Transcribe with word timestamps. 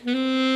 Mm. 0.00 0.51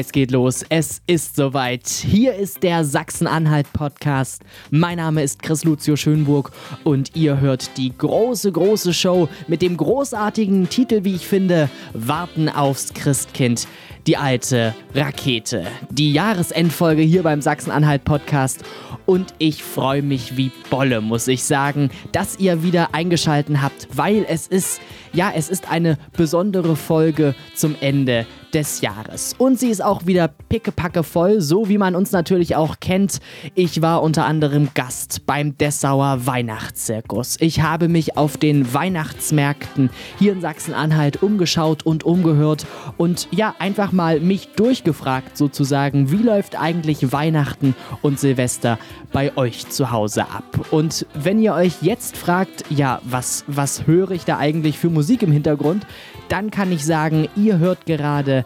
Es 0.00 0.12
geht 0.12 0.30
los, 0.30 0.64
es 0.68 1.02
ist 1.08 1.34
soweit. 1.34 1.88
Hier 1.88 2.36
ist 2.36 2.62
der 2.62 2.84
Sachsen-Anhalt-Podcast. 2.84 4.42
Mein 4.70 4.98
Name 4.98 5.24
ist 5.24 5.42
Chris 5.42 5.64
Lucio 5.64 5.96
Schönburg 5.96 6.52
und 6.84 7.16
ihr 7.16 7.40
hört 7.40 7.76
die 7.76 7.92
große, 7.98 8.52
große 8.52 8.94
Show 8.94 9.28
mit 9.48 9.60
dem 9.60 9.76
großartigen 9.76 10.68
Titel, 10.68 11.02
wie 11.02 11.16
ich 11.16 11.26
finde, 11.26 11.68
Warten 11.94 12.48
aufs 12.48 12.94
Christkind. 12.94 13.66
Die 14.06 14.16
alte 14.16 14.72
Rakete. 14.94 15.66
Die 15.90 16.12
Jahresendfolge 16.12 17.02
hier 17.02 17.24
beim 17.24 17.42
Sachsen-Anhalt-Podcast. 17.42 18.62
Und 19.04 19.34
ich 19.38 19.64
freue 19.64 20.02
mich 20.02 20.36
wie 20.36 20.52
Bolle, 20.70 21.00
muss 21.00 21.26
ich 21.26 21.42
sagen, 21.42 21.90
dass 22.12 22.38
ihr 22.38 22.62
wieder 22.62 22.94
eingeschalten 22.94 23.62
habt, 23.62 23.88
weil 23.94 24.24
es 24.28 24.46
ist, 24.46 24.80
ja, 25.12 25.32
es 25.34 25.48
ist 25.48 25.68
eine 25.68 25.98
besondere 26.16 26.76
Folge 26.76 27.34
zum 27.54 27.74
Ende 27.80 28.26
des 28.54 28.80
Jahres. 28.80 29.34
Und 29.38 29.58
sie 29.58 29.70
ist 29.70 29.82
auch 29.82 30.06
wieder 30.06 30.28
pickepacke 30.28 31.02
voll, 31.02 31.40
so 31.40 31.68
wie 31.68 31.78
man 31.78 31.94
uns 31.94 32.12
natürlich 32.12 32.56
auch 32.56 32.80
kennt. 32.80 33.20
Ich 33.54 33.82
war 33.82 34.02
unter 34.02 34.24
anderem 34.24 34.68
Gast 34.74 35.26
beim 35.26 35.56
Dessauer 35.58 36.26
Weihnachtszirkus. 36.26 37.36
Ich 37.40 37.60
habe 37.62 37.88
mich 37.88 38.16
auf 38.16 38.36
den 38.36 38.72
Weihnachtsmärkten 38.72 39.90
hier 40.18 40.32
in 40.32 40.40
Sachsen-Anhalt 40.40 41.22
umgeschaut 41.22 41.84
und 41.84 42.04
umgehört 42.04 42.66
und 42.96 43.28
ja, 43.30 43.54
einfach 43.58 43.92
mal 43.92 44.20
mich 44.20 44.48
durchgefragt 44.56 45.36
sozusagen, 45.36 46.10
wie 46.10 46.22
läuft 46.22 46.58
eigentlich 46.58 47.12
Weihnachten 47.12 47.74
und 48.02 48.18
Silvester 48.18 48.78
bei 49.12 49.36
euch 49.36 49.68
zu 49.68 49.90
Hause 49.90 50.22
ab? 50.22 50.44
Und 50.70 51.06
wenn 51.14 51.40
ihr 51.40 51.54
euch 51.54 51.82
jetzt 51.82 52.16
fragt, 52.16 52.64
ja, 52.70 53.00
was, 53.04 53.44
was 53.46 53.86
höre 53.86 54.12
ich 54.12 54.24
da 54.24 54.38
eigentlich 54.38 54.78
für 54.78 54.90
Musik 54.90 55.22
im 55.22 55.32
Hintergrund, 55.32 55.86
dann 56.28 56.50
kann 56.50 56.72
ich 56.72 56.84
sagen, 56.84 57.28
ihr 57.36 57.58
hört 57.58 57.86
gerade 57.86 58.44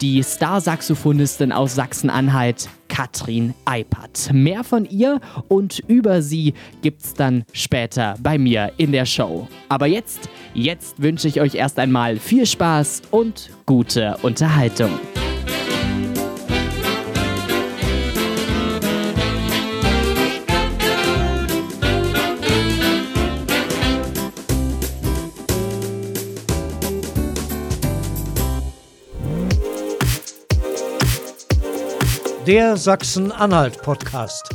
die 0.00 0.22
Star-Saxophonistin 0.22 1.52
aus 1.52 1.74
Sachsen-Anhalt, 1.74 2.68
Katrin 2.88 3.54
Eipert. 3.66 4.32
Mehr 4.32 4.64
von 4.64 4.84
ihr 4.86 5.20
und 5.48 5.78
über 5.80 6.22
sie 6.22 6.54
gibt's 6.82 7.14
dann 7.14 7.44
später 7.52 8.14
bei 8.22 8.38
mir 8.38 8.72
in 8.78 8.92
der 8.92 9.04
Show. 9.04 9.46
Aber 9.68 9.86
jetzt, 9.86 10.28
jetzt 10.54 11.02
wünsche 11.02 11.28
ich 11.28 11.40
euch 11.40 11.54
erst 11.54 11.78
einmal 11.78 12.16
viel 12.16 12.46
Spaß 12.46 13.02
und 13.10 13.50
gute 13.66 14.16
Unterhaltung. 14.22 14.90
Der 32.50 32.76
Sachsen-Anhalt-Podcast. 32.76 34.48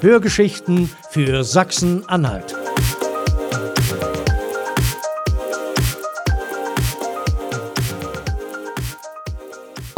Hörgeschichten 0.00 0.88
für 1.10 1.42
Sachsen-Anhalt. 1.42 2.54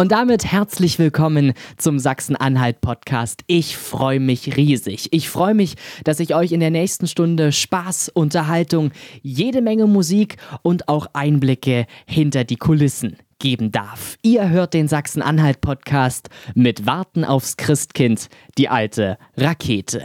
Und 0.00 0.12
damit 0.12 0.44
herzlich 0.44 1.00
willkommen 1.00 1.54
zum 1.76 1.98
Sachsen-Anhalt-Podcast. 1.98 3.42
Ich 3.48 3.76
freue 3.76 4.20
mich 4.20 4.56
riesig. 4.56 5.08
Ich 5.10 5.28
freue 5.28 5.54
mich, 5.54 5.74
dass 6.04 6.20
ich 6.20 6.36
euch 6.36 6.52
in 6.52 6.60
der 6.60 6.70
nächsten 6.70 7.08
Stunde 7.08 7.50
Spaß, 7.50 8.08
Unterhaltung, 8.10 8.92
jede 9.22 9.60
Menge 9.60 9.88
Musik 9.88 10.36
und 10.62 10.86
auch 10.86 11.08
Einblicke 11.14 11.86
hinter 12.06 12.44
die 12.44 12.54
Kulissen 12.54 13.16
geben 13.40 13.72
darf. 13.72 14.18
Ihr 14.22 14.48
hört 14.48 14.72
den 14.72 14.86
Sachsen-Anhalt-Podcast 14.86 16.28
mit 16.54 16.86
Warten 16.86 17.24
aufs 17.24 17.56
Christkind, 17.56 18.28
die 18.56 18.68
alte 18.68 19.18
Rakete. 19.36 20.04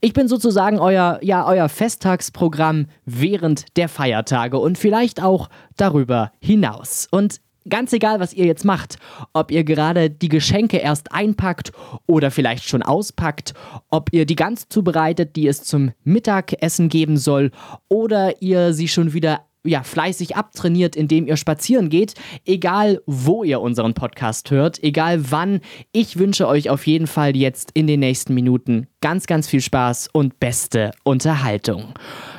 Ich 0.00 0.12
bin 0.12 0.28
sozusagen 0.28 0.78
euer, 0.78 1.18
ja, 1.22 1.44
euer 1.44 1.68
Festtagsprogramm 1.68 2.86
während 3.04 3.76
der 3.76 3.88
Feiertage 3.88 4.58
und 4.58 4.78
vielleicht 4.78 5.20
auch 5.20 5.48
darüber 5.76 6.30
hinaus. 6.40 7.08
Und 7.10 7.40
Ganz 7.68 7.94
egal, 7.94 8.20
was 8.20 8.34
ihr 8.34 8.44
jetzt 8.44 8.66
macht, 8.66 8.98
ob 9.32 9.50
ihr 9.50 9.64
gerade 9.64 10.10
die 10.10 10.28
Geschenke 10.28 10.76
erst 10.76 11.12
einpackt 11.12 11.72
oder 12.06 12.30
vielleicht 12.30 12.64
schon 12.64 12.82
auspackt, 12.82 13.54
ob 13.88 14.12
ihr 14.12 14.26
die 14.26 14.36
Gans 14.36 14.68
zubereitet, 14.68 15.34
die 15.34 15.48
es 15.48 15.62
zum 15.62 15.92
Mittagessen 16.04 16.90
geben 16.90 17.16
soll, 17.16 17.52
oder 17.88 18.42
ihr 18.42 18.74
sie 18.74 18.88
schon 18.88 19.14
wieder 19.14 19.46
ja, 19.64 19.82
fleißig 19.82 20.36
abtrainiert, 20.36 20.94
indem 20.94 21.26
ihr 21.26 21.36
spazieren 21.36 21.88
geht. 21.88 22.14
Egal, 22.44 23.00
wo 23.06 23.44
ihr 23.44 23.60
unseren 23.60 23.94
Podcast 23.94 24.50
hört, 24.50 24.82
egal 24.82 25.30
wann, 25.30 25.60
ich 25.92 26.18
wünsche 26.18 26.46
euch 26.46 26.68
auf 26.68 26.86
jeden 26.86 27.06
Fall 27.06 27.34
jetzt 27.34 27.70
in 27.72 27.86
den 27.86 28.00
nächsten 28.00 28.34
Minuten 28.34 28.86
ganz, 29.00 29.26
ganz 29.26 29.48
viel 29.48 29.62
Spaß 29.62 30.10
und 30.12 30.38
beste 30.38 30.90
Unterhaltung. 31.02 31.94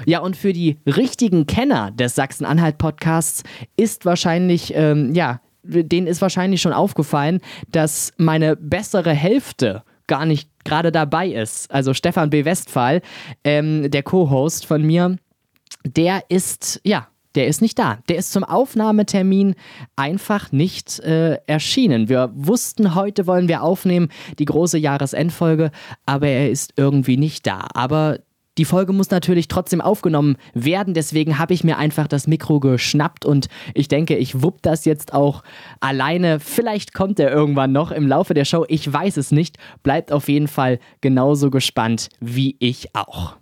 Ja, 0.06 0.20
und 0.20 0.38
für 0.38 0.54
die 0.54 0.78
richtigen 0.86 1.48
Kenner 1.48 1.92
des 1.92 2.16
Sachsen-Anhalt-Podcasts 2.16 3.44
ist 3.76 4.06
wahrscheinlich, 4.06 4.74
ähm, 4.76 5.14
ja, 5.16 5.42
denen 5.64 6.06
ist 6.06 6.22
wahrscheinlich 6.22 6.62
schon 6.62 6.74
aufgefallen, 6.74 7.42
dass 7.72 8.14
meine 8.18 8.56
bessere 8.56 9.12
Hälfte 9.12 9.84
gar 10.06 10.28
nicht 10.28 10.48
gerade 10.64 10.92
dabei 10.92 11.30
ist. 11.30 11.72
Also 11.72 11.96
Stefan 11.96 12.30
B. 12.30 12.46
Westphal, 12.46 13.02
ähm, 13.44 13.90
der 13.90 14.04
Co-Host 14.04 14.68
von 14.68 14.84
mir, 14.84 15.18
der 15.84 16.24
ist, 16.30 16.82
ja, 16.84 17.08
der 17.36 17.48
ist 17.48 17.62
nicht 17.62 17.78
da. 17.78 18.00
Der 18.10 18.18
ist 18.18 18.32
zum 18.32 18.44
Aufnahmetermin 18.44 19.56
einfach 19.96 20.52
nicht 20.52 21.00
äh, 21.02 21.36
erschienen. 21.48 22.10
Wir 22.10 22.32
wussten, 22.34 22.96
heute 22.96 23.28
wollen 23.28 23.48
wir 23.48 23.62
aufnehmen, 23.62 24.10
die 24.40 24.46
große 24.46 24.78
Jahresendfolge, 24.78 25.72
aber 26.06 26.28
er 26.28 26.50
ist 26.50 26.74
irgendwie 26.78 27.18
nicht 27.18 27.46
da. 27.46 27.68
Aber 27.74 28.20
die 28.58 28.66
Folge 28.66 28.94
muss 28.94 29.10
natürlich 29.10 29.50
trotzdem 29.50 29.82
aufgenommen 29.82 30.38
werden, 30.54 30.94
deswegen 30.94 31.38
habe 31.38 31.54
ich 31.54 31.66
mir 31.66 31.78
einfach 31.78 32.08
das 32.08 32.26
Mikro 32.26 32.62
geschnappt 32.62 33.26
und 33.26 33.48
ich 33.74 33.90
denke, 33.90 34.16
ich 34.16 34.42
wupp 34.42 34.62
das 34.62 34.86
jetzt 34.86 35.14
auch 35.14 35.44
alleine. 35.82 36.40
Vielleicht 36.40 36.94
kommt 36.94 37.20
er 37.20 37.32
irgendwann 37.32 37.74
noch 37.74 37.92
im 37.92 38.08
Laufe 38.08 38.34
der 38.34 38.46
Show, 38.46 38.66
ich 38.70 38.92
weiß 38.92 39.18
es 39.18 39.32
nicht. 39.32 39.58
Bleibt 39.84 40.14
auf 40.14 40.30
jeden 40.30 40.48
Fall 40.48 40.80
genauso 41.02 41.50
gespannt 41.50 42.10
wie 42.22 42.56
ich 42.60 42.96
auch. 42.96 43.36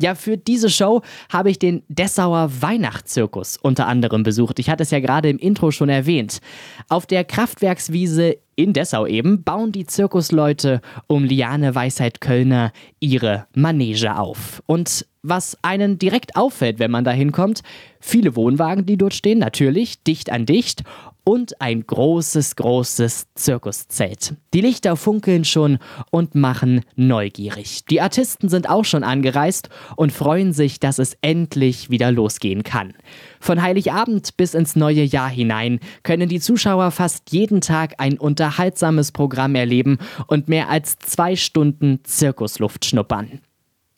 Ja, 0.00 0.14
für 0.14 0.38
diese 0.38 0.70
Show 0.70 1.02
habe 1.30 1.50
ich 1.50 1.58
den 1.58 1.82
Dessauer 1.88 2.50
Weihnachtszirkus 2.60 3.58
unter 3.58 3.86
anderem 3.86 4.22
besucht. 4.22 4.58
Ich 4.58 4.70
hatte 4.70 4.82
es 4.82 4.90
ja 4.90 5.00
gerade 5.00 5.28
im 5.28 5.38
Intro 5.38 5.70
schon 5.70 5.90
erwähnt. 5.90 6.40
Auf 6.88 7.06
der 7.06 7.24
Kraftwerkswiese 7.24 8.36
in 8.56 8.72
Dessau 8.72 9.06
eben 9.06 9.42
bauen 9.42 9.72
die 9.72 9.86
Zirkusleute 9.86 10.80
um 11.06 11.24
Liane 11.24 11.74
Weisheit 11.74 12.20
Kölner 12.20 12.72
ihre 12.98 13.46
Manege 13.54 14.16
auf. 14.16 14.62
Und 14.66 15.06
was 15.22 15.58
einen 15.62 15.98
direkt 15.98 16.36
auffällt, 16.36 16.78
wenn 16.78 16.90
man 16.90 17.04
da 17.04 17.10
hinkommt, 17.10 17.62
viele 18.00 18.36
Wohnwagen, 18.36 18.86
die 18.86 18.96
dort 18.96 19.14
stehen, 19.14 19.38
natürlich, 19.38 20.02
dicht 20.02 20.30
an 20.30 20.46
dicht 20.46 20.82
und 21.30 21.60
ein 21.60 21.86
großes, 21.86 22.56
großes 22.56 23.28
Zirkuszelt. 23.36 24.34
Die 24.52 24.62
Lichter 24.62 24.96
funkeln 24.96 25.44
schon 25.44 25.78
und 26.10 26.34
machen 26.34 26.80
neugierig. 26.96 27.84
Die 27.84 28.00
Artisten 28.00 28.48
sind 28.48 28.68
auch 28.68 28.84
schon 28.84 29.04
angereist 29.04 29.68
und 29.94 30.10
freuen 30.10 30.52
sich, 30.52 30.80
dass 30.80 30.98
es 30.98 31.16
endlich 31.20 31.88
wieder 31.88 32.10
losgehen 32.10 32.64
kann. 32.64 32.94
Von 33.38 33.62
Heiligabend 33.62 34.36
bis 34.38 34.54
ins 34.54 34.74
neue 34.74 35.04
Jahr 35.04 35.28
hinein 35.28 35.78
können 36.02 36.28
die 36.28 36.40
Zuschauer 36.40 36.90
fast 36.90 37.30
jeden 37.30 37.60
Tag 37.60 37.94
ein 37.98 38.18
unterhaltsames 38.18 39.12
Programm 39.12 39.54
erleben 39.54 39.98
und 40.26 40.48
mehr 40.48 40.68
als 40.68 40.98
zwei 40.98 41.36
Stunden 41.36 42.00
Zirkusluft 42.02 42.84
schnuppern. 42.84 43.40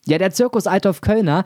Ja, 0.05 0.19
der 0.19 0.29
Zirkus 0.29 0.67
Althoff 0.67 1.01
Kölner, 1.01 1.45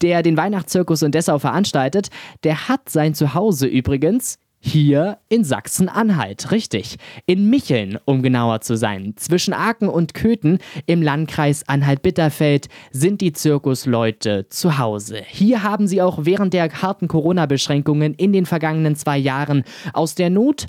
der 0.00 0.22
den 0.22 0.38
Weihnachtszirkus 0.38 1.02
in 1.02 1.12
Dessau 1.12 1.38
veranstaltet, 1.38 2.08
der 2.42 2.68
hat 2.68 2.88
sein 2.88 3.12
Zuhause 3.14 3.66
übrigens 3.66 4.38
Hier 4.58 5.18
in 5.28 5.44
Sachsen-Anhalt, 5.44 6.50
richtig. 6.50 6.96
In 7.26 7.48
Micheln, 7.48 7.98
um 8.04 8.22
genauer 8.22 8.62
zu 8.62 8.76
sein. 8.76 9.14
Zwischen 9.16 9.54
Aachen 9.54 9.88
und 9.88 10.14
Köthen 10.14 10.58
im 10.86 11.02
Landkreis 11.02 11.68
Anhalt-Bitterfeld 11.68 12.68
sind 12.90 13.20
die 13.20 13.32
Zirkusleute 13.32 14.48
zu 14.48 14.78
Hause. 14.78 15.22
Hier 15.26 15.62
haben 15.62 15.86
sie 15.86 16.02
auch 16.02 16.20
während 16.22 16.52
der 16.52 16.70
harten 16.82 17.06
Corona-Beschränkungen 17.06 18.14
in 18.14 18.32
den 18.32 18.46
vergangenen 18.46 18.96
zwei 18.96 19.18
Jahren 19.18 19.62
aus 19.92 20.14
der 20.14 20.30
Not 20.30 20.66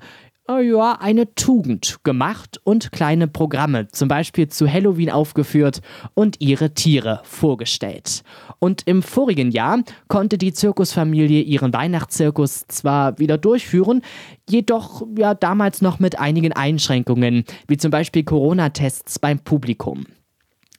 ja, 0.49 0.93
eine 0.93 1.35
Tugend 1.35 1.97
gemacht 2.03 2.59
und 2.63 2.91
kleine 2.91 3.27
Programme, 3.27 3.89
zum 3.89 4.07
Beispiel 4.07 4.47
zu 4.47 4.71
Halloween 4.71 5.09
aufgeführt 5.09 5.81
und 6.13 6.39
ihre 6.39 6.73
Tiere 6.73 7.21
vorgestellt. 7.23 8.23
Und 8.59 8.83
im 8.87 9.03
vorigen 9.03 9.51
Jahr 9.51 9.83
konnte 10.07 10.37
die 10.37 10.53
Zirkusfamilie 10.53 11.41
ihren 11.41 11.73
Weihnachtszirkus 11.73 12.65
zwar 12.67 13.19
wieder 13.19 13.37
durchführen, 13.37 14.01
jedoch 14.49 15.05
ja 15.17 15.33
damals 15.33 15.81
noch 15.81 15.99
mit 15.99 16.17
einigen 16.19 16.53
Einschränkungen, 16.53 17.43
wie 17.67 17.77
zum 17.77 17.91
Beispiel 17.91 18.23
Corona-Tests 18.23 19.19
beim 19.19 19.39
Publikum. 19.39 20.05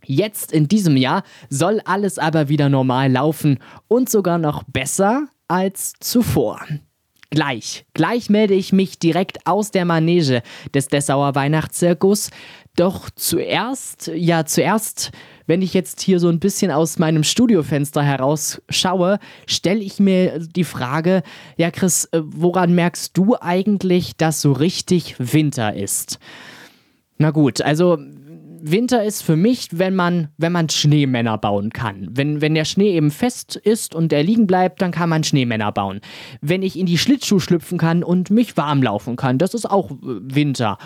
Jetzt 0.05 0.53
in 0.53 0.69
diesem 0.69 0.97
Jahr 0.97 1.23
soll 1.51 1.81
alles 1.85 2.19
aber 2.19 2.49
wieder 2.49 2.71
normal 2.71 3.13
laufen 3.13 3.59
und 3.89 4.09
sogar 4.09 4.39
noch 4.39 4.63
besser 4.65 5.29
als 5.49 5.93
zuvor. 6.01 6.61
Gleich, 7.31 7.85
gleich 7.93 8.31
melde 8.31 8.55
ich 8.55 8.73
mich 8.73 8.99
direkt 8.99 9.47
aus 9.47 9.71
der 9.71 9.85
Manege 9.85 10.43
des 10.73 10.89
Dessauer 10.89 11.35
Weihnachtszirkus. 11.35 12.31
Doch 12.75 13.11
zuerst, 13.11 14.11
ja, 14.15 14.47
zuerst, 14.47 15.11
wenn 15.47 15.61
ich 15.61 15.75
jetzt 15.75 16.01
hier 16.01 16.21
so 16.21 16.29
ein 16.29 16.41
bisschen 16.41 16.71
aus 16.71 16.99
meinem 16.99 17.25
Studiofenster 17.25 18.03
heraus 18.03 18.63
schaue, 18.71 19.19
stelle 19.47 19.81
ich 19.81 19.99
mir 19.99 20.39
die 20.39 20.65
Frage, 20.65 21.23
ja, 21.59 21.71
Chris, 21.71 22.07
äh, 22.13 22.21
woran 22.25 22.75
merkst 22.75 23.17
du 23.17 23.37
eigentlich, 23.39 24.17
dass 24.17 24.41
so 24.41 24.53
richtig 24.53 25.17
Winter 25.19 25.75
ist? 25.75 26.19
Na 27.19 27.31
gut, 27.31 27.61
also 27.61 27.99
Winter 28.61 29.05
ist 29.05 29.23
für 29.23 29.37
mich, 29.37 29.69
wenn 29.73 29.95
man, 29.95 30.29
wenn 30.37 30.53
man 30.53 30.69
Schneemänner 30.69 31.39
bauen 31.39 31.71
kann. 31.71 32.09
Wenn, 32.11 32.41
wenn 32.41 32.55
der 32.55 32.65
Schnee 32.65 32.95
eben 32.95 33.11
fest 33.11 33.57
ist 33.57 33.95
und 33.95 34.13
er 34.13 34.23
liegen 34.23 34.47
bleibt, 34.47 34.83
dann 34.83 34.91
kann 34.91 35.09
man 35.09 35.25
Schneemänner 35.25 35.73
bauen. 35.73 36.01
Wenn 36.41 36.63
ich 36.63 36.79
in 36.79 36.87
die 36.87 36.99
Schlittschuh 36.99 37.41
schlüpfen 37.41 37.79
kann 37.79 38.03
und 38.03 38.31
mich 38.31 38.57
warm 38.57 38.83
laufen 38.83 39.17
kann, 39.17 39.39
das 39.39 39.55
ist 39.55 39.71
auch 39.71 39.91
äh, 39.91 39.97
Winter. 40.03 40.79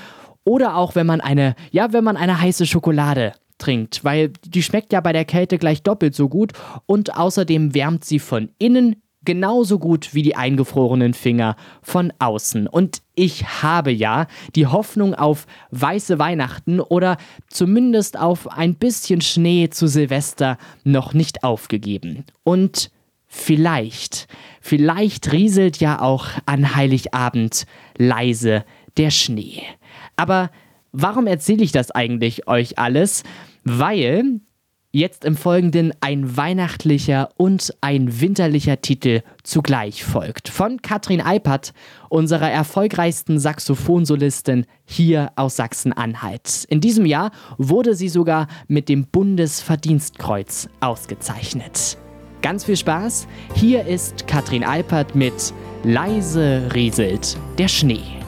Oder 0.45 0.77
auch 0.77 0.95
wenn 0.95 1.07
man 1.07 1.21
eine, 1.21 1.55
ja, 1.71 1.93
wenn 1.93 2.05
man 2.05 2.17
eine 2.17 2.41
heiße 2.41 2.67
Schokolade 2.67 3.35
trinkt, 3.59 4.05
weil 4.05 4.33
die 4.45 4.63
schmeckt 4.63 4.93
ja 4.93 5.01
bei 5.01 5.13
der 5.13 5.25
Kälte 5.25 5.59
gleich 5.59 5.83
doppelt 5.83 6.15
so 6.15 6.29
gut 6.29 6.53
und 6.87 7.17
außerdem 7.17 7.75
wärmt 7.75 8.05
sie 8.05 8.19
von 8.19 8.51
innen 8.59 8.97
genauso 9.25 9.79
gut 9.79 10.15
wie 10.15 10.23
die 10.23 10.37
eingefrorenen 10.37 11.15
Finger 11.15 11.57
von 11.83 12.13
außen. 12.19 12.67
Und 12.67 13.03
ich 13.15 13.63
habe 13.63 13.91
ja 13.91 14.27
die 14.55 14.67
Hoffnung 14.67 15.15
auf 15.15 15.47
weiße 15.71 16.19
Weihnachten 16.19 16.81
oder 16.81 17.17
zumindest 17.49 18.19
auf 18.19 18.51
ein 18.51 18.75
bisschen 18.75 19.21
Schnee 19.21 19.71
zu 19.71 19.87
Silvester 19.87 20.59
noch 20.85 21.15
nicht 21.15 21.45
aufgegeben. 21.45 22.25
Und 22.45 22.91
vielleicht, 23.27 24.29
vielleicht 24.61 25.33
rieselt 25.33 25.79
ja 25.79 26.01
auch 26.01 26.27
an 26.47 26.75
Heiligabend 26.75 27.67
leise 27.97 28.65
der 28.97 29.11
Schnee. 29.11 29.63
Aber 30.17 30.51
warum 30.93 31.27
erzähle 31.27 31.65
ich 31.65 31.73
das 31.73 31.91
eigentlich 31.91 32.47
euch 32.47 32.79
alles? 32.79 33.23
Weil 33.65 34.41
jetzt 34.93 35.25
im 35.25 35.37
Folgenden 35.37 35.93
ein 36.01 36.37
weihnachtlicher 36.37 37.31
und 37.37 37.75
ein 37.81 38.21
winterlicher 38.21 38.81
Titel 38.81 39.23
zugleich 39.43 40.05
folgt. 40.05 40.49
Von 40.49 40.83
Katrin 40.83 41.23
Eipert, 41.23 41.73
unserer 42.11 42.51
erfolgreichsten 42.51 43.39
Saxophonsolistin 43.39 44.67
hier 44.85 45.33
aus 45.35 45.57
Sachsen-Anhalt. 45.57 46.67
In 46.69 46.81
diesem 46.81 47.07
Jahr 47.07 47.33
wurde 47.57 47.95
sie 47.95 48.11
sogar 48.11 48.47
mit 48.69 48.89
dem 48.89 49.07
Bundesverdienstkreuz 49.07 50.69
ausgezeichnet. 50.81 51.97
Ganz 52.43 52.65
viel 52.65 52.77
Spaß. 52.77 53.27
Hier 53.55 53.87
ist 53.87 54.27
Katrin 54.27 54.65
Eipert 54.65 55.15
mit 55.15 55.55
Leise 55.85 56.69
rieselt 56.75 57.37
der 57.59 57.69
Schnee. 57.69 58.22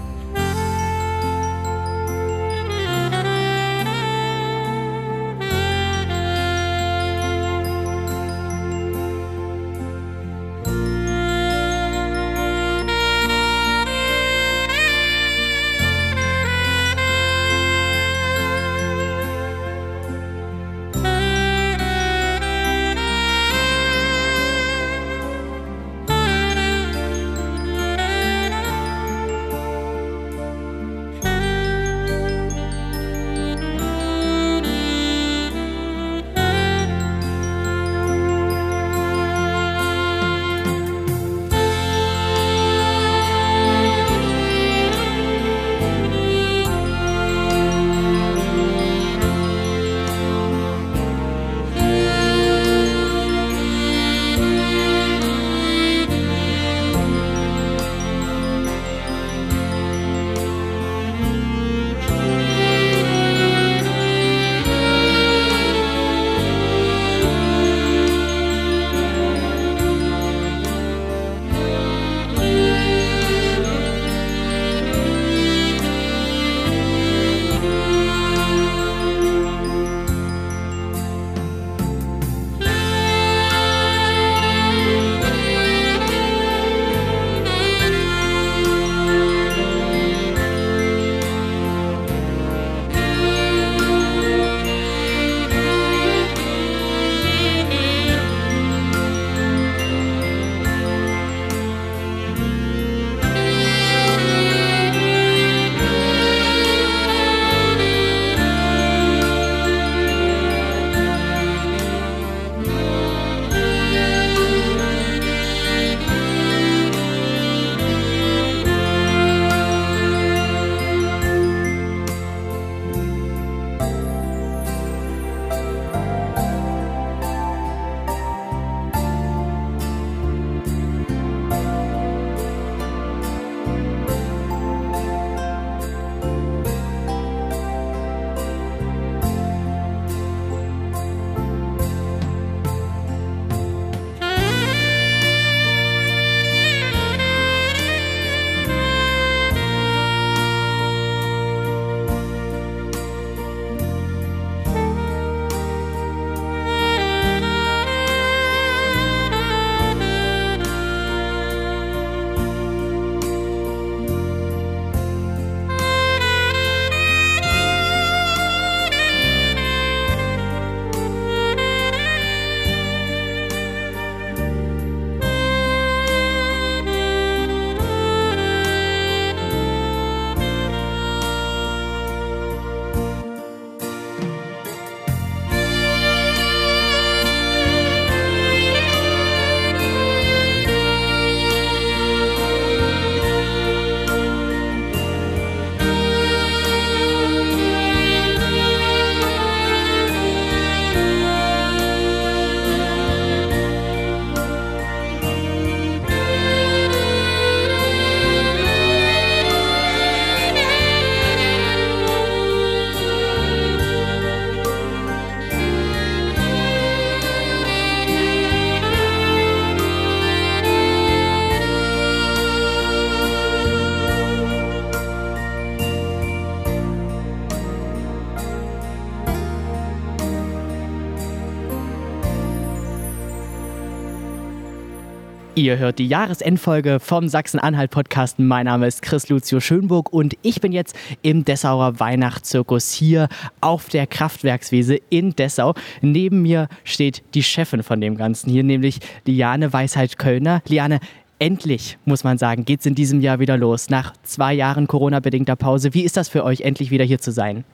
Ihr 235.65 235.79
hört 235.79 235.99
die 235.99 236.07
Jahresendfolge 236.07 237.01
vom 237.01 237.27
Sachsen-Anhalt-Podcast. 237.27 238.39
Mein 238.39 238.67
Name 238.67 238.87
ist 238.87 239.01
Chris 239.01 239.31
Lucio 239.31 239.61
Schönburg 239.61 240.13
und 240.13 240.37
ich 240.43 240.61
bin 240.61 240.73
jetzt 240.73 240.95
im 241.23 241.47
Dessauer 241.47 241.99
Weihnachtszirkus 241.99 242.93
hier 242.93 243.31
auf 243.63 243.89
der 243.89 244.07
Kraftwerkswiese 244.07 244.99
in 245.09 245.35
Dessau. 245.35 245.73
Neben 246.03 246.43
mir 246.43 246.69
steht 246.85 247.23
die 247.33 247.43
Chefin 247.43 247.83
von 247.83 247.99
dem 248.03 248.19
Ganzen 248.19 248.51
hier, 248.51 248.63
nämlich 248.63 248.99
Liane 249.25 249.73
Weisheit-Kölner. 249.73 250.61
Liane, 250.69 251.01
endlich, 251.39 251.97
muss 252.05 252.25
man 252.25 252.37
sagen, 252.37 252.67
geht 252.67 252.81
es 252.81 252.87
in 252.87 252.95
diesem 252.95 253.23
Jahr 253.23 253.39
wieder 253.39 253.57
los. 253.57 253.89
Nach 253.89 254.13
zwei 254.23 254.53
Jahren 254.53 254.87
Corona-bedingter 254.87 255.57
Pause. 255.57 255.95
Wie 255.95 256.05
ist 256.05 256.19
das 256.19 256.29
für 256.29 256.45
euch, 256.45 256.61
endlich 256.61 256.91
wieder 256.91 257.07
hier 257.07 257.21
zu 257.21 257.31
sein? 257.31 257.65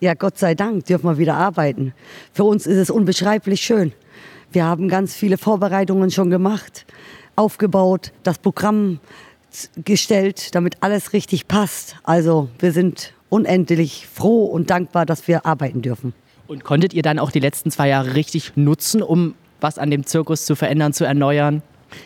Ja, 0.00 0.14
Gott 0.14 0.38
sei 0.38 0.54
Dank 0.54 0.86
dürfen 0.86 1.10
wir 1.10 1.18
wieder 1.18 1.34
arbeiten. 1.34 1.92
Für 2.32 2.44
uns 2.44 2.66
ist 2.66 2.78
es 2.78 2.88
unbeschreiblich 2.88 3.60
schön. 3.60 3.92
Wir 4.50 4.64
haben 4.64 4.88
ganz 4.88 5.16
viele 5.16 5.36
Vorbereitungen 5.36 6.12
schon 6.12 6.30
gemacht, 6.30 6.86
aufgebaut, 7.36 8.12
das 8.22 8.38
Programm 8.38 9.00
gestellt, 9.84 10.54
damit 10.54 10.76
alles 10.80 11.12
richtig 11.12 11.48
passt. 11.48 11.96
Also 12.02 12.48
wir 12.58 12.72
sind 12.72 13.12
unendlich 13.28 14.06
froh 14.12 14.44
und 14.44 14.70
dankbar, 14.70 15.06
dass 15.06 15.28
wir 15.28 15.46
arbeiten 15.46 15.82
dürfen. 15.82 16.12
Und 16.46 16.64
konntet 16.64 16.92
ihr 16.92 17.02
dann 17.02 17.18
auch 17.18 17.30
die 17.30 17.40
letzten 17.40 17.70
zwei 17.70 17.88
Jahre 17.88 18.14
richtig 18.14 18.56
nutzen, 18.56 19.02
um 19.02 19.34
was 19.60 19.78
an 19.78 19.90
dem 19.90 20.04
Zirkus 20.04 20.44
zu 20.44 20.56
verändern, 20.56 20.92
zu 20.92 21.04
erneuern? 21.04 21.62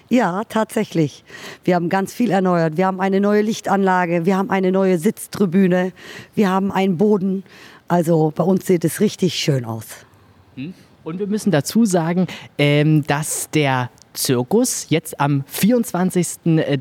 Ja, 0.09 0.45
tatsächlich. 0.45 1.25
Wir 1.65 1.75
haben 1.75 1.89
ganz 1.89 2.13
viel 2.13 2.31
erneuert. 2.31 2.77
Wir 2.77 2.87
haben 2.87 3.01
eine 3.01 3.21
neue 3.21 3.43
Lichtanlage, 3.43 4.27
wir 4.27 4.37
haben 4.37 4.51
eine 4.51 4.71
neue 4.71 4.99
Sitztribüne, 4.99 5.93
wir 6.35 6.51
haben 6.51 6.71
einen 6.71 6.99
Boden. 6.99 7.43
Also 7.89 8.33
bei 8.35 8.45
uns 8.45 8.67
sieht 8.67 8.85
es 8.85 9.01
richtig 9.01 9.35
schön 9.35 9.65
aus. 9.65 9.87
Und 11.05 11.19
wir 11.19 11.27
müssen 11.27 11.51
dazu 11.51 11.85
sagen, 11.85 12.27
ähm, 12.59 13.03
dass 13.07 13.49
der 13.51 13.91
Zirkus 14.13 14.87
jetzt 14.89 15.21
am 15.21 15.45
24. 15.47 16.27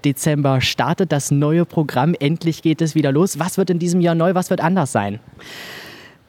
Dezember 0.04 0.62
startet. 0.62 1.12
Das 1.12 1.32
neue 1.32 1.66
Programm. 1.66 2.16
Endlich 2.20 2.62
geht 2.62 2.82
es 2.82 2.96
wieder 2.96 3.12
los. 3.12 3.40
Was 3.40 3.58
wird 3.58 3.70
in 3.70 3.80
diesem 3.80 4.02
Jahr 4.02 4.16
neu? 4.16 4.34
Was 4.36 4.50
wird 4.50 4.62
anders 4.62 4.92
sein? 4.92 5.20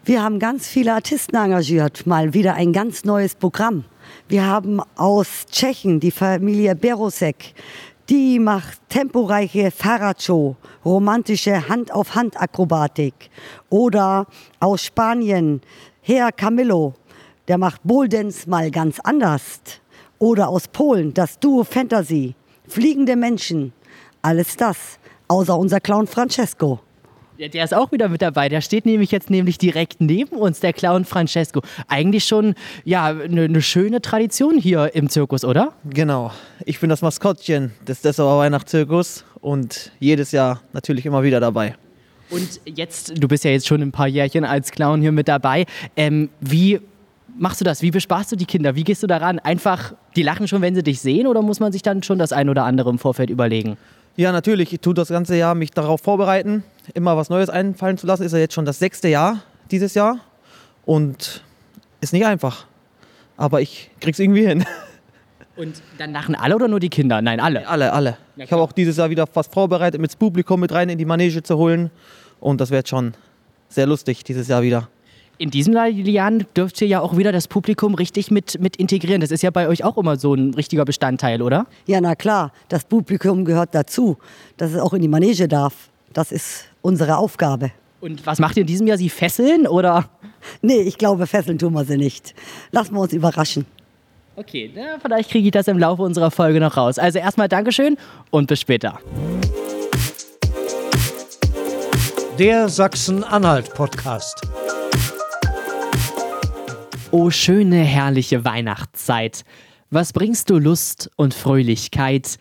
Wir 0.04 0.22
haben 0.22 0.38
ganz 0.38 0.66
viele 0.66 0.94
Artisten 0.94 1.36
engagiert, 1.36 2.06
mal 2.06 2.32
wieder 2.32 2.54
ein 2.54 2.72
ganz 2.72 3.04
neues 3.04 3.34
Programm. 3.34 3.84
Wir 4.26 4.46
haben 4.46 4.80
aus 4.96 5.44
Tschechien 5.50 6.00
die 6.00 6.10
Familie 6.10 6.74
Berosek, 6.74 7.52
die 8.08 8.38
macht 8.38 8.78
temporeiche 8.88 9.70
Fahrradshow, 9.70 10.56
romantische 10.82 11.68
Hand-auf-Hand-Akrobatik. 11.68 13.12
Oder 13.68 14.26
aus 14.60 14.84
Spanien 14.84 15.60
Herr 16.00 16.32
Camillo, 16.32 16.94
der 17.46 17.58
macht 17.58 17.82
Bouldance 17.84 18.48
mal 18.48 18.70
ganz 18.70 18.98
anders. 19.00 19.60
Oder 20.18 20.48
aus 20.48 20.68
Polen 20.68 21.14
das 21.14 21.38
Duo 21.38 21.64
Fantasy, 21.64 22.34
fliegende 22.66 23.16
Menschen, 23.16 23.72
alles 24.22 24.56
das, 24.56 24.98
außer 25.28 25.56
unser 25.56 25.80
Clown 25.80 26.06
Francesco. 26.06 26.80
Ja, 27.38 27.46
der 27.46 27.62
ist 27.62 27.72
auch 27.72 27.92
wieder 27.92 28.08
mit 28.08 28.20
dabei. 28.20 28.48
Der 28.48 28.60
steht 28.60 28.84
nämlich 28.84 29.12
jetzt 29.12 29.30
nämlich 29.30 29.58
direkt 29.58 30.00
neben 30.00 30.36
uns, 30.36 30.58
der 30.58 30.72
Clown 30.72 31.04
Francesco. 31.04 31.62
Eigentlich 31.86 32.24
schon 32.24 32.56
ja 32.84 33.06
eine 33.06 33.42
eine 33.42 33.62
schöne 33.62 34.02
Tradition 34.02 34.58
hier 34.58 34.92
im 34.96 35.08
Zirkus, 35.08 35.44
oder? 35.44 35.72
Genau. 35.88 36.32
Ich 36.64 36.80
bin 36.80 36.90
das 36.90 37.00
Maskottchen 37.00 37.70
des 37.86 38.00
Dessauer 38.00 38.40
Weihnachtszirkus 38.40 39.24
und 39.40 39.92
jedes 40.00 40.32
Jahr 40.32 40.62
natürlich 40.72 41.06
immer 41.06 41.22
wieder 41.22 41.38
dabei. 41.38 41.76
Und 42.30 42.60
jetzt, 42.64 43.12
du 43.16 43.28
bist 43.28 43.44
ja 43.44 43.52
jetzt 43.52 43.68
schon 43.68 43.82
ein 43.82 43.92
paar 43.92 44.08
Jährchen 44.08 44.44
als 44.44 44.72
Clown 44.72 45.00
hier 45.00 45.12
mit 45.12 45.28
dabei. 45.28 45.64
Ähm, 45.96 46.30
wie 46.40 46.80
machst 47.38 47.60
du 47.60 47.64
das? 47.64 47.82
Wie 47.82 47.90
bespaßt 47.90 48.32
du 48.32 48.36
die 48.36 48.46
Kinder? 48.46 48.74
Wie 48.74 48.84
gehst 48.84 49.02
du 49.02 49.06
daran? 49.06 49.38
Einfach, 49.38 49.94
die 50.16 50.22
lachen 50.22 50.48
schon, 50.48 50.60
wenn 50.62 50.74
sie 50.74 50.82
dich 50.82 51.00
sehen, 51.00 51.26
oder 51.26 51.42
muss 51.42 51.60
man 51.60 51.72
sich 51.72 51.82
dann 51.82 52.02
schon 52.02 52.18
das 52.18 52.32
ein 52.32 52.48
oder 52.48 52.64
andere 52.64 52.90
im 52.90 52.98
Vorfeld 52.98 53.30
überlegen? 53.30 53.76
Ja, 54.16 54.32
natürlich. 54.32 54.72
Ich 54.72 54.80
tue 54.80 54.94
das 54.94 55.08
ganze 55.08 55.36
Jahr 55.36 55.54
mich 55.54 55.70
darauf 55.70 56.00
vorbereiten, 56.00 56.64
immer 56.94 57.16
was 57.16 57.30
Neues 57.30 57.48
einfallen 57.48 57.98
zu 57.98 58.06
lassen. 58.06 58.24
Ist 58.24 58.32
ja 58.32 58.38
jetzt 58.38 58.54
schon 58.54 58.64
das 58.64 58.78
sechste 58.78 59.08
Jahr 59.08 59.42
dieses 59.70 59.94
Jahr 59.94 60.18
und 60.84 61.42
ist 62.00 62.12
nicht 62.12 62.26
einfach. 62.26 62.66
Aber 63.36 63.60
ich 63.60 63.90
krieg's 64.00 64.18
irgendwie 64.18 64.46
hin. 64.46 64.64
Und 65.56 65.82
dann 65.98 66.12
lachen 66.12 66.36
alle 66.36 66.54
oder 66.54 66.68
nur 66.68 66.78
die 66.78 66.88
Kinder? 66.88 67.20
Nein, 67.20 67.40
alle. 67.40 67.66
Alle, 67.66 67.92
alle. 67.92 68.16
Ja, 68.36 68.44
Ich 68.44 68.52
habe 68.52 68.62
auch 68.62 68.70
dieses 68.70 68.96
Jahr 68.96 69.10
wieder 69.10 69.26
was 69.34 69.48
vorbereitet, 69.48 70.00
mit 70.00 70.08
das 70.08 70.16
Publikum 70.16 70.60
mit 70.60 70.70
rein 70.70 70.88
in 70.88 70.98
die 70.98 71.04
Manege 71.04 71.42
zu 71.42 71.56
holen. 71.56 71.90
Und 72.38 72.60
das 72.60 72.70
wird 72.70 72.88
schon 72.88 73.14
sehr 73.68 73.86
lustig 73.86 74.22
dieses 74.22 74.46
Jahr 74.46 74.62
wieder. 74.62 74.88
In 75.40 75.52
diesem 75.52 75.72
Jahr, 75.72 76.30
dürft 76.32 76.80
ihr 76.80 76.88
ja 76.88 77.00
auch 77.00 77.16
wieder 77.16 77.30
das 77.30 77.46
Publikum 77.46 77.94
richtig 77.94 78.32
mit, 78.32 78.60
mit 78.60 78.74
integrieren. 78.76 79.20
Das 79.20 79.30
ist 79.30 79.42
ja 79.42 79.50
bei 79.50 79.68
euch 79.68 79.84
auch 79.84 79.96
immer 79.96 80.16
so 80.16 80.34
ein 80.34 80.52
richtiger 80.54 80.84
Bestandteil, 80.84 81.42
oder? 81.42 81.66
Ja, 81.86 82.00
na 82.00 82.16
klar, 82.16 82.52
das 82.68 82.84
Publikum 82.84 83.44
gehört 83.44 83.72
dazu, 83.72 84.18
dass 84.56 84.72
es 84.72 84.80
auch 84.80 84.92
in 84.94 85.02
die 85.02 85.08
Manege 85.08 85.46
darf. 85.46 85.90
Das 86.12 86.32
ist 86.32 86.64
unsere 86.82 87.18
Aufgabe. 87.18 87.70
Und 88.00 88.26
was 88.26 88.40
macht 88.40 88.56
ihr 88.56 88.62
in 88.62 88.66
diesem 88.66 88.88
Jahr? 88.88 88.98
Sie 88.98 89.08
fesseln 89.08 89.68
oder? 89.68 90.08
Nee, 90.60 90.80
ich 90.80 90.98
glaube, 90.98 91.28
fesseln 91.28 91.56
tun 91.56 91.72
wir 91.72 91.84
sie 91.84 91.96
nicht. 91.96 92.34
Lassen 92.72 92.94
wir 92.94 93.00
uns 93.00 93.12
überraschen. 93.12 93.64
Okay, 94.34 94.72
na, 94.74 94.98
vielleicht 95.00 95.30
kriege 95.30 95.46
ich 95.46 95.52
das 95.52 95.68
im 95.68 95.78
Laufe 95.78 96.02
unserer 96.02 96.32
Folge 96.32 96.58
noch 96.58 96.76
raus. 96.76 96.98
Also 96.98 97.20
erstmal 97.20 97.48
Dankeschön 97.48 97.96
und 98.30 98.48
bis 98.48 98.60
später. 98.60 98.98
Der 102.38 102.68
Sachsen-Anhalt-Podcast. 102.68 104.42
O 107.10 107.30
schöne, 107.30 107.76
herrliche 107.84 108.44
Weihnachtszeit, 108.44 109.46
was 109.88 110.12
bringst 110.12 110.50
du 110.50 110.58
Lust 110.58 111.10
und 111.16 111.32
Fröhlichkeit, 111.32 112.36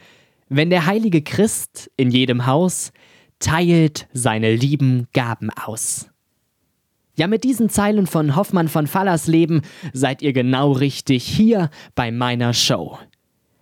wenn 0.49 0.69
der 0.69 0.85
heilige 0.85 1.21
Christ 1.21 1.89
in 1.95 2.11
jedem 2.11 2.45
Haus 2.45 2.91
teilt 3.39 4.09
seine 4.11 4.53
lieben 4.53 5.07
Gaben 5.13 5.51
aus. 5.51 6.09
Ja, 7.15 7.27
mit 7.27 7.45
diesen 7.45 7.69
Zeilen 7.69 8.07
von 8.07 8.35
Hoffmann 8.35 8.67
von 8.67 8.87
Fallersleben 8.87 9.61
seid 9.93 10.21
ihr 10.21 10.33
genau 10.33 10.73
richtig 10.73 11.23
hier 11.23 11.69
bei 11.95 12.11
meiner 12.11 12.53
Show. 12.53 12.99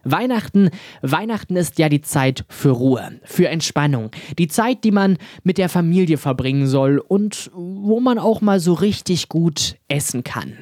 Weihnachten, 0.03 0.71
Weihnachten 1.03 1.55
ist 1.55 1.77
ja 1.77 1.87
die 1.87 2.01
Zeit 2.01 2.45
für 2.49 2.71
Ruhe, 2.71 3.19
für 3.23 3.49
Entspannung, 3.49 4.09
die 4.39 4.47
Zeit, 4.47 4.83
die 4.83 4.91
man 4.91 5.17
mit 5.43 5.59
der 5.59 5.69
Familie 5.69 6.17
verbringen 6.17 6.65
soll 6.65 6.97
und 6.97 7.51
wo 7.53 7.99
man 7.99 8.17
auch 8.17 8.41
mal 8.41 8.59
so 8.59 8.73
richtig 8.73 9.29
gut 9.29 9.77
essen 9.87 10.23
kann. 10.23 10.57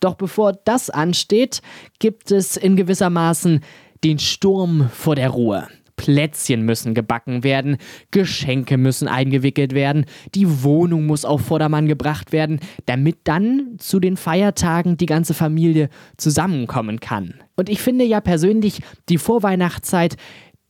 Doch 0.00 0.14
bevor 0.14 0.52
das 0.52 0.90
ansteht, 0.90 1.62
gibt 1.98 2.30
es 2.30 2.56
in 2.56 2.76
gewissermaßen 2.76 3.60
den 4.02 4.18
Sturm 4.18 4.90
vor 4.92 5.16
der 5.16 5.30
Ruhe. 5.30 5.68
Plätzchen 5.96 6.62
müssen 6.62 6.94
gebacken 6.94 7.44
werden, 7.44 7.76
Geschenke 8.10 8.76
müssen 8.76 9.08
eingewickelt 9.08 9.74
werden, 9.74 10.06
die 10.34 10.62
Wohnung 10.62 11.06
muss 11.06 11.24
auf 11.24 11.42
Vordermann 11.42 11.86
gebracht 11.86 12.32
werden, 12.32 12.60
damit 12.86 13.18
dann 13.24 13.76
zu 13.78 14.00
den 14.00 14.16
Feiertagen 14.16 14.96
die 14.96 15.06
ganze 15.06 15.34
Familie 15.34 15.88
zusammenkommen 16.16 17.00
kann. 17.00 17.34
Und 17.56 17.68
ich 17.68 17.80
finde 17.80 18.04
ja 18.04 18.20
persönlich, 18.20 18.80
die 19.08 19.18
Vorweihnachtszeit, 19.18 20.16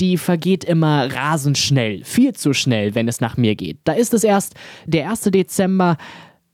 die 0.00 0.18
vergeht 0.18 0.64
immer 0.64 1.12
rasend 1.12 1.56
schnell, 1.56 2.04
viel 2.04 2.34
zu 2.34 2.52
schnell, 2.52 2.94
wenn 2.94 3.08
es 3.08 3.20
nach 3.20 3.36
mir 3.36 3.54
geht. 3.54 3.78
Da 3.84 3.92
ist 3.92 4.12
es 4.12 4.24
erst 4.24 4.54
der 4.86 5.08
1. 5.08 5.22
Dezember, 5.22 5.96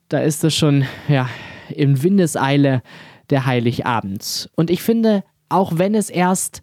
da 0.08 0.20
ist 0.20 0.44
es 0.44 0.54
schon, 0.54 0.84
ja, 1.08 1.28
in 1.72 2.02
Windeseile 2.02 2.82
der 3.30 3.46
Heiligabend. 3.46 4.50
Und 4.56 4.70
ich 4.70 4.82
finde, 4.82 5.24
auch 5.48 5.78
wenn 5.78 5.94
es 5.94 6.10
erst 6.10 6.62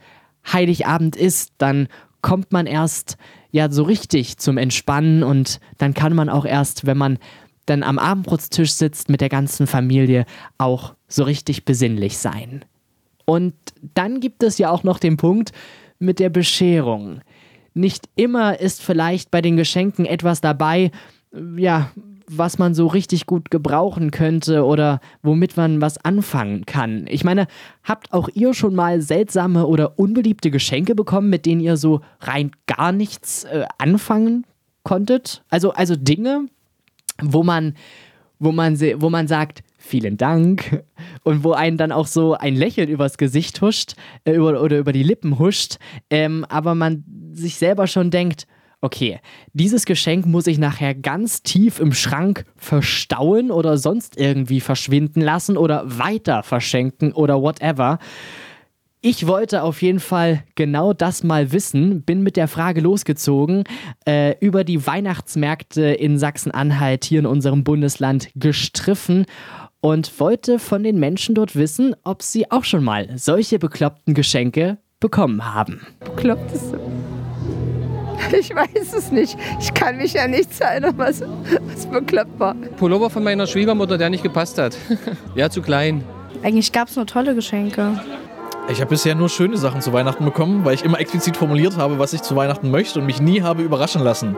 Heiligabend 0.52 1.16
ist, 1.16 1.54
dann 1.58 1.88
kommt 2.22 2.52
man 2.52 2.66
erst 2.66 3.18
ja 3.52 3.72
so 3.72 3.84
richtig 3.84 4.38
zum 4.38 4.58
Entspannen 4.58 5.24
und 5.24 5.60
dann 5.78 5.94
kann 5.94 6.14
man 6.14 6.30
auch 6.30 6.46
erst, 6.46 6.86
wenn 6.86 6.98
man 6.98 7.18
dann 7.66 7.84
am 7.84 8.00
Abendbrotstisch 8.00 8.74
sitzt 8.74 9.10
mit 9.10 9.22
der 9.22 9.30
ganzen 9.30 9.68
Familie, 9.68 10.26
auch 10.58 10.96
so 11.08 11.24
richtig 11.24 11.66
besinnlich 11.66 12.18
sein. 12.18 12.66
Und 13.26 13.54
dann 13.94 14.20
gibt 14.20 14.42
es 14.44 14.58
ja 14.58 14.70
auch 14.70 14.84
noch 14.84 15.00
den 15.00 15.18
Punkt 15.18 15.52
mit 16.00 16.20
der 16.20 16.30
Bescherung. 16.30 17.22
Nicht 17.74 18.10
immer 18.16 18.60
ist 18.60 18.82
vielleicht 18.82 19.32
bei 19.32 19.42
den 19.42 19.58
Geschenken 19.58 20.06
etwas 20.06 20.42
dabei, 20.42 20.92
ja, 21.58 21.92
was 22.29 22.60
man 22.60 22.74
so 22.74 22.88
richtig 22.88 23.25
gut 23.25 23.50
gebrauchen 23.50 24.12
könnte 24.12 24.65
oder 24.65 25.00
womit 25.24 25.55
man 25.55 25.81
was 25.81 26.03
anfangen 26.03 26.65
kann. 26.65 27.05
Ich 27.10 27.24
meine, 27.24 27.48
habt 27.84 28.12
auch 28.12 28.29
ihr 28.34 28.53
schon 28.53 28.75
mal 28.75 29.01
seltsame 29.01 29.65
oder 29.65 29.98
unbeliebte 29.98 30.51
Geschenke 30.51 30.93
bekommen, 30.93 31.29
mit 31.29 31.46
denen 31.46 31.62
ihr 31.62 31.77
so 31.77 32.01
rein 32.19 32.51
gar 32.67 32.91
nichts 32.91 33.46
äh, 33.46 33.65
anfangen 33.77 34.46
konntet? 34.84 35.43
Also, 35.50 35.72
also 35.72 35.96
Dinge, 35.96 36.48
wo 37.22 37.43
man, 37.43 37.75
wo 38.39 38.51
man, 38.51 38.77
wo 38.79 39.10
man 39.10 39.27
sagt, 39.27 39.63
vielen 39.77 40.17
Dank 40.17 40.84
und 41.24 41.46
wo 41.46 41.53
einen 41.53 41.77
dann 41.77 41.93
auch 41.93 42.07
so 42.07 42.34
ein 42.34 42.55
Lächeln 42.55 42.89
übers 42.89 43.17
Gesicht 43.17 43.62
huscht 43.62 43.96
äh, 44.25 44.34
über, 44.34 44.62
oder 44.62 44.77
über 44.79 44.91
die 44.91 45.03
Lippen 45.03 45.39
huscht, 45.39 45.77
ähm, 46.10 46.46
aber 46.50 46.75
man 46.75 47.05
sich 47.31 47.55
selber 47.55 47.88
schon 47.88 48.12
denkt, 48.12 48.48
okay, 48.81 49.19
dieses 49.53 49.86
Geschenk 49.86 50.25
muss 50.25 50.48
ich 50.48 50.57
nachher 50.57 50.93
ganz 50.93 51.41
tief 51.43 51.79
im 51.79 51.93
Schrank 51.93 52.46
verstauen 52.55 53.51
oder 53.51 53.77
sonst 53.77 54.19
irgendwie 54.19 54.62
verschwinden 54.62 55.22
lassen 55.22 55.57
oder 55.57 55.84
weiter 55.86 56.43
verschenken 56.43 57.13
oder 57.13 57.41
whatever. 57.41 58.00
Ich 59.01 59.27
wollte 59.27 59.62
auf 59.62 59.81
jeden 59.81 60.00
Fall 60.00 60.43
genau 60.55 60.91
das 60.91 61.24
mal 61.24 61.51
wissen, 61.51 62.01
bin 62.01 62.24
mit 62.24 62.36
der 62.36 62.48
Frage 62.48 62.81
losgezogen, 62.81 63.63
äh, 64.05 64.36
über 64.39 64.63
die 64.63 64.86
Weihnachtsmärkte 64.86 65.81
in 65.84 66.17
Sachsen-Anhalt 66.17 67.05
hier 67.05 67.19
in 67.19 67.25
unserem 67.27 67.63
Bundesland 67.63 68.29
gestriffen 68.36 69.25
und 69.81 70.19
wollte 70.19 70.57
von 70.60 70.84
den 70.84 71.00
Menschen 71.00 71.36
dort 71.36 71.55
wissen, 71.55 71.96
ob 72.03 72.24
sie 72.24 72.50
auch 72.51 72.63
schon 72.63 72.84
mal 72.84 73.10
solche 73.15 73.60
bekloppten 73.60 74.15
Geschenke 74.15 74.79
bekommen 75.00 75.53
haben. 75.53 75.86
Bekloppteste. 76.00 76.79
Ich 78.40 78.54
weiß 78.54 78.94
es 78.96 79.12
nicht. 79.12 79.38
Ich 79.60 79.74
kann 79.74 79.98
mich 79.98 80.14
ja 80.14 80.28
nichts 80.28 80.60
erinnern, 80.60 80.94
was, 80.98 81.22
was 81.22 81.86
bekloppt 81.86 82.40
war. 82.40 82.56
Pullover 82.78 83.10
von 83.10 83.24
meiner 83.24 83.48
Schwiegermutter, 83.48 83.98
der 83.98 84.10
nicht 84.10 84.24
gepasst 84.24 84.58
hat. 84.58 84.78
ja, 85.36 85.50
zu 85.50 85.62
klein. 85.62 86.04
Eigentlich 86.44 86.72
gab 86.72 86.88
es 86.88 86.96
nur 86.96 87.06
tolle 87.06 87.36
Geschenke. 87.36 88.00
Ich 88.70 88.82
habe 88.82 88.90
bisher 88.90 89.16
nur 89.16 89.30
schöne 89.30 89.58
Sachen 89.58 89.82
zu 89.82 89.94
Weihnachten 89.94 90.26
bekommen, 90.26 90.66
weil 90.66 90.74
ich 90.74 90.84
immer 90.84 91.00
explizit 91.00 91.38
formuliert 91.38 91.78
habe, 91.78 92.00
was 92.00 92.14
ich 92.14 92.22
zu 92.22 92.36
Weihnachten 92.36 92.70
möchte 92.70 93.00
und 93.00 93.06
mich 93.06 93.22
nie 93.22 93.42
habe 93.42 93.64
überraschen 93.64 94.04
lassen. 94.04 94.36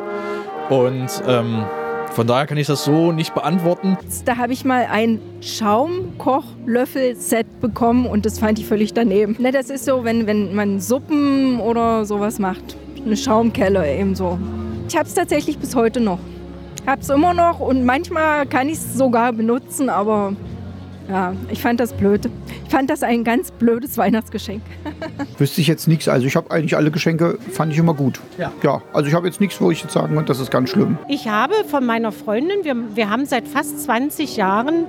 Und 0.69 1.09
ähm, 1.27 1.65
von 2.13 2.27
daher 2.27 2.45
kann 2.45 2.57
ich 2.57 2.67
das 2.67 2.83
so 2.83 3.11
nicht 3.11 3.33
beantworten. 3.33 3.97
Da 4.25 4.37
habe 4.37 4.53
ich 4.53 4.65
mal 4.65 4.85
ein 4.91 5.19
Schaumkochlöffel-Set 5.41 7.59
bekommen 7.59 8.05
und 8.05 8.27
das 8.27 8.37
fand 8.37 8.59
ich 8.59 8.67
völlig 8.67 8.93
daneben. 8.93 9.35
Ne, 9.39 9.51
das 9.51 9.71
ist 9.71 9.85
so, 9.85 10.03
wenn, 10.03 10.27
wenn 10.27 10.53
man 10.53 10.79
Suppen 10.79 11.59
oder 11.59 12.05
sowas 12.05 12.37
macht. 12.37 12.77
Eine 13.05 13.17
Schaumkelle 13.17 13.91
eben 13.97 14.15
so. 14.15 14.37
Ich 14.87 14.95
habe 14.95 15.07
es 15.07 15.13
tatsächlich 15.13 15.57
bis 15.57 15.75
heute 15.75 15.99
noch. 15.99 16.19
Habe 16.85 17.01
es 17.01 17.09
immer 17.09 17.33
noch 17.33 17.59
und 17.59 17.85
manchmal 17.85 18.45
kann 18.45 18.67
ich 18.67 18.75
es 18.75 18.95
sogar 18.95 19.33
benutzen, 19.33 19.89
aber 19.89 20.33
ja, 21.09 21.33
ich 21.49 21.61
fand 21.61 21.79
das 21.79 21.93
blöd. 21.93 22.29
Ich 22.65 22.71
fand 22.71 22.89
das 22.89 23.01
ein 23.01 23.23
ganz 23.23 23.51
blödes 23.51 23.97
Weihnachtsgeschenk. 23.97 24.61
Wüsste 25.39 25.61
ich 25.61 25.67
jetzt 25.67 25.87
nichts. 25.87 26.07
Also 26.07 26.27
ich 26.27 26.35
habe 26.35 26.51
eigentlich 26.51 26.75
alle 26.75 26.91
Geschenke, 26.91 27.39
fand 27.51 27.73
ich 27.73 27.79
immer 27.79 27.95
gut. 27.95 28.19
Ja. 28.37 28.51
Ja, 28.63 28.81
also 28.93 29.07
ich 29.07 29.15
habe 29.15 29.27
jetzt 29.27 29.41
nichts, 29.41 29.59
wo 29.59 29.71
ich 29.71 29.81
jetzt 29.81 29.93
sagen 29.93 30.13
könnte, 30.15 30.27
das 30.27 30.39
ist 30.39 30.51
ganz 30.51 30.69
schlimm. 30.69 30.97
Ich 31.07 31.27
habe 31.27 31.55
von 31.67 31.85
meiner 31.85 32.11
Freundin, 32.11 32.63
wir, 32.63 32.75
wir 32.95 33.09
haben 33.09 33.25
seit 33.25 33.47
fast 33.47 33.83
20 33.83 34.37
Jahren 34.37 34.85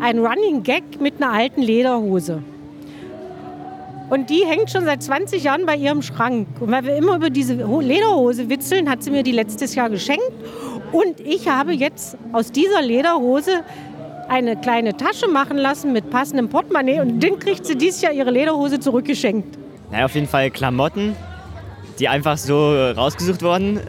ein 0.00 0.18
Running 0.18 0.62
Gag 0.62 1.00
mit 1.00 1.22
einer 1.22 1.32
alten 1.32 1.62
Lederhose. 1.62 2.42
Und 4.12 4.28
die 4.28 4.44
hängt 4.46 4.70
schon 4.70 4.84
seit 4.84 5.02
20 5.02 5.42
Jahren 5.42 5.64
bei 5.64 5.74
ihrem 5.74 6.02
Schrank. 6.02 6.46
Und 6.60 6.70
weil 6.70 6.84
wir 6.84 6.96
immer 6.96 7.16
über 7.16 7.30
diese 7.30 7.66
Ho- 7.66 7.80
Lederhose 7.80 8.50
witzeln, 8.50 8.90
hat 8.90 9.02
sie 9.02 9.10
mir 9.10 9.22
die 9.22 9.32
letztes 9.32 9.74
Jahr 9.74 9.88
geschenkt. 9.88 10.30
Und 10.92 11.18
ich 11.20 11.48
habe 11.48 11.72
jetzt 11.72 12.18
aus 12.30 12.52
dieser 12.52 12.82
Lederhose 12.82 13.62
eine 14.28 14.56
kleine 14.56 14.94
Tasche 14.98 15.28
machen 15.28 15.56
lassen 15.56 15.94
mit 15.94 16.10
passendem 16.10 16.50
Portemonnaie. 16.50 17.00
Und 17.00 17.20
den 17.20 17.38
kriegt 17.38 17.64
sie 17.64 17.74
dieses 17.74 18.02
Jahr 18.02 18.12
ihre 18.12 18.30
Lederhose 18.30 18.78
zurückgeschenkt. 18.80 19.56
Naja, 19.90 20.04
auf 20.04 20.14
jeden 20.14 20.28
Fall 20.28 20.50
Klamotten, 20.50 21.16
die 21.98 22.06
einfach 22.08 22.36
so 22.36 22.70
rausgesucht 22.92 23.42
wurden, 23.42 23.80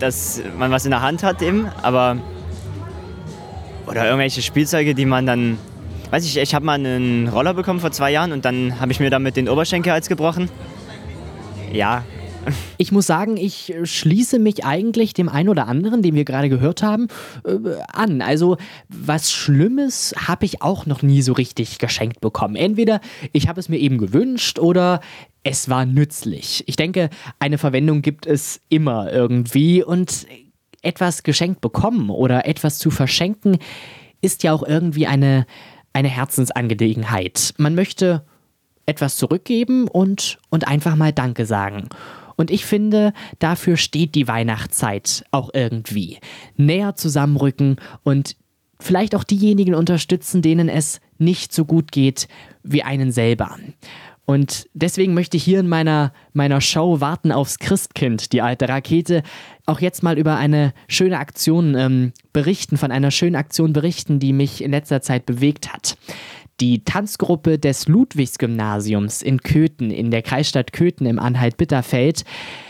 dass 0.00 0.42
man 0.58 0.70
was 0.70 0.84
in 0.84 0.90
der 0.90 1.00
Hand 1.00 1.22
hat 1.22 1.40
eben, 1.40 1.66
aber 1.80 2.18
oder 3.86 4.04
irgendwelche 4.04 4.42
Spielzeuge, 4.42 4.94
die 4.94 5.06
man 5.06 5.24
dann, 5.24 5.58
weiß 6.10 6.24
ich, 6.24 6.36
ich 6.36 6.54
habe 6.54 6.64
mal 6.64 6.74
einen 6.74 7.28
Roller 7.28 7.54
bekommen 7.54 7.80
vor 7.80 7.92
zwei 7.92 8.12
Jahren 8.12 8.32
und 8.32 8.44
dann 8.44 8.80
habe 8.80 8.92
ich 8.92 9.00
mir 9.00 9.10
damit 9.10 9.36
den 9.36 9.48
Oberschenkelhals 9.48 10.08
gebrochen. 10.08 10.48
Ja, 11.72 12.04
Ich 12.78 12.92
muss 12.92 13.06
sagen, 13.06 13.36
ich 13.36 13.74
schließe 13.82 14.38
mich 14.38 14.64
eigentlich 14.64 15.14
dem 15.14 15.28
einen 15.28 15.48
oder 15.48 15.66
anderen, 15.66 16.02
den 16.02 16.14
wir 16.14 16.24
gerade 16.24 16.48
gehört 16.48 16.82
haben, 16.82 17.08
äh, 17.44 17.56
an. 17.92 18.22
Also 18.22 18.56
was 18.88 19.32
Schlimmes 19.32 20.14
habe 20.16 20.44
ich 20.44 20.62
auch 20.62 20.86
noch 20.86 21.02
nie 21.02 21.22
so 21.22 21.32
richtig 21.32 21.78
geschenkt 21.78 22.20
bekommen. 22.20 22.56
Entweder 22.56 23.00
ich 23.32 23.48
habe 23.48 23.60
es 23.60 23.68
mir 23.68 23.78
eben 23.78 23.98
gewünscht 23.98 24.58
oder 24.58 25.00
es 25.42 25.68
war 25.68 25.86
nützlich. 25.86 26.64
Ich 26.66 26.76
denke, 26.76 27.10
eine 27.38 27.58
Verwendung 27.58 28.02
gibt 28.02 28.26
es 28.26 28.60
immer 28.68 29.12
irgendwie 29.12 29.82
und 29.82 30.26
etwas 30.82 31.22
geschenkt 31.22 31.60
bekommen 31.60 32.10
oder 32.10 32.46
etwas 32.46 32.78
zu 32.78 32.90
verschenken 32.90 33.58
ist 34.22 34.42
ja 34.42 34.52
auch 34.52 34.62
irgendwie 34.62 35.06
eine, 35.06 35.46
eine 35.96 36.08
Herzensangelegenheit. 36.08 37.54
Man 37.56 37.74
möchte 37.74 38.22
etwas 38.84 39.16
zurückgeben 39.16 39.88
und, 39.88 40.38
und 40.50 40.68
einfach 40.68 40.94
mal 40.94 41.10
Danke 41.10 41.46
sagen. 41.46 41.88
Und 42.36 42.50
ich 42.50 42.66
finde, 42.66 43.14
dafür 43.38 43.78
steht 43.78 44.14
die 44.14 44.28
Weihnachtszeit 44.28 45.24
auch 45.30 45.48
irgendwie. 45.54 46.18
Näher 46.58 46.96
zusammenrücken 46.96 47.76
und 48.02 48.36
vielleicht 48.78 49.14
auch 49.14 49.24
diejenigen 49.24 49.74
unterstützen, 49.74 50.42
denen 50.42 50.68
es 50.68 51.00
nicht 51.16 51.54
so 51.54 51.64
gut 51.64 51.92
geht 51.92 52.28
wie 52.62 52.82
einen 52.82 53.10
selber. 53.10 53.56
Und 54.26 54.68
deswegen 54.74 55.14
möchte 55.14 55.36
ich 55.36 55.44
hier 55.44 55.60
in 55.60 55.68
meiner, 55.68 56.12
meiner 56.32 56.60
Show 56.60 57.00
Warten 57.00 57.30
aufs 57.30 57.60
Christkind, 57.60 58.32
die 58.32 58.42
alte 58.42 58.68
Rakete, 58.68 59.22
auch 59.66 59.80
jetzt 59.80 60.02
mal 60.02 60.18
über 60.18 60.36
eine 60.36 60.74
schöne 60.88 61.18
Aktion 61.18 61.76
ähm, 61.76 62.12
berichten, 62.32 62.76
von 62.76 62.90
einer 62.90 63.12
schönen 63.12 63.36
Aktion 63.36 63.72
berichten, 63.72 64.18
die 64.18 64.32
mich 64.32 64.62
in 64.64 64.72
letzter 64.72 65.00
Zeit 65.00 65.26
bewegt 65.26 65.72
hat. 65.72 65.96
Die 66.60 66.84
Tanzgruppe 66.84 67.58
des 67.58 67.86
Ludwigsgymnasiums 67.86 69.20
in 69.20 69.42
Köthen, 69.42 69.90
in 69.90 70.10
der 70.10 70.22
Kreisstadt 70.22 70.72
Köthen 70.72 71.06
im 71.06 71.18
Anhalt-Bitterfeld, 71.18 72.24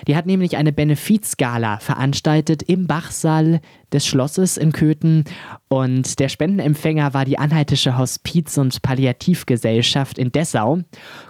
die 0.09 0.16
hat 0.16 0.27
nämlich 0.27 0.57
eine 0.57 0.72
Benefizgala 0.72 1.79
veranstaltet 1.79 2.64
im 2.64 2.88
Bachsaal 2.88 3.61
des 3.92 4.07
Schlosses 4.07 4.57
in 4.57 4.72
Köthen. 4.72 5.25
Und 5.68 6.18
der 6.18 6.29
Spendenempfänger 6.29 7.14
war 7.14 7.25
die 7.25 7.38
Anhaltische 7.38 7.96
Hospiz- 7.96 8.59
und 8.59 8.83
Palliativgesellschaft 8.83 10.18
in 10.18 10.33
Dessau. 10.33 10.81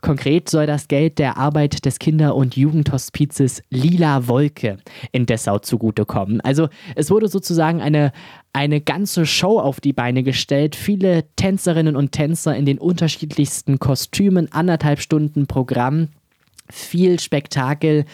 Konkret 0.00 0.48
soll 0.48 0.66
das 0.66 0.88
Geld 0.88 1.18
der 1.18 1.36
Arbeit 1.36 1.84
des 1.84 1.98
Kinder- 1.98 2.34
und 2.34 2.56
Jugendhospizes 2.56 3.62
Lila 3.70 4.28
Wolke 4.28 4.78
in 5.12 5.26
Dessau 5.26 5.58
zugutekommen. 5.58 6.40
Also 6.40 6.68
es 6.94 7.10
wurde 7.10 7.28
sozusagen 7.28 7.82
eine, 7.82 8.12
eine 8.56 8.80
ganze 8.80 9.26
Show 9.26 9.60
auf 9.60 9.82
die 9.82 9.92
Beine 9.92 10.22
gestellt. 10.22 10.76
Viele 10.76 11.24
Tänzerinnen 11.36 11.94
und 11.94 12.12
Tänzer 12.12 12.56
in 12.56 12.64
den 12.64 12.78
unterschiedlichsten 12.78 13.78
Kostümen, 13.78 14.50
anderthalb 14.50 15.00
Stunden 15.00 15.46
Programm. 15.46 16.08
Viel 16.70 17.20
Spektakel 17.20 18.06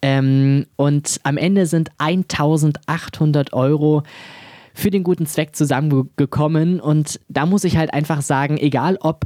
ähm, 0.00 0.66
und 0.76 1.18
am 1.24 1.36
Ende 1.36 1.66
sind 1.66 1.90
1800 1.98 3.52
Euro 3.52 4.04
für 4.72 4.90
den 4.90 5.02
guten 5.02 5.26
Zweck 5.26 5.56
zusammengekommen 5.56 6.78
und 6.78 7.18
da 7.28 7.44
muss 7.44 7.64
ich 7.64 7.76
halt 7.76 7.92
einfach 7.92 8.22
sagen, 8.22 8.56
egal 8.56 8.98
ob 9.00 9.24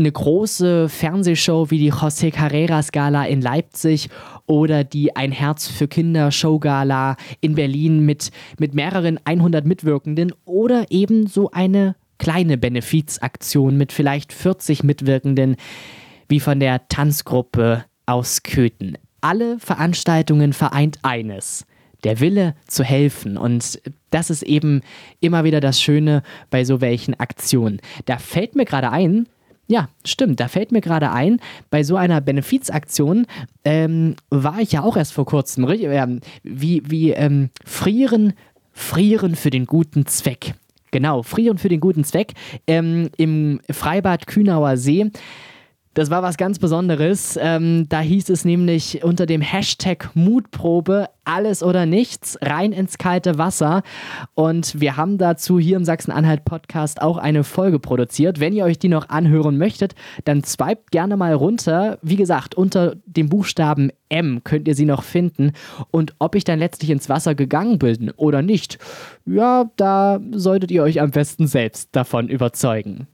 eine 0.00 0.12
große 0.12 0.88
Fernsehshow 0.88 1.70
wie 1.70 1.78
die 1.78 1.92
José 1.92 2.30
Carreras 2.30 2.92
Gala 2.92 3.26
in 3.26 3.40
Leipzig 3.40 4.08
oder 4.46 4.84
die 4.84 5.16
Ein 5.16 5.32
Herz 5.32 5.68
für 5.68 5.88
Kinder 5.88 6.30
Showgala 6.30 7.16
in 7.40 7.54
Berlin 7.54 8.00
mit, 8.04 8.30
mit 8.58 8.74
mehreren 8.74 9.18
100 9.24 9.66
Mitwirkenden 9.66 10.32
oder 10.44 10.86
eben 10.90 11.26
so 11.26 11.50
eine 11.50 11.96
kleine 12.18 12.58
Benefizaktion 12.58 13.76
mit 13.76 13.92
vielleicht 13.92 14.32
40 14.32 14.82
Mitwirkenden 14.82 15.56
wie 16.28 16.40
von 16.40 16.60
der 16.60 16.88
Tanzgruppe 16.88 17.84
aus 18.06 18.42
Köthen. 18.42 18.98
Alle 19.20 19.58
Veranstaltungen 19.58 20.52
vereint 20.52 20.98
eines. 21.02 21.66
Der 22.04 22.20
Wille 22.20 22.54
zu 22.66 22.84
helfen. 22.84 23.36
Und 23.36 23.80
das 24.10 24.30
ist 24.30 24.42
eben 24.42 24.82
immer 25.20 25.44
wieder 25.44 25.60
das 25.60 25.80
Schöne 25.80 26.22
bei 26.50 26.64
so 26.64 26.80
welchen 26.80 27.18
Aktionen. 27.18 27.80
Da 28.04 28.18
fällt 28.18 28.54
mir 28.54 28.64
gerade 28.64 28.90
ein, 28.90 29.26
ja, 29.66 29.88
stimmt. 30.04 30.40
Da 30.40 30.48
fällt 30.48 30.72
mir 30.72 30.80
gerade 30.80 31.10
ein, 31.10 31.40
bei 31.70 31.82
so 31.82 31.96
einer 31.96 32.20
Benefizaktion 32.20 33.26
ähm, 33.64 34.16
war 34.30 34.60
ich 34.60 34.72
ja 34.72 34.82
auch 34.82 34.96
erst 34.96 35.12
vor 35.12 35.26
kurzem. 35.26 35.68
Ähm, 35.68 36.20
wie 36.42 36.82
wie 36.86 37.10
ähm, 37.10 37.50
frieren, 37.64 38.34
frieren 38.72 39.34
für 39.34 39.50
den 39.50 39.66
guten 39.66 40.06
Zweck. 40.06 40.54
Genau, 40.92 41.22
frieren 41.22 41.58
für 41.58 41.68
den 41.68 41.80
guten 41.80 42.04
Zweck 42.04 42.34
ähm, 42.66 43.10
im 43.16 43.60
Freibad 43.70 44.26
Kühnauer 44.26 44.76
See. 44.76 45.10
Das 45.96 46.10
war 46.10 46.22
was 46.22 46.36
ganz 46.36 46.58
Besonderes. 46.58 47.38
Ähm, 47.40 47.86
da 47.88 48.00
hieß 48.00 48.28
es 48.28 48.44
nämlich 48.44 49.02
unter 49.02 49.24
dem 49.24 49.40
Hashtag 49.40 50.10
Mutprobe 50.12 51.08
alles 51.24 51.62
oder 51.62 51.86
nichts 51.86 52.36
rein 52.42 52.72
ins 52.72 52.98
kalte 52.98 53.38
Wasser. 53.38 53.82
Und 54.34 54.78
wir 54.78 54.98
haben 54.98 55.16
dazu 55.16 55.58
hier 55.58 55.78
im 55.78 55.86
Sachsen-Anhalt-Podcast 55.86 57.00
auch 57.00 57.16
eine 57.16 57.44
Folge 57.44 57.78
produziert. 57.78 58.40
Wenn 58.40 58.52
ihr 58.52 58.66
euch 58.66 58.78
die 58.78 58.90
noch 58.90 59.08
anhören 59.08 59.56
möchtet, 59.56 59.94
dann 60.24 60.44
swiped 60.44 60.90
gerne 60.90 61.16
mal 61.16 61.32
runter. 61.32 61.98
Wie 62.02 62.16
gesagt, 62.16 62.54
unter 62.54 62.96
dem 63.06 63.30
Buchstaben 63.30 63.90
M 64.10 64.44
könnt 64.44 64.68
ihr 64.68 64.74
sie 64.74 64.84
noch 64.84 65.02
finden. 65.02 65.52
Und 65.90 66.14
ob 66.18 66.34
ich 66.34 66.44
dann 66.44 66.58
letztlich 66.58 66.90
ins 66.90 67.08
Wasser 67.08 67.34
gegangen 67.34 67.78
bin 67.78 68.10
oder 68.18 68.42
nicht, 68.42 68.76
ja, 69.24 69.70
da 69.76 70.20
solltet 70.32 70.70
ihr 70.70 70.82
euch 70.82 71.00
am 71.00 71.10
besten 71.10 71.46
selbst 71.46 71.88
davon 71.96 72.28
überzeugen. 72.28 73.06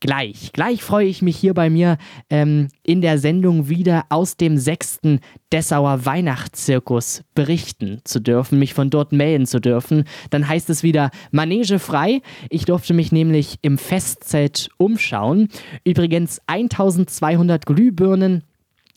Gleich. 0.00 0.52
Gleich 0.52 0.82
freue 0.82 1.06
ich 1.06 1.22
mich 1.22 1.36
hier 1.36 1.54
bei 1.54 1.70
mir 1.70 1.98
ähm, 2.30 2.68
in 2.82 3.00
der 3.00 3.18
Sendung 3.18 3.68
wieder 3.68 4.04
aus 4.08 4.36
dem 4.36 4.58
sechsten 4.58 5.20
Dessauer 5.52 6.04
Weihnachtszirkus 6.04 7.22
berichten 7.34 8.00
zu 8.04 8.20
dürfen, 8.20 8.58
mich 8.58 8.74
von 8.74 8.90
dort 8.90 9.12
melden 9.12 9.46
zu 9.46 9.60
dürfen. 9.60 10.04
Dann 10.30 10.48
heißt 10.48 10.70
es 10.70 10.82
wieder 10.82 11.10
Manege 11.30 11.78
frei. 11.78 12.20
Ich 12.50 12.64
durfte 12.64 12.94
mich 12.94 13.12
nämlich 13.12 13.58
im 13.62 13.78
Festzelt 13.78 14.68
umschauen. 14.76 15.48
Übrigens 15.84 16.40
1200 16.46 17.66
Glühbirnen 17.66 18.42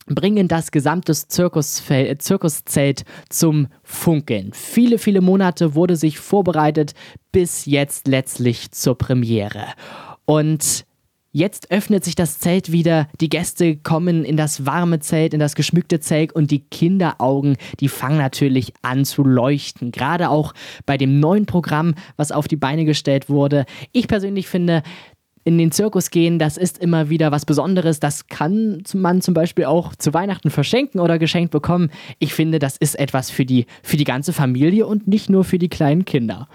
bringen 0.09 0.47
das 0.47 0.71
gesamte 0.71 1.13
Zirkuszelt 1.13 3.03
zum 3.29 3.67
Funkeln. 3.83 4.51
Viele, 4.53 4.97
viele 4.97 5.21
Monate 5.21 5.75
wurde 5.75 5.95
sich 5.95 6.19
vorbereitet, 6.19 6.93
bis 7.31 7.65
jetzt 7.65 8.07
letztlich 8.07 8.71
zur 8.71 8.97
Premiere. 8.97 9.65
Und 10.25 10.85
Jetzt 11.31 11.69
öffnet 11.69 12.03
sich 12.03 12.15
das 12.15 12.39
Zelt 12.39 12.71
wieder, 12.71 13.07
die 13.21 13.29
Gäste 13.29 13.77
kommen 13.77 14.25
in 14.25 14.35
das 14.35 14.65
warme 14.65 14.99
Zelt, 14.99 15.35
in 15.35 15.39
das 15.39 15.53
geschmückte 15.53 15.99
Zelt 15.99 16.31
und 16.33 16.49
die 16.49 16.61
Kinderaugen, 16.61 17.55
die 17.79 17.87
fangen 17.87 18.17
natürlich 18.17 18.73
an 18.81 19.05
zu 19.05 19.23
leuchten. 19.23 19.91
Gerade 19.91 20.29
auch 20.29 20.53
bei 20.87 20.97
dem 20.97 21.19
neuen 21.19 21.45
Programm, 21.45 21.93
was 22.17 22.31
auf 22.31 22.47
die 22.47 22.55
Beine 22.55 22.83
gestellt 22.83 23.29
wurde. 23.29 23.65
Ich 23.91 24.07
persönlich 24.07 24.47
finde, 24.47 24.81
in 25.43 25.59
den 25.59 25.71
Zirkus 25.71 26.09
gehen, 26.09 26.39
das 26.39 26.57
ist 26.57 26.79
immer 26.79 27.09
wieder 27.09 27.31
was 27.31 27.45
Besonderes. 27.45 27.99
Das 27.99 28.27
kann 28.27 28.81
man 28.95 29.21
zum 29.21 29.35
Beispiel 29.35 29.65
auch 29.65 29.95
zu 29.95 30.15
Weihnachten 30.15 30.49
verschenken 30.49 30.99
oder 30.99 31.19
geschenkt 31.19 31.51
bekommen. 31.51 31.91
Ich 32.17 32.33
finde, 32.33 32.57
das 32.57 32.75
ist 32.75 32.99
etwas 32.99 33.29
für 33.29 33.45
die, 33.45 33.67
für 33.83 33.97
die 33.97 34.03
ganze 34.03 34.33
Familie 34.33 34.87
und 34.87 35.07
nicht 35.07 35.29
nur 35.29 35.43
für 35.43 35.59
die 35.59 35.69
kleinen 35.69 36.05
Kinder. 36.05 36.47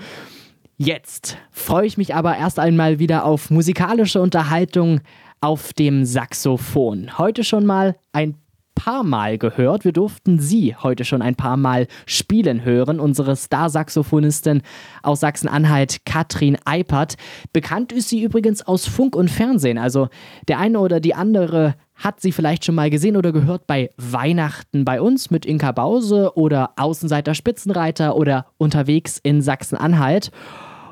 Jetzt 0.76 1.38
freue 1.50 1.86
ich 1.86 1.96
mich 1.96 2.14
aber 2.14 2.36
erst 2.36 2.58
einmal 2.58 2.98
wieder 2.98 3.24
auf 3.24 3.50
musikalische 3.50 4.20
Unterhaltung 4.20 5.00
auf 5.40 5.72
dem 5.72 6.04
Saxophon. 6.04 7.16
Heute 7.18 7.44
schon 7.44 7.64
mal 7.64 7.96
ein 8.12 8.34
paar 8.74 9.04
Mal 9.04 9.38
gehört. 9.38 9.84
Wir 9.84 9.92
durften 9.92 10.38
sie 10.38 10.74
heute 10.76 11.04
schon 11.04 11.22
ein 11.22 11.34
paar 11.34 11.56
Mal 11.56 11.86
spielen 12.06 12.64
hören. 12.64 13.00
Unsere 13.00 13.36
Star-Saxophonistin 13.36 14.62
aus 15.02 15.20
Sachsen-Anhalt, 15.20 16.04
Katrin 16.04 16.58
Eipert. 16.64 17.14
Bekannt 17.52 17.92
ist 17.92 18.08
sie 18.08 18.22
übrigens 18.22 18.66
aus 18.66 18.86
Funk 18.86 19.16
und 19.16 19.30
Fernsehen. 19.30 19.78
Also 19.78 20.08
der 20.48 20.58
eine 20.58 20.80
oder 20.80 21.00
die 21.00 21.14
andere 21.14 21.74
hat 21.94 22.20
sie 22.20 22.32
vielleicht 22.32 22.64
schon 22.64 22.74
mal 22.74 22.90
gesehen 22.90 23.16
oder 23.16 23.32
gehört 23.32 23.66
bei 23.66 23.90
Weihnachten 23.96 24.84
bei 24.84 25.00
uns 25.00 25.30
mit 25.30 25.46
Inka 25.46 25.72
Bause 25.72 26.32
oder 26.34 26.72
Außenseiter 26.76 27.34
Spitzenreiter 27.34 28.16
oder 28.16 28.46
unterwegs 28.58 29.18
in 29.22 29.42
Sachsen-Anhalt. 29.42 30.30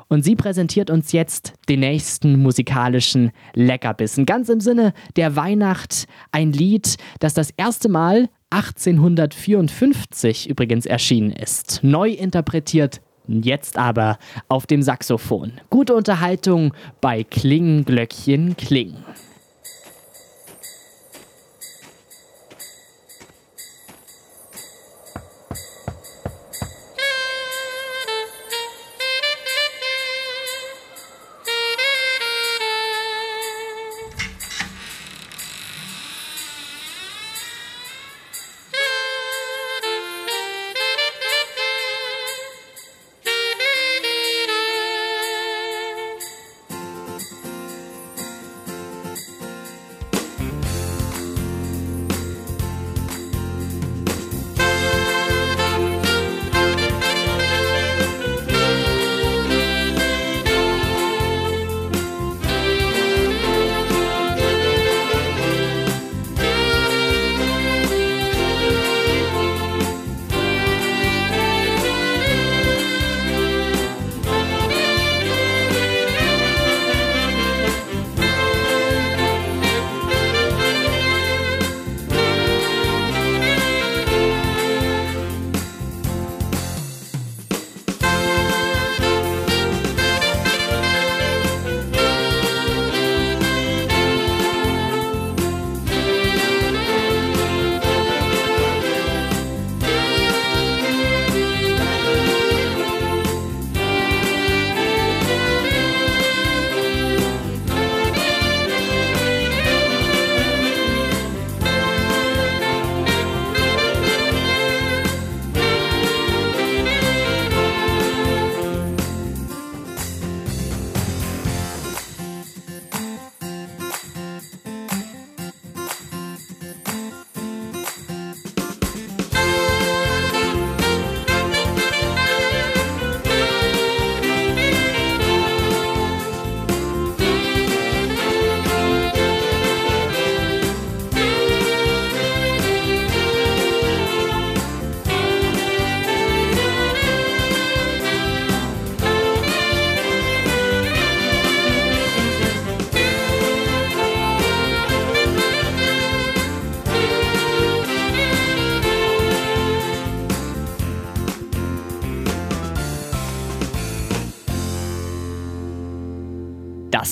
Und 0.07 0.23
sie 0.23 0.35
präsentiert 0.35 0.89
uns 0.89 1.11
jetzt 1.11 1.53
den 1.69 1.81
nächsten 1.81 2.41
musikalischen 2.41 3.31
Leckerbissen. 3.53 4.25
Ganz 4.25 4.49
im 4.49 4.59
Sinne 4.59 4.93
der 5.15 5.35
Weihnacht 5.35 6.05
ein 6.31 6.51
Lied, 6.51 6.97
das 7.19 7.33
das 7.33 7.51
erste 7.51 7.89
Mal 7.89 8.29
1854 8.51 10.49
übrigens 10.49 10.85
erschienen 10.85 11.31
ist. 11.31 11.79
Neu 11.83 12.09
interpretiert 12.09 13.01
Jetzt 13.27 13.77
aber 13.77 14.17
auf 14.49 14.67
dem 14.67 14.81
Saxophon. 14.81 15.53
Gute 15.69 15.95
Unterhaltung 15.95 16.73
bei 16.99 17.23
Kling, 17.23 17.85
Glöckchen, 17.85 18.57
Kling. 18.57 18.95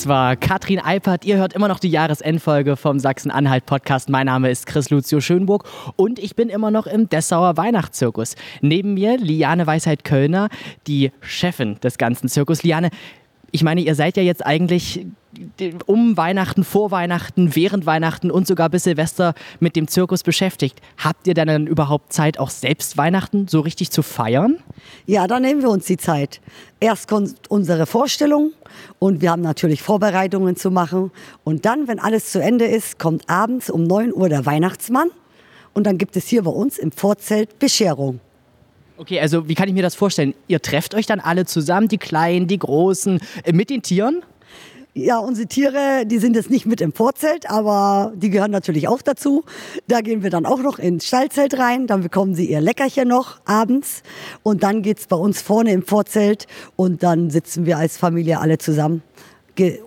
Das 0.02 0.08
war 0.08 0.34
Katrin 0.34 0.80
Eipert. 0.80 1.24
Ihr 1.24 1.36
hört 1.36 1.52
immer 1.52 1.68
noch 1.68 1.78
die 1.78 1.88
Jahresendfolge 1.88 2.74
vom 2.74 2.98
Sachsen-Anhalt-Podcast. 2.98 4.08
Mein 4.08 4.26
Name 4.26 4.50
ist 4.50 4.66
Chris 4.66 4.90
Lucio 4.90 5.20
Schönburg 5.20 5.64
und 5.94 6.18
ich 6.18 6.34
bin 6.34 6.48
immer 6.48 6.72
noch 6.72 6.88
im 6.88 7.08
Dessauer 7.08 7.56
Weihnachtszirkus. 7.56 8.34
Neben 8.62 8.94
mir 8.94 9.16
Liane 9.16 9.64
Weisheit-Kölner, 9.64 10.48
die 10.88 11.12
Chefin 11.20 11.78
des 11.84 11.98
ganzen 11.98 12.28
Zirkus. 12.28 12.64
Liane, 12.64 12.90
ich 13.52 13.62
meine, 13.62 13.80
ihr 13.80 13.94
seid 13.94 14.16
ja 14.16 14.24
jetzt 14.24 14.44
eigentlich 14.44 15.06
um 15.86 16.16
Weihnachten, 16.16 16.64
vor 16.64 16.90
Weihnachten, 16.90 17.54
während 17.56 17.86
Weihnachten 17.86 18.30
und 18.30 18.46
sogar 18.46 18.68
bis 18.68 18.84
Silvester 18.84 19.34
mit 19.60 19.76
dem 19.76 19.88
Zirkus 19.88 20.22
beschäftigt. 20.22 20.80
Habt 20.98 21.26
ihr 21.26 21.34
denn 21.34 21.48
dann 21.48 21.66
überhaupt 21.66 22.12
Zeit, 22.12 22.38
auch 22.38 22.50
selbst 22.50 22.96
Weihnachten 22.96 23.48
so 23.48 23.60
richtig 23.60 23.90
zu 23.90 24.02
feiern? 24.02 24.58
Ja, 25.06 25.26
da 25.26 25.40
nehmen 25.40 25.62
wir 25.62 25.70
uns 25.70 25.86
die 25.86 25.96
Zeit. 25.96 26.40
Erst 26.80 27.08
kommt 27.08 27.34
unsere 27.48 27.86
Vorstellung 27.86 28.52
und 28.98 29.22
wir 29.22 29.30
haben 29.30 29.42
natürlich 29.42 29.82
Vorbereitungen 29.82 30.56
zu 30.56 30.70
machen. 30.70 31.10
Und 31.44 31.64
dann, 31.64 31.88
wenn 31.88 31.98
alles 31.98 32.30
zu 32.30 32.42
Ende 32.42 32.66
ist, 32.66 32.98
kommt 32.98 33.28
abends 33.28 33.70
um 33.70 33.84
9 33.84 34.12
Uhr 34.12 34.28
der 34.28 34.44
Weihnachtsmann 34.44 35.08
und 35.74 35.86
dann 35.86 35.98
gibt 35.98 36.16
es 36.16 36.28
hier 36.28 36.42
bei 36.42 36.50
uns 36.50 36.78
im 36.78 36.92
Vorzelt 36.92 37.58
Bescherung. 37.58 38.20
Okay, 38.98 39.18
also 39.18 39.48
wie 39.48 39.54
kann 39.54 39.68
ich 39.68 39.74
mir 39.74 39.82
das 39.82 39.94
vorstellen? 39.94 40.34
Ihr 40.46 40.60
trefft 40.60 40.94
euch 40.94 41.06
dann 41.06 41.18
alle 41.18 41.46
zusammen, 41.46 41.88
die 41.88 41.98
Kleinen, 41.98 42.46
die 42.46 42.58
Großen, 42.58 43.20
äh, 43.42 43.52
mit 43.52 43.70
den 43.70 43.82
Tieren? 43.82 44.22
Ja, 44.94 45.20
unsere 45.20 45.46
Tiere, 45.46 46.04
die 46.04 46.18
sind 46.18 46.36
jetzt 46.36 46.50
nicht 46.50 46.66
mit 46.66 46.82
im 46.82 46.92
Vorzelt, 46.92 47.48
aber 47.48 48.12
die 48.14 48.28
gehören 48.28 48.50
natürlich 48.50 48.88
auch 48.88 49.00
dazu. 49.00 49.42
Da 49.88 50.02
gehen 50.02 50.22
wir 50.22 50.28
dann 50.28 50.44
auch 50.44 50.58
noch 50.58 50.78
ins 50.78 51.06
Stallzelt 51.06 51.58
rein, 51.58 51.86
dann 51.86 52.02
bekommen 52.02 52.34
sie 52.34 52.50
ihr 52.50 52.60
Leckerchen 52.60 53.08
noch 53.08 53.40
abends 53.46 54.02
und 54.42 54.62
dann 54.62 54.82
geht's 54.82 55.06
bei 55.06 55.16
uns 55.16 55.40
vorne 55.40 55.72
im 55.72 55.82
Vorzelt 55.82 56.46
und 56.76 57.02
dann 57.02 57.30
sitzen 57.30 57.64
wir 57.64 57.78
als 57.78 57.96
Familie 57.96 58.38
alle 58.38 58.58
zusammen 58.58 59.02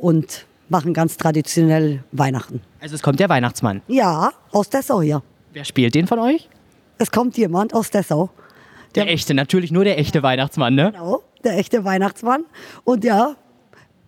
und 0.02 0.48
machen 0.70 0.96
ganz 0.96 1.18
traditionell 1.18 2.04
Weihnachten. 2.12 2.62
Also 2.80 2.96
es 2.96 3.04
kommt 3.04 3.20
der 3.20 3.30
Weihnachtsmann. 3.30 3.84
Ja, 3.88 4.32
aus 4.52 4.72
Dessau 4.72 5.04
hier. 5.04 5.22
Wer 5.54 5.66
spielt 5.66 5.94
den 5.94 6.08
von 6.08 6.18
euch? 6.18 6.50
Es 6.98 7.12
kommt 7.12 7.38
jemand 7.38 7.76
aus 7.76 7.92
Dessau. 7.92 8.32
Der 8.96 9.08
echte, 9.08 9.36
natürlich 9.36 9.72
nur 9.72 9.84
der 9.84 10.00
echte 10.00 10.24
Weihnachtsmann, 10.24 10.74
ne? 10.74 10.94
Genau, 10.94 11.22
der 11.44 11.60
echte 11.60 11.84
Weihnachtsmann 11.84 12.46
und 12.86 13.04
der 13.04 13.36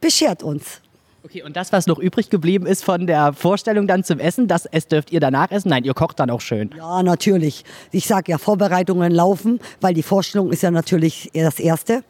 beschert 0.02 0.42
uns. 0.42 0.82
Okay, 1.28 1.44
und 1.44 1.58
das, 1.58 1.74
was 1.74 1.88
noch 1.88 2.00
übrig 2.00 2.30
geblieben 2.30 2.66
ist 2.66 2.86
von 2.86 3.06
der 3.06 3.34
Vorstellung 3.34 3.86
dann 3.86 4.06
zum 4.06 4.18
Essen, 4.18 4.48
das 4.48 4.66
es 4.66 4.88
dürft 4.88 5.12
ihr 5.12 5.20
danach 5.20 5.52
essen? 5.52 5.68
Nein, 5.68 5.84
ihr 5.84 5.94
kocht 5.94 6.22
dann 6.22 6.30
auch 6.30 6.40
schön. 6.40 6.70
Ja, 6.78 7.04
natürlich. 7.04 7.66
Ich 7.92 8.08
sage 8.08 8.32
ja, 8.32 8.38
Vorbereitungen 8.38 9.12
laufen, 9.12 9.60
weil 9.82 9.94
die 9.94 10.04
Vorstellung 10.04 10.54
ist 10.54 10.64
ja 10.64 10.72
natürlich 10.72 11.30
das 11.34 11.60
Erste. 11.60 12.06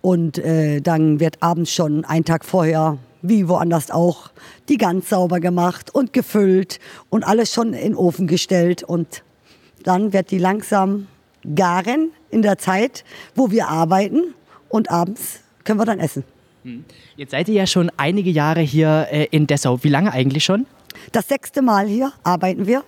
Und 0.00 0.38
äh, 0.38 0.80
dann 0.80 1.20
wird 1.20 1.42
abends 1.42 1.70
schon 1.70 2.06
einen 2.06 2.24
Tag 2.24 2.46
vorher, 2.46 2.96
wie 3.20 3.46
woanders 3.46 3.90
auch, 3.90 4.30
die 4.70 4.78
Gans 4.78 5.10
sauber 5.10 5.38
gemacht 5.38 5.94
und 5.94 6.14
gefüllt 6.14 6.80
und 7.10 7.24
alles 7.24 7.52
schon 7.52 7.74
in 7.74 7.90
den 7.90 7.94
Ofen 7.94 8.26
gestellt. 8.26 8.82
Und 8.82 9.22
dann 9.84 10.14
wird 10.14 10.30
die 10.30 10.38
langsam 10.38 11.08
garen 11.54 12.10
in 12.30 12.40
der 12.40 12.56
Zeit, 12.56 13.04
wo 13.34 13.50
wir 13.50 13.68
arbeiten. 13.68 14.34
Und 14.70 14.90
abends 14.90 15.40
können 15.62 15.78
wir 15.78 15.84
dann 15.84 16.00
essen. 16.00 16.24
Jetzt 17.16 17.30
seid 17.30 17.48
ihr 17.48 17.54
ja 17.54 17.66
schon 17.66 17.90
einige 17.96 18.30
Jahre 18.30 18.60
hier 18.60 19.08
äh, 19.10 19.26
in 19.30 19.46
Dessau. 19.46 19.82
Wie 19.82 19.88
lange 19.88 20.12
eigentlich 20.12 20.44
schon? 20.44 20.66
Das 21.12 21.28
sechste 21.28 21.62
Mal 21.62 21.86
hier 21.86 22.12
arbeiten 22.22 22.66
wir. 22.66 22.84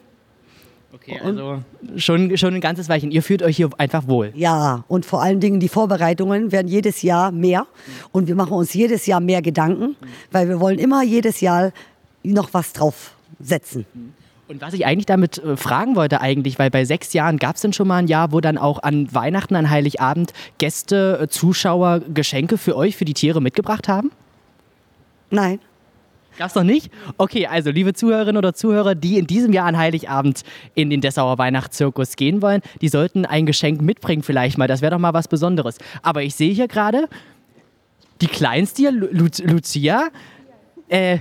Okay, 0.93 1.21
also 1.23 1.63
schon, 1.97 2.35
schon 2.39 2.55
ein 2.55 2.61
ganzes 2.63 2.89
Weilchen. 2.89 3.11
Ihr 3.11 3.23
fühlt 3.23 3.43
euch 3.43 3.57
hier 3.57 3.69
einfach 3.77 4.09
wohl. 4.09 4.33
Ja, 4.35 4.85
und 4.89 5.05
vor 5.05 5.23
allen 5.23 5.39
Dingen 5.39 5.61
die 5.61 5.69
Vorbereitungen 5.69 6.51
werden 6.51 6.67
jedes 6.69 7.03
Jahr 7.03 7.31
mehr. 7.31 7.67
Und 8.11 8.27
wir 8.27 8.35
machen 8.35 8.55
uns 8.55 8.73
jedes 8.73 9.05
Jahr 9.05 9.21
mehr 9.21 9.43
Gedanken, 9.43 9.97
weil 10.31 10.49
wir 10.49 10.61
wollen 10.61 10.79
immer 10.79 11.03
jedes 11.03 11.43
Jahr 11.43 11.73
noch 12.23 12.55
was 12.55 12.73
draufsetzen. 12.73 13.85
Und 14.49 14.63
was 14.63 14.73
ich 14.73 14.87
eigentlich 14.87 15.05
damit 15.05 15.37
äh, 15.39 15.59
fragen 15.59 15.95
wollte 15.95 16.23
eigentlich, 16.23 16.59
weil 16.59 16.71
bei 16.71 16.87
sechs 16.87 17.13
Jahren 17.13 17.39
gab 17.39 17.57
es 17.57 17.63
denn 17.63 17.75
schon 17.75 17.87
mal 17.87 17.99
ein 17.99 18.07
Jahr, 18.07 18.33
wo 18.33 18.41
dann 18.41 18.57
auch 18.57 18.83
an 18.83 19.13
Weihnachten, 19.15 19.55
an 19.55 19.69
Heiligabend 19.69 20.33
Gäste, 20.57 21.19
äh, 21.21 21.29
Zuschauer 21.29 22.01
Geschenke 22.01 22.57
für 22.57 22.75
euch, 22.75 22.97
für 22.97 23.05
die 23.05 23.13
Tiere 23.13 23.43
mitgebracht 23.43 23.89
haben? 23.89 24.11
Nein. 25.31 25.61
Gab's 26.39 26.55
noch 26.55 26.63
nicht? 26.63 26.91
Okay, 27.19 27.47
also 27.47 27.71
liebe 27.71 27.93
Zuhörerinnen 27.93 28.39
oder 28.39 28.55
Zuhörer, 28.55 28.95
die 28.95 29.19
in 29.19 29.27
diesem 29.27 29.53
Jahr 29.53 29.67
an 29.67 29.77
Heiligabend 29.77 30.45
in 30.75 30.89
den 30.89 31.03
Dessauer 31.03 31.37
Weihnachtszirkus 31.37 32.17
gehen 32.17 32.41
wollen, 32.41 32.63
die 32.81 32.89
sollten 32.89 33.27
ein 33.27 33.45
Geschenk 33.45 33.83
mitbringen 33.83 34.23
vielleicht 34.23 34.57
mal. 34.57 34.69
Das 34.69 34.81
wäre 34.81 34.93
doch 34.93 34.99
mal 34.99 35.13
was 35.13 35.29
Besonderes. 35.29 35.77
Aber 36.03 36.23
ich 36.23 36.35
sehe 36.35 36.55
hier 36.55 36.69
gerade 36.69 37.09
die 38.23 38.29
Kleinste, 38.29 38.91
Lu 38.91 39.09
Lu 39.11 39.29
Lucia. 39.43 40.09
Äh, 40.89 41.19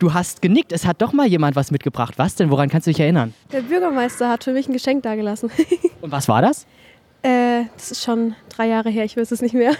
du 0.00 0.12
hast 0.12 0.42
genickt. 0.42 0.72
Es 0.72 0.84
hat 0.84 1.00
doch 1.00 1.12
mal 1.12 1.26
jemand 1.28 1.54
was 1.54 1.70
mitgebracht. 1.70 2.14
Was 2.16 2.34
denn? 2.34 2.50
Woran 2.50 2.68
kannst 2.68 2.88
du 2.88 2.90
dich 2.90 2.98
erinnern? 2.98 3.32
Der 3.52 3.60
Bürgermeister 3.62 4.28
hat 4.28 4.42
für 4.42 4.52
mich 4.52 4.68
ein 4.68 4.72
Geschenk 4.72 5.04
dagelassen. 5.04 5.50
Und 6.00 6.10
was 6.10 6.26
war 6.26 6.42
das? 6.42 6.66
äh, 7.22 7.64
das 7.76 7.92
ist 7.92 8.02
schon 8.02 8.34
drei 8.48 8.66
Jahre 8.68 8.90
her, 8.90 9.04
ich 9.04 9.16
weiß 9.16 9.30
es 9.30 9.40
nicht 9.42 9.54
mehr. 9.54 9.74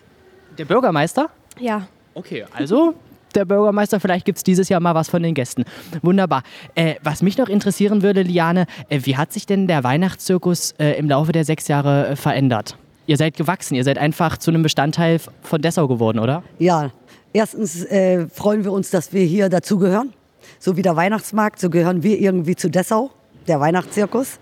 Der 0.58 0.64
Bürgermeister? 0.66 1.30
ja. 1.58 1.86
Okay, 2.12 2.44
also 2.52 2.94
der 3.36 3.44
Bürgermeister, 3.44 4.00
vielleicht 4.00 4.24
gibt 4.26 4.38
es 4.38 4.42
dieses 4.44 4.68
Jahr 4.68 4.80
mal 4.80 4.96
was 4.96 5.08
von 5.08 5.22
den 5.22 5.32
Gästen. 5.32 5.64
Wunderbar. 6.02 6.42
Äh, 6.74 6.96
was 7.04 7.22
mich 7.22 7.38
noch 7.38 7.48
interessieren 7.48 8.02
würde, 8.02 8.22
Liane, 8.22 8.66
äh, 8.88 8.98
wie 9.04 9.16
hat 9.16 9.32
sich 9.32 9.46
denn 9.46 9.68
der 9.68 9.84
Weihnachtszirkus 9.84 10.72
äh, 10.80 10.98
im 10.98 11.08
Laufe 11.08 11.30
der 11.30 11.44
sechs 11.44 11.68
Jahre 11.68 12.08
äh, 12.08 12.16
verändert? 12.16 12.76
Ihr 13.06 13.16
seid 13.16 13.36
gewachsen, 13.36 13.76
ihr 13.76 13.84
seid 13.84 13.96
einfach 13.96 14.38
zu 14.38 14.50
einem 14.50 14.64
Bestandteil 14.64 15.20
von 15.42 15.62
Dessau 15.62 15.86
geworden, 15.86 16.18
oder? 16.18 16.42
Ja, 16.58 16.90
erstens 17.32 17.84
äh, 17.84 18.26
freuen 18.28 18.64
wir 18.64 18.72
uns, 18.72 18.90
dass 18.90 19.12
wir 19.12 19.22
hier 19.24 19.48
dazugehören. 19.48 20.12
So 20.58 20.76
wie 20.76 20.82
der 20.82 20.96
Weihnachtsmarkt, 20.96 21.60
so 21.60 21.70
gehören 21.70 22.02
wir 22.02 22.18
irgendwie 22.18 22.56
zu 22.56 22.68
Dessau, 22.70 23.10
der 23.46 23.60
Weihnachtszirkus. 23.60 24.38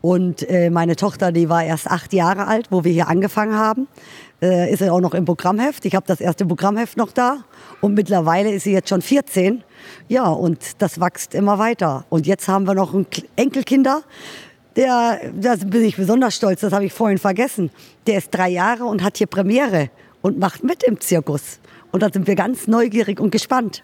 Und 0.00 0.48
äh, 0.48 0.70
meine 0.70 0.96
Tochter, 0.96 1.32
die 1.32 1.48
war 1.48 1.64
erst 1.64 1.86
acht 1.88 2.12
Jahre 2.12 2.46
alt, 2.46 2.66
wo 2.70 2.84
wir 2.84 2.92
hier 2.92 3.08
angefangen 3.08 3.54
haben. 3.56 3.88
Äh, 4.42 4.72
ist 4.72 4.78
sie 4.78 4.90
auch 4.90 5.00
noch 5.00 5.14
im 5.14 5.24
Programmheft. 5.24 5.84
Ich 5.84 5.94
habe 5.94 6.06
das 6.06 6.20
erste 6.20 6.46
Programmheft 6.46 6.96
noch 6.96 7.12
da. 7.12 7.44
Und 7.80 7.94
mittlerweile 7.94 8.50
ist 8.52 8.64
sie 8.64 8.72
jetzt 8.72 8.88
schon 8.88 9.02
14. 9.02 9.62
Ja, 10.08 10.28
und 10.28 10.80
das 10.82 11.00
wächst 11.00 11.34
immer 11.34 11.58
weiter. 11.58 12.04
Und 12.08 12.26
jetzt 12.26 12.48
haben 12.48 12.66
wir 12.66 12.74
noch 12.74 12.94
einen 12.94 13.08
K- 13.10 13.22
Enkelkinder. 13.36 14.02
Der, 14.76 15.20
da 15.38 15.56
bin 15.56 15.84
ich 15.84 15.96
besonders 15.96 16.36
stolz, 16.36 16.60
das 16.60 16.72
habe 16.72 16.84
ich 16.84 16.92
vorhin 16.92 17.18
vergessen. 17.18 17.70
Der 18.06 18.18
ist 18.18 18.30
drei 18.30 18.48
Jahre 18.48 18.84
und 18.84 19.02
hat 19.02 19.18
hier 19.18 19.26
Premiere 19.26 19.90
und 20.22 20.38
macht 20.38 20.62
mit 20.62 20.84
im 20.84 21.00
Zirkus. 21.00 21.58
Und 21.92 22.02
da 22.02 22.10
sind 22.12 22.26
wir 22.26 22.34
ganz 22.34 22.66
neugierig 22.66 23.20
und 23.20 23.30
gespannt. 23.30 23.82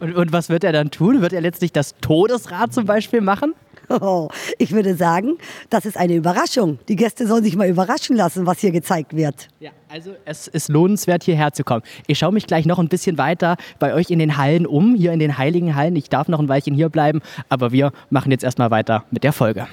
Und, 0.00 0.14
und 0.14 0.32
was 0.32 0.48
wird 0.48 0.64
er 0.64 0.72
dann 0.72 0.90
tun? 0.90 1.22
Wird 1.22 1.32
er 1.32 1.40
letztlich 1.40 1.72
das 1.72 1.94
Todesrad 2.00 2.72
zum 2.72 2.84
Beispiel 2.84 3.20
machen? 3.20 3.54
Oh, 3.90 4.28
ich 4.58 4.72
würde 4.72 4.94
sagen, 4.94 5.38
das 5.70 5.86
ist 5.86 5.96
eine 5.96 6.14
Überraschung. 6.14 6.78
Die 6.88 6.96
Gäste 6.96 7.26
sollen 7.26 7.42
sich 7.42 7.56
mal 7.56 7.68
überraschen 7.68 8.16
lassen, 8.16 8.44
was 8.44 8.58
hier 8.58 8.70
gezeigt 8.70 9.16
wird. 9.16 9.48
Ja, 9.60 9.70
also 9.88 10.14
es 10.26 10.46
ist 10.46 10.68
lohnenswert, 10.68 11.24
hierher 11.24 11.54
zu 11.54 11.64
kommen. 11.64 11.82
Ich 12.06 12.18
schaue 12.18 12.32
mich 12.32 12.46
gleich 12.46 12.66
noch 12.66 12.78
ein 12.78 12.88
bisschen 12.88 13.16
weiter 13.16 13.56
bei 13.78 13.94
euch 13.94 14.10
in 14.10 14.18
den 14.18 14.36
Hallen 14.36 14.66
um, 14.66 14.94
hier 14.94 15.12
in 15.12 15.18
den 15.18 15.38
Heiligen 15.38 15.74
Hallen. 15.74 15.96
Ich 15.96 16.10
darf 16.10 16.28
noch 16.28 16.38
ein 16.38 16.48
Weilchen 16.48 16.74
hier 16.74 16.90
bleiben, 16.90 17.22
aber 17.48 17.72
wir 17.72 17.92
machen 18.10 18.30
jetzt 18.30 18.44
erstmal 18.44 18.70
weiter 18.70 19.04
mit 19.10 19.24
der 19.24 19.32
Folge. 19.32 19.66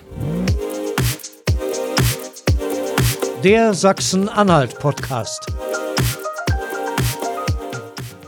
Der 3.44 3.74
Sachsen-Anhalt-Podcast. 3.74 5.48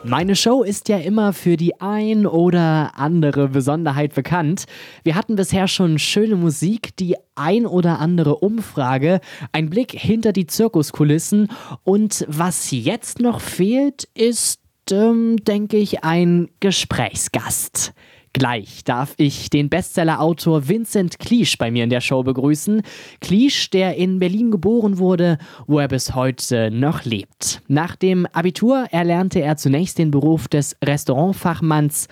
Meine 0.07 0.37
Show 0.37 0.63
ist 0.63 0.87
ja 0.87 0.99
immer 0.99 1.33
für 1.33 1.57
die 1.57 1.81
ein 1.81 2.25
oder 2.25 2.93
andere 2.95 3.49
Besonderheit 3.49 4.15
bekannt. 4.15 4.63
Wir 5.03 5.15
hatten 5.15 5.35
bisher 5.35 5.67
schon 5.67 5.99
schöne 5.99 6.37
Musik, 6.37 6.95
die 6.95 7.17
ein 7.35 7.65
oder 7.65 7.99
andere 7.99 8.37
Umfrage, 8.37 9.19
ein 9.51 9.69
Blick 9.69 9.91
hinter 9.91 10.31
die 10.31 10.47
Zirkuskulissen 10.47 11.49
und 11.83 12.25
was 12.29 12.71
jetzt 12.71 13.19
noch 13.19 13.41
fehlt, 13.41 14.07
ist, 14.13 14.61
ähm, 14.91 15.43
denke 15.43 15.75
ich, 15.75 16.05
ein 16.05 16.47
Gesprächsgast. 16.61 17.93
Gleich 18.37 18.83
darf 18.83 19.15
ich 19.17 19.49
den 19.49 19.67
Bestsellerautor 19.67 20.67
Vincent 20.67 21.17
Kliesch 21.17 21.57
bei 21.57 21.71
mir 21.71 21.83
in 21.83 21.89
der 21.89 22.01
Show 22.01 22.21
begrüßen. 22.21 22.83
Kliesch, 23.19 23.71
der 23.71 23.95
in 23.95 24.19
Berlin 24.19 24.51
geboren 24.51 24.99
wurde, 24.99 25.39
wo 25.65 25.79
er 25.79 25.87
bis 25.87 26.13
heute 26.13 26.69
noch 26.69 27.03
lebt. 27.03 27.63
Nach 27.67 27.95
dem 27.95 28.27
Abitur 28.27 28.85
erlernte 28.91 29.41
er 29.41 29.57
zunächst 29.57 29.97
den 29.97 30.11
Beruf 30.11 30.47
des 30.47 30.77
Restaurantfachmanns 30.83 32.09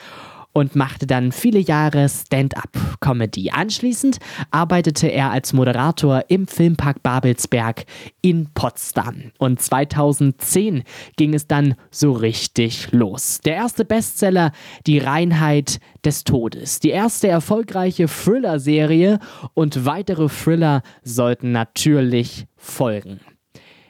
und 0.55 0.73
machte 0.73 1.05
dann 1.05 1.33
viele 1.33 1.59
Jahre 1.59 2.07
Stand-up-Comedy. 2.07 3.51
Anschließend 3.51 4.19
arbeitete 4.51 5.07
er 5.07 5.31
als 5.31 5.51
Moderator 5.51 6.23
im 6.29 6.47
Filmpark 6.47 7.03
Babelsberg 7.03 7.83
in 8.21 8.47
Potsdam. 8.53 9.33
Und 9.37 9.61
2010 9.61 10.83
ging 11.17 11.33
es 11.33 11.47
dann 11.47 11.75
so 11.91 12.13
richtig 12.13 12.87
los. 12.93 13.41
Der 13.43 13.55
erste 13.55 13.83
Bestseller, 13.83 14.53
Die 14.87 14.99
Reinheit 14.99 15.79
des 16.05 16.23
Todes. 16.23 16.79
Die 16.79 16.91
erste 16.91 17.27
erfolgreiche 17.27 18.07
Thriller-Serie 18.07 19.19
und 19.55 19.85
weitere 19.85 20.29
Thriller 20.29 20.83
sollten 21.03 21.51
natürlich 21.51 22.45
folgen. 22.55 23.19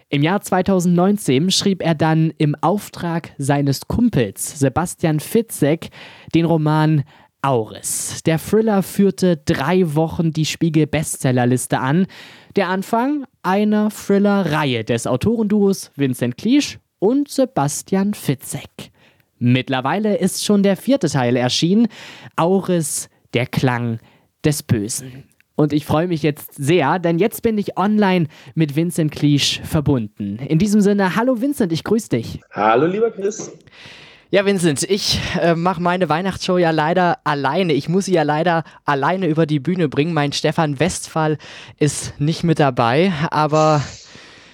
Im 0.10 0.22
Jahr 0.22 0.40
2019 0.40 1.50
schrieb 1.50 1.82
er 1.82 1.96
dann 1.96 2.32
im 2.38 2.56
Auftrag 2.62 3.32
seines 3.40 3.88
Kumpels 3.88 4.60
Sebastian 4.60 5.20
Fitzek 5.20 5.90
den 6.36 6.46
Roman 6.46 7.04
Auris. 7.42 8.22
Der 8.24 8.40
Thriller 8.40 8.84
führte 8.84 9.38
drei 9.38 9.96
Wochen 9.96 10.32
die 10.32 10.46
Spiegel-Bestsellerliste 10.46 11.80
an. 11.80 12.06
Der 12.56 12.70
Anfang 12.70 13.26
einer 13.42 13.90
Thriller-Reihe 13.90 14.84
des 14.84 15.08
Autorenduos 15.08 15.92
Vincent 15.96 16.38
Kliesch 16.38 16.80
und 17.00 17.28
Sebastian 17.28 18.14
Fitzek. 18.14 18.92
Mittlerweile 19.40 20.18
ist 20.18 20.46
schon 20.46 20.64
der 20.64 20.78
vierte 20.78 21.10
Teil 21.10 21.36
erschienen. 21.36 21.88
Auris, 22.36 23.10
der 23.34 23.48
Klang 23.48 24.00
des 24.44 24.64
Bösen. 24.64 25.26
Und 25.56 25.72
ich 25.72 25.86
freue 25.86 26.08
mich 26.08 26.22
jetzt 26.22 26.54
sehr, 26.56 27.00
denn 27.00 27.18
jetzt 27.18 27.42
bin 27.42 27.58
ich 27.58 27.78
online 27.78 28.28
mit 28.56 28.76
Vincent 28.76 29.12
Kliesch 29.12 29.62
verbunden. 29.64 30.38
In 30.38 30.60
diesem 30.60 30.82
Sinne, 30.82 31.16
hallo 31.16 31.42
Vincent, 31.42 31.72
ich 31.72 31.84
grüße 31.84 32.10
dich. 32.10 32.42
Hallo, 32.52 32.86
lieber 32.86 33.10
Chris. 33.12 33.52
Ja, 34.32 34.46
Vincent, 34.46 34.84
ich 34.84 35.20
äh, 35.40 35.56
mache 35.56 35.82
meine 35.82 36.10
Weihnachtsshow 36.10 36.58
ja 36.58 36.72
leider 36.72 37.20
alleine. 37.24 37.72
Ich 37.74 37.88
muss 37.88 38.06
sie 38.06 38.14
ja 38.14 38.24
leider 38.24 38.64
alleine 38.84 39.28
über 39.28 39.46
die 39.46 39.60
Bühne 39.60 39.88
bringen. 39.88 40.14
Mein 40.14 40.34
Stefan 40.34 40.80
Westphal 40.80 41.38
ist 41.80 42.20
nicht 42.20 42.44
mit 42.44 42.60
dabei, 42.60 43.14
aber 43.30 43.82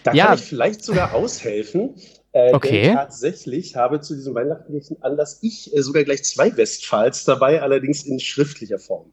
Da 0.04 0.14
ja, 0.14 0.26
kann 0.28 0.38
ich 0.38 0.44
vielleicht 0.44 0.84
sogar 0.84 1.14
aushelfen. 1.16 1.96
Äh, 2.34 2.54
Okay. 2.54 2.84
Denn 2.84 2.96
tatsächlich 2.96 3.76
habe 3.76 4.02
zu 4.02 4.14
diesem 4.14 4.36
weihnachtlichen 4.36 5.02
Anlass 5.02 5.40
ich 5.42 5.76
äh, 5.76 5.82
sogar 5.82 6.04
gleich 6.04 6.24
zwei 6.26 6.56
Westfals 6.56 7.24
dabei, 7.26 7.62
allerdings 7.62 8.04
in 8.04 8.20
schriftlicher 8.20 8.78
Form. 8.80 9.12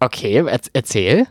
Okay, 0.00 0.36
er 0.36 0.60
erzähl. 0.72 1.26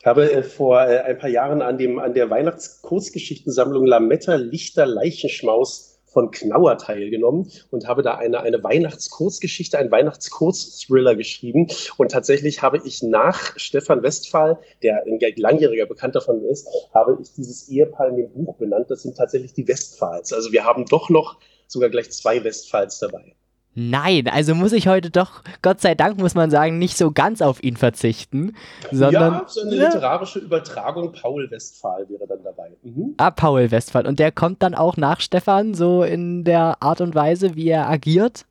Ich 0.00 0.06
habe 0.06 0.32
äh, 0.32 0.42
vor 0.42 0.80
äh, 0.80 1.00
ein 1.00 1.18
paar 1.18 1.30
Jahren 1.30 1.62
an, 1.62 1.78
dem, 1.78 1.98
an 1.98 2.14
der 2.14 2.30
Weihnachtskurzgeschichtensammlung 2.30 3.86
Lametta 3.86 4.34
Lichter 4.36 4.86
Leichenschmaus 4.86 5.96
von 6.16 6.30
Knauer 6.30 6.78
teilgenommen 6.78 7.50
und 7.70 7.86
habe 7.86 8.02
da 8.02 8.14
eine, 8.14 8.40
eine 8.40 8.64
Weihnachtskurzgeschichte, 8.64 9.76
einen 9.76 9.90
Weihnachtskurzthriller 9.90 11.14
geschrieben. 11.14 11.66
Und 11.98 12.10
tatsächlich 12.10 12.62
habe 12.62 12.80
ich 12.84 13.02
nach 13.02 13.52
Stefan 13.58 14.02
Westphal, 14.02 14.58
der 14.82 15.04
ein 15.04 15.18
langjähriger 15.36 15.84
Bekannter 15.84 16.22
von 16.22 16.40
mir 16.40 16.48
ist, 16.48 16.68
habe 16.94 17.18
ich 17.20 17.34
dieses 17.34 17.68
Ehepaar 17.68 18.08
in 18.08 18.16
dem 18.16 18.32
Buch 18.32 18.56
benannt. 18.56 18.90
Das 18.90 19.02
sind 19.02 19.16
tatsächlich 19.16 19.52
die 19.52 19.68
Westphals. 19.68 20.32
Also 20.32 20.52
wir 20.52 20.64
haben 20.64 20.86
doch 20.86 21.10
noch 21.10 21.36
sogar 21.66 21.90
gleich 21.90 22.10
zwei 22.10 22.42
Westphals 22.42 22.98
dabei. 22.98 23.34
Nein, 23.78 24.26
also 24.26 24.54
muss 24.54 24.72
ich 24.72 24.88
heute 24.88 25.10
doch, 25.10 25.42
Gott 25.60 25.82
sei 25.82 25.94
Dank 25.94 26.18
muss 26.18 26.34
man 26.34 26.50
sagen, 26.50 26.78
nicht 26.78 26.96
so 26.96 27.12
ganz 27.12 27.42
auf 27.42 27.62
ihn 27.62 27.76
verzichten, 27.76 28.56
sondern 28.90 29.34
ja, 29.34 29.44
so 29.46 29.60
eine 29.60 29.76
literarische 29.76 30.38
Übertragung. 30.38 31.12
Paul 31.12 31.50
Westphal 31.50 32.08
wäre 32.08 32.26
dann 32.26 32.42
dabei. 32.42 32.70
Mhm. 32.82 33.14
Ah, 33.18 33.30
Paul 33.30 33.70
Westphal. 33.70 34.06
Und 34.06 34.18
der 34.18 34.32
kommt 34.32 34.62
dann 34.62 34.74
auch 34.74 34.96
nach 34.96 35.20
Stefan, 35.20 35.74
so 35.74 36.02
in 36.02 36.42
der 36.42 36.78
Art 36.80 37.02
und 37.02 37.14
Weise, 37.14 37.54
wie 37.54 37.68
er 37.68 37.86
agiert? 37.86 38.46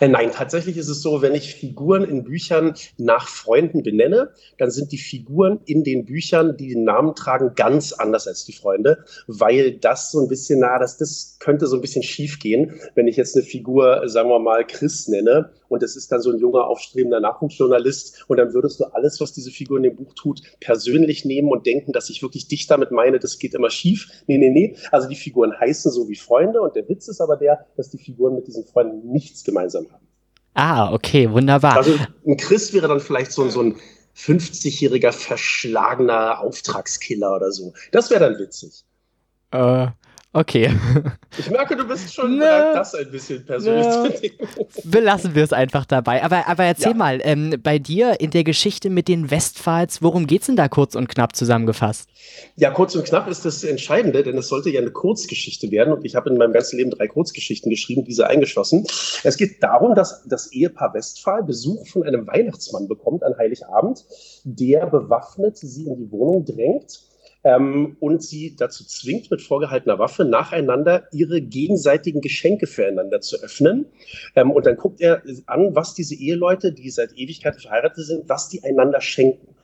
Äh, 0.00 0.08
Nein, 0.08 0.30
tatsächlich 0.32 0.76
ist 0.76 0.88
es 0.88 1.00
so, 1.02 1.22
wenn 1.22 1.34
ich 1.34 1.54
Figuren 1.54 2.04
in 2.04 2.24
Büchern 2.24 2.74
nach 2.98 3.28
Freunden 3.28 3.82
benenne, 3.82 4.30
dann 4.58 4.70
sind 4.70 4.92
die 4.92 4.98
Figuren 4.98 5.60
in 5.64 5.82
den 5.82 6.04
Büchern, 6.04 6.56
die 6.56 6.68
den 6.68 6.84
Namen 6.84 7.14
tragen, 7.14 7.52
ganz 7.54 7.92
anders 7.92 8.26
als 8.28 8.44
die 8.44 8.52
Freunde, 8.52 9.04
weil 9.26 9.72
das 9.78 10.10
so 10.12 10.20
ein 10.20 10.28
bisschen, 10.28 10.60
na, 10.60 10.78
das, 10.78 10.98
das 10.98 11.36
könnte 11.40 11.66
so 11.66 11.76
ein 11.76 11.80
bisschen 11.80 12.02
schief 12.02 12.38
gehen, 12.38 12.80
wenn 12.94 13.08
ich 13.08 13.16
jetzt 13.16 13.34
eine 13.36 13.44
Figur, 13.44 14.02
sagen 14.08 14.28
wir 14.28 14.38
mal, 14.38 14.66
Chris 14.66 15.08
nenne 15.08 15.50
und 15.68 15.82
es 15.82 15.96
ist 15.96 16.12
dann 16.12 16.20
so 16.20 16.30
ein 16.30 16.38
junger, 16.38 16.66
aufstrebender 16.66 17.20
Nachwuchsjournalist 17.20 18.26
und 18.28 18.36
dann 18.36 18.52
würdest 18.52 18.78
du 18.78 18.84
alles, 18.84 19.20
was 19.20 19.32
diese 19.32 19.50
Figur 19.50 19.78
in 19.78 19.84
dem 19.84 19.96
Buch 19.96 20.12
tut, 20.14 20.42
persönlich 20.60 21.24
nehmen 21.24 21.50
und 21.50 21.64
denken, 21.64 21.92
dass 21.92 22.10
ich 22.10 22.22
wirklich 22.22 22.46
dich 22.46 22.66
damit 22.66 22.90
meine, 22.90 23.18
das 23.18 23.38
geht 23.38 23.54
immer 23.54 23.70
schief. 23.70 24.08
Nee, 24.26 24.36
nee, 24.36 24.50
nee. 24.50 24.76
Also 24.90 25.08
die 25.08 25.16
Figuren 25.16 25.58
heißen 25.58 25.90
so 25.90 26.08
wie 26.10 26.16
Freunde 26.16 26.60
und 26.60 26.76
der 26.76 26.88
Witz 26.88 27.08
ist 27.08 27.22
aber 27.22 27.36
der, 27.36 27.66
dass 27.76 27.88
die 27.88 27.98
Figuren 27.98 28.34
mit 28.34 28.46
diesen 28.46 28.66
Freunden 28.66 29.10
nichts 29.10 29.44
gemeinsam 29.62 29.86
haben. 29.92 30.06
Ah, 30.54 30.92
okay, 30.92 31.30
wunderbar. 31.30 31.76
Also 31.76 31.98
ein 32.26 32.36
Chris 32.36 32.72
wäre 32.72 32.88
dann 32.88 33.00
vielleicht 33.00 33.32
so, 33.32 33.48
so 33.48 33.62
ein 33.62 33.76
50-jähriger 34.16 35.12
verschlagener 35.12 36.40
Auftragskiller 36.40 37.36
oder 37.36 37.52
so. 37.52 37.72
Das 37.90 38.10
wäre 38.10 38.20
dann 38.20 38.38
witzig. 38.38 38.84
Äh, 39.52 39.88
okay. 40.32 40.70
Ich 41.38 41.50
merke, 41.50 41.76
du 41.76 41.86
bist 41.86 42.12
schon 42.14 42.38
bereit, 42.38 42.74
das 42.74 42.94
ein 42.94 43.10
bisschen 43.10 43.44
persönlich 43.44 43.86
Ja. 43.86 44.02
zu 44.02 44.08
nehmen. 44.20 44.38
Belassen 44.84 45.34
wir 45.34 45.44
es 45.44 45.52
einfach 45.52 45.84
dabei. 45.86 46.22
Aber, 46.22 46.46
aber 46.46 46.64
erzähl 46.64 46.92
Ja. 46.92 46.96
mal, 46.96 47.20
ähm, 47.22 47.54
bei 47.62 47.78
dir 47.78 48.20
in 48.20 48.30
der 48.30 48.44
Geschichte 48.44 48.90
mit 48.90 49.08
den 49.08 49.30
Westphals, 49.30 50.02
worum 50.02 50.26
geht's 50.26 50.46
denn 50.46 50.56
da 50.56 50.68
kurz 50.68 50.94
und 50.94 51.08
knapp 51.08 51.34
zusammengefasst? 51.36 52.08
Ja, 52.56 52.70
kurz 52.70 52.94
und 52.94 53.04
knapp 53.04 53.28
ist 53.28 53.44
das 53.44 53.64
Entscheidende, 53.64 54.22
denn 54.22 54.36
es 54.36 54.48
sollte 54.48 54.70
ja 54.70 54.80
eine 54.80 54.90
Kurzgeschichte 54.90 55.70
werden 55.70 55.92
und 55.92 56.04
ich 56.04 56.14
habe 56.16 56.28
in 56.30 56.36
meinem 56.36 56.52
ganzen 56.52 56.76
Leben 56.78 56.90
drei 56.90 57.08
Kurzgeschichten 57.08 57.70
geschrieben, 57.70 58.04
diese 58.04 58.26
eingeschlossen. 58.26 58.84
Es 59.24 59.36
geht 59.36 59.62
darum, 59.62 59.94
dass 59.94 60.22
das 60.26 60.52
Ehepaar 60.52 60.92
Westphal 60.94 61.42
Besuch 61.44 61.86
von 61.88 62.02
einem 62.04 62.26
Weihnachtsmann 62.26 62.88
bekommt 62.88 63.22
an 63.22 63.36
Heiligabend, 63.38 64.04
der 64.44 64.86
bewaffnet 64.86 65.56
sie 65.56 65.86
in 65.86 65.96
die 65.96 66.10
Wohnung 66.10 66.44
drängt 66.44 67.00
ähm, 67.44 67.96
und 68.00 68.22
sie 68.22 68.54
dazu 68.56 68.84
zwingt, 68.84 69.30
mit 69.30 69.42
vorgehaltener 69.42 69.98
Waffe 69.98 70.24
nacheinander 70.24 71.08
ihre 71.12 71.40
gegenseitigen 71.40 72.20
Geschenke 72.20 72.66
füreinander 72.66 73.20
zu 73.20 73.42
öffnen. 73.42 73.86
Ähm, 74.36 74.50
und 74.50 74.66
dann 74.66 74.76
guckt 74.76 75.00
er 75.00 75.22
an, 75.46 75.74
was 75.74 75.94
diese 75.94 76.14
Eheleute, 76.14 76.72
die 76.72 76.90
seit 76.90 77.12
Ewigkeiten 77.14 77.60
verheiratet 77.60 78.06
sind, 78.06 78.28
was 78.28 78.48
die 78.48 78.62
einander 78.62 79.00
schenken. 79.00 79.54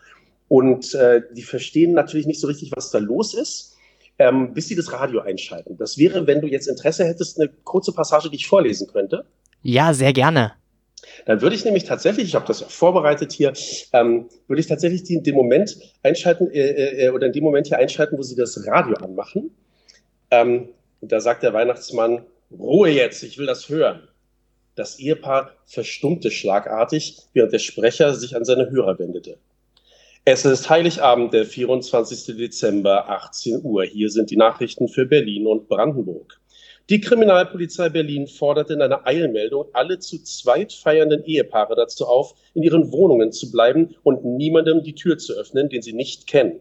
Und 0.49 0.95
äh, 0.95 1.23
die 1.35 1.43
verstehen 1.43 1.93
natürlich 1.93 2.27
nicht 2.27 2.41
so 2.41 2.47
richtig, 2.47 2.73
was 2.75 2.91
da 2.91 2.99
los 2.99 3.35
ist, 3.35 3.77
ähm, 4.19 4.55
bis 4.55 4.69
sie 4.69 4.75
das 4.75 4.93
Radio 4.93 5.21
einschalten. 5.21 5.77
Das 5.77 5.99
wäre, 5.99 6.27
wenn 6.27 6.41
du 6.41 6.49
jetzt 6.49 6.67
Interesse 6.67 7.05
hättest, 7.05 7.39
eine 7.39 7.51
kurze 7.65 7.93
Passage, 7.93 8.31
die 8.31 8.37
ich 8.37 8.47
vorlesen 8.47 8.89
könnte. 8.89 9.25
Ja, 9.63 9.93
sehr 9.93 10.13
gerne. 10.13 10.53
Dann 11.27 11.41
würde 11.41 11.55
ich 11.55 11.65
nämlich 11.65 11.85
tatsächlich, 11.85 12.29
ich 12.29 12.35
habe 12.35 12.47
das 12.47 12.61
ja 12.61 12.69
vorbereitet 12.69 13.33
hier, 13.33 13.53
ähm, 13.93 14.29
würde 14.47 14.61
ich 14.61 14.67
tatsächlich 14.67 15.05
die, 15.05 15.23
den 15.23 15.35
Moment 15.35 15.79
einschalten 16.03 16.51
äh, 16.51 17.07
äh, 17.07 17.11
oder 17.11 17.27
in 17.27 17.33
dem 17.33 17.45
Moment 17.45 17.67
hier 17.67 17.79
einschalten, 17.79 18.19
wo 18.19 18.23
sie 18.23 18.37
das 18.37 18.67
Radio 18.67 18.97
anmachen. 18.97 19.51
Ähm, 20.31 20.69
da 21.01 21.21
sagt 21.21 21.43
der 21.43 21.53
Weihnachtsmann, 21.53 22.25
Ruhe 22.51 22.91
jetzt, 22.91 23.23
ich 23.23 23.39
will 23.39 23.47
das 23.47 23.69
hören. 23.69 24.09
Das 24.75 24.99
Ehepaar 24.99 25.53
verstummte 25.67 26.31
schlagartig, 26.31 27.19
während 27.33 27.53
der 27.53 27.59
Sprecher 27.59 28.15
sich 28.15 28.37
an 28.37 28.45
seine 28.45 28.71
Hörer 28.71 28.99
wendete. 28.99 29.39
Es 30.25 30.45
ist 30.45 30.69
Heiligabend, 30.69 31.33
der 31.33 31.47
24. 31.47 32.37
Dezember, 32.37 33.09
18 33.09 33.61
Uhr. 33.63 33.85
Hier 33.85 34.11
sind 34.11 34.31
die 34.31 34.37
Nachrichten 34.37 34.89
für 34.89 35.07
Berlin 35.07 35.47
und 35.47 35.69
Brandenburg. 35.69 36.39
Die 36.91 37.03
Kriminalpolizei 37.03 37.91
Berlin 37.91 38.27
fordert 38.27 38.71
in 38.71 38.81
einer 38.81 39.07
Eilmeldung 39.07 39.67
alle 39.75 39.99
zu 39.99 40.23
zweit 40.23 40.73
feiernden 40.73 41.23
Ehepaare 41.23 41.77
dazu 41.77 42.07
auf, 42.07 42.35
in 42.55 42.63
ihren 42.63 42.91
Wohnungen 42.93 43.31
zu 43.31 43.51
bleiben 43.51 43.95
und 44.05 44.25
niemandem 44.25 44.83
die 44.83 44.95
Tür 44.95 45.19
zu 45.19 45.35
öffnen, 45.35 45.69
den 45.69 45.83
sie 45.83 45.93
nicht 45.93 46.27
kennen. 46.27 46.61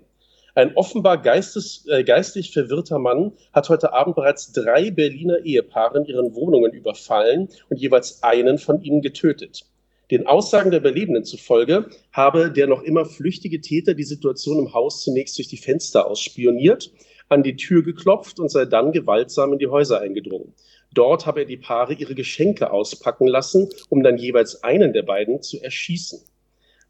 Ein 0.54 0.76
offenbar 0.76 1.22
geistes, 1.22 1.86
äh, 1.88 2.04
geistig 2.04 2.52
verwirrter 2.52 3.00
Mann 3.00 3.32
hat 3.54 3.70
heute 3.70 3.94
Abend 3.94 4.18
bereits 4.18 4.52
drei 4.52 4.92
Berliner 4.92 5.46
Ehepaare 5.46 6.00
in 6.00 6.06
ihren 6.06 6.36
Wohnungen 6.36 6.74
überfallen 6.74 7.48
und 7.70 7.80
jeweils 7.80 8.22
einen 8.22 8.58
von 8.58 8.82
ihnen 8.82 9.02
getötet. 9.02 9.64
Den 10.12 10.28
Aussagen 10.28 10.72
der 10.72 10.82
Überlebenden 10.82 11.24
zufolge 11.24 11.90
habe 12.12 12.52
der 12.52 12.68
noch 12.68 12.82
immer 12.82 13.06
flüchtige 13.06 13.62
Täter 13.62 13.94
die 13.94 14.04
Situation 14.04 14.58
im 14.58 14.74
Haus 14.74 15.04
zunächst 15.04 15.38
durch 15.38 15.48
die 15.48 15.58
Fenster 15.58 16.06
aus 16.06 16.20
spioniert, 16.20 16.92
an 17.30 17.44
die 17.44 17.56
Tür 17.56 17.84
geklopft 17.84 18.40
und 18.40 18.50
sei 18.50 18.66
dann 18.66 18.92
gewaltsam 18.92 19.54
in 19.54 19.60
die 19.60 19.68
Häuser 19.68 20.00
eingedrungen. 20.02 20.54
Dort 20.94 21.26
habe 21.26 21.42
er 21.42 21.46
die 21.46 21.58
Paare 21.58 21.94
ihre 21.94 22.16
Geschenke 22.16 22.72
auspacken 22.72 23.28
lassen, 23.28 23.70
um 23.90 24.04
dann 24.04 24.18
jeweils 24.18 24.64
einen 24.64 24.94
der 24.94 25.04
beiden 25.04 25.42
zu 25.42 25.62
erschießen. 25.62 26.22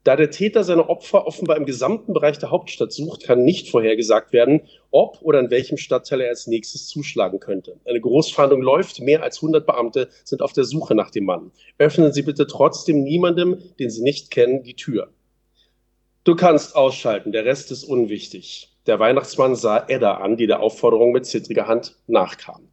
Da 0.04 0.16
der 0.16 0.32
Täter 0.32 0.64
seine 0.64 0.88
Opfer 0.88 1.28
offenbar 1.28 1.58
im 1.58 1.66
gesamten 1.66 2.14
Bereich 2.14 2.40
der 2.40 2.50
Hauptstadt 2.50 2.94
sucht, 2.94 3.24
kann 3.24 3.44
nicht 3.44 3.70
vorhergesagt 3.70 4.32
werden, 4.32 4.62
ob 4.90 5.22
oder 5.22 5.42
in 5.42 5.50
welchem 5.50 5.78
Stadtteil 5.78 6.22
er 6.22 6.30
als 6.30 6.48
nächstes 6.48 6.88
zuschlagen 6.88 7.42
könnte. 7.42 7.76
Eine 7.84 8.00
Großfahndung 8.00 8.62
läuft, 8.62 9.02
mehr 9.02 9.22
als 9.22 9.40
100 9.40 9.66
Beamte 9.66 10.08
sind 10.24 10.42
auf 10.42 10.54
der 10.54 10.64
Suche 10.64 10.96
nach 10.96 11.12
dem 11.12 11.26
Mann. 11.26 11.52
Öffnen 11.78 12.14
Sie 12.14 12.22
bitte 12.22 12.48
trotzdem 12.48 13.04
niemandem, 13.04 13.58
den 13.80 13.90
Sie 13.90 14.02
nicht 14.02 14.32
kennen, 14.32 14.64
die 14.64 14.76
Tür. 14.76 15.10
Du 16.24 16.36
kannst 16.36 16.78
ausschalten, 16.78 17.34
der 17.34 17.44
Rest 17.44 17.72
ist 17.72 17.84
unwichtig. 17.84 18.70
Der 18.88 19.00
Weihnachtsmann 19.00 19.56
sah 19.56 19.86
Edda 19.88 20.16
an, 20.16 20.38
die 20.38 20.48
der 20.48 20.62
Aufforderung 20.62 21.12
mit 21.12 21.26
zittriger 21.26 21.68
Hand 21.68 21.96
nachkam. 22.08 22.70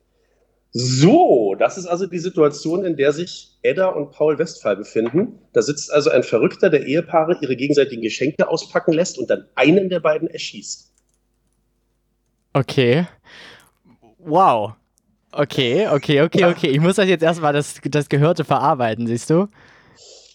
So, 0.71 1.55
das 1.57 1.79
ist 1.79 1.87
also 1.87 2.07
die 2.07 2.19
Situation, 2.19 2.85
in 2.85 2.97
der 2.97 3.13
sich 3.13 3.59
Edda 3.63 3.89
und 3.89 4.11
Paul 4.11 4.39
Westphal 4.39 4.77
befinden. 4.77 5.39
Da 5.53 5.63
sitzt 5.63 5.93
also 5.93 6.11
ein 6.11 6.25
Verrückter, 6.25 6.69
der 6.69 6.87
Ehepaare 6.87 7.39
ihre 7.41 7.55
gegenseitigen 7.55 8.03
Geschenke 8.03 8.49
auspacken 8.49 8.93
lässt 8.93 9.19
und 9.19 9.31
dann 9.31 9.47
einen 9.55 9.89
der 9.89 10.01
beiden 10.01 10.27
erschießt. 10.27 10.93
Okay. 12.55 13.07
Wow. 14.19 14.73
Okay, 15.31 15.89
okay, 15.89 16.23
okay, 16.23 16.45
okay. 16.45 16.69
Ich 16.69 16.81
muss 16.81 16.97
das 16.97 17.09
jetzt 17.09 17.23
erstmal 17.23 17.53
das, 17.53 17.81
das 17.85 18.09
Gehörte 18.09 18.45
verarbeiten, 18.45 19.07
siehst 19.07 19.31
du? 19.31 19.49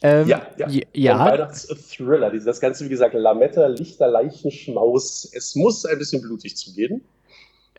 Ähm, 0.02 0.28
ja, 0.28 0.48
ja. 0.58 0.68
ja. 0.94 1.26
Weihnachtsthriller. 1.26 2.32
Das 2.40 2.60
Ganze, 2.62 2.86
wie 2.86 2.90
gesagt, 2.90 3.14
Lametta, 3.14 3.68
Lichter, 3.68 4.08
Leichenschmaus. 4.08 5.30
Es 5.34 5.56
muss 5.56 5.86
ein 5.86 5.98
bisschen 5.98 6.22
blutig 6.22 6.56
zugehen. 6.56 7.02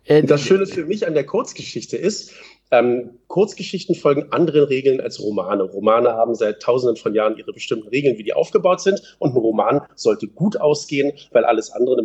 Äh, 0.04 0.22
das 0.22 0.42
Schöne 0.42 0.66
für 0.66 0.84
mich 0.84 1.06
an 1.06 1.14
der 1.14 1.24
Kurzgeschichte 1.24 1.96
ist, 1.96 2.32
ähm, 2.70 3.18
Kurzgeschichten 3.30 3.94
folgen 3.94 4.32
anderen 4.32 4.64
Regeln 4.64 5.00
als 5.00 5.20
Romane. 5.20 5.62
Romane 5.62 6.10
haben 6.10 6.34
seit 6.34 6.60
tausenden 6.60 6.96
von 6.96 7.14
Jahren 7.14 7.36
ihre 7.36 7.52
bestimmten 7.52 7.88
Regeln, 7.88 8.18
wie 8.18 8.24
die 8.24 8.32
aufgebaut 8.32 8.80
sind. 8.80 9.16
Und 9.20 9.34
ein 9.34 9.36
Roman 9.36 9.82
sollte 9.94 10.26
gut 10.26 10.60
ausgehen, 10.60 11.12
weil 11.30 11.44
alles 11.44 11.70
andere 11.70 12.04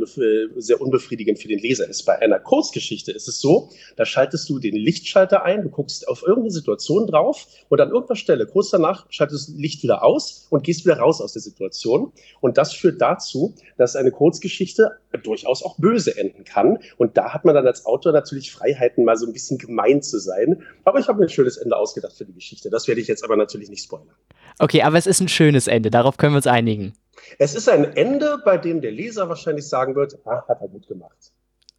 sehr 0.58 0.80
unbefriedigend 0.80 1.40
für 1.40 1.48
den 1.48 1.60
Leser 1.60 1.90
ist. 1.90 2.04
Bei 2.04 2.20
einer 2.20 2.40
Kurzgeschichte 2.40 3.12
ist 3.12 3.28
es 3.28 3.42
so, 3.42 3.70
da 3.96 4.06
schaltest 4.06 4.48
du 4.50 4.60
den 4.60 4.76
Lichtschalter 4.76 5.44
ein, 5.44 5.64
du 5.64 5.70
guckst 5.70 6.08
auf 6.08 6.22
irgendeine 6.22 6.52
Situation 6.52 7.08
drauf 7.08 7.48
und 7.70 7.82
an 7.82 7.90
irgendeiner 7.90 8.18
Stelle, 8.18 8.46
kurz 8.46 8.70
danach, 8.70 9.08
schaltest 9.10 9.48
du 9.48 9.54
das 9.54 9.60
Licht 9.60 9.82
wieder 9.82 10.04
aus 10.04 10.46
und 10.52 10.64
gehst 10.64 10.86
wieder 10.86 11.00
raus 11.00 11.22
aus 11.22 11.34
der 11.34 11.42
Situation. 11.42 12.12
Und 12.40 12.60
das 12.60 12.74
führt 12.74 13.02
dazu, 13.02 13.56
dass 13.78 13.96
eine 13.96 14.12
Kurzgeschichte 14.12 14.92
durchaus 15.24 15.64
auch 15.64 15.78
böse 15.78 16.18
enden 16.18 16.44
kann. 16.44 16.80
Und 16.98 17.18
da 17.18 17.34
hat 17.34 17.46
man 17.46 17.56
dann 17.56 17.66
als 17.66 17.86
Autor 17.86 18.12
natürlich 18.12 18.52
Freiheiten, 18.52 19.06
mal 19.06 19.18
so 19.18 19.26
ein 19.26 19.34
bisschen 19.34 19.58
gemein 19.58 20.02
zu 20.02 20.20
sein. 20.20 20.55
Aber 20.84 21.00
ich 21.00 21.08
habe 21.08 21.20
mir 21.20 21.26
ein 21.26 21.30
schönes 21.30 21.58
Ende 21.58 21.76
ausgedacht 21.76 22.14
für 22.14 22.26
die 22.26 22.34
Geschichte. 22.34 22.70
Das 22.70 22.88
werde 22.88 23.02
ich 23.02 23.08
jetzt 23.08 23.24
aber 23.24 23.36
natürlich 23.36 23.70
nicht 23.70 23.84
spoilern. 23.84 24.16
Okay, 24.60 24.82
aber 24.82 24.98
es 24.98 25.08
ist 25.08 25.20
ein 25.20 25.28
schönes 25.28 25.68
Ende, 25.68 25.90
darauf 25.90 26.18
können 26.18 26.34
wir 26.34 26.38
uns 26.38 26.48
einigen. 26.48 26.94
Es 27.40 27.56
ist 27.56 27.70
ein 27.70 27.96
Ende, 27.96 28.40
bei 28.44 28.58
dem 28.58 28.82
der 28.82 28.92
Leser 28.92 29.30
wahrscheinlich 29.30 29.68
sagen 29.68 29.96
wird, 29.96 30.18
ah, 30.26 30.44
hat 30.48 30.62
er 30.62 30.68
gut 30.68 30.88
gemacht. 30.88 31.32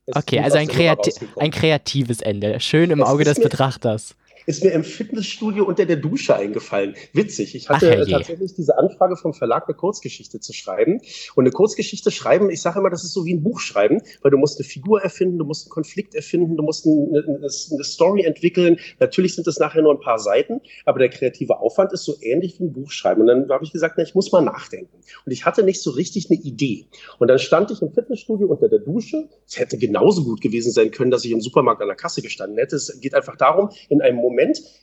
Es 0.07 0.17
Okay, 0.17 0.41
also 0.41 0.59
ein, 0.59 0.69
kreati 0.69 1.13
ein 1.39 1.51
kreatives 1.51 2.21
Ende. 2.21 2.61
Schön 2.61 2.91
im 2.91 3.03
Es 3.03 3.09
Auge 3.09 3.25
des 3.25 3.41
Betrachters. 3.41 4.15
Ist 4.47 4.65
mir 4.65 4.71
im 4.73 4.85
Fitnessstudio 4.85 5.65
unter 5.65 5.85
der 5.85 5.97
Dusche 5.97 6.37
eingefallen. 6.37 6.95
Witzig. 7.13 7.55
Ich 7.55 7.69
hatte 7.69 7.87
Ach, 7.87 7.97
herrje. 7.97 8.13
tatsächlich 8.13 8.55
diese 8.55 8.79
Anfrage 8.79 9.17
vom 9.17 9.35
Verlag, 9.35 9.65
eine 9.67 9.77
Kurzgeschichte 9.77 10.41
zu 10.41 10.53
schreiben. 10.53 11.01
Und 11.35 11.45
eine 11.45 11.51
Kurzgeschichte 11.51 12.11
schreiben, 12.11 12.49
ich 12.51 12.63
sage 12.63 12.79
immer, 12.79 12.91
das 12.91 13.05
ist 13.05 13.13
so 13.13 13.25
wie 13.25 13.35
ein 13.35 13.43
Buch 13.43 13.61
schreiben, 13.61 14.01
weil 14.23 14.31
du 14.31 14.39
musst 14.39 14.59
eine 14.59 14.67
Figur 14.67 15.03
erfinden, 15.03 15.39
du 15.39 15.45
musst 15.45 15.67
einen 15.67 15.73
Konflikt 15.73 16.15
erfinden, 16.15 16.57
du 16.57 16.63
musst 16.63 16.87
eine, 16.87 17.25
eine, 17.27 17.37
eine 17.39 17.85
Story 17.85 18.23
entwickeln. 18.23 18.79
Natürlich 19.01 19.35
sind 19.35 19.47
das 19.47 19.59
nachher 19.59 19.83
nur 19.83 19.93
ein 19.93 20.01
paar 20.01 20.19
Seiten, 20.19 20.61
aber 20.85 21.01
der 21.01 21.09
kreative 21.09 21.59
Aufwand 21.59 21.93
ist 21.93 22.05
so 22.05 22.15
ähnlich 22.21 22.61
wie 22.61 22.65
ein 22.65 22.73
Buch 22.73 22.91
schreiben. 22.91 23.23
Und 23.23 23.27
dann 23.27 23.49
habe 23.51 23.65
ich 23.65 23.73
gesagt, 23.73 23.95
na, 23.97 24.05
ich 24.05 24.15
muss 24.15 24.31
mal 24.33 24.43
nachdenken. 24.43 24.97
Und 25.25 25.33
ich 25.33 25.45
hatte 25.45 25.65
nicht 25.65 25.83
so 25.83 25.91
richtig 25.91 26.31
eine 26.31 26.41
Idee. 26.41 26.87
Und 27.19 27.29
dann 27.29 27.39
stand 27.39 27.71
ich 27.73 27.83
im 27.83 27.93
Fitnessstudio 27.93 28.47
unter 28.47 28.69
der 28.69 28.79
Dusche. 28.79 29.29
Es 29.47 29.59
hätte 29.59 29.77
genauso 29.77 30.25
gut 30.25 30.41
gewesen 30.41 30.71
sein 30.71 30.91
können, 30.91 31.11
dass 31.11 31.25
ich 31.25 31.33
im 31.33 31.41
Supermarkt 31.41 31.83
an 31.83 31.89
der 31.89 31.97
Kasse 31.97 32.23
gestanden 32.23 32.59
hätte. 32.59 32.77
Es 32.77 33.01
geht 33.01 33.15
einfach 33.15 33.37
darum, 33.37 33.71
in 33.89 34.01
einem 34.03 34.17
Moment, 34.17 34.36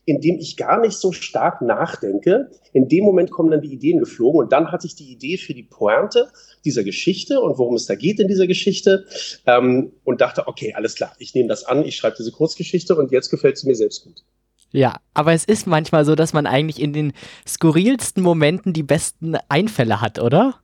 in 0.06 0.20
dem 0.20 0.38
ich 0.40 0.58
gar 0.58 0.82
nicht 0.82 0.98
so 0.98 1.12
stark 1.12 1.62
nachdenke, 1.62 2.52
in 2.74 2.88
dem 2.88 3.04
Moment 3.04 3.32
kommen 3.32 3.52
dann 3.52 3.62
die 3.62 3.72
Ideen 3.72 4.00
geflogen. 4.00 4.40
Und 4.42 4.52
dann 4.52 4.72
hatte 4.72 4.88
ich 4.88 4.96
die 4.96 5.12
Idee 5.12 5.38
für 5.38 5.54
die 5.54 5.64
Pointe 5.64 6.28
dieser 6.66 6.84
Geschichte 6.84 7.40
und 7.40 7.58
worum 7.58 7.76
es 7.76 7.86
da 7.86 7.96
geht 7.96 8.20
in 8.20 8.28
dieser 8.28 8.48
Geschichte. 8.48 9.06
Ähm, 9.46 9.94
und 10.04 10.22
dachte, 10.22 10.48
okay, 10.48 10.74
alles 10.76 10.96
klar, 10.96 11.14
ich 11.20 11.34
nehme 11.34 11.50
das 11.50 11.66
an, 11.66 11.86
ich 11.86 11.96
schreibe 11.96 12.16
diese 12.18 12.32
Kurzgeschichte 12.32 12.96
und 12.96 13.12
jetzt 13.12 13.30
gefällt 13.30 13.58
sie 13.58 13.68
mir 13.68 13.76
selbst 13.76 14.04
gut. 14.04 14.24
Ja, 14.72 14.98
aber 15.14 15.34
es 15.34 15.46
ist 15.46 15.68
manchmal 15.68 16.04
so, 16.04 16.16
dass 16.16 16.34
man 16.34 16.48
eigentlich 16.48 16.82
in 16.82 16.94
den 16.94 17.14
skurrilsten 17.48 18.24
Momenten 18.24 18.74
die 18.74 18.84
besten 18.84 19.38
Einfälle 19.48 20.02
hat, 20.02 20.20
oder? 20.20 20.63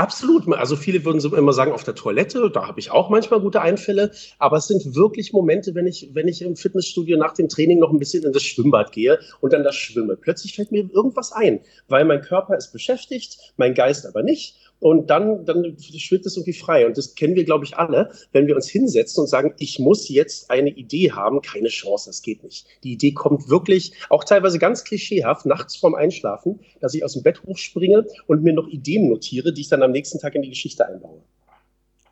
Absolut. 0.00 0.50
Also 0.54 0.76
viele 0.76 1.04
würden 1.04 1.20
immer 1.34 1.52
sagen, 1.52 1.72
auf 1.72 1.84
der 1.84 1.94
Toilette, 1.94 2.50
da 2.50 2.66
habe 2.66 2.80
ich 2.80 2.90
auch 2.90 3.10
manchmal 3.10 3.38
gute 3.38 3.60
Einfälle. 3.60 4.12
Aber 4.38 4.56
es 4.56 4.66
sind 4.66 4.94
wirklich 4.94 5.34
Momente, 5.34 5.74
wenn 5.74 5.86
ich, 5.86 6.08
wenn 6.14 6.26
ich 6.26 6.40
im 6.40 6.56
Fitnessstudio 6.56 7.18
nach 7.18 7.34
dem 7.34 7.50
Training 7.50 7.80
noch 7.80 7.90
ein 7.90 7.98
bisschen 7.98 8.24
in 8.24 8.32
das 8.32 8.42
Schwimmbad 8.42 8.92
gehe 8.92 9.18
und 9.42 9.52
dann 9.52 9.62
da 9.62 9.72
schwimme. 9.72 10.16
Plötzlich 10.16 10.54
fällt 10.56 10.72
mir 10.72 10.88
irgendwas 10.90 11.32
ein, 11.32 11.60
weil 11.88 12.06
mein 12.06 12.22
Körper 12.22 12.56
ist 12.56 12.72
beschäftigt, 12.72 13.52
mein 13.58 13.74
Geist 13.74 14.06
aber 14.06 14.22
nicht. 14.22 14.69
Und 14.80 15.10
dann, 15.10 15.44
dann 15.44 15.76
schwirrt 15.78 16.26
es 16.26 16.36
irgendwie 16.36 16.58
frei. 16.58 16.86
Und 16.86 16.96
das 16.96 17.14
kennen 17.14 17.36
wir, 17.36 17.44
glaube 17.44 17.64
ich, 17.64 17.76
alle. 17.76 18.10
Wenn 18.32 18.46
wir 18.46 18.56
uns 18.56 18.68
hinsetzen 18.68 19.22
und 19.22 19.28
sagen, 19.28 19.54
ich 19.58 19.78
muss 19.78 20.08
jetzt 20.08 20.50
eine 20.50 20.70
Idee 20.70 21.12
haben, 21.12 21.42
keine 21.42 21.68
Chance, 21.68 22.08
das 22.08 22.22
geht 22.22 22.42
nicht. 22.42 22.66
Die 22.82 22.92
Idee 22.92 23.12
kommt 23.12 23.48
wirklich, 23.48 23.92
auch 24.08 24.24
teilweise 24.24 24.58
ganz 24.58 24.84
klischeehaft, 24.84 25.46
nachts 25.46 25.76
vorm 25.76 25.94
Einschlafen, 25.94 26.60
dass 26.80 26.94
ich 26.94 27.04
aus 27.04 27.12
dem 27.12 27.22
Bett 27.22 27.42
hochspringe 27.44 28.06
und 28.26 28.42
mir 28.42 28.54
noch 28.54 28.68
Ideen 28.68 29.08
notiere, 29.08 29.52
die 29.52 29.60
ich 29.60 29.68
dann 29.68 29.82
am 29.82 29.92
nächsten 29.92 30.18
Tag 30.18 30.34
in 30.34 30.42
die 30.42 30.50
Geschichte 30.50 30.86
einbaue. 30.86 31.20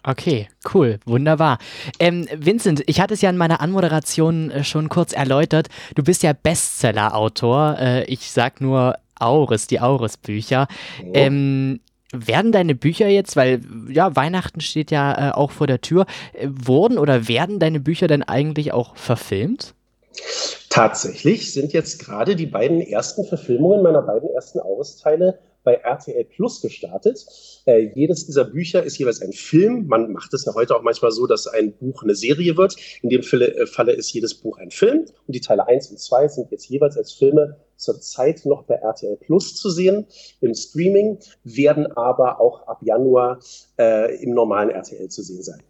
Okay, 0.05 0.49
cool, 0.73 1.01
wunderbar. 1.07 1.59
Ähm, 1.99 2.27
Vincent, 2.35 2.83
ich 2.87 3.01
hatte 3.01 3.15
es 3.15 3.21
ja 3.21 3.31
in 3.31 3.37
meiner 3.37 3.61
Anmoderation 3.61 4.51
äh, 4.51 4.65
schon 4.65 4.89
kurz 4.89 5.13
erläutert. 5.13 5.69
Du 5.97 6.03
bist 6.03 6.23
ja 6.23 6.33
Bestseller-Autor. 6.33 7.77
Äh, 7.79 8.05
ich 8.05 8.31
sag 8.31 8.61
nur 8.61 8.95
Auris, 9.19 9.67
die 9.67 9.81
Auris-Bücher. 9.81 10.69
Ähm, 11.13 11.81
werden 12.13 12.53
deine 12.53 12.75
Bücher 12.75 13.09
jetzt, 13.09 13.37
weil 13.37 13.61
ja, 13.91 14.17
Weihnachten 14.17 14.61
steht 14.61 14.91
ja 14.91 15.31
äh, 15.31 15.33
auch 15.33 15.51
vor 15.51 15.67
der 15.67 15.81
Tür, 15.81 16.07
äh, 16.33 16.49
wurden 16.49 16.99
oder 16.99 17.29
werden 17.29 17.59
deine 17.59 17.81
Bücher 17.81 18.07
denn 18.07 18.23
eigentlich 18.23 18.73
auch 18.73 18.97
verfilmt? 18.97 19.75
Tatsächlich 20.71 21.53
sind 21.53 21.73
jetzt 21.73 22.05
gerade 22.05 22.37
die 22.37 22.47
beiden 22.47 22.81
ersten 22.81 23.25
Verfilmungen 23.25 23.83
meiner 23.83 24.03
beiden 24.03 24.31
ersten 24.31 24.61
Auris-Teile 24.61 25.39
bei 25.65 25.75
RTL 25.75 26.25
Plus 26.25 26.63
gestartet. 26.63 27.27
Äh, 27.67 27.91
jedes 27.95 28.27
dieser 28.27 28.45
Bücher 28.45 28.83
ist 28.83 28.99
jeweils 28.99 29.21
ein 29.21 29.33
Film. 29.33 29.87
Man 29.87 30.13
macht 30.13 30.33
es 30.33 30.45
ja 30.45 30.55
heute 30.55 30.75
auch 30.75 30.83
manchmal 30.83 31.11
so, 31.11 31.27
dass 31.27 31.47
ein 31.47 31.73
Buch 31.73 32.03
eine 32.03 32.15
Serie 32.15 32.57
wird. 32.57 32.77
In 33.03 33.11
dem 33.11 33.23
Falle, 33.23 33.55
äh, 33.55 33.67
Falle 33.67 33.93
ist 33.93 34.13
jedes 34.13 34.35
Buch 34.35 34.59
ein 34.59 34.71
Film. 34.71 35.01
Und 35.27 35.35
die 35.35 35.41
Teile 35.41 35.67
1 35.67 35.91
und 35.91 35.99
2 35.99 36.29
sind 36.29 36.51
jetzt 36.51 36.69
jeweils 36.69 36.97
als 36.97 37.13
Filme 37.13 37.57
zurzeit 37.79 38.45
noch 38.45 38.65
bei 38.65 38.75
RTL 38.75 39.17
Plus 39.17 39.57
zu 39.57 39.71
sehen 39.71 40.07
im 40.41 40.55
Streaming, 40.55 41.19
werden 41.45 41.87
aber 41.97 42.41
auch 42.41 42.67
ab 42.67 42.83
Januar 42.83 43.39
äh, 43.79 44.23
im 44.23 44.35
normalen 44.35 44.71
RTL 44.71 45.09
zu 45.09 45.23
sehen 45.23 45.43
sein. 45.43 45.63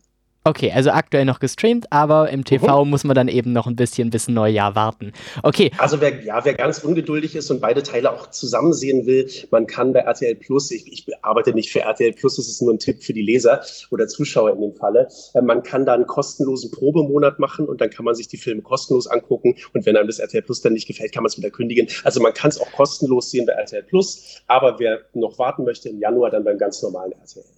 Okay, 0.49 0.73
also 0.75 0.91
aktuell 0.91 1.27
noch 1.27 1.41
gestreamt, 1.41 1.93
aber 1.93 2.31
im 2.31 2.43
TV 2.43 2.87
muss 2.87 3.05
man 3.05 3.15
dann 3.15 3.29
eben 3.29 3.53
noch 3.53 3.67
ein 3.67 3.77
bisschen 3.77 4.09
bis 4.09 4.29
Neujahr 4.29 4.75
warten. 4.75 5.13
Okay, 5.43 5.71
Also 5.77 6.01
wer, 6.01 6.25
ja, 6.25 6.43
wer 6.43 6.55
ganz 6.55 6.79
ungeduldig 6.79 7.37
ist 7.37 7.51
und 7.51 7.61
beide 7.61 7.83
Teile 7.83 8.11
auch 8.11 8.31
zusammen 8.31 8.73
sehen 8.73 9.05
will, 9.05 9.29
man 9.51 9.67
kann 9.67 9.93
bei 9.93 10.01
RTL 10.01 10.37
Plus, 10.37 10.71
ich, 10.71 10.91
ich 10.91 11.07
arbeite 11.21 11.53
nicht 11.53 11.71
für 11.71 11.81
RTL 11.81 12.15
Plus, 12.15 12.37
das 12.37 12.49
ist 12.49 12.63
nur 12.63 12.73
ein 12.73 12.79
Tipp 12.79 13.03
für 13.03 13.13
die 13.13 13.21
Leser 13.21 13.61
oder 13.91 14.09
Zuschauer 14.09 14.55
in 14.55 14.63
dem 14.63 14.75
Falle, 14.75 15.09
äh, 15.35 15.43
man 15.43 15.63
kann 15.63 15.85
da 15.85 15.93
einen 15.93 16.07
kostenlosen 16.07 16.71
Probemonat 16.71 17.39
machen 17.39 17.67
und 17.67 17.83
dann 17.83 17.91
kann 17.91 18.07
man 18.07 18.15
sich 18.15 18.29
die 18.29 18.39
Filme 18.39 18.63
kostenlos 18.63 19.07
angucken 19.07 19.55
und 19.75 19.85
wenn 19.85 19.99
einem 19.99 20.07
das 20.07 20.19
RTL 20.19 20.41
Plus 20.41 20.63
dann 20.63 20.73
nicht 20.73 20.89
gefällt, 20.89 21.13
kann 21.13 21.25
man 21.25 21.29
es 21.29 21.37
wieder 21.37 21.51
kündigen. 21.51 21.89
Also 22.05 22.23
man 22.23 22.33
kann 22.33 22.49
es 22.49 22.59
auch 22.59 22.73
kostenlos 22.73 23.31
sehen 23.31 23.45
bei 23.45 23.53
RTL 23.53 23.83
Plus, 23.83 24.41
aber 24.47 24.79
wer 24.79 25.01
noch 25.13 25.39
warten 25.39 25.65
möchte 25.65 25.91
im 25.91 25.99
Januar, 25.99 26.31
dann 26.31 26.45
beim 26.45 26.57
ganz 26.57 26.83
normalen 26.83 27.13
RTL. 27.13 27.58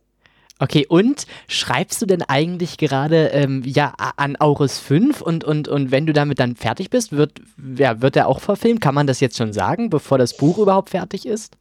Okay, 0.62 0.86
und 0.86 1.26
schreibst 1.48 2.02
du 2.02 2.06
denn 2.06 2.20
eigentlich 2.22 2.76
gerade 2.76 3.28
ähm, 3.28 3.62
ja, 3.64 3.94
an 4.16 4.36
Aurus 4.38 4.78
5 4.78 5.22
und, 5.22 5.42
und, 5.42 5.68
und 5.68 5.90
wenn 5.90 6.04
du 6.06 6.12
damit 6.12 6.38
dann 6.38 6.54
fertig 6.54 6.90
bist, 6.90 7.12
wird, 7.12 7.40
ja, 7.76 8.02
wird 8.02 8.14
er 8.14 8.28
auch 8.28 8.40
verfilmt? 8.40 8.82
Kann 8.82 8.94
man 8.94 9.06
das 9.06 9.20
jetzt 9.20 9.38
schon 9.38 9.54
sagen, 9.54 9.88
bevor 9.88 10.18
das 10.18 10.36
Buch 10.36 10.58
überhaupt 10.58 10.90
fertig 10.90 11.24
ist? 11.24 11.54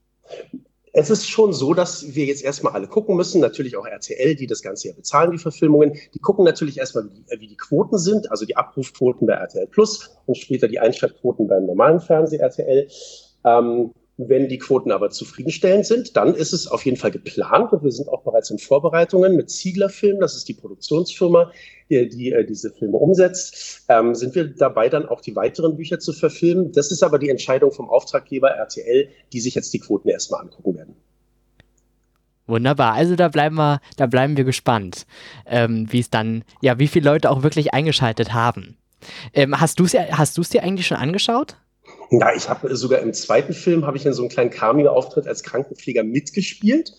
Es 0.91 1.09
ist 1.09 1.29
schon 1.29 1.53
so, 1.53 1.73
dass 1.73 2.13
wir 2.13 2.25
jetzt 2.25 2.43
erstmal 2.43 2.73
alle 2.73 2.87
gucken 2.87 3.15
müssen, 3.15 3.39
natürlich 3.39 3.77
auch 3.77 3.85
RTL, 3.85 4.35
die 4.35 4.47
das 4.47 4.61
Ganze 4.61 4.89
ja 4.89 4.93
bezahlen, 4.93 5.31
die 5.31 5.37
Verfilmungen. 5.37 5.93
Die 6.13 6.19
gucken 6.19 6.43
natürlich 6.43 6.77
erstmal, 6.79 7.05
wie, 7.05 7.09
die- 7.21 7.39
wie 7.41 7.47
die 7.47 7.57
Quoten 7.57 7.97
sind, 7.97 8.29
also 8.29 8.45
die 8.45 8.57
Abrufquoten 8.57 9.27
bei 9.27 9.33
RTL 9.33 9.67
Plus 9.67 10.09
und 10.25 10.35
später 10.37 10.67
die 10.67 10.79
Einschaltquoten 10.79 11.47
beim 11.47 11.65
normalen 11.67 12.01
Fernseh 12.01 12.37
RTL. 12.37 12.87
Ähm, 13.45 13.91
wenn 14.27 14.49
die 14.49 14.57
Quoten 14.57 14.91
aber 14.91 15.11
zufriedenstellend 15.11 15.85
sind, 15.85 16.17
dann 16.17 16.35
ist 16.35 16.51
es 16.51 16.67
auf 16.67 16.83
jeden 16.83 16.97
Fall 16.97 17.11
geplant 17.11 17.71
und 17.71 17.83
wir 17.83 17.91
sind 17.91 18.09
auch 18.09 18.23
bereits 18.23 18.49
in 18.49 18.59
Vorbereitungen 18.59 19.37
mit 19.37 19.49
Ziegler 19.49 19.87
Film, 19.87 20.19
das 20.19 20.35
ist 20.35 20.49
die 20.49 20.53
Produktionsfirma, 20.53 21.51
die, 21.89 22.09
die 22.09 22.31
äh, 22.33 22.45
diese 22.45 22.71
Filme 22.71 22.97
umsetzt, 22.97 23.85
ähm, 23.87 24.13
sind 24.15 24.35
wir 24.35 24.53
dabei, 24.53 24.89
dann 24.89 25.07
auch 25.07 25.21
die 25.21 25.37
weiteren 25.37 25.77
Bücher 25.77 25.99
zu 25.99 26.11
verfilmen. 26.11 26.73
Das 26.73 26.91
ist 26.91 27.01
aber 27.01 27.17
die 27.17 27.29
Entscheidung 27.29 27.71
vom 27.71 27.89
Auftraggeber 27.89 28.49
RTL, 28.49 29.07
die 29.31 29.39
sich 29.39 29.55
jetzt 29.55 29.73
die 29.73 29.79
Quoten 29.79 30.09
erstmal 30.09 30.41
angucken 30.41 30.75
werden. 30.75 30.95
Wunderbar, 32.45 32.95
also 32.95 33.15
da 33.15 33.29
bleiben 33.29 33.55
wir, 33.55 33.79
da 33.95 34.07
bleiben 34.07 34.35
wir 34.35 34.43
gespannt, 34.43 35.05
ähm, 35.45 35.87
wie 35.91 35.99
es 35.99 36.09
dann, 36.09 36.43
ja, 36.61 36.77
wie 36.77 36.87
viele 36.87 37.09
Leute 37.09 37.29
auch 37.29 37.43
wirklich 37.43 37.73
eingeschaltet 37.73 38.33
haben. 38.33 38.75
Ähm, 39.33 39.61
hast 39.61 39.79
du 39.79 39.85
es 39.85 39.93
hast 39.93 40.53
dir 40.53 40.63
eigentlich 40.63 40.87
schon 40.87 40.97
angeschaut? 40.97 41.55
Ja, 42.11 42.33
ich 42.35 42.49
habe 42.49 42.75
sogar 42.75 42.99
im 43.01 43.13
zweiten 43.13 43.53
Film 43.53 43.85
habe 43.85 43.97
ich 43.97 44.05
in 44.05 44.13
so 44.13 44.23
einem 44.23 44.29
kleinen 44.29 44.49
Cameo-Auftritt 44.49 45.27
als 45.27 45.43
Krankenpfleger 45.43 46.03
mitgespielt. 46.03 46.93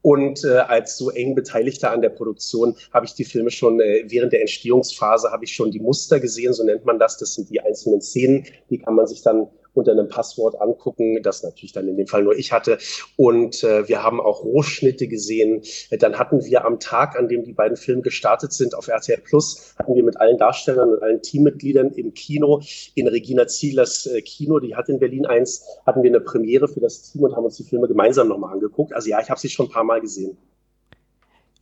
Und 0.00 0.44
äh, 0.44 0.58
als 0.58 0.96
so 0.96 1.10
eng 1.10 1.34
Beteiligter 1.34 1.90
an 1.90 2.02
der 2.02 2.10
Produktion 2.10 2.76
habe 2.92 3.06
ich 3.06 3.14
die 3.14 3.24
Filme 3.24 3.50
schon 3.50 3.80
äh, 3.80 4.04
während 4.06 4.32
der 4.32 4.40
Entstehungsphase 4.40 5.30
habe 5.30 5.44
ich 5.44 5.52
schon 5.52 5.72
die 5.72 5.80
Muster 5.80 6.20
gesehen, 6.20 6.52
so 6.52 6.64
nennt 6.64 6.84
man 6.84 6.98
das. 6.98 7.18
Das 7.18 7.34
sind 7.34 7.50
die 7.50 7.60
einzelnen 7.60 8.00
Szenen, 8.00 8.46
die 8.70 8.78
kann 8.78 8.94
man 8.94 9.06
sich 9.06 9.22
dann 9.22 9.48
unter 9.78 9.92
einem 9.92 10.08
Passwort 10.08 10.60
angucken, 10.60 11.22
das 11.22 11.42
natürlich 11.42 11.72
dann 11.72 11.88
in 11.88 11.96
dem 11.96 12.06
Fall 12.06 12.22
nur 12.22 12.36
ich 12.36 12.52
hatte. 12.52 12.78
Und 13.16 13.62
äh, 13.64 13.88
wir 13.88 14.02
haben 14.02 14.20
auch 14.20 14.44
Rohschnitte 14.44 15.08
gesehen. 15.08 15.62
Dann 15.90 16.18
hatten 16.18 16.44
wir 16.44 16.64
am 16.64 16.80
Tag, 16.80 17.18
an 17.18 17.28
dem 17.28 17.44
die 17.44 17.52
beiden 17.52 17.76
Filme 17.76 18.02
gestartet 18.02 18.52
sind 18.52 18.74
auf 18.74 18.88
RTL 18.88 19.18
Plus, 19.18 19.74
hatten 19.78 19.94
wir 19.94 20.04
mit 20.04 20.20
allen 20.20 20.38
Darstellern 20.38 20.90
und 20.90 21.02
allen 21.02 21.22
Teammitgliedern 21.22 21.92
im 21.92 22.14
Kino 22.14 22.62
in 22.94 23.08
Regina 23.08 23.46
Zieglers 23.46 24.06
äh, 24.06 24.22
Kino, 24.22 24.58
die 24.58 24.74
hat 24.74 24.88
in 24.88 24.98
Berlin 24.98 25.26
eins, 25.26 25.64
hatten 25.86 26.02
wir 26.02 26.10
eine 26.10 26.20
Premiere 26.20 26.68
für 26.68 26.80
das 26.80 27.02
Team 27.02 27.22
und 27.22 27.36
haben 27.36 27.44
uns 27.44 27.56
die 27.56 27.64
Filme 27.64 27.88
gemeinsam 27.88 28.28
nochmal 28.28 28.52
angeguckt. 28.52 28.92
Also 28.92 29.10
ja, 29.10 29.20
ich 29.20 29.30
habe 29.30 29.40
sie 29.40 29.48
schon 29.48 29.66
ein 29.66 29.72
paar 29.72 29.84
Mal 29.84 30.00
gesehen. 30.00 30.36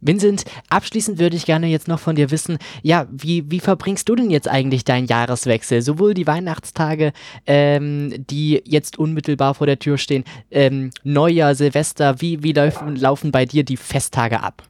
Vincent, 0.01 0.44
abschließend 0.68 1.18
würde 1.18 1.36
ich 1.36 1.47
gerne 1.47 1.66
jetzt 1.66 1.88
noch 1.88 1.99
von 1.99 2.16
dir 2.16 2.30
wissen, 2.30 2.59
ja, 2.82 3.07
wie, 3.11 3.51
wie 3.51 3.61
verbringst 3.61 4.09
du 4.09 4.14
denn 4.14 4.30
jetzt 4.30 4.49
eigentlich 4.49 4.84
deinen 4.84 5.07
Jahreswechsel? 5.07 5.82
Sowohl 5.82 6.14
die 6.14 6.26
Weihnachtstage, 6.26 7.12
ähm, 7.47 8.12
die 8.30 8.62
jetzt 8.64 8.99
unmittelbar 8.99 9.55
vor 9.55 9.66
der 9.66 9.78
Tür 9.78 9.99
stehen, 9.99 10.24
ähm, 10.51 10.90
Neujahr, 11.03 11.55
Silvester, 11.55 12.20
wie, 12.20 12.42
wie 12.42 12.53
laufen, 12.53 12.97
laufen 12.97 13.32
bei 13.32 13.47
dir 13.47 13.64
die 13.64 13.76
Festtage 13.76 14.40
ab? 14.40 14.62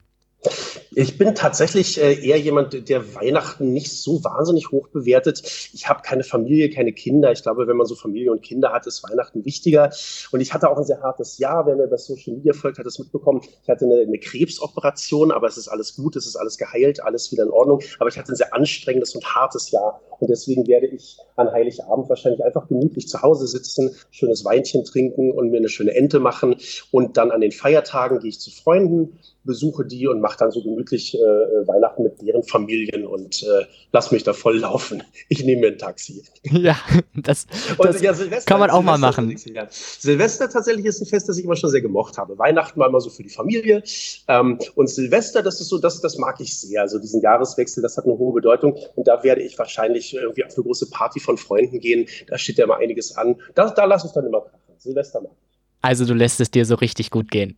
Ich 0.98 1.18
bin 1.18 1.34
tatsächlich 1.34 2.00
äh, 2.00 2.26
eher 2.26 2.38
jemand, 2.38 2.88
der 2.88 3.14
Weihnachten 3.14 3.70
nicht 3.70 3.92
so 3.92 4.24
wahnsinnig 4.24 4.70
hoch 4.70 4.88
bewertet. 4.88 5.42
Ich 5.74 5.90
habe 5.90 6.00
keine 6.00 6.24
Familie, 6.24 6.70
keine 6.70 6.94
Kinder. 6.94 7.32
Ich 7.32 7.42
glaube, 7.42 7.66
wenn 7.66 7.76
man 7.76 7.86
so 7.86 7.94
Familie 7.94 8.32
und 8.32 8.40
Kinder 8.40 8.72
hat, 8.72 8.86
ist 8.86 9.02
Weihnachten 9.02 9.44
wichtiger. 9.44 9.90
Und 10.32 10.40
ich 10.40 10.54
hatte 10.54 10.70
auch 10.70 10.78
ein 10.78 10.84
sehr 10.84 11.02
hartes 11.02 11.36
Jahr. 11.36 11.66
Wer 11.66 11.76
mir 11.76 11.86
bei 11.86 11.98
Social 11.98 12.36
Media 12.36 12.54
folgt, 12.54 12.78
hat 12.78 12.86
es 12.86 12.98
mitbekommen. 12.98 13.42
Ich 13.62 13.68
hatte 13.68 13.84
eine, 13.84 13.96
eine 13.96 14.18
Krebsoperation, 14.18 15.32
aber 15.32 15.48
es 15.48 15.58
ist 15.58 15.68
alles 15.68 15.96
gut, 15.96 16.16
es 16.16 16.24
ist 16.24 16.36
alles 16.36 16.56
geheilt, 16.56 17.04
alles 17.04 17.30
wieder 17.30 17.42
in 17.42 17.50
Ordnung. 17.50 17.82
Aber 17.98 18.08
ich 18.08 18.16
hatte 18.16 18.32
ein 18.32 18.36
sehr 18.36 18.54
anstrengendes 18.54 19.14
und 19.14 19.34
hartes 19.34 19.70
Jahr. 19.72 20.00
Und 20.18 20.30
deswegen 20.30 20.66
werde 20.66 20.86
ich 20.86 21.18
an 21.36 21.52
Heiligabend 21.52 22.08
wahrscheinlich 22.08 22.42
einfach 22.42 22.68
gemütlich 22.68 23.06
zu 23.06 23.20
Hause 23.20 23.46
sitzen, 23.46 23.94
schönes 24.10 24.46
Weinchen 24.46 24.82
trinken 24.86 25.30
und 25.30 25.50
mir 25.50 25.58
eine 25.58 25.68
schöne 25.68 25.94
Ente 25.94 26.20
machen. 26.20 26.56
Und 26.90 27.18
dann 27.18 27.32
an 27.32 27.42
den 27.42 27.52
Feiertagen 27.52 28.18
gehe 28.20 28.30
ich 28.30 28.40
zu 28.40 28.50
Freunden, 28.50 29.18
besuche 29.46 29.86
die 29.86 30.06
und 30.08 30.20
mache 30.20 30.38
dann 30.38 30.50
so 30.50 30.62
gemütlich 30.62 30.86
gemütlich 30.86 31.14
äh, 31.14 31.66
Weihnachten 31.66 32.02
mit 32.02 32.20
deren 32.22 32.42
Familien 32.42 33.06
und 33.06 33.42
äh, 33.42 33.66
lass 33.92 34.10
mich 34.12 34.24
da 34.24 34.32
voll 34.32 34.58
laufen. 34.58 35.02
Ich 35.28 35.44
nehme 35.44 35.62
mir 35.62 35.66
ein 35.68 35.78
Taxi. 35.78 36.22
Ja, 36.56 36.76
das, 37.14 37.46
das 37.78 38.00
ja, 38.00 38.12
kann 38.46 38.60
man 38.60 38.70
auch 38.70 38.82
mal 38.82 38.98
machen. 38.98 39.36
Jahr. 39.52 39.66
Silvester 39.70 40.48
tatsächlich 40.48 40.86
ist 40.86 41.00
ein 41.02 41.06
Fest, 41.06 41.28
das 41.28 41.36
ich 41.38 41.44
immer 41.44 41.56
schon 41.56 41.70
sehr 41.70 41.82
gemocht 41.82 42.16
habe. 42.18 42.38
Weihnachten 42.38 42.80
war 42.80 42.88
immer 42.88 43.00
so 43.00 43.10
für 43.10 43.22
die 43.22 43.28
Familie. 43.28 43.82
Ähm, 44.26 44.58
und 44.74 44.88
Silvester, 44.88 45.42
das 45.42 45.60
ist 45.60 45.68
so, 45.68 45.78
das, 45.78 46.00
das 46.00 46.18
mag 46.18 46.40
ich 46.40 46.58
sehr. 46.58 46.80
Also 46.82 46.98
diesen 46.98 47.20
Jahreswechsel, 47.20 47.82
das 47.82 47.96
hat 47.96 48.04
eine 48.04 48.16
hohe 48.16 48.32
Bedeutung. 48.32 48.78
Und 48.94 49.06
da 49.06 49.22
werde 49.22 49.42
ich 49.42 49.58
wahrscheinlich 49.58 50.14
irgendwie 50.14 50.44
auf 50.44 50.54
eine 50.54 50.64
große 50.64 50.88
Party 50.90 51.20
von 51.20 51.36
Freunden 51.36 51.78
gehen. 51.80 52.06
Da 52.28 52.38
steht 52.38 52.58
ja 52.58 52.66
mal 52.66 52.78
einiges 52.78 53.16
an. 53.16 53.36
Da, 53.54 53.70
da 53.70 53.84
lasse 53.84 54.06
ich 54.06 54.12
dann 54.12 54.26
immer 54.26 54.40
krachen. 54.40 54.60
Silvester 54.78 55.20
mag 55.20 55.32
ich. 55.32 55.46
Also 55.82 56.04
du 56.04 56.14
lässt 56.14 56.40
es 56.40 56.50
dir 56.50 56.64
so 56.64 56.76
richtig 56.76 57.10
gut 57.10 57.30
gehen. 57.30 57.56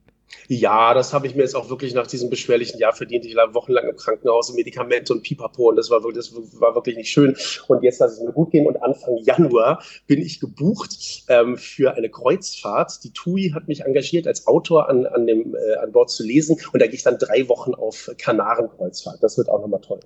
Ja, 0.49 0.95
das 0.95 1.13
habe 1.13 1.27
ich 1.27 1.35
mir 1.35 1.43
jetzt 1.43 1.55
auch 1.55 1.71
wirklich 1.71 1.95
nach 1.95 2.07
diesem 2.07 2.31
beschwerlichen 2.31 2.79
Jahr 2.79 2.93
verdient. 2.93 3.25
Ich 3.25 3.35
lag 3.35 3.55
wochenlang 3.55 3.89
im 3.89 3.97
Krankenhaus, 3.97 4.53
Medikamente 4.55 5.13
und 5.13 5.23
Pipapo 5.23 5.69
und 5.69 5.77
das 5.77 5.91
war 5.91 6.03
wirklich, 6.03 6.29
das 6.31 6.61
war 6.61 6.75
wirklich 6.75 6.97
nicht 6.97 7.11
schön. 7.11 7.37
Und 7.67 7.83
jetzt 7.83 7.99
lasse 7.99 8.15
es 8.15 8.21
mir 8.21 8.33
gut 8.33 8.51
gehen 8.51 8.67
und 8.67 8.83
Anfang 8.83 9.17
Januar 9.19 9.83
bin 10.07 10.21
ich 10.21 10.41
gebucht 10.41 11.25
ähm, 11.29 11.57
für 11.57 11.95
eine 11.95 12.11
Kreuzfahrt. 12.11 13.05
Die 13.05 13.13
TUI 13.13 13.53
hat 13.55 13.69
mich 13.69 13.83
engagiert, 13.83 14.27
als 14.27 14.47
Autor 14.47 14.89
an, 14.89 15.07
an, 15.07 15.27
dem, 15.27 15.55
äh, 15.55 15.75
an 15.77 15.93
Bord 15.93 16.11
zu 16.11 16.25
lesen 16.25 16.59
und 16.73 16.81
da 16.81 16.87
gehe 16.87 16.95
ich 16.95 17.03
dann 17.03 17.19
drei 17.19 17.49
Wochen 17.49 17.75
auf 17.75 18.11
Kanarenkreuzfahrt. 18.19 19.23
Das 19.23 19.39
wird 19.39 19.49
auch 19.49 19.61
nochmal 19.61 19.81
toll. 19.81 20.01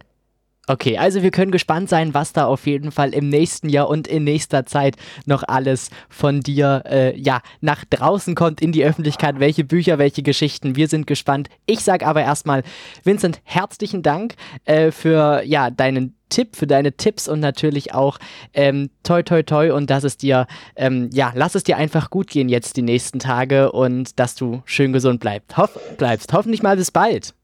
Okay, 0.68 0.96
also 0.96 1.24
wir 1.24 1.32
können 1.32 1.50
gespannt 1.50 1.88
sein, 1.88 2.14
was 2.14 2.32
da 2.32 2.46
auf 2.46 2.66
jeden 2.66 2.92
Fall 2.92 3.14
im 3.14 3.28
nächsten 3.28 3.68
Jahr 3.68 3.88
und 3.88 4.06
in 4.06 4.22
nächster 4.22 4.64
Zeit 4.64 4.94
noch 5.26 5.42
alles 5.42 5.90
von 6.08 6.40
dir 6.40 6.84
äh, 6.86 7.18
ja 7.18 7.42
nach 7.60 7.84
draußen 7.84 8.36
kommt 8.36 8.62
in 8.62 8.70
die 8.70 8.84
Öffentlichkeit, 8.84 9.40
welche 9.40 9.64
Bücher, 9.64 9.98
welche 9.98 10.22
Geschichten. 10.22 10.76
Wir 10.76 10.86
sind 10.86 11.08
gespannt. 11.08 11.48
Ich 11.66 11.80
sage 11.80 12.06
aber 12.06 12.22
erstmal, 12.22 12.62
Vincent, 13.02 13.40
herzlichen 13.42 14.04
Dank 14.04 14.36
äh, 14.64 14.92
für 14.92 15.42
ja 15.44 15.68
deinen 15.70 16.14
Tipp, 16.28 16.54
für 16.54 16.68
deine 16.68 16.92
Tipps 16.92 17.26
und 17.26 17.40
natürlich 17.40 17.92
auch 17.92 18.18
ähm, 18.54 18.90
toi 19.02 19.24
toi 19.24 19.42
toi 19.42 19.72
und 19.74 19.90
dass 19.90 20.04
es 20.04 20.16
dir 20.16 20.46
ähm, 20.76 21.10
ja 21.12 21.32
lass 21.34 21.56
es 21.56 21.64
dir 21.64 21.76
einfach 21.76 22.08
gut 22.08 22.30
gehen 22.30 22.48
jetzt 22.48 22.76
die 22.76 22.82
nächsten 22.82 23.18
Tage 23.18 23.72
und 23.72 24.20
dass 24.20 24.36
du 24.36 24.62
schön 24.64 24.92
gesund 24.92 25.18
bleibst. 25.18 25.56
Hoff 25.56 25.76
bleibst. 25.98 26.32
Hoffentlich 26.32 26.62
mal 26.62 26.76
bis 26.76 26.92
bald. 26.92 27.34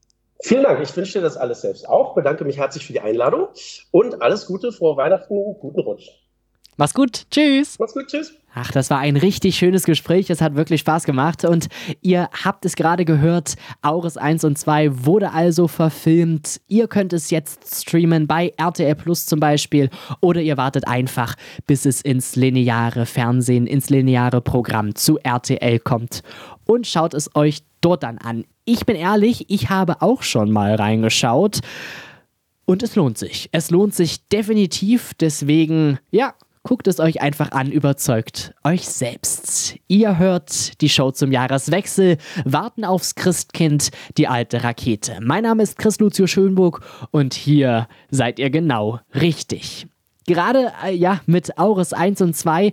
Vielen 0.41 0.63
Dank. 0.63 0.81
Ich 0.81 0.95
wünsche 0.95 1.19
dir 1.19 1.23
das 1.23 1.37
alles 1.37 1.61
selbst 1.61 1.87
auch. 1.87 2.15
Bedanke 2.15 2.45
mich 2.45 2.57
herzlich 2.57 2.85
für 2.85 2.93
die 2.93 3.01
Einladung 3.01 3.49
und 3.91 4.21
alles 4.21 4.45
Gute, 4.45 4.71
frohe 4.71 4.95
Weihnachten, 4.95 5.35
guten 5.59 5.79
Rutsch. 5.81 6.09
Mach's 6.79 6.93
gut. 6.93 7.25
Tschüss. 7.29 7.77
Mach's 7.77 7.93
gut. 7.93 8.07
Tschüss. 8.07 8.33
Ach, 8.55 8.71
das 8.71 8.89
war 8.89 8.99
ein 8.99 9.17
richtig 9.17 9.57
schönes 9.57 9.83
Gespräch. 9.83 10.29
Es 10.29 10.39
hat 10.39 10.55
wirklich 10.55 10.79
Spaß 10.79 11.03
gemacht. 11.03 11.43
Und 11.43 11.67
ihr 11.99 12.29
habt 12.31 12.63
es 12.63 12.77
gerade 12.77 13.03
gehört. 13.03 13.55
Aures 13.81 14.15
1 14.15 14.45
und 14.45 14.57
2 14.57 15.05
wurde 15.05 15.33
also 15.33 15.67
verfilmt. 15.67 16.61
Ihr 16.69 16.87
könnt 16.87 17.11
es 17.11 17.31
jetzt 17.31 17.81
streamen 17.81 18.27
bei 18.27 18.53
RTL 18.55 18.95
Plus 18.95 19.25
zum 19.25 19.41
Beispiel. 19.41 19.89
Oder 20.21 20.39
ihr 20.39 20.55
wartet 20.55 20.87
einfach, 20.87 21.35
bis 21.67 21.85
es 21.85 21.99
ins 21.99 22.37
lineare 22.37 23.05
Fernsehen, 23.05 23.67
ins 23.67 23.89
lineare 23.89 24.39
Programm 24.39 24.95
zu 24.95 25.19
RTL 25.19 25.79
kommt. 25.79 26.21
Und 26.63 26.87
schaut 26.87 27.13
es 27.13 27.35
euch 27.35 27.59
dort 27.81 28.03
dann 28.03 28.17
an. 28.17 28.45
Ich 28.65 28.85
bin 28.85 28.95
ehrlich, 28.95 29.49
ich 29.49 29.69
habe 29.69 30.01
auch 30.01 30.23
schon 30.23 30.51
mal 30.51 30.75
reingeschaut. 30.75 31.59
Und 32.65 32.83
es 32.83 32.95
lohnt 32.95 33.17
sich. 33.17 33.49
Es 33.51 33.71
lohnt 33.71 33.95
sich 33.95 34.27
definitiv. 34.27 35.13
Deswegen, 35.15 35.97
ja, 36.11 36.35
guckt 36.63 36.87
es 36.87 36.99
euch 36.99 37.21
einfach 37.21 37.51
an, 37.51 37.71
überzeugt 37.71 38.53
euch 38.63 38.87
selbst. 38.87 39.75
Ihr 39.87 40.19
hört 40.19 40.79
die 40.81 40.89
Show 40.89 41.09
zum 41.11 41.31
Jahreswechsel, 41.31 42.17
warten 42.45 42.85
aufs 42.85 43.15
Christkind, 43.15 43.89
die 44.17 44.27
alte 44.27 44.63
Rakete. 44.63 45.17
Mein 45.21 45.43
Name 45.43 45.63
ist 45.63 45.79
Chris 45.79 45.99
Lucio 45.99 46.27
Schönburg 46.27 46.81
und 47.09 47.33
hier 47.33 47.87
seid 48.11 48.37
ihr 48.37 48.51
genau 48.51 48.99
richtig. 49.15 49.87
Gerade, 50.27 50.71
äh, 50.85 50.93
ja, 50.93 51.21
mit 51.25 51.57
Aures 51.57 51.91
1 51.91 52.21
und 52.21 52.35
2 52.35 52.71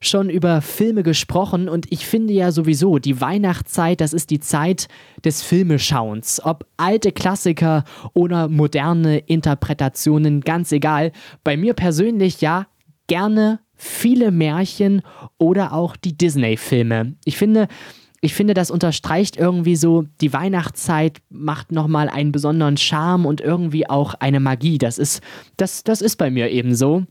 schon 0.00 0.30
über 0.30 0.62
Filme 0.62 1.02
gesprochen 1.02 1.68
und 1.68 1.90
ich 1.92 2.06
finde 2.06 2.32
ja 2.32 2.52
sowieso, 2.52 2.98
die 2.98 3.20
Weihnachtszeit, 3.20 4.00
das 4.00 4.12
ist 4.12 4.30
die 4.30 4.40
Zeit 4.40 4.88
des 5.24 5.42
Filmeschauens. 5.42 6.40
Ob 6.44 6.66
alte 6.76 7.12
Klassiker 7.12 7.84
oder 8.14 8.48
moderne 8.48 9.18
Interpretationen, 9.18 10.40
ganz 10.40 10.72
egal. 10.72 11.12
Bei 11.44 11.56
mir 11.56 11.74
persönlich 11.74 12.40
ja 12.40 12.66
gerne 13.06 13.60
viele 13.74 14.30
Märchen 14.30 15.02
oder 15.38 15.72
auch 15.72 15.96
die 15.96 16.16
Disney-Filme. 16.16 17.14
Ich 17.24 17.36
finde, 17.36 17.68
ich 18.20 18.34
finde, 18.34 18.54
das 18.54 18.70
unterstreicht 18.70 19.36
irgendwie 19.36 19.76
so, 19.76 20.04
die 20.20 20.32
Weihnachtszeit 20.32 21.18
macht 21.30 21.72
nochmal 21.72 22.08
einen 22.08 22.32
besonderen 22.32 22.76
Charme 22.76 23.26
und 23.26 23.40
irgendwie 23.40 23.88
auch 23.88 24.14
eine 24.14 24.40
Magie. 24.40 24.78
Das 24.78 24.98
ist, 24.98 25.22
das, 25.56 25.84
das 25.84 26.02
ist 26.02 26.16
bei 26.16 26.30
mir 26.30 26.50
eben 26.50 26.74
so. 26.74 27.04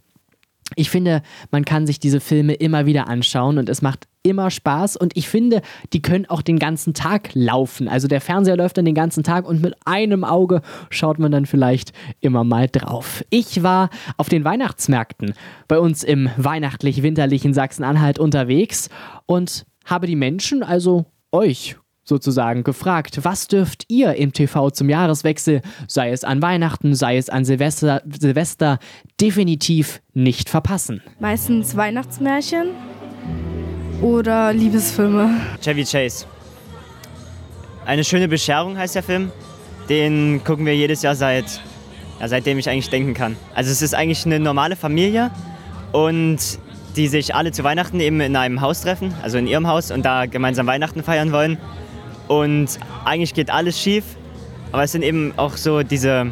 Ich 0.76 0.90
finde, 0.90 1.24
man 1.52 1.66
kann 1.66 1.88
sich 1.88 2.00
diese 2.00 2.20
Filme 2.20 2.54
immer 2.54 2.86
wieder 2.86 3.08
anschauen 3.08 3.58
und 3.58 3.70
es 3.70 3.82
macht 3.82 4.08
immer 4.22 4.52
Spaß 4.52 4.98
und 4.98 5.16
ich 5.16 5.30
finde, 5.30 5.62
die 5.94 6.02
können 6.02 6.26
auch 6.28 6.42
den 6.42 6.60
ganzen 6.60 6.94
Tag 6.94 7.30
laufen. 7.34 7.88
Also 7.88 8.08
der 8.08 8.22
Fernseher 8.22 8.58
läuft 8.58 8.78
dann 8.78 8.86
den 8.86 8.96
ganzen 8.96 9.24
Tag 9.24 9.48
und 9.48 9.62
mit 9.62 9.74
einem 9.86 10.24
Auge 10.24 10.62
schaut 10.90 11.20
man 11.20 11.32
dann 11.32 11.46
vielleicht 11.46 11.94
immer 12.20 12.44
mal 12.44 12.68
drauf. 12.68 13.24
Ich 13.30 13.64
war 13.64 13.90
auf 14.18 14.30
den 14.30 14.44
Weihnachtsmärkten 14.44 15.34
bei 15.68 15.80
uns 15.80 16.04
im 16.04 16.30
weihnachtlich-winterlichen 16.38 17.54
Sachsen-Anhalt 17.54 18.20
unterwegs 18.20 18.90
und 19.26 19.66
habe 19.86 20.06
die 20.06 20.18
Menschen, 20.18 20.64
also 20.64 21.06
euch, 21.32 21.78
sozusagen 22.10 22.64
gefragt, 22.64 23.20
was 23.24 23.48
dürft 23.48 23.86
ihr 23.88 24.16
im 24.16 24.34
TV 24.34 24.70
zum 24.72 24.90
Jahreswechsel, 24.90 25.62
sei 25.88 26.12
es 26.12 26.26
an 26.26 26.42
Weihnachten, 26.42 26.94
sei 26.96 27.16
es 27.16 27.30
an 27.30 27.46
Silvester, 27.46 28.02
Silvester, 28.20 28.80
definitiv 29.22 30.02
nicht 30.14 30.50
verpassen. 30.50 31.02
Meistens 31.20 31.78
Weihnachtsmärchen 31.78 32.72
oder 34.02 34.52
Liebesfilme. 34.52 35.36
Chevy 35.62 35.86
Chase. 35.86 36.26
Eine 37.86 38.04
schöne 38.04 38.28
Bescherung 38.28 38.78
heißt 38.78 38.96
der 38.96 39.04
Film. 39.04 39.32
Den 39.88 40.44
gucken 40.44 40.66
wir 40.66 40.76
jedes 40.76 41.02
Jahr 41.02 41.16
seit, 41.16 41.62
ja, 42.20 42.28
seitdem 42.28 42.60
ich 42.60 42.70
eigentlich 42.70 42.90
denken 42.90 43.14
kann. 43.14 43.36
Also 43.56 43.72
es 43.72 43.82
ist 43.82 43.96
eigentlich 43.96 44.26
eine 44.26 44.40
normale 44.40 44.76
Familie 44.76 45.32
und 45.92 46.60
die 46.96 47.08
sich 47.08 47.34
alle 47.36 47.52
zu 47.52 47.64
Weihnachten 47.64 48.00
eben 48.00 48.20
in 48.22 48.36
einem 48.36 48.62
Haus 48.62 48.82
treffen, 48.82 49.14
also 49.22 49.38
in 49.38 49.48
ihrem 49.48 49.68
Haus 49.68 49.92
und 49.92 50.04
da 50.04 50.26
gemeinsam 50.26 50.68
Weihnachten 50.68 51.04
feiern 51.04 51.32
wollen. 51.32 51.58
Und 52.30 52.80
eigentlich 53.06 53.34
geht 53.34 53.50
alles 53.50 53.78
schief, 53.80 54.06
aber 54.72 54.84
es 54.84 54.92
sind 54.92 55.02
eben 55.02 55.34
auch 55.36 55.58
so 55.58 55.82
diese, 55.82 56.32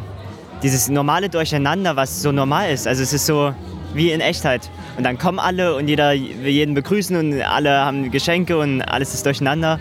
dieses 0.62 0.88
normale 0.88 1.28
Durcheinander, 1.28 1.96
was 1.96 2.22
so 2.22 2.30
normal 2.30 2.70
ist. 2.70 2.86
Also 2.86 3.02
es 3.02 3.12
ist 3.12 3.26
so 3.26 3.52
wie 3.94 4.12
in 4.12 4.20
Echtheit. 4.20 4.70
Und 4.96 5.02
dann 5.02 5.18
kommen 5.18 5.40
alle 5.40 5.74
und 5.74 5.88
jeder 5.88 6.12
will 6.12 6.48
jeden 6.48 6.74
begrüßen 6.74 7.16
und 7.16 7.42
alle 7.42 7.84
haben 7.84 8.12
Geschenke 8.12 8.56
und 8.56 8.80
alles 8.82 9.12
ist 9.12 9.26
durcheinander. 9.26 9.80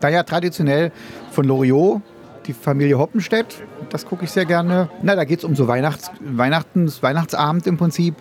Da 0.00 0.10
ja 0.10 0.22
traditionell 0.22 0.92
von 1.30 1.46
Loriot, 1.46 2.02
die 2.46 2.52
Familie 2.52 2.98
Hoppenstedt, 2.98 3.62
das 3.88 4.04
gucke 4.04 4.24
ich 4.24 4.30
sehr 4.32 4.44
gerne. 4.44 4.90
Na, 5.02 5.16
da 5.16 5.24
geht 5.24 5.38
es 5.38 5.44
um 5.44 5.56
so 5.56 5.66
Weihnachts, 5.66 6.10
Weihnachtens, 6.20 7.02
Weihnachtsabend 7.02 7.66
im 7.66 7.78
Prinzip, 7.78 8.16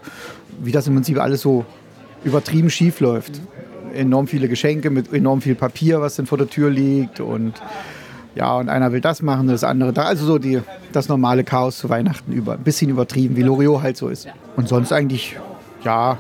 wie 0.62 0.72
das 0.72 0.88
im 0.88 0.94
Prinzip 0.94 1.20
alles 1.20 1.42
so 1.42 1.66
übertrieben 2.24 2.70
schief 2.70 3.02
läuft. 3.02 3.42
Enorm 3.94 4.28
viele 4.28 4.48
Geschenke 4.48 4.90
mit 4.90 5.14
enorm 5.14 5.42
viel 5.42 5.56
Papier, 5.56 6.02
was 6.02 6.16
dann 6.16 6.26
vor 6.26 6.38
der 6.38 6.50
Tür 6.50 6.70
liegt 6.70 7.20
und 7.20 7.54
ja, 8.36 8.58
und 8.58 8.70
einer 8.70 8.92
will 8.92 9.02
das 9.02 9.22
machen, 9.22 9.48
das 9.48 9.64
andere 9.64 9.94
da. 9.94 10.04
Also 10.04 10.26
so 10.26 10.40
die, 10.40 10.62
das 10.92 11.08
normale 11.08 11.44
Chaos 11.44 11.78
zu 11.78 11.90
Weihnachten 11.90 12.32
über. 12.32 12.54
Ein 12.54 12.64
bisschen 12.64 12.90
übertrieben, 12.90 13.36
wie 13.36 13.44
Loriot 13.44 13.84
halt 13.84 13.98
so 13.98 14.10
ist. 14.10 14.28
Und 14.56 14.68
sonst 14.68 14.92
eigentlich, 14.92 15.38
ja, 15.84 16.18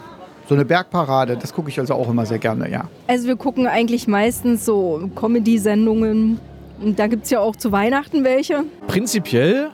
so 0.48 0.56
eine 0.56 0.66
Bergparade, 0.66 1.38
das 1.38 1.54
gucke 1.54 1.70
ich 1.70 1.80
also 1.80 1.94
auch 1.96 2.10
immer 2.10 2.26
sehr 2.26 2.38
gerne, 2.38 2.70
ja. 2.70 2.88
Also 3.08 3.28
wir 3.28 3.36
gucken 3.36 3.66
eigentlich 3.66 4.08
meistens 4.08 4.66
so 4.66 5.10
Comedy-Sendungen. 5.16 6.40
Und 6.82 7.00
da 7.00 7.08
gibt 7.08 7.24
es 7.24 7.30
ja 7.30 7.40
auch 7.40 7.56
zu 7.56 7.72
Weihnachten 7.72 8.24
welche. 8.24 8.64
Prinzipiell 8.88 9.70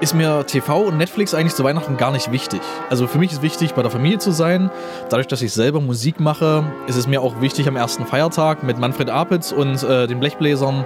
ist 0.00 0.14
mir 0.14 0.44
TV 0.46 0.82
und 0.82 0.98
Netflix 0.98 1.34
eigentlich 1.34 1.54
zu 1.54 1.64
Weihnachten 1.64 1.96
gar 1.96 2.10
nicht 2.10 2.30
wichtig. 2.32 2.60
Also 2.90 3.06
für 3.06 3.18
mich 3.18 3.32
ist 3.32 3.42
wichtig, 3.42 3.74
bei 3.74 3.82
der 3.82 3.90
Familie 3.90 4.18
zu 4.18 4.30
sein. 4.30 4.70
Dadurch, 5.08 5.26
dass 5.26 5.42
ich 5.42 5.52
selber 5.52 5.80
Musik 5.80 6.20
mache, 6.20 6.64
ist 6.86 6.96
es 6.96 7.06
mir 7.06 7.22
auch 7.22 7.40
wichtig, 7.40 7.68
am 7.68 7.76
ersten 7.76 8.06
Feiertag 8.06 8.62
mit 8.62 8.78
Manfred 8.78 9.10
Apitz 9.10 9.52
und 9.52 9.82
äh, 9.82 10.06
den 10.06 10.20
Blechbläsern 10.20 10.84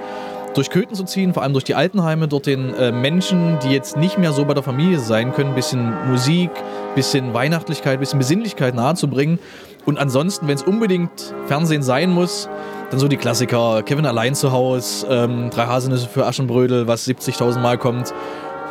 durch 0.55 0.71
Köthen 0.71 0.95
zu 0.95 1.05
ziehen, 1.05 1.35
vor 1.35 1.43
allem 1.43 1.53
durch 1.53 1.65
die 1.65 1.75
Altenheime, 1.75 2.27
dort 2.29 2.47
den 2.47 2.75
äh, 2.75 2.91
Menschen, 2.91 3.59
die 3.63 3.71
jetzt 3.71 3.97
nicht 3.97 4.19
mehr 4.19 4.33
so 4.33 4.45
bei 4.45 4.55
der 4.55 4.63
Familie 4.63 4.99
sein 4.99 5.33
können, 5.33 5.51
ein 5.51 5.55
bisschen 5.55 5.93
Musik, 6.09 6.51
ein 6.51 6.95
bisschen 6.95 7.35
Weihnachtlichkeit, 7.35 7.95
ein 7.95 8.01
bisschen 8.01 8.19
Besinnlichkeit 8.19 8.75
nahezubringen. 8.75 9.39
Und 9.85 9.99
ansonsten, 9.99 10.49
wenn 10.49 10.57
es 10.57 10.63
unbedingt 10.63 11.35
Fernsehen 11.47 11.83
sein 11.83 12.11
muss, 12.11 12.49
dann 12.91 12.99
so 12.99 13.09
die 13.09 13.17
Klassiker, 13.17 13.83
Kevin 13.83 14.07
allein 14.07 14.35
zu 14.35 14.53
Hause, 14.53 15.07
ähm, 15.09 15.51
Drei 15.51 15.67
Haselnüsse 15.67 16.09
für 16.09 16.27
Aschenbrödel, 16.27 16.87
was 16.87 17.07
70.000 17.07 17.61
Mal 17.61 17.79
kommt. 17.79 18.13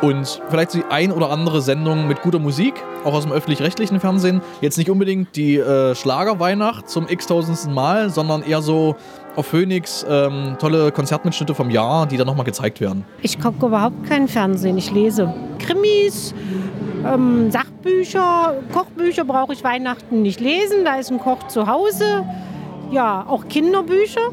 Und 0.00 0.40
vielleicht 0.48 0.74
die 0.74 0.84
ein 0.90 1.10
oder 1.10 1.30
andere 1.30 1.60
Sendung 1.60 2.06
mit 2.06 2.22
guter 2.22 2.38
Musik, 2.38 2.74
auch 3.04 3.14
aus 3.14 3.24
dem 3.24 3.32
öffentlich-rechtlichen 3.32 3.98
Fernsehen. 3.98 4.40
Jetzt 4.60 4.78
nicht 4.78 4.90
unbedingt 4.90 5.34
die 5.34 5.56
äh, 5.56 5.94
Schlagerweihnacht 5.96 6.88
zum 6.88 7.08
x-tausendsten 7.08 7.74
Mal, 7.74 8.08
sondern 8.10 8.42
eher 8.42 8.62
so 8.62 8.94
auf 9.34 9.46
Phoenix 9.46 10.06
ähm, 10.08 10.56
tolle 10.60 10.92
Konzertmitschnitte 10.92 11.54
vom 11.54 11.70
Jahr, 11.70 12.06
die 12.06 12.16
dann 12.16 12.26
nochmal 12.26 12.44
gezeigt 12.44 12.80
werden. 12.80 13.04
Ich 13.22 13.40
gucke 13.40 13.66
überhaupt 13.66 14.08
kein 14.08 14.28
Fernsehen. 14.28 14.78
Ich 14.78 14.92
lese 14.92 15.34
Krimis, 15.58 16.32
ähm, 17.04 17.50
Sachbücher, 17.50 18.54
Kochbücher 18.72 19.24
brauche 19.24 19.52
ich 19.52 19.64
Weihnachten 19.64 20.22
nicht 20.22 20.40
lesen. 20.40 20.84
Da 20.84 20.96
ist 20.96 21.10
ein 21.10 21.18
Koch 21.18 21.48
zu 21.48 21.66
Hause. 21.66 22.24
Ja, 22.90 23.24
auch 23.28 23.48
Kinderbücher. 23.48 24.30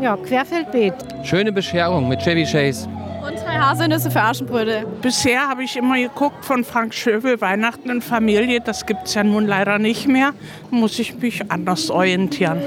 Ja, 0.00 0.16
Querfeldbeet. 0.16 0.94
Schöne 1.24 1.50
Bescherung 1.52 2.08
mit 2.08 2.20
Chevy 2.20 2.44
Chase. 2.44 2.88
Und 3.26 3.36
drei 3.44 3.58
Haselnüsse 3.58 4.10
für 4.10 4.22
Aschenbrödel. 4.22 4.86
Bisher 5.02 5.48
habe 5.48 5.64
ich 5.64 5.76
immer 5.76 5.96
geguckt 5.96 6.44
von 6.44 6.62
Frank 6.62 6.94
Schöbel, 6.94 7.40
Weihnachten 7.40 7.90
in 7.90 8.00
Familie. 8.00 8.60
Das 8.60 8.86
gibt 8.86 9.08
es 9.08 9.14
ja 9.14 9.24
nun 9.24 9.46
leider 9.46 9.78
nicht 9.78 10.06
mehr. 10.06 10.32
Muss 10.70 10.98
ich 10.98 11.18
mich 11.18 11.50
anders 11.50 11.90
orientieren. 11.90 12.62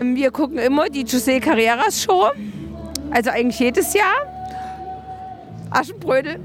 Wir 0.00 0.30
gucken 0.30 0.58
immer 0.58 0.90
die 0.90 1.06
José 1.06 1.40
Carreras 1.40 2.02
Show. 2.02 2.30
Also 3.10 3.30
eigentlich 3.30 3.58
jedes 3.58 3.94
Jahr. 3.94 4.04
Aschenbrödel. 5.70 6.38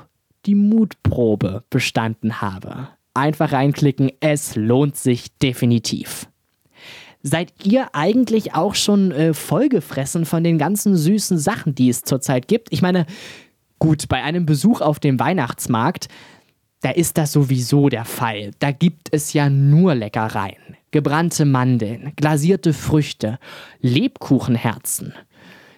die 0.45 0.55
Mutprobe 0.55 1.63
bestanden 1.69 2.41
habe. 2.41 2.89
Einfach 3.13 3.51
reinklicken, 3.51 4.11
es 4.19 4.55
lohnt 4.55 4.95
sich 4.95 5.37
definitiv. 5.39 6.27
Seid 7.21 7.51
ihr 7.65 7.93
eigentlich 7.93 8.55
auch 8.55 8.75
schon 8.75 9.11
äh, 9.11 9.33
vollgefressen 9.33 10.25
von 10.25 10.43
den 10.43 10.57
ganzen 10.57 10.95
süßen 10.95 11.37
Sachen, 11.37 11.75
die 11.75 11.89
es 11.89 12.03
zurzeit 12.03 12.47
gibt? 12.47 12.71
Ich 12.71 12.81
meine, 12.81 13.05
gut, 13.77 14.07
bei 14.07 14.23
einem 14.23 14.45
Besuch 14.45 14.79
auf 14.79 14.99
dem 14.99 15.19
Weihnachtsmarkt, 15.19 16.07
da 16.81 16.91
ist 16.91 17.17
das 17.17 17.33
sowieso 17.33 17.89
der 17.89 18.05
Fall. 18.05 18.51
Da 18.59 18.71
gibt 18.71 19.09
es 19.11 19.33
ja 19.33 19.49
nur 19.49 19.95
Leckereien. 19.95 20.77
Gebrannte 20.91 21.43
Mandeln, 21.43 22.13
glasierte 22.15 22.73
Früchte, 22.73 23.37
Lebkuchenherzen. 23.81 25.13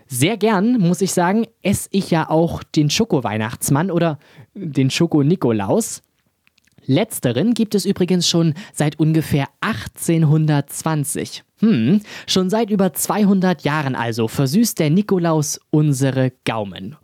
Sehr 0.06 0.38
gern, 0.38 0.78
muss 0.78 1.02
ich 1.02 1.14
sagen, 1.14 1.48
esse 1.64 1.90
ich 1.92 2.12
ja 2.12 2.30
auch 2.30 2.64
den 2.64 2.90
Schoko-Weihnachtsmann 2.90 3.90
oder 3.90 4.20
den 4.54 4.90
Schoko-Nikolaus. 4.90 6.02
Letzteren 6.86 7.54
gibt 7.54 7.76
es 7.76 7.86
übrigens 7.86 8.28
schon 8.28 8.56
seit 8.74 9.00
ungefähr 9.00 9.48
1820. 9.62 11.44
Hm, 11.60 12.02
schon 12.28 12.50
seit 12.50 12.72
über 12.72 12.94
200 12.94 13.62
Jahren 13.62 13.96
also 13.96 14.28
versüßt 14.28 14.80
der 14.80 14.90
Nikolaus 14.90 15.60
unsere 15.70 16.32
Gaumen. 16.44 16.98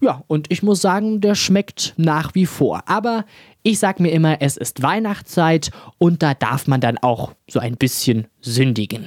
Ja, 0.00 0.24
und 0.26 0.50
ich 0.50 0.64
muss 0.64 0.82
sagen, 0.82 1.20
der 1.20 1.36
schmeckt 1.36 1.94
nach 1.96 2.34
wie 2.34 2.46
vor. 2.46 2.82
Aber 2.86 3.24
ich 3.62 3.78
sag 3.78 4.00
mir 4.00 4.10
immer, 4.10 4.42
es 4.42 4.56
ist 4.56 4.82
Weihnachtszeit 4.82 5.70
und 5.98 6.24
da 6.24 6.34
darf 6.34 6.66
man 6.66 6.80
dann 6.80 6.98
auch 6.98 7.34
so 7.48 7.60
ein 7.60 7.76
bisschen 7.76 8.26
sündigen. 8.40 9.06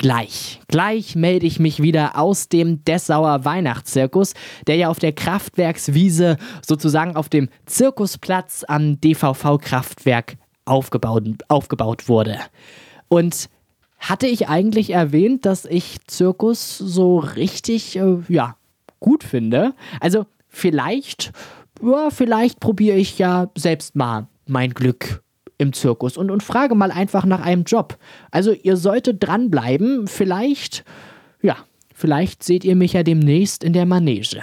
Gleich, 0.00 0.62
gleich 0.66 1.14
melde 1.14 1.44
ich 1.44 1.60
mich 1.60 1.82
wieder 1.82 2.16
aus 2.16 2.48
dem 2.48 2.82
Dessauer 2.86 3.44
Weihnachtszirkus, 3.44 4.32
der 4.66 4.76
ja 4.76 4.88
auf 4.88 4.98
der 4.98 5.12
Kraftwerkswiese, 5.12 6.38
sozusagen 6.66 7.16
auf 7.16 7.28
dem 7.28 7.50
Zirkusplatz 7.66 8.64
am 8.66 8.98
DVV-Kraftwerk 8.98 10.38
aufgebaut, 10.64 11.24
aufgebaut 11.48 12.08
wurde. 12.08 12.38
Und 13.08 13.50
hatte 13.98 14.26
ich 14.26 14.48
eigentlich 14.48 14.88
erwähnt, 14.88 15.44
dass 15.44 15.66
ich 15.66 15.98
Zirkus 16.06 16.78
so 16.78 17.18
richtig, 17.18 17.96
äh, 17.96 18.20
ja, 18.28 18.56
gut 19.00 19.22
finde? 19.22 19.74
Also 20.00 20.24
vielleicht, 20.48 21.30
ja, 21.82 22.08
vielleicht 22.08 22.58
probiere 22.58 22.96
ich 22.96 23.18
ja 23.18 23.50
selbst 23.54 23.94
mal 23.96 24.28
mein 24.46 24.72
Glück 24.72 25.22
im 25.60 25.72
Zirkus 25.72 26.16
und, 26.16 26.30
und 26.30 26.42
frage 26.42 26.74
mal 26.74 26.90
einfach 26.90 27.24
nach 27.24 27.40
einem 27.40 27.64
Job. 27.64 27.98
Also 28.30 28.52
ihr 28.52 28.76
solltet 28.76 29.22
dranbleiben. 29.22 30.06
Vielleicht, 30.06 30.84
ja, 31.42 31.56
vielleicht 31.94 32.42
seht 32.42 32.64
ihr 32.64 32.76
mich 32.76 32.94
ja 32.94 33.02
demnächst 33.02 33.62
in 33.62 33.72
der 33.72 33.86
Manege. 33.86 34.42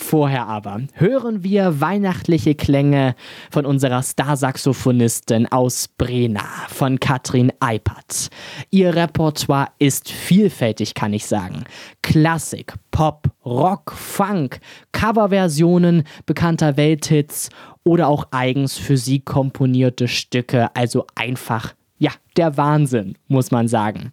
Vorher 0.00 0.48
aber 0.48 0.80
hören 0.94 1.44
wir 1.44 1.80
weihnachtliche 1.80 2.56
Klänge 2.56 3.14
von 3.50 3.64
unserer 3.66 4.02
Starsaxophonistin 4.02 5.46
aus 5.52 5.88
Brena, 5.88 6.42
von 6.68 6.98
Katrin 6.98 7.52
Eipert. 7.60 8.30
Ihr 8.70 8.96
Repertoire 8.96 9.68
ist 9.78 10.10
vielfältig, 10.10 10.94
kann 10.94 11.12
ich 11.12 11.26
sagen. 11.26 11.64
Klassik, 12.02 12.74
Pop, 12.90 13.28
Rock, 13.44 13.92
Funk, 13.92 14.60
Coverversionen 14.90 16.04
bekannter 16.26 16.76
Welthits 16.76 17.50
oder 17.84 18.08
auch 18.08 18.26
eigens 18.32 18.78
für 18.78 18.96
sie 18.96 19.20
komponierte 19.20 20.08
Stücke. 20.08 20.74
Also 20.74 21.06
einfach, 21.14 21.74
ja, 21.98 22.10
der 22.36 22.56
Wahnsinn, 22.56 23.16
muss 23.28 23.52
man 23.52 23.68
sagen. 23.68 24.12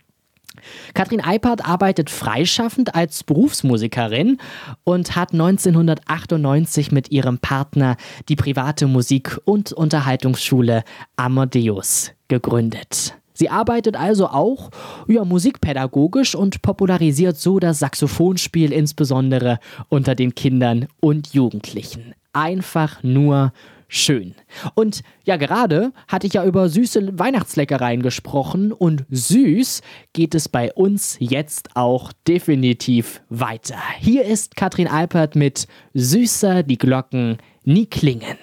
Katrin 0.94 1.22
Eipert 1.22 1.68
arbeitet 1.68 2.10
freischaffend 2.10 2.96
als 2.96 3.24
Berufsmusikerin 3.24 4.38
und 4.84 5.16
hat 5.16 5.34
1998 5.34 6.92
mit 6.92 7.12
ihrem 7.12 7.40
Partner 7.40 7.98
die 8.30 8.36
private 8.36 8.88
Musik- 8.88 9.40
und 9.46 9.72
Unterhaltungsschule 9.74 10.84
Amadeus 11.16 12.12
gegründet. 12.28 13.16
Sie 13.38 13.50
arbeitet 13.50 13.96
also 13.96 14.30
auch 14.30 14.72
ja, 15.08 15.24
musikpädagogisch 15.24 16.34
und 16.34 16.64
popularisiert 16.64 17.38
so 17.38 17.60
das 17.60 17.78
Saxophonspiel 17.78 18.74
insbesondere 18.74 19.60
unter 19.90 20.16
den 20.16 20.34
Kindern 20.34 20.88
und 21.00 21.36
Jugendlichen. 21.36 22.16
Einfach 22.34 23.04
nur 23.04 23.54
schön. 23.88 24.36
Und 24.76 25.02
ja, 25.24 25.38
gerade 25.38 25.92
hatte 26.08 26.28
ich 26.28 26.34
ja 26.34 26.46
über 26.46 26.70
süße 26.70 27.18
Weihnachtsleckereien 27.20 28.02
gesprochen 28.02 28.72
und 28.72 29.06
süß 29.10 29.82
geht 30.14 30.36
es 30.36 30.50
bei 30.50 30.74
uns 30.74 31.18
jetzt 31.20 31.76
auch 31.76 32.12
definitiv 32.28 33.22
weiter. 33.30 33.80
Hier 34.00 34.26
ist 34.26 34.56
Katrin 34.56 34.88
Alpert 34.88 35.36
mit 35.36 35.68
Süßer 35.94 36.64
die 36.64 36.78
Glocken 36.78 37.38
nie 37.64 37.86
klingen. 37.86 38.38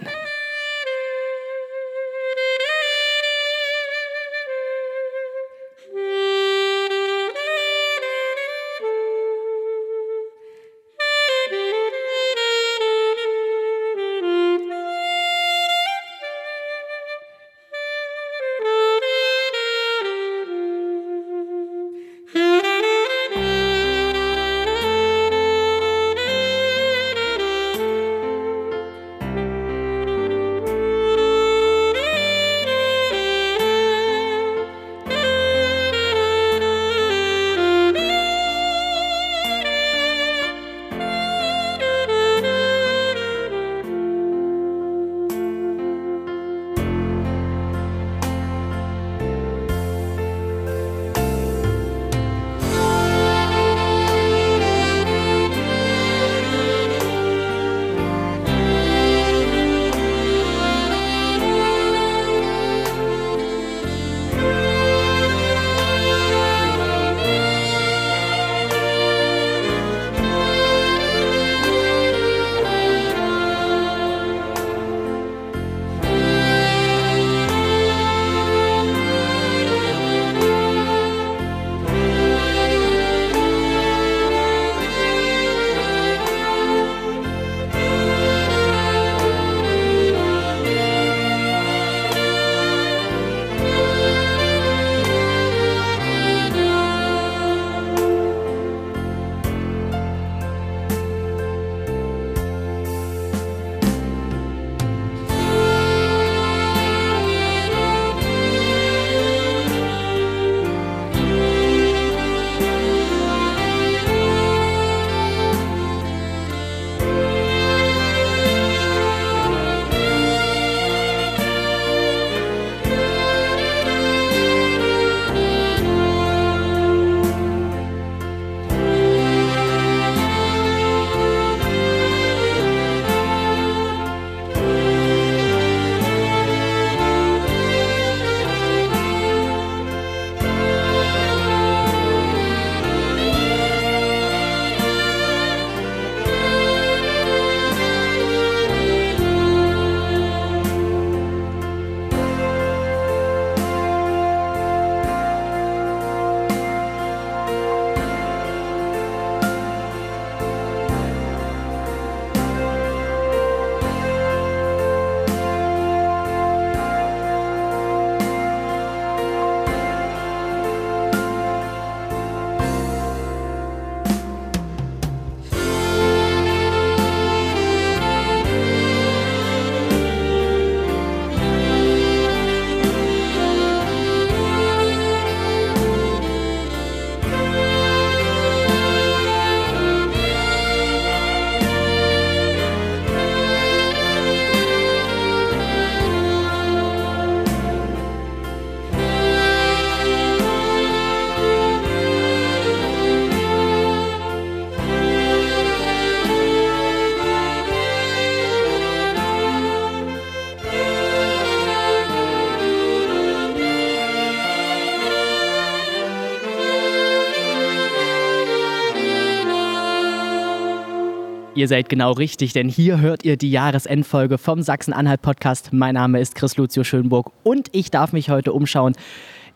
Ihr 221.64 221.68
seid 221.68 221.88
genau 221.88 222.12
richtig, 222.12 222.52
denn 222.52 222.68
hier 222.68 223.00
hört 223.00 223.24
ihr 223.24 223.38
die 223.38 223.50
Jahresendfolge 223.50 224.36
vom 224.36 224.60
Sachsen-Anhalt-Podcast. 224.60 225.72
Mein 225.72 225.94
Name 225.94 226.20
ist 226.20 226.34
Chris 226.34 226.58
Lucio 226.58 226.84
Schönburg 226.84 227.32
und 227.42 227.68
ich 227.72 227.90
darf 227.90 228.12
mich 228.12 228.28
heute 228.28 228.52
umschauen 228.52 228.92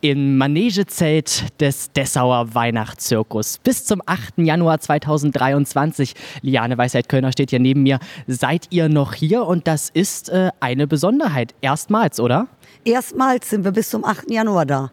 im 0.01 0.39
Manegezelt 0.39 1.61
des 1.61 1.93
Dessauer 1.93 2.55
Weihnachtszirkus. 2.55 3.59
Bis 3.59 3.85
zum 3.85 4.01
8. 4.07 4.39
Januar 4.39 4.81
2023, 4.81 6.15
Liane 6.41 6.79
Weisheit-Kölner 6.79 7.31
steht 7.31 7.51
hier 7.51 7.61
neben 7.61 7.83
mir, 7.83 7.99
seid 8.27 8.69
ihr 8.71 8.89
noch 8.89 9.13
hier 9.13 9.45
und 9.45 9.67
das 9.67 9.91
ist 9.91 10.31
äh, 10.31 10.49
eine 10.61 10.87
Besonderheit. 10.87 11.55
Erstmals, 11.61 12.21
oder? 12.21 12.49
Erstmals 12.85 13.51
sind 13.51 13.65
wir 13.65 13.73
bis 13.73 13.91
zum 13.91 14.05
8. 14.05 14.31
Januar 14.31 14.67
da. 14.67 14.91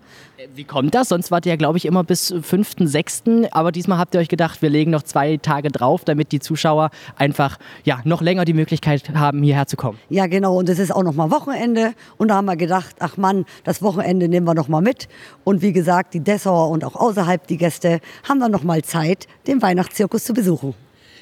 Wie 0.54 0.66
kommt 0.66 0.94
das? 0.94 1.10
Sonst 1.10 1.32
wart 1.32 1.46
ihr 1.46 1.52
ja, 1.52 1.56
glaube 1.56 1.78
ich, 1.78 1.86
immer 1.86 2.04
bis 2.04 2.34
5., 2.40 2.76
6. 2.80 3.24
Aber 3.52 3.72
diesmal 3.72 3.98
habt 3.98 4.14
ihr 4.14 4.20
euch 4.20 4.28
gedacht, 4.28 4.62
wir 4.62 4.70
legen 4.70 4.92
noch 4.92 5.04
zwei 5.04 5.38
Tage 5.38 5.70
drauf, 5.70 6.04
damit 6.04 6.32
die 6.32 6.40
Zuschauer 6.40 6.90
einfach 7.16 7.58
ja, 7.84 8.00
noch 8.04 8.22
länger 8.22 8.46
die 8.46 8.54
Möglichkeit 8.54 9.10
haben, 9.16 9.42
hierher 9.44 9.68
zu 9.68 9.78
kommen. 9.78 9.98
Ja, 10.10 10.28
genau. 10.28 10.58
Und 10.58 10.70
es 10.70 10.80
ist 10.80 10.94
auch 10.94 11.04
noch 11.04 11.14
mal 11.14 11.32
Wochenende. 11.32 11.94
Und 12.18 12.30
da 12.30 12.36
haben 12.36 12.46
wir 12.46 12.58
gedacht, 12.58 12.96
ach 13.00 13.18
Mann, 13.18 13.46
das 13.64 13.82
Wochenende 13.82 14.28
nehmen 14.28 14.46
wir 14.46 14.54
noch 14.54 14.68
mal 14.68 14.82
mit. 14.82 15.08
Und 15.44 15.62
wie 15.62 15.74
gesagt, 15.74 16.14
die 16.14 16.20
Dessauer 16.20 16.70
und 16.70 16.84
auch 16.84 16.96
außerhalb 16.96 17.48
die 17.48 17.58
Gäste 17.58 18.00
haben 18.28 18.40
dann 18.40 18.52
noch 18.52 18.64
mal 18.64 18.84
Zeit, 18.84 19.28
den 19.48 19.62
Weihnachtszirkus 19.62 20.26
zu 20.26 20.34
besuchen. 20.34 20.74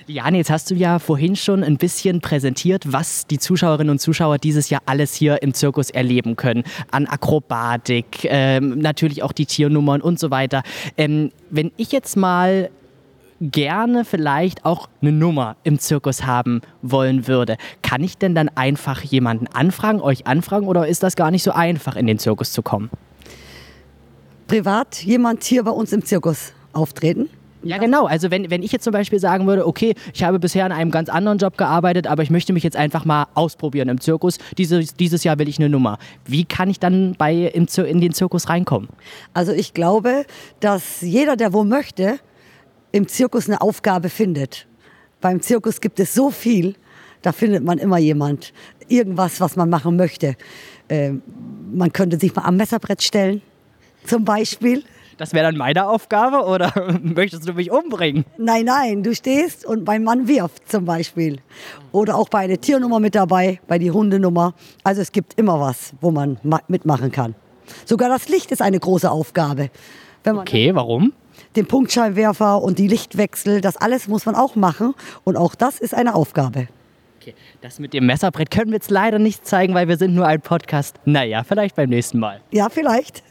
Liane, 0.08 0.38
jetzt 0.38 0.50
hast 0.50 0.70
du 0.70 0.76
ja 0.76 1.00
vorhin 1.00 1.36
schon 1.36 1.64
ein 1.64 1.78
bisschen 1.78 2.20
präsentiert, 2.20 2.92
was 2.92 3.26
die 3.26 3.40
Zuschauerinnen 3.40 3.90
und 3.90 4.00
Zuschauer 4.00 4.38
dieses 4.38 4.70
Jahr 4.70 4.82
alles 4.86 5.14
hier 5.14 5.42
im 5.42 5.54
Zirkus 5.54 5.90
erleben 5.90 6.36
können. 6.36 6.64
An 6.92 7.06
Akrobatik, 7.06 8.26
ähm, 8.26 8.80
natürlich 8.80 9.24
auch 9.24 9.32
die 9.32 9.46
Tiernummern 9.46 10.02
und 10.02 10.20
so 10.20 10.30
weiter. 10.30 10.64
Ähm, 10.98 11.32
wenn 11.50 11.72
ich 11.78 11.94
jetzt 11.94 12.18
mal 12.18 12.70
gerne 13.40 14.04
vielleicht 14.04 14.66
auch 14.66 14.90
eine 15.02 15.12
Nummer 15.12 15.56
im 15.64 15.80
Zirkus 15.80 16.26
haben 16.26 16.62
wollen 16.82 17.28
würde, 17.28 17.58
kann 17.82 18.04
ich 18.04 18.18
denn 18.18 18.36
dann 18.36 18.50
einfach 18.50 19.02
jemanden 19.02 19.48
anfragen, 19.48 20.02
euch 20.02 20.28
anfragen 20.28 20.68
oder 20.68 20.88
ist 20.88 21.04
das 21.04 21.16
gar 21.16 21.32
nicht 21.32 21.44
so 21.44 21.52
einfach, 21.52 21.96
in 21.96 22.08
den 22.08 22.20
Zirkus 22.20 22.52
zu 22.52 22.62
kommen? 22.62 22.90
Privat 24.48 25.04
jemand 25.04 25.44
hier 25.44 25.64
bei 25.64 25.72
uns 25.72 25.94
im 25.94 26.04
Zirkus 26.04 26.52
auftreten? 26.74 27.30
Ja, 27.64 27.78
genau. 27.78 28.06
Also 28.06 28.30
wenn, 28.30 28.50
wenn 28.52 28.62
ich 28.62 28.72
jetzt 28.72 28.84
zum 28.84 28.92
Beispiel 28.92 29.20
sagen 29.20 29.48
würde, 29.48 29.66
okay, 29.66 29.96
ich 30.14 30.24
habe 30.24 30.40
bisher 30.40 30.66
in 30.66 30.72
einem 30.72 30.92
ganz 30.92 31.10
anderen 31.10 31.38
Job 31.38 31.58
gearbeitet, 31.58 32.08
aber 32.08 32.22
ich 32.22 32.30
möchte 32.30 32.52
mich 32.52 32.64
jetzt 32.64 32.76
einfach 32.76 33.06
mal 33.06 33.28
ausprobieren 33.36 33.88
im 33.90 34.02
Zirkus. 34.02 34.38
Dieses, 34.58 34.96
dieses 34.96 35.24
Jahr 35.24 35.40
will 35.40 35.48
ich 35.48 35.60
eine 35.60 35.70
Nummer. 35.70 35.98
Wie 36.26 36.44
kann 36.44 36.70
ich 36.70 36.80
dann 36.80 37.16
bei, 37.18 37.34
im, 37.34 37.68
in 37.86 38.02
den 38.02 38.14
Zirkus 38.14 38.50
reinkommen? 38.50 38.90
Also 39.34 39.54
ich 39.54 39.74
glaube, 39.74 40.26
dass 40.60 41.02
jeder, 41.02 41.38
der 41.38 41.54
wo 41.54 41.64
möchte, 41.64 42.20
im 42.92 43.08
Zirkus 43.08 43.48
eine 43.48 43.62
Aufgabe 43.62 44.10
findet. 44.10 44.68
Beim 45.22 45.42
Zirkus 45.42 45.80
gibt 45.80 46.00
es 46.00 46.14
so 46.14 46.30
viel, 46.32 46.76
da 47.22 47.32
findet 47.32 47.64
man 47.64 47.78
immer 47.78 47.98
jemand. 47.98 48.54
Irgendwas, 48.90 49.40
was 49.40 49.56
man 49.56 49.70
machen 49.70 49.96
möchte. 49.96 50.36
Ähm, 50.90 51.22
man 51.74 51.94
könnte 51.94 52.20
sich 52.20 52.36
mal 52.36 52.44
am 52.44 52.58
Messerbrett 52.58 53.02
stellen, 53.02 53.42
zum 54.06 54.26
Beispiel. 54.26 54.84
Das 55.18 55.34
wäre 55.34 55.46
dann 55.46 55.58
meine 55.58 55.88
Aufgabe 55.88 56.46
oder 56.46 56.72
möchtest 57.02 57.48
du 57.48 57.54
mich 57.54 57.72
umbringen? 57.72 58.26
Nein, 58.38 58.66
nein, 58.66 59.04
du 59.04 59.14
stehst 59.16 59.66
und 59.66 59.86
mein 59.86 60.04
Mann 60.04 60.28
wirft 60.28 60.70
zum 60.72 60.86
Beispiel. 60.86 61.40
Oder 61.92 62.16
auch 62.16 62.30
bei 62.30 62.40
einer 62.40 62.60
Tiernummer 62.60 63.00
mit 63.00 63.16
dabei, 63.16 63.60
bei 63.68 63.78
die 63.80 63.92
Hundenummer. 63.92 64.54
Also 64.84 65.02
es 65.02 65.12
gibt 65.12 65.40
immer 65.40 65.60
was, 65.60 65.94
wo 66.02 66.12
man 66.12 66.38
ma- 66.44 66.62
mitmachen 66.68 67.12
kann. 67.12 67.36
Sogar 67.86 68.10
das 68.10 68.28
Licht 68.30 68.52
ist 68.52 68.62
eine 68.62 68.80
große 68.80 69.10
Aufgabe. 69.10 69.70
Wenn 70.24 70.36
man 70.36 70.42
Okay, 70.44 70.74
warum? 70.74 71.14
Den 71.56 71.68
Punktscheinwerfer 71.68 72.62
und 72.62 72.80
die 72.80 72.88
Lichtwechsel, 72.88 73.62
das 73.62 73.78
alles 73.78 74.08
muss 74.08 74.26
man 74.26 74.36
auch 74.36 74.56
machen. 74.56 74.94
Und 75.24 75.38
auch 75.38 75.56
das 75.56 75.80
ist 75.80 75.94
eine 75.94 76.16
Aufgabe. 76.16 76.68
Okay, 77.22 77.36
das 77.62 77.80
mit 77.80 77.94
dem 77.94 78.06
Messerbrett 78.06 78.52
können 78.52 78.72
wir 78.72 78.76
jetzt 78.76 78.92
leider 78.92 79.18
nicht 79.18 79.46
zeigen, 79.48 79.74
weil 79.74 79.88
wir 79.88 79.98
sind 79.98 80.14
nur 80.14 80.28
ein 80.28 80.42
Podcast. 80.42 80.98
Naja, 81.06 81.44
vielleicht 81.44 81.76
beim 81.76 81.90
nächsten 81.90 82.20
Mal. 82.20 82.42
Ja, 82.52 82.68
vielleicht. 82.70 83.24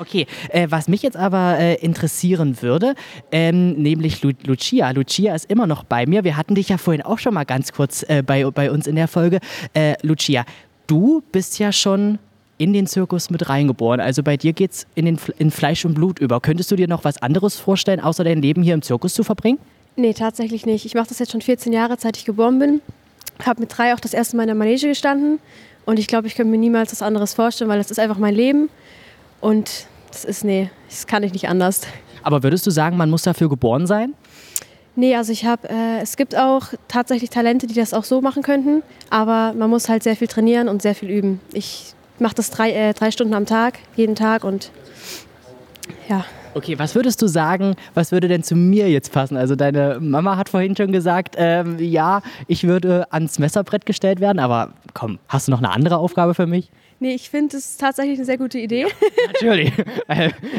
Okay, 0.00 0.26
äh, 0.48 0.66
was 0.70 0.88
mich 0.88 1.02
jetzt 1.02 1.18
aber 1.18 1.58
äh, 1.58 1.74
interessieren 1.74 2.62
würde, 2.62 2.94
ähm, 3.32 3.74
nämlich 3.74 4.22
Lu 4.22 4.32
Lucia. 4.44 4.90
Lucia 4.92 5.34
ist 5.34 5.50
immer 5.50 5.66
noch 5.66 5.84
bei 5.84 6.06
mir. 6.06 6.24
Wir 6.24 6.38
hatten 6.38 6.54
dich 6.54 6.70
ja 6.70 6.78
vorhin 6.78 7.02
auch 7.02 7.18
schon 7.18 7.34
mal 7.34 7.44
ganz 7.44 7.72
kurz 7.72 8.02
äh, 8.08 8.22
bei, 8.22 8.44
bei 8.50 8.70
uns 8.70 8.86
in 8.86 8.96
der 8.96 9.08
Folge. 9.08 9.40
Äh, 9.74 9.96
Lucia, 10.00 10.46
du 10.86 11.22
bist 11.32 11.58
ja 11.58 11.70
schon 11.70 12.18
in 12.56 12.72
den 12.72 12.86
Zirkus 12.86 13.28
mit 13.28 13.50
reingeboren. 13.50 14.00
Also 14.00 14.22
bei 14.22 14.38
dir 14.38 14.54
geht's 14.54 14.86
in, 14.94 15.18
in 15.38 15.50
Fleisch 15.50 15.84
und 15.84 15.94
Blut 15.94 16.18
über. 16.18 16.40
Könntest 16.40 16.70
du 16.70 16.76
dir 16.76 16.88
noch 16.88 17.04
was 17.04 17.20
anderes 17.20 17.56
vorstellen, 17.56 18.00
außer 18.00 18.24
dein 18.24 18.40
Leben 18.40 18.62
hier 18.62 18.72
im 18.72 18.82
Zirkus 18.82 19.12
zu 19.12 19.22
verbringen? 19.22 19.58
Nee, 19.96 20.14
tatsächlich 20.14 20.64
nicht. 20.64 20.86
Ich 20.86 20.94
mache 20.94 21.08
das 21.08 21.18
jetzt 21.18 21.32
schon 21.32 21.42
14 21.42 21.74
Jahre, 21.74 21.96
seit 21.98 22.16
ich 22.16 22.24
geboren 22.24 22.58
bin. 22.58 22.80
Habe 23.44 23.60
mit 23.60 23.76
drei 23.76 23.92
auch 23.92 24.00
das 24.00 24.14
erste 24.14 24.36
Mal 24.36 24.44
in 24.44 24.48
der 24.48 24.56
Manege 24.56 24.88
gestanden. 24.88 25.40
Und 25.84 25.98
ich 25.98 26.06
glaube, 26.06 26.26
ich 26.26 26.36
könnte 26.36 26.50
mir 26.50 26.58
niemals 26.58 26.92
was 26.92 27.02
anderes 27.02 27.34
vorstellen, 27.34 27.68
weil 27.68 27.78
das 27.78 27.90
ist 27.90 27.98
einfach 27.98 28.18
mein 28.18 28.34
Leben. 28.34 28.70
Und 29.40 29.86
das 30.10 30.24
ist, 30.24 30.44
nee, 30.44 30.70
das 30.88 31.06
kann 31.06 31.22
ich 31.22 31.32
nicht 31.32 31.48
anders. 31.48 31.82
Aber 32.22 32.42
würdest 32.42 32.66
du 32.66 32.70
sagen, 32.70 32.96
man 32.96 33.10
muss 33.10 33.22
dafür 33.22 33.48
geboren 33.48 33.86
sein? 33.86 34.14
Nee, 34.96 35.14
also 35.16 35.32
ich 35.32 35.44
habe, 35.44 35.68
äh, 35.68 36.00
es 36.02 36.16
gibt 36.16 36.36
auch 36.36 36.68
tatsächlich 36.88 37.30
Talente, 37.30 37.66
die 37.66 37.74
das 37.74 37.94
auch 37.94 38.04
so 38.04 38.20
machen 38.20 38.42
könnten. 38.42 38.82
Aber 39.08 39.54
man 39.56 39.70
muss 39.70 39.88
halt 39.88 40.02
sehr 40.02 40.16
viel 40.16 40.28
trainieren 40.28 40.68
und 40.68 40.82
sehr 40.82 40.94
viel 40.94 41.08
üben. 41.10 41.40
Ich 41.52 41.94
mache 42.18 42.34
das 42.34 42.50
drei, 42.50 42.72
äh, 42.72 42.92
drei 42.92 43.10
Stunden 43.10 43.34
am 43.34 43.46
Tag, 43.46 43.78
jeden 43.96 44.14
Tag. 44.16 44.44
Und 44.44 44.70
ja, 46.08 46.24
Okay, 46.52 46.76
was 46.80 46.96
würdest 46.96 47.22
du 47.22 47.28
sagen, 47.28 47.76
was 47.94 48.10
würde 48.10 48.26
denn 48.26 48.42
zu 48.42 48.56
mir 48.56 48.90
jetzt 48.90 49.12
passen? 49.12 49.36
Also 49.36 49.54
deine 49.54 49.98
Mama 50.00 50.36
hat 50.36 50.48
vorhin 50.48 50.76
schon 50.76 50.90
gesagt, 50.90 51.36
ähm, 51.38 51.78
ja, 51.78 52.22
ich 52.48 52.64
würde 52.64 53.06
ans 53.12 53.38
Messerbrett 53.38 53.86
gestellt 53.86 54.18
werden, 54.18 54.40
aber 54.40 54.72
komm, 54.92 55.20
hast 55.28 55.46
du 55.46 55.52
noch 55.52 55.58
eine 55.58 55.70
andere 55.70 55.98
Aufgabe 55.98 56.34
für 56.34 56.48
mich? 56.48 56.72
Nee, 57.00 57.14
ich 57.14 57.30
finde, 57.30 57.56
das 57.56 57.64
ist 57.64 57.80
tatsächlich 57.80 58.18
eine 58.18 58.24
sehr 58.24 58.38
gute 58.38 58.58
Idee. 58.58 58.86
Natürlich. 59.26 59.72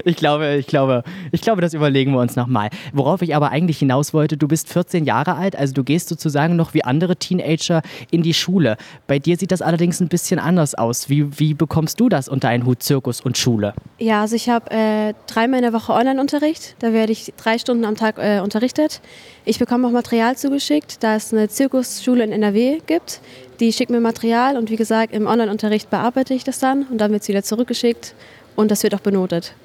Ich 0.05 0.15
glaube, 0.15 0.55
ich 0.55 0.67
glaube, 0.67 1.03
ich 1.31 1.41
glaube, 1.41 1.61
das 1.61 1.73
überlegen 1.73 2.13
wir 2.13 2.19
uns 2.19 2.35
nochmal. 2.35 2.69
Worauf 2.93 3.21
ich 3.21 3.35
aber 3.35 3.51
eigentlich 3.51 3.79
hinaus 3.79 4.13
wollte, 4.13 4.37
du 4.37 4.47
bist 4.47 4.69
14 4.69 5.05
Jahre 5.05 5.35
alt, 5.35 5.55
also 5.55 5.73
du 5.73 5.83
gehst 5.83 6.09
sozusagen 6.09 6.55
noch 6.55 6.73
wie 6.73 6.83
andere 6.83 7.17
Teenager 7.17 7.81
in 8.09 8.23
die 8.23 8.33
Schule. 8.33 8.77
Bei 9.07 9.19
dir 9.19 9.37
sieht 9.37 9.51
das 9.51 9.61
allerdings 9.61 9.99
ein 9.99 10.07
bisschen 10.07 10.39
anders 10.39 10.73
aus. 10.75 11.09
Wie, 11.09 11.39
wie 11.39 11.53
bekommst 11.53 11.99
du 11.99 12.09
das 12.09 12.27
unter 12.27 12.49
einen 12.49 12.65
Hut 12.65 12.81
Zirkus 12.81 13.21
und 13.21 13.37
Schule? 13.37 13.73
Ja, 13.99 14.21
also 14.21 14.35
ich 14.35 14.49
habe 14.49 14.71
äh, 14.71 15.13
dreimal 15.27 15.59
in 15.59 15.63
der 15.63 15.73
Woche 15.73 15.93
Online-Unterricht. 15.93 16.75
Da 16.79 16.93
werde 16.93 17.11
ich 17.11 17.33
drei 17.37 17.57
Stunden 17.57 17.85
am 17.85 17.95
Tag 17.95 18.17
äh, 18.17 18.39
unterrichtet. 18.39 19.01
Ich 19.43 19.57
bekomme 19.57 19.87
auch 19.87 19.91
Material 19.91 20.37
zugeschickt, 20.37 21.03
da 21.03 21.15
es 21.15 21.33
eine 21.33 21.49
Zirkusschule 21.49 22.23
in 22.23 22.31
NRW 22.31 22.79
gibt. 22.85 23.21
Die 23.59 23.73
schickt 23.73 23.89
mir 23.89 23.99
Material 23.99 24.55
und 24.55 24.69
wie 24.69 24.75
gesagt, 24.75 25.13
im 25.13 25.25
Online-Unterricht 25.25 25.89
bearbeite 25.89 26.35
ich 26.35 26.43
das 26.43 26.59
dann 26.59 26.83
und 26.91 26.99
dann 26.99 27.11
wird 27.11 27.23
es 27.23 27.27
wieder 27.27 27.41
zurückgeschickt 27.41 28.13
und 28.55 28.69
das 28.69 28.83
wird 28.83 28.93
auch 28.93 28.99
benotet. 28.99 29.55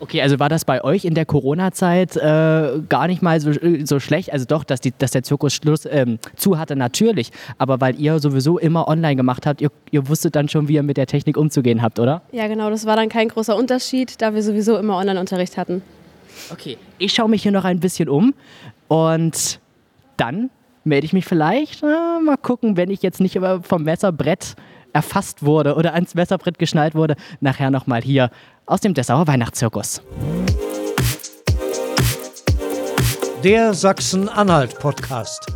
Okay, 0.00 0.22
also 0.22 0.38
war 0.38 0.48
das 0.48 0.64
bei 0.64 0.82
euch 0.82 1.04
in 1.04 1.14
der 1.14 1.26
Corona-Zeit 1.26 2.16
äh, 2.16 2.80
gar 2.88 3.06
nicht 3.06 3.22
mal 3.22 3.38
so, 3.40 3.52
so 3.84 4.00
schlecht? 4.00 4.32
Also 4.32 4.46
doch, 4.46 4.64
dass, 4.64 4.80
die, 4.80 4.92
dass 4.96 5.10
der 5.10 5.22
Zirkus 5.22 5.52
Schluss, 5.52 5.86
ähm, 5.88 6.18
zu 6.36 6.58
hatte, 6.58 6.74
natürlich. 6.74 7.30
Aber 7.58 7.80
weil 7.82 8.00
ihr 8.00 8.18
sowieso 8.18 8.58
immer 8.58 8.88
online 8.88 9.14
gemacht 9.14 9.46
habt, 9.46 9.60
ihr, 9.60 9.70
ihr 9.90 10.08
wusstet 10.08 10.34
dann 10.34 10.48
schon, 10.48 10.68
wie 10.68 10.74
ihr 10.74 10.82
mit 10.82 10.96
der 10.96 11.06
Technik 11.06 11.36
umzugehen 11.36 11.82
habt, 11.82 12.00
oder? 12.00 12.22
Ja, 12.32 12.48
genau, 12.48 12.70
das 12.70 12.86
war 12.86 12.96
dann 12.96 13.10
kein 13.10 13.28
großer 13.28 13.54
Unterschied, 13.54 14.22
da 14.22 14.34
wir 14.34 14.42
sowieso 14.42 14.78
immer 14.78 14.96
Online-Unterricht 14.96 15.58
hatten. 15.58 15.82
Okay, 16.50 16.78
ich 16.98 17.12
schaue 17.12 17.28
mich 17.28 17.42
hier 17.42 17.52
noch 17.52 17.64
ein 17.64 17.80
bisschen 17.80 18.08
um 18.08 18.32
und 18.90 19.60
dann 20.16 20.50
melde 20.82 21.04
ich 21.04 21.12
mich 21.12 21.24
vielleicht. 21.24 21.84
Äh, 21.84 21.86
mal 21.86 22.36
gucken, 22.36 22.76
wenn 22.76 22.90
ich 22.90 23.02
jetzt 23.02 23.20
nicht 23.20 23.38
vom 23.62 23.84
Messerbrett 23.84 24.56
erfasst 24.92 25.44
wurde 25.44 25.76
oder 25.76 25.94
ans 25.94 26.16
Messerbrett 26.16 26.58
geschnallt 26.58 26.96
wurde, 26.96 27.14
nachher 27.40 27.70
nochmal 27.70 28.02
hier 28.02 28.30
aus 28.66 28.80
dem 28.80 28.92
Dessauer 28.92 29.28
Weihnachtszirkus. 29.28 30.02
Der 33.44 33.72
Sachsen-Anhalt-Podcast. 33.74 35.46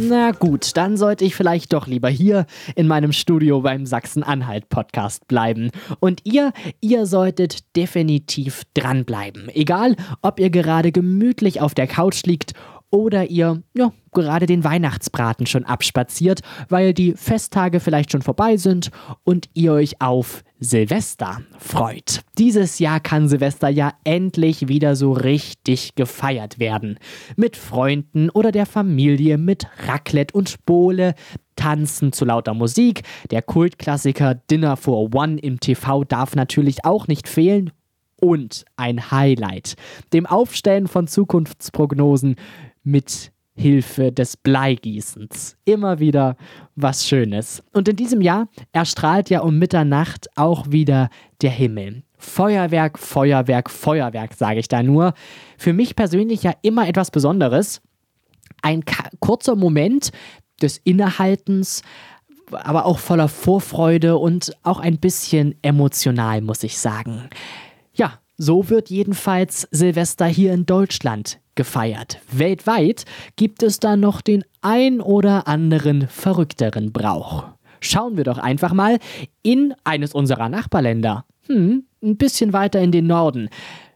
Na 0.00 0.30
gut, 0.30 0.76
dann 0.76 0.96
sollte 0.96 1.24
ich 1.24 1.34
vielleicht 1.34 1.72
doch 1.72 1.88
lieber 1.88 2.08
hier 2.08 2.46
in 2.76 2.86
meinem 2.86 3.10
Studio 3.10 3.62
beim 3.62 3.84
Sachsen-Anhalt-Podcast 3.84 5.26
bleiben. 5.26 5.70
Und 5.98 6.20
ihr, 6.22 6.52
ihr 6.80 7.04
solltet 7.04 7.74
definitiv 7.74 8.62
dranbleiben. 8.74 9.48
Egal, 9.48 9.96
ob 10.22 10.38
ihr 10.38 10.50
gerade 10.50 10.92
gemütlich 10.92 11.60
auf 11.60 11.74
der 11.74 11.88
Couch 11.88 12.22
liegt 12.26 12.52
oder 12.90 13.30
ihr 13.30 13.62
ja, 13.74 13.92
gerade 14.12 14.46
den 14.46 14.64
Weihnachtsbraten 14.64 15.46
schon 15.46 15.64
abspaziert, 15.64 16.40
weil 16.68 16.94
die 16.94 17.12
Festtage 17.12 17.80
vielleicht 17.80 18.12
schon 18.12 18.22
vorbei 18.22 18.56
sind 18.56 18.90
und 19.24 19.48
ihr 19.54 19.72
euch 19.72 20.00
auf 20.00 20.42
Silvester 20.60 21.40
freut. 21.58 22.20
Dieses 22.36 22.78
Jahr 22.78 23.00
kann 23.00 23.28
Silvester 23.28 23.68
ja 23.68 23.92
endlich 24.04 24.68
wieder 24.68 24.96
so 24.96 25.12
richtig 25.12 25.94
gefeiert 25.94 26.58
werden. 26.58 26.98
Mit 27.36 27.56
Freunden 27.56 28.30
oder 28.30 28.50
der 28.50 28.66
Familie, 28.66 29.38
mit 29.38 29.66
Raclette 29.86 30.34
und 30.34 30.48
Spole, 30.48 31.14
Tanzen 31.54 32.12
zu 32.12 32.24
lauter 32.24 32.54
Musik. 32.54 33.02
Der 33.30 33.42
Kultklassiker 33.42 34.34
Dinner 34.34 34.76
for 34.76 35.14
One 35.14 35.38
im 35.38 35.60
TV 35.60 36.04
darf 36.04 36.34
natürlich 36.34 36.84
auch 36.84 37.06
nicht 37.08 37.28
fehlen. 37.28 37.70
Und 38.20 38.64
ein 38.76 39.12
Highlight, 39.12 39.76
dem 40.12 40.26
Aufstellen 40.26 40.88
von 40.88 41.06
Zukunftsprognosen 41.06 42.34
mit 42.82 43.32
Hilfe 43.58 44.12
des 44.12 44.36
Bleigießens. 44.36 45.56
Immer 45.64 45.98
wieder 45.98 46.36
was 46.76 47.06
Schönes. 47.06 47.62
Und 47.72 47.88
in 47.88 47.96
diesem 47.96 48.20
Jahr 48.20 48.48
erstrahlt 48.72 49.30
ja 49.30 49.40
um 49.40 49.58
Mitternacht 49.58 50.28
auch 50.36 50.70
wieder 50.70 51.10
der 51.42 51.50
Himmel. 51.50 52.04
Feuerwerk, 52.18 52.98
Feuerwerk, 52.98 53.70
Feuerwerk, 53.70 54.34
sage 54.34 54.60
ich 54.60 54.68
da 54.68 54.82
nur. 54.82 55.14
Für 55.56 55.72
mich 55.72 55.96
persönlich 55.96 56.42
ja 56.42 56.52
immer 56.62 56.88
etwas 56.88 57.10
Besonderes. 57.10 57.80
Ein 58.62 58.84
kurzer 59.20 59.56
Moment 59.56 60.10
des 60.62 60.78
Innehaltens, 60.78 61.82
aber 62.52 62.86
auch 62.86 62.98
voller 62.98 63.28
Vorfreude 63.28 64.18
und 64.18 64.52
auch 64.62 64.80
ein 64.80 64.98
bisschen 64.98 65.54
emotional, 65.62 66.40
muss 66.40 66.62
ich 66.62 66.78
sagen. 66.78 67.28
Ja, 67.92 68.18
so 68.36 68.68
wird 68.70 68.90
jedenfalls 68.90 69.68
Silvester 69.70 70.26
hier 70.26 70.52
in 70.52 70.66
Deutschland 70.66 71.40
gefeiert. 71.58 72.20
Weltweit 72.30 73.04
gibt 73.34 73.64
es 73.64 73.80
da 73.80 73.96
noch 73.96 74.20
den 74.20 74.44
ein 74.62 75.00
oder 75.00 75.48
anderen 75.48 76.06
verrückteren 76.06 76.92
Brauch. 76.92 77.46
Schauen 77.80 78.16
wir 78.16 78.22
doch 78.22 78.38
einfach 78.38 78.72
mal 78.72 78.98
in 79.42 79.74
eines 79.82 80.14
unserer 80.14 80.48
Nachbarländer. 80.48 81.24
Hm, 81.48 81.82
ein 82.00 82.16
bisschen 82.16 82.52
weiter 82.52 82.80
in 82.80 82.92
den 82.92 83.08
Norden, 83.08 83.50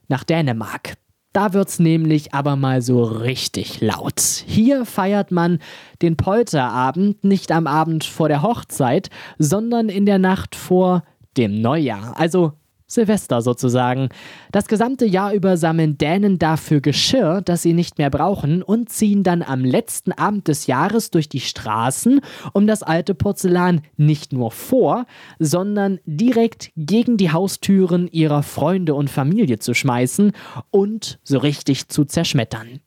nach 0.08 0.24
Dänemark. 0.24 0.94
Da 1.32 1.52
wird's 1.52 1.78
nämlich 1.78 2.34
aber 2.34 2.56
mal 2.56 2.82
so 2.82 3.04
richtig 3.04 3.80
laut. 3.80 4.20
Hier 4.20 4.84
feiert 4.84 5.30
man 5.30 5.60
den 6.02 6.16
Polterabend 6.16 7.22
nicht 7.22 7.52
am 7.52 7.68
Abend 7.68 8.02
vor 8.02 8.28
der 8.28 8.42
Hochzeit, 8.42 9.08
sondern 9.38 9.88
in 9.88 10.04
der 10.04 10.18
Nacht 10.18 10.56
vor 10.56 11.04
dem 11.36 11.60
Neujahr. 11.60 12.18
Also 12.18 12.54
Silvester 12.94 13.42
sozusagen. 13.42 14.08
Das 14.50 14.66
gesamte 14.66 15.06
Jahr 15.06 15.32
über 15.32 15.56
sammeln 15.56 15.98
Dänen 15.98 16.38
dafür 16.38 16.80
Geschirr, 16.80 17.42
das 17.42 17.62
sie 17.62 17.72
nicht 17.72 17.98
mehr 17.98 18.10
brauchen 18.10 18.62
und 18.62 18.90
ziehen 18.90 19.22
dann 19.22 19.42
am 19.42 19.64
letzten 19.64 20.12
Abend 20.12 20.48
des 20.48 20.66
Jahres 20.66 21.10
durch 21.10 21.28
die 21.28 21.40
Straßen, 21.40 22.20
um 22.52 22.66
das 22.66 22.82
alte 22.82 23.14
Porzellan 23.14 23.82
nicht 23.96 24.32
nur 24.32 24.50
vor, 24.50 25.06
sondern 25.38 26.00
direkt 26.04 26.70
gegen 26.76 27.16
die 27.16 27.32
Haustüren 27.32 28.08
ihrer 28.08 28.42
Freunde 28.42 28.94
und 28.94 29.10
Familie 29.10 29.58
zu 29.58 29.74
schmeißen 29.74 30.32
und 30.70 31.18
so 31.24 31.38
richtig 31.38 31.88
zu 31.88 32.04
zerschmettern. 32.04 32.80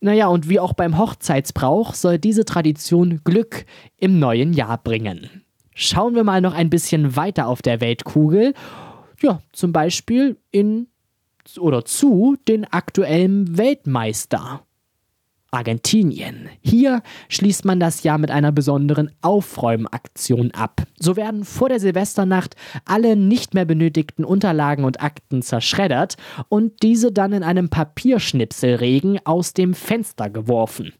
Naja, 0.00 0.28
und 0.28 0.48
wie 0.48 0.60
auch 0.60 0.74
beim 0.74 0.98
Hochzeitsbrauch 0.98 1.94
soll 1.94 2.18
diese 2.18 2.44
Tradition 2.44 3.22
Glück 3.24 3.64
im 3.96 4.18
neuen 4.18 4.52
Jahr 4.52 4.78
bringen. 4.78 5.42
Schauen 5.74 6.14
wir 6.14 6.24
mal 6.24 6.40
noch 6.40 6.54
ein 6.54 6.70
bisschen 6.70 7.16
weiter 7.16 7.48
auf 7.48 7.60
der 7.60 7.80
Weltkugel 7.80 8.54
ja, 9.20 9.40
zum 9.52 9.72
Beispiel 9.72 10.36
in 10.50 10.88
oder 11.58 11.84
zu 11.84 12.36
den 12.48 12.64
aktuellen 12.64 13.56
Weltmeister. 13.56 14.66
Argentinien. 15.52 16.50
Hier 16.60 17.02
schließt 17.28 17.64
man 17.64 17.80
das 17.80 18.02
Jahr 18.02 18.18
mit 18.18 18.30
einer 18.30 18.52
besonderen 18.52 19.10
Aufräumaktion 19.22 20.50
ab. 20.50 20.82
So 20.98 21.16
werden 21.16 21.44
vor 21.44 21.68
der 21.68 21.80
Silvesternacht 21.80 22.56
alle 22.84 23.16
nicht 23.16 23.54
mehr 23.54 23.64
benötigten 23.64 24.24
Unterlagen 24.24 24.84
und 24.84 25.00
Akten 25.00 25.42
zerschreddert 25.42 26.16
und 26.48 26.82
diese 26.82 27.12
dann 27.12 27.32
in 27.32 27.42
einem 27.42 27.70
Papierschnipselregen 27.70 29.20
aus 29.24 29.54
dem 29.54 29.72
Fenster 29.72 30.28
geworfen. 30.28 30.92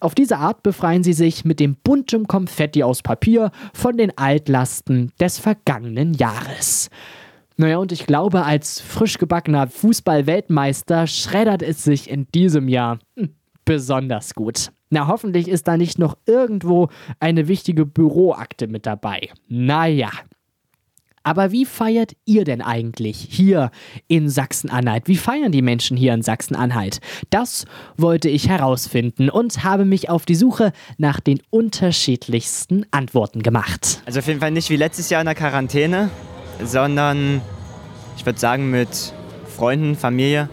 Auf 0.00 0.14
diese 0.14 0.38
Art 0.38 0.62
befreien 0.62 1.04
sie 1.04 1.12
sich 1.12 1.44
mit 1.44 1.60
dem 1.60 1.76
bunten 1.76 2.26
Konfetti 2.26 2.82
aus 2.82 3.02
Papier 3.02 3.52
von 3.74 3.96
den 3.96 4.16
Altlasten 4.16 5.12
des 5.20 5.38
vergangenen 5.38 6.14
Jahres. 6.14 6.90
Naja, 7.60 7.76
und 7.76 7.92
ich 7.92 8.06
glaube, 8.06 8.46
als 8.46 8.80
frisch 8.80 9.18
gebackener 9.18 9.66
Fußball-Weltmeister 9.68 11.06
schreddert 11.06 11.60
es 11.60 11.84
sich 11.84 12.08
in 12.08 12.26
diesem 12.34 12.68
Jahr 12.68 13.00
besonders 13.66 14.34
gut. 14.34 14.70
Na, 14.88 15.08
hoffentlich 15.08 15.46
ist 15.46 15.68
da 15.68 15.76
nicht 15.76 15.98
noch 15.98 16.16
irgendwo 16.24 16.88
eine 17.18 17.48
wichtige 17.48 17.84
Büroakte 17.84 18.66
mit 18.66 18.86
dabei. 18.86 19.28
Naja. 19.48 20.08
Aber 21.22 21.52
wie 21.52 21.66
feiert 21.66 22.12
ihr 22.24 22.44
denn 22.44 22.62
eigentlich 22.62 23.28
hier 23.30 23.70
in 24.08 24.30
Sachsen-Anhalt? 24.30 25.06
Wie 25.06 25.16
feiern 25.16 25.52
die 25.52 25.60
Menschen 25.60 25.98
hier 25.98 26.14
in 26.14 26.22
Sachsen-Anhalt? 26.22 27.00
Das 27.28 27.66
wollte 27.98 28.30
ich 28.30 28.48
herausfinden 28.48 29.28
und 29.28 29.64
habe 29.64 29.84
mich 29.84 30.08
auf 30.08 30.24
die 30.24 30.34
Suche 30.34 30.72
nach 30.96 31.20
den 31.20 31.42
unterschiedlichsten 31.50 32.86
Antworten 32.90 33.42
gemacht. 33.42 34.00
Also 34.06 34.20
auf 34.20 34.26
jeden 34.28 34.40
Fall 34.40 34.50
nicht 34.50 34.70
wie 34.70 34.76
letztes 34.76 35.10
Jahr 35.10 35.20
in 35.20 35.26
der 35.26 35.34
Quarantäne, 35.34 36.08
sondern 36.64 37.40
ich 38.16 38.26
würde 38.26 38.38
sagen 38.38 38.70
mit 38.70 39.12
Freunden, 39.56 39.96
Familie. 39.96 40.48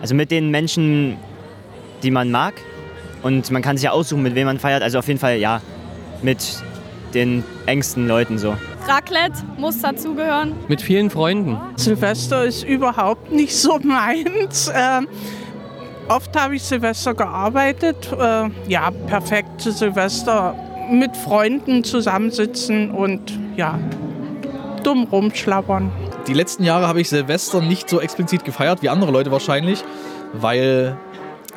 Also 0.00 0.14
mit 0.14 0.30
den 0.30 0.50
Menschen, 0.50 1.16
die 2.02 2.10
man 2.10 2.30
mag. 2.30 2.54
Und 3.22 3.50
man 3.50 3.62
kann 3.62 3.76
sich 3.76 3.84
ja 3.84 3.90
aussuchen, 3.90 4.22
mit 4.22 4.34
wem 4.34 4.46
man 4.46 4.58
feiert. 4.58 4.82
Also 4.82 4.98
auf 4.98 5.08
jeden 5.08 5.20
Fall 5.20 5.36
ja, 5.36 5.60
mit 6.22 6.62
den 7.14 7.44
engsten 7.66 8.06
Leuten 8.08 8.38
so. 8.38 8.56
Raclette 8.86 9.44
muss 9.58 9.80
dazugehören. 9.80 10.54
Mit 10.68 10.80
vielen 10.80 11.10
Freunden. 11.10 11.58
Silvester 11.76 12.44
ist 12.44 12.64
überhaupt 12.64 13.30
nicht 13.30 13.54
so 13.56 13.78
meins. 13.82 14.70
Ähm, 14.74 15.06
oft 16.08 16.38
habe 16.38 16.56
ich 16.56 16.62
Silvester 16.62 17.14
gearbeitet. 17.14 18.10
Äh, 18.18 18.48
ja, 18.68 18.90
perfekt 19.06 19.60
Silvester 19.60 20.54
mit 20.90 21.16
Freunden 21.16 21.84
zusammensitzen 21.84 22.90
und 22.90 23.38
ja, 23.56 23.78
dumm 24.80 25.04
rumschlappern. 25.10 25.90
Die 26.26 26.34
letzten 26.34 26.64
Jahre 26.64 26.88
habe 26.88 27.00
ich 27.00 27.08
Silvester 27.08 27.60
nicht 27.60 27.88
so 27.88 28.00
explizit 28.00 28.44
gefeiert 28.44 28.82
wie 28.82 28.88
andere 28.88 29.10
Leute 29.10 29.30
wahrscheinlich, 29.30 29.84
weil 30.32 30.96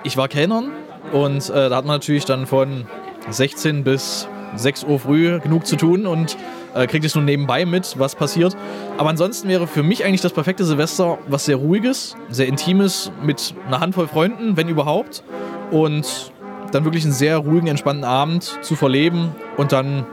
ich 0.04 0.18
war 0.18 0.28
Kellnern 0.28 0.72
und 1.12 1.50
äh, 1.50 1.70
da 1.70 1.76
hat 1.76 1.86
man 1.86 1.96
natürlich 1.96 2.26
dann 2.26 2.46
von 2.46 2.86
16 3.30 3.84
bis 3.84 4.28
6 4.56 4.84
Uhr 4.84 5.00
früh 5.00 5.40
genug 5.40 5.66
zu 5.66 5.76
tun 5.76 6.06
und 6.06 6.38
äh, 6.76 6.88
kriegt 6.88 7.06
es 7.06 7.16
nur 7.16 7.24
nebenbei 7.24 7.66
mit, 7.66 7.98
was 7.98 8.16
passiert. 8.16 8.56
Aber 8.98 9.10
ansonsten 9.10 9.50
wäre 9.50 9.68
für 9.68 9.84
mich 9.84 10.06
eigentlich 10.06 10.22
das 10.22 10.34
perfekte 10.34 10.66
Silvester 10.66 11.18
was 11.28 11.46
sehr 11.46 11.56
ruhiges, 11.56 12.16
sehr 12.30 12.48
intimes 12.48 13.12
mit 13.24 13.56
einer 13.68 13.80
Handvoll 13.80 14.08
Freunden, 14.08 14.58
wenn 14.58 14.68
überhaupt. 14.68 15.24
Und 15.72 16.32
dann 16.72 16.86
wirklich 16.86 17.04
einen 17.04 17.14
sehr 17.14 17.38
ruhigen, 17.38 17.68
entspannten 17.68 18.04
Abend 18.04 18.60
zu 18.62 18.76
verleben 18.76 19.36
und 19.58 19.72
dann 19.72 20.06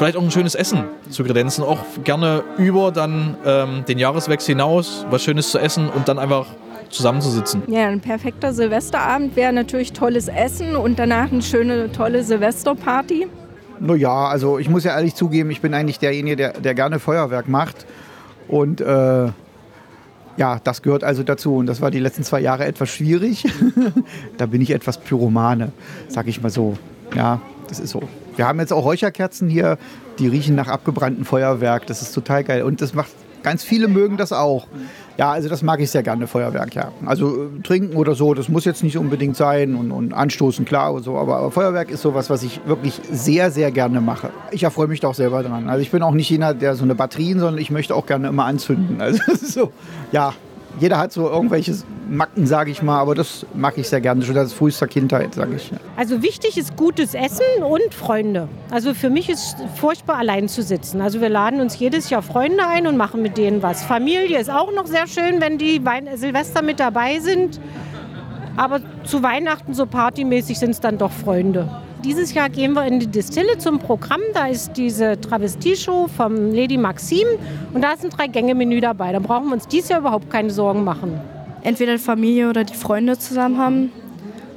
vielleicht 0.00 0.16
auch 0.16 0.22
ein 0.22 0.30
schönes 0.30 0.54
Essen 0.54 0.84
zu 1.10 1.24
kredenzen. 1.24 1.62
Auch 1.62 1.80
gerne 2.04 2.42
über 2.56 2.90
dann 2.90 3.36
ähm, 3.44 3.84
den 3.86 3.98
Jahreswechsel 3.98 4.54
hinaus 4.54 5.04
was 5.10 5.22
Schönes 5.22 5.50
zu 5.50 5.58
essen 5.58 5.90
und 5.90 6.08
dann 6.08 6.18
einfach 6.18 6.46
zusammenzusitzen. 6.88 7.64
Ja, 7.66 7.86
ein 7.86 8.00
perfekter 8.00 8.54
Silvesterabend 8.54 9.36
wäre 9.36 9.52
natürlich 9.52 9.92
tolles 9.92 10.28
Essen 10.28 10.74
und 10.74 10.98
danach 10.98 11.30
eine 11.30 11.42
schöne, 11.42 11.92
tolle 11.92 12.24
Silvesterparty. 12.24 13.26
Naja, 13.78 14.28
also 14.28 14.58
ich 14.58 14.70
muss 14.70 14.84
ja 14.84 14.92
ehrlich 14.92 15.14
zugeben, 15.14 15.50
ich 15.50 15.60
bin 15.60 15.74
eigentlich 15.74 15.98
derjenige, 15.98 16.36
der, 16.36 16.52
der 16.54 16.74
gerne 16.74 16.98
Feuerwerk 16.98 17.46
macht. 17.46 17.84
Und 18.48 18.80
äh, 18.80 19.28
ja, 20.38 20.60
das 20.64 20.80
gehört 20.80 21.04
also 21.04 21.22
dazu. 21.24 21.56
Und 21.56 21.66
das 21.66 21.82
war 21.82 21.90
die 21.90 22.00
letzten 22.00 22.24
zwei 22.24 22.40
Jahre 22.40 22.64
etwas 22.64 22.88
schwierig. 22.88 23.44
da 24.38 24.46
bin 24.46 24.62
ich 24.62 24.70
etwas 24.70 24.96
Pyromane, 24.96 25.72
sag 26.08 26.26
ich 26.26 26.40
mal 26.40 26.48
so. 26.48 26.78
Ja, 27.14 27.42
das 27.68 27.80
ist 27.80 27.90
so. 27.90 28.02
Wir 28.36 28.46
haben 28.46 28.58
jetzt 28.60 28.72
auch 28.72 28.84
Räucherkerzen 28.84 29.48
hier, 29.48 29.78
die 30.18 30.28
riechen 30.28 30.54
nach 30.54 30.68
abgebranntem 30.68 31.24
Feuerwerk. 31.24 31.86
Das 31.86 32.02
ist 32.02 32.12
total 32.12 32.44
geil. 32.44 32.62
Und 32.62 32.80
das 32.80 32.94
macht, 32.94 33.10
ganz 33.42 33.62
viele 33.62 33.88
mögen 33.88 34.16
das 34.16 34.32
auch. 34.32 34.66
Ja, 35.16 35.32
also 35.32 35.50
das 35.50 35.62
mag 35.62 35.80
ich 35.80 35.90
sehr 35.90 36.02
gerne, 36.02 36.26
Feuerwerk, 36.26 36.74
ja. 36.74 36.92
Also 37.04 37.44
äh, 37.44 37.62
trinken 37.62 37.96
oder 37.96 38.14
so, 38.14 38.32
das 38.32 38.48
muss 38.48 38.64
jetzt 38.64 38.82
nicht 38.82 38.96
unbedingt 38.96 39.36
sein 39.36 39.74
und, 39.74 39.92
und 39.92 40.14
anstoßen, 40.14 40.64
klar 40.64 40.94
und 40.94 41.02
so. 41.02 41.18
Aber, 41.18 41.36
aber 41.36 41.50
Feuerwerk 41.50 41.90
ist 41.90 42.00
sowas, 42.00 42.30
was 42.30 42.42
ich 42.42 42.60
wirklich 42.66 42.98
sehr, 43.10 43.50
sehr 43.50 43.70
gerne 43.70 44.00
mache. 44.00 44.30
Ich 44.50 44.62
erfreue 44.62 44.86
mich 44.86 45.00
da 45.00 45.08
auch 45.08 45.14
selber 45.14 45.42
dran. 45.42 45.68
Also 45.68 45.82
ich 45.82 45.90
bin 45.90 46.02
auch 46.02 46.14
nicht 46.14 46.30
jener, 46.30 46.54
der 46.54 46.74
so 46.74 46.84
eine 46.84 46.94
Batterien, 46.94 47.38
sondern 47.38 47.58
ich 47.58 47.70
möchte 47.70 47.94
auch 47.94 48.06
gerne 48.06 48.28
immer 48.28 48.44
anzünden. 48.44 49.00
Also 49.10 49.20
das 49.26 49.42
ist 49.42 49.54
so, 49.54 49.72
ja, 50.12 50.34
jeder 50.78 50.98
hat 50.98 51.12
so 51.12 51.28
irgendwelche 51.28 51.74
Macken, 52.08 52.46
sage 52.46 52.70
ich 52.70 52.82
mal, 52.82 52.98
aber 52.98 53.14
das 53.14 53.46
mag 53.54 53.76
ich 53.78 53.88
sehr 53.88 54.00
gerne, 54.00 54.22
schon 54.24 54.34
seit 54.34 54.50
frühester 54.50 54.86
Kindheit, 54.86 55.34
sage 55.34 55.56
ich. 55.56 55.70
Also 55.96 56.22
wichtig 56.22 56.56
ist 56.58 56.76
gutes 56.76 57.14
Essen 57.14 57.62
und 57.62 57.94
Freunde. 57.94 58.48
Also 58.70 58.94
für 58.94 59.10
mich 59.10 59.28
ist 59.28 59.56
furchtbar 59.76 60.16
allein 60.16 60.48
zu 60.48 60.62
sitzen. 60.62 61.00
Also 61.00 61.20
wir 61.20 61.28
laden 61.28 61.60
uns 61.60 61.78
jedes 61.78 62.10
Jahr 62.10 62.22
Freunde 62.22 62.66
ein 62.66 62.86
und 62.86 62.96
machen 62.96 63.22
mit 63.22 63.36
denen 63.36 63.62
was. 63.62 63.82
Familie 63.82 64.38
ist 64.38 64.50
auch 64.50 64.72
noch 64.72 64.86
sehr 64.86 65.06
schön, 65.06 65.40
wenn 65.40 65.58
die 65.58 65.80
Silvester 66.14 66.62
mit 66.62 66.80
dabei 66.80 67.18
sind. 67.20 67.60
Aber 68.56 68.80
zu 69.04 69.22
Weihnachten 69.22 69.74
so 69.74 69.86
partymäßig 69.86 70.58
sind 70.58 70.70
es 70.70 70.80
dann 70.80 70.98
doch 70.98 71.12
Freunde. 71.12 71.68
Dieses 72.04 72.32
Jahr 72.32 72.48
gehen 72.48 72.72
wir 72.72 72.86
in 72.86 72.98
die 72.98 73.06
Distille 73.06 73.58
zum 73.58 73.78
Programm. 73.78 74.20
Da 74.32 74.46
ist 74.46 74.72
diese 74.76 75.20
Travestieshow 75.20 76.08
vom 76.08 76.52
Lady 76.52 76.78
Maxim 76.78 77.26
und 77.74 77.82
da 77.82 77.92
ist 77.92 78.04
ein 78.04 78.10
Drei-Gänge-Menü 78.10 78.80
dabei. 78.80 79.12
Da 79.12 79.18
brauchen 79.18 79.48
wir 79.48 79.54
uns 79.54 79.68
dieses 79.68 79.90
Jahr 79.90 80.00
überhaupt 80.00 80.30
keine 80.30 80.50
Sorgen 80.50 80.82
machen. 80.82 81.20
Entweder 81.62 81.92
die 81.92 81.98
Familie 81.98 82.48
oder 82.48 82.64
die 82.64 82.74
Freunde 82.74 83.18
zusammen 83.18 83.58
haben, 83.58 83.92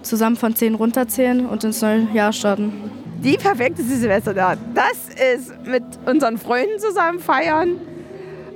zusammen 0.04 0.38
von 0.38 0.56
10 0.56 0.76
runterzählen 0.76 1.46
und 1.46 1.66
ins 1.66 1.82
neue 1.82 2.08
Jahr 2.14 2.32
starten. 2.32 2.72
Die 3.22 3.38
perfekte 3.38 3.84
Silvester 3.84 4.34
da. 4.34 4.56
Das 4.74 5.10
ist 5.34 5.66
mit 5.66 5.84
unseren 6.06 6.38
Freunden 6.38 6.80
zusammen 6.80 7.20
feiern. 7.20 7.78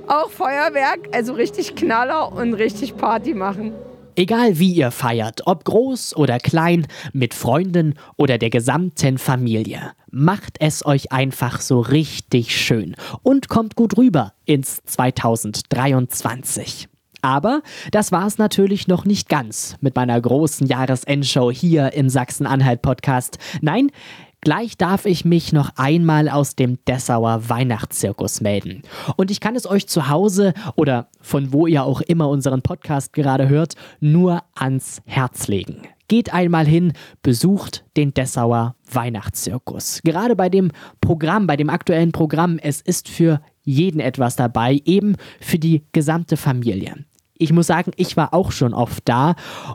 Auch 0.06 0.30
Feuerwerk, 0.30 1.08
also 1.12 1.34
richtig 1.34 1.74
Knaller 1.74 2.32
und 2.32 2.54
richtig 2.54 2.96
Party 2.96 3.34
machen. 3.34 3.72
Egal 4.18 4.58
wie 4.58 4.72
ihr 4.72 4.90
feiert, 4.90 5.46
ob 5.46 5.64
groß 5.64 6.16
oder 6.16 6.40
klein, 6.40 6.88
mit 7.12 7.34
Freunden 7.34 7.94
oder 8.16 8.36
der 8.36 8.50
gesamten 8.50 9.16
Familie. 9.16 9.92
Macht 10.10 10.56
es 10.58 10.84
euch 10.84 11.12
einfach 11.12 11.60
so 11.60 11.78
richtig 11.78 12.60
schön 12.60 12.96
und 13.22 13.48
kommt 13.48 13.76
gut 13.76 13.96
rüber 13.96 14.32
ins 14.44 14.82
2023. 14.86 16.88
Aber 17.22 17.62
das 17.92 18.10
war 18.10 18.26
es 18.26 18.38
natürlich 18.38 18.88
noch 18.88 19.04
nicht 19.04 19.28
ganz 19.28 19.76
mit 19.80 19.94
meiner 19.94 20.20
großen 20.20 20.66
Jahresendshow 20.66 21.52
hier 21.52 21.92
im 21.92 22.08
Sachsen-Anhalt-Podcast. 22.08 23.38
Nein, 23.60 23.92
Gleich 24.40 24.76
darf 24.76 25.04
ich 25.04 25.24
mich 25.24 25.52
noch 25.52 25.70
einmal 25.76 26.28
aus 26.28 26.54
dem 26.54 26.78
Dessauer 26.84 27.48
Weihnachtszirkus 27.48 28.40
melden. 28.40 28.82
Und 29.16 29.32
ich 29.32 29.40
kann 29.40 29.56
es 29.56 29.68
euch 29.68 29.88
zu 29.88 30.08
Hause 30.08 30.54
oder 30.76 31.08
von 31.20 31.52
wo 31.52 31.66
ihr 31.66 31.82
auch 31.82 32.00
immer 32.00 32.28
unseren 32.28 32.62
Podcast 32.62 33.12
gerade 33.12 33.48
hört, 33.48 33.74
nur 34.00 34.44
ans 34.54 35.02
Herz 35.06 35.48
legen. 35.48 35.82
Geht 36.06 36.32
einmal 36.32 36.66
hin, 36.66 36.92
besucht 37.22 37.84
den 37.96 38.14
Dessauer 38.14 38.76
Weihnachtszirkus. 38.90 40.00
Gerade 40.04 40.36
bei 40.36 40.48
dem 40.48 40.70
Programm, 41.00 41.46
bei 41.46 41.56
dem 41.56 41.68
aktuellen 41.68 42.12
Programm, 42.12 42.58
es 42.58 42.80
ist 42.80 43.08
für 43.08 43.42
jeden 43.64 44.00
etwas 44.00 44.36
dabei, 44.36 44.80
eben 44.84 45.16
für 45.40 45.58
die 45.58 45.82
gesamte 45.92 46.36
Familie. 46.38 47.04
Ich 47.38 47.52
muss 47.52 47.68
sagen, 47.68 47.92
ich 47.96 48.16
war 48.16 48.34
auch 48.34 48.52
schon 48.52 48.74
oft 48.74 49.08
da 49.08 49.34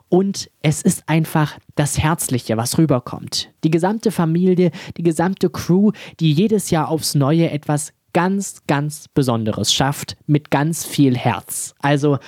und 0.10 0.50
es 0.62 0.82
ist 0.82 1.08
einfach 1.08 1.58
das 1.76 1.98
Herzliche, 1.98 2.58
was 2.58 2.78
rüberkommt. 2.78 3.52
Die 3.64 3.72
gesamte 3.72 4.12
Familie, 4.12 4.72
die 4.98 5.04
gesamte 5.04 5.50
Crew, 5.50 5.92
die 6.20 6.34
jedes 6.34 6.70
Jahr 6.70 6.90
aufs 6.90 7.16
Neue 7.16 7.50
etwas 7.50 7.94
ganz, 8.14 8.62
ganz 8.68 9.08
Besonderes 9.08 9.74
schafft, 9.74 10.18
mit 10.28 10.52
ganz 10.52 10.86
viel 10.86 11.18
Herz. 11.18 11.74
Also 11.80 12.20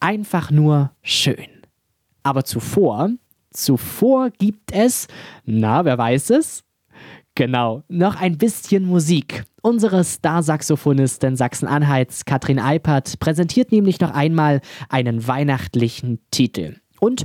einfach 0.00 0.50
nur 0.50 0.90
schön. 1.02 1.46
Aber 2.22 2.44
zuvor, 2.44 3.10
zuvor 3.50 4.30
gibt 4.30 4.72
es, 4.72 5.08
na, 5.44 5.84
wer 5.84 5.98
weiß 5.98 6.30
es? 6.30 6.64
Genau, 7.34 7.82
noch 7.88 8.20
ein 8.20 8.36
bisschen 8.36 8.84
Musik. 8.84 9.44
Unsere 9.62 10.04
Star-Saxophonistin 10.04 11.36
Sachsen-Anhalts 11.36 12.26
Katrin 12.26 12.58
Alpert 12.58 13.18
präsentiert 13.20 13.72
nämlich 13.72 14.00
noch 14.00 14.12
einmal 14.12 14.60
einen 14.90 15.26
weihnachtlichen 15.26 16.20
Titel. 16.30 16.76
Und 17.00 17.24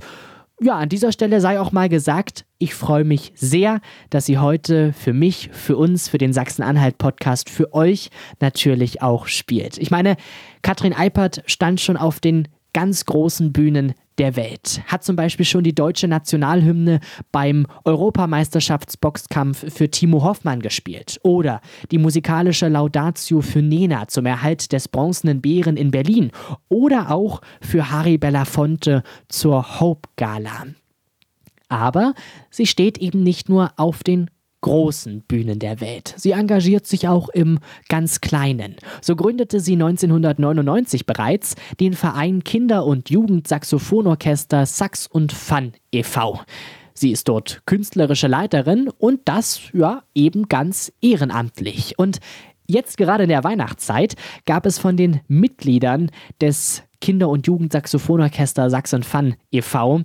ja, 0.62 0.76
an 0.76 0.90
dieser 0.90 1.12
Stelle 1.12 1.42
sei 1.42 1.60
auch 1.60 1.72
mal 1.72 1.90
gesagt, 1.90 2.46
ich 2.58 2.74
freue 2.74 3.04
mich 3.04 3.34
sehr, 3.36 3.82
dass 4.10 4.26
sie 4.26 4.40
heute 4.40 4.94
für 4.94 5.14
mich, 5.14 5.50
für 5.52 5.78
uns, 5.78 6.08
für 6.08 6.18
den 6.18 6.34
Sachsen-Anhalt-Podcast, 6.34 7.50
für 7.50 7.74
euch 7.74 8.10
natürlich 8.40 9.02
auch 9.02 9.28
spielt. 9.28 9.78
Ich 9.78 9.92
meine, 9.92 10.16
Katrin 10.64 10.94
Eipert 10.94 11.44
stand 11.46 11.80
schon 11.80 11.98
auf 11.98 12.20
den 12.20 12.48
ganz 12.78 13.06
großen 13.06 13.54
Bühnen 13.54 13.96
der 14.20 14.36
Welt. 14.36 14.84
Hat 14.86 15.04
zum 15.04 15.16
Beispiel 15.16 15.48
schon 15.48 15.64
die 15.64 15.74
deutsche 15.74 16.08
Nationalhymne 16.08 17.00
beim 17.32 17.66
Europameisterschaftsboxkampf 17.86 19.74
für 19.74 19.90
Timo 19.90 20.24
Hoffmann 20.24 20.60
gespielt. 20.60 21.20
Oder 21.24 21.62
die 21.90 21.98
musikalische 21.98 22.68
Laudatio 22.68 23.42
für 23.42 23.64
Nena 23.64 24.08
zum 24.08 24.28
Erhalt 24.28 24.72
des 24.74 24.90
Bronzenen 24.90 25.42
Bären 25.42 25.76
in 25.76 25.90
Berlin. 25.90 26.30
Oder 26.70 27.10
auch 27.10 27.42
für 27.62 27.90
Harry 27.90 28.20
Belafonte 28.20 29.02
zur 29.28 29.80
Hope 29.80 30.08
Gala. 30.16 30.68
Aber 31.70 32.14
sie 32.52 32.68
steht 32.68 33.00
eben 33.00 33.24
nicht 33.24 33.50
nur 33.50 33.72
auf 33.78 34.04
den 34.04 34.30
großen 34.68 35.22
Bühnen 35.22 35.60
der 35.60 35.80
Welt. 35.80 36.14
Sie 36.18 36.32
engagiert 36.32 36.86
sich 36.86 37.08
auch 37.08 37.30
im 37.30 37.60
ganz 37.88 38.20
Kleinen. 38.20 38.76
So 39.02 39.16
gründete 39.16 39.60
sie 39.60 39.74
1999 39.74 41.06
bereits 41.06 41.56
den 41.80 41.94
Verein 41.94 42.44
Kinder- 42.44 42.86
und 42.86 43.10
Jugendsaxophonorchester 43.10 44.66
Sax 44.66 45.08
und 45.08 45.32
Fun 45.32 45.72
e.V. 45.92 46.42
Sie 46.94 47.12
ist 47.12 47.30
dort 47.30 47.62
künstlerische 47.66 48.28
Leiterin 48.28 48.90
und 48.98 49.22
das, 49.26 49.62
ja, 49.72 50.04
eben 50.14 50.50
ganz 50.50 50.92
ehrenamtlich. 51.02 51.98
Und 51.98 52.20
jetzt 52.68 52.98
gerade 52.98 53.24
in 53.24 53.30
der 53.30 53.44
Weihnachtszeit 53.44 54.16
gab 54.46 54.66
es 54.66 54.80
von 54.80 54.98
den 54.98 55.22
Mitgliedern 55.28 56.12
des 56.42 56.84
Kinder- 57.00 57.30
und 57.30 57.48
Jugendsaxophonorchester 57.48 58.70
Sax 58.70 58.94
und 58.94 59.06
Fun 59.06 59.36
e.V. 59.52 60.02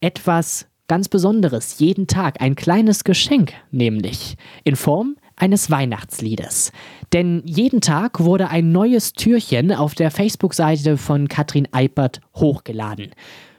etwas 0.00 0.68
ganz 0.88 1.08
Besonderes 1.08 1.78
jeden 1.78 2.06
Tag, 2.06 2.40
ein 2.40 2.56
kleines 2.56 3.04
Geschenk 3.04 3.52
nämlich, 3.70 4.36
in 4.64 4.76
Form 4.76 5.16
eines 5.36 5.70
Weihnachtsliedes. 5.70 6.72
Denn 7.12 7.42
jeden 7.44 7.80
Tag 7.80 8.20
wurde 8.20 8.48
ein 8.48 8.72
neues 8.72 9.12
Türchen 9.12 9.72
auf 9.72 9.94
der 9.94 10.10
Facebook-Seite 10.10 10.96
von 10.96 11.28
Katrin 11.28 11.68
Eipert 11.72 12.20
hochgeladen. 12.34 13.10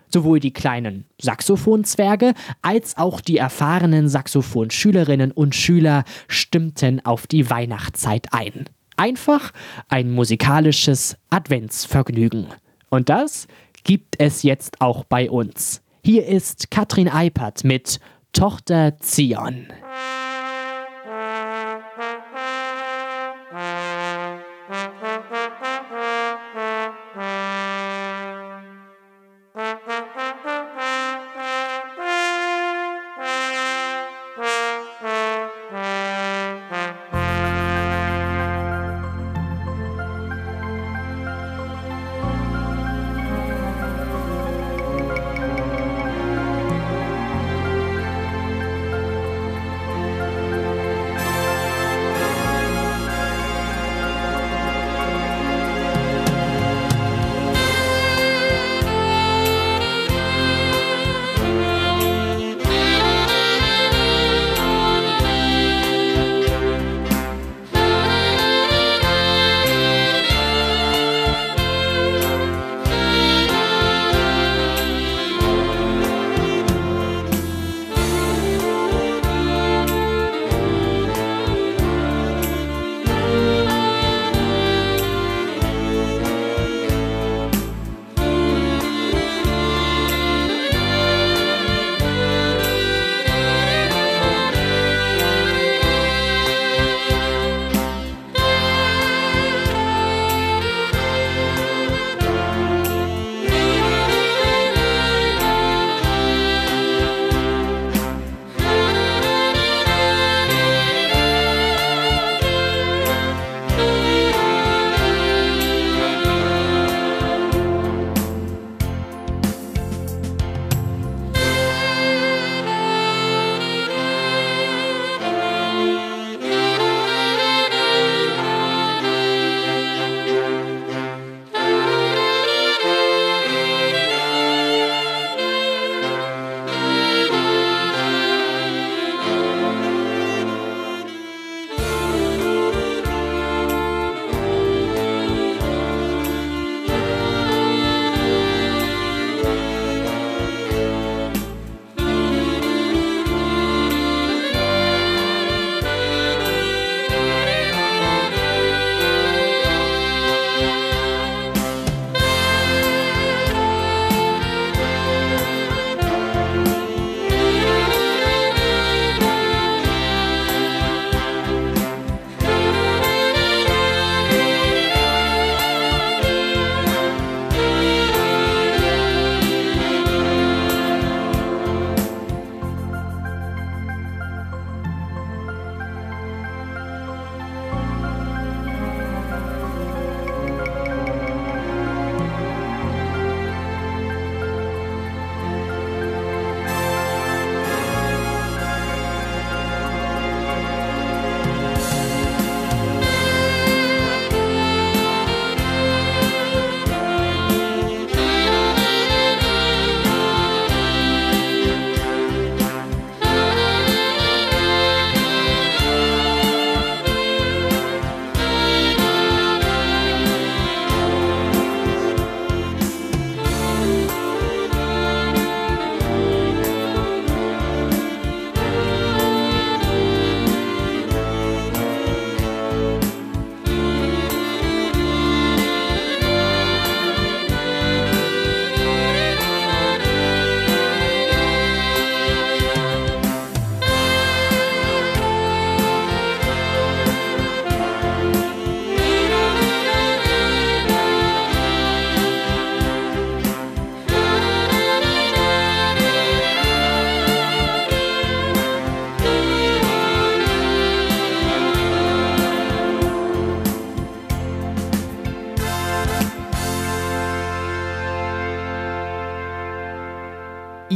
Sowohl 0.09 0.39
die 0.39 0.53
kleinen 0.53 1.05
Saxophonzwerge 1.21 2.34
als 2.61 2.97
auch 2.97 3.19
die 3.21 3.38
erfahrenen 3.38 4.07
Saxophonschülerinnen 4.07 5.32
und 5.32 5.53
Schüler 5.53 6.05
stimmten 6.28 7.05
auf 7.05 7.28
die 7.28 7.49
Weihnachtszeit 7.49 8.28
ein. 8.32 8.65
Einfach 8.95 9.51
ein 9.89 10.11
musikalisches 10.11 11.17
Adventsvergnügen. 11.30 12.47
Und 12.89 13.09
das 13.09 13.47
gibt 13.84 14.15
es 14.17 14.43
jetzt 14.43 14.82
auch 14.82 15.03
bei 15.03 15.30
uns. 15.30 15.82
Hier 16.08 16.26
ist 16.26 16.72
Katrin 16.72 17.10
Eipert 17.10 17.66
mit 17.66 17.99
Tochter 18.32 18.97
Zion. 19.01 19.68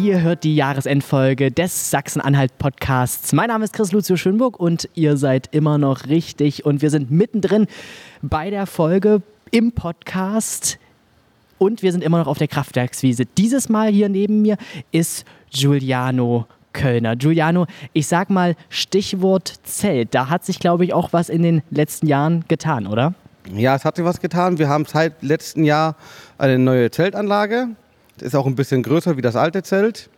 Ihr 0.02 0.24
hört 0.24 0.44
die 0.44 0.56
Jahresendfolge 0.56 1.52
des 1.52 1.92
Sachsen-Anhalt-Podcasts. 1.92 3.34
Mein 3.34 3.50
Name 3.50 3.66
ist 3.66 3.74
Chris 3.74 3.92
Lucio 3.92 4.16
Schönburg 4.16 4.60
und 4.60 4.90
ihr 4.96 5.16
seid 5.16 5.50
immer 5.52 5.78
noch 5.78 6.08
richtig. 6.08 6.66
Und 6.66 6.82
wir 6.82 6.90
sind 6.90 7.12
mittendrin 7.12 7.68
bei 8.24 8.50
der 8.50 8.66
Folge 8.66 9.22
im 9.52 9.74
Podcast. 9.74 10.80
Und 11.60 11.84
wir 11.84 11.92
sind 11.92 12.04
immer 12.04 12.18
noch 12.18 12.26
auf 12.26 12.40
der 12.40 12.48
Kraftwerkswiese. 12.48 13.28
Dieses 13.38 13.70
Mal 13.70 13.92
hier 13.92 14.10
neben 14.10 14.42
mir 14.42 14.58
ist 14.92 15.24
Giuliano 15.52 16.48
Kölner. 16.74 17.16
Giuliano, 17.16 17.68
ich 17.94 18.08
sag 18.08 18.32
mal 18.32 18.56
Stichwort 18.70 19.54
Zelt. 19.62 20.16
Da 20.16 20.30
hat 20.30 20.44
sich, 20.44 20.58
glaube 20.58 20.84
ich, 20.84 20.94
auch 20.94 21.14
was 21.14 21.30
in 21.30 21.44
den 21.44 21.62
letzten 21.70 22.08
Jahren 22.08 22.44
getan, 22.48 22.88
oder? 22.88 23.14
Ja, 23.54 23.76
es 23.76 23.86
hat 23.86 23.98
sich 23.98 24.06
was 24.06 24.20
getan. 24.20 24.58
Wir 24.58 24.68
haben 24.68 24.86
seit 24.86 25.22
letztem 25.22 25.64
Jahr 25.64 25.96
eine 26.40 26.58
neue 26.58 26.90
Zeltanlage. 26.90 27.68
Ist 28.20 28.36
auch 28.36 28.46
ein 28.46 28.56
bisschen 28.56 28.84
größer 28.84 29.18
wie 29.18 29.22
das 29.22 29.36
alte 29.36 29.64
Zelt. 29.64 30.10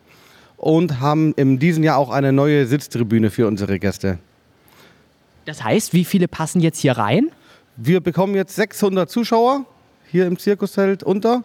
Und 0.58 1.00
haben 1.00 1.34
in 1.34 1.60
diesem 1.60 1.84
Jahr 1.84 1.98
auch 1.98 2.10
eine 2.10 2.32
neue 2.32 2.66
Sitztribüne 2.66 3.30
für 3.30 3.48
unsere 3.48 3.80
Gäste. 3.80 4.20
Das 5.46 5.64
heißt, 5.64 5.94
wie 5.94 6.06
viele 6.06 6.28
passen 6.28 6.62
jetzt 6.62 6.80
hier 6.80 6.98
rein? 6.98 7.30
Wir 7.76 8.02
bekommen 8.02 8.36
jetzt 8.36 8.56
600 8.56 9.10
Zuschauer 9.10 9.66
hier 10.10 10.26
im 10.28 10.38
Zirkuszelt 10.38 11.04
unter. 11.04 11.44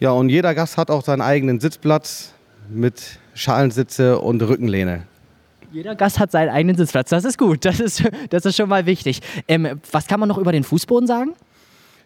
Ja, 0.00 0.10
und 0.10 0.28
jeder 0.28 0.54
Gast 0.54 0.76
hat 0.76 0.90
auch 0.90 1.02
seinen 1.02 1.22
eigenen 1.22 1.60
Sitzplatz 1.60 2.34
mit 2.68 3.18
Schalensitze 3.34 4.18
und 4.18 4.42
Rückenlehne. 4.42 5.04
Jeder 5.72 5.94
Gast 5.94 6.18
hat 6.18 6.30
seinen 6.30 6.50
eigenen 6.50 6.76
Sitzplatz. 6.76 7.10
Das 7.10 7.24
ist 7.24 7.38
gut. 7.38 7.64
Das 7.64 7.80
ist, 7.80 8.02
das 8.30 8.44
ist 8.44 8.56
schon 8.56 8.68
mal 8.68 8.86
wichtig. 8.86 9.20
Ähm, 9.48 9.80
was 9.90 10.06
kann 10.06 10.20
man 10.20 10.28
noch 10.28 10.38
über 10.38 10.52
den 10.52 10.64
Fußboden 10.64 11.06
sagen? 11.06 11.34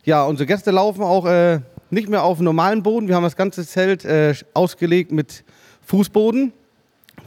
Ja, 0.04 0.24
unsere 0.24 0.46
Gäste 0.46 0.70
laufen 0.70 1.02
auch 1.02 1.26
äh, 1.26 1.60
nicht 1.90 2.08
mehr 2.08 2.22
auf 2.24 2.40
normalen 2.40 2.82
Boden. 2.82 3.08
Wir 3.08 3.16
haben 3.16 3.22
das 3.22 3.36
ganze 3.36 3.66
Zelt 3.66 4.04
äh, 4.04 4.34
ausgelegt 4.54 5.12
mit 5.12 5.44
Fußboden, 5.82 6.52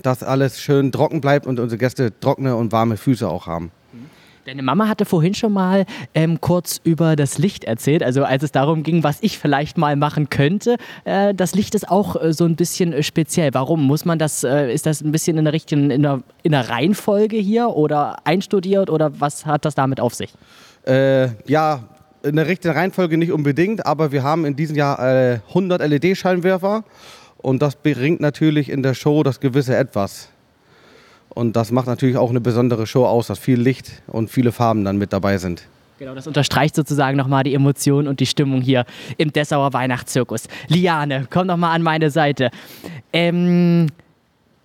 dass 0.01 0.23
alles 0.23 0.61
schön 0.61 0.91
trocken 0.91 1.21
bleibt 1.21 1.47
und 1.47 1.59
unsere 1.59 1.77
Gäste 1.77 2.17
trockene 2.19 2.55
und 2.55 2.71
warme 2.71 2.97
Füße 2.97 3.27
auch 3.27 3.47
haben. 3.47 3.71
Deine 4.45 4.61
Mama 4.61 4.89
hatte 4.89 5.05
vorhin 5.05 5.33
schon 5.33 5.53
mal 5.53 5.85
ähm, 6.13 6.41
kurz 6.41 6.81
über 6.83 7.15
das 7.15 7.37
Licht 7.37 7.63
erzählt, 7.63 8.03
also 8.03 8.25
als 8.25 8.43
es 8.43 8.51
darum 8.51 8.83
ging, 8.83 9.01
was 9.01 9.19
ich 9.21 9.39
vielleicht 9.39 9.77
mal 9.77 9.95
machen 9.95 10.29
könnte. 10.29 10.75
Äh, 11.05 11.33
das 11.33 11.55
Licht 11.55 11.75
ist 11.75 11.89
auch 11.89 12.21
äh, 12.21 12.33
so 12.33 12.43
ein 12.43 12.57
bisschen 12.57 12.91
äh, 12.91 13.03
speziell. 13.03 13.53
Warum? 13.53 13.83
Muss 13.83 14.03
man 14.03 14.19
das, 14.19 14.43
äh, 14.43 14.73
ist 14.73 14.85
das 14.85 15.01
ein 15.01 15.13
bisschen 15.13 15.37
in 15.37 15.45
der 15.45 15.53
richtigen, 15.53 15.89
in 15.91 16.01
der, 16.01 16.23
in 16.41 16.51
der 16.51 16.67
Reihenfolge 16.67 17.37
hier 17.37 17.69
oder 17.69 18.17
einstudiert 18.25 18.89
oder 18.89 19.21
was 19.21 19.45
hat 19.45 19.63
das 19.63 19.75
damit 19.75 20.01
auf 20.01 20.13
sich? 20.13 20.33
Äh, 20.85 21.29
ja, 21.45 21.83
in 22.23 22.37
der 22.37 22.47
richtigen 22.47 22.73
Reihenfolge 22.73 23.17
nicht 23.17 23.31
unbedingt, 23.31 23.85
aber 23.85 24.11
wir 24.11 24.23
haben 24.23 24.45
in 24.45 24.55
diesem 24.55 24.75
Jahr 24.75 24.99
äh, 24.99 25.39
100 25.49 25.81
LED-Scheinwerfer 25.81 26.83
und 27.37 27.61
das 27.61 27.75
bringt 27.75 28.21
natürlich 28.21 28.69
in 28.69 28.81
der 28.81 28.93
Show 28.93 29.23
das 29.23 29.39
gewisse 29.39 29.75
Etwas. 29.75 30.29
Und 31.29 31.55
das 31.55 31.71
macht 31.71 31.87
natürlich 31.87 32.17
auch 32.17 32.29
eine 32.29 32.41
besondere 32.41 32.87
Show 32.87 33.05
aus, 33.05 33.27
dass 33.27 33.39
viel 33.39 33.59
Licht 33.59 34.03
und 34.07 34.29
viele 34.29 34.51
Farben 34.51 34.85
dann 34.85 34.97
mit 34.97 35.11
dabei 35.11 35.37
sind. 35.37 35.67
Genau, 35.99 36.15
das 36.15 36.27
unterstreicht 36.27 36.75
sozusagen 36.75 37.17
nochmal 37.17 37.43
die 37.43 37.53
Emotion 37.53 38.07
und 38.07 38.19
die 38.19 38.25
Stimmung 38.25 38.61
hier 38.61 38.85
im 39.17 39.31
Dessauer 39.31 39.73
Weihnachtszirkus. 39.73 40.47
Liane, 40.67 41.27
komm 41.29 41.47
doch 41.47 41.57
mal 41.57 41.73
an 41.73 41.81
meine 41.81 42.09
Seite. 42.09 42.49
Ähm, 43.11 43.87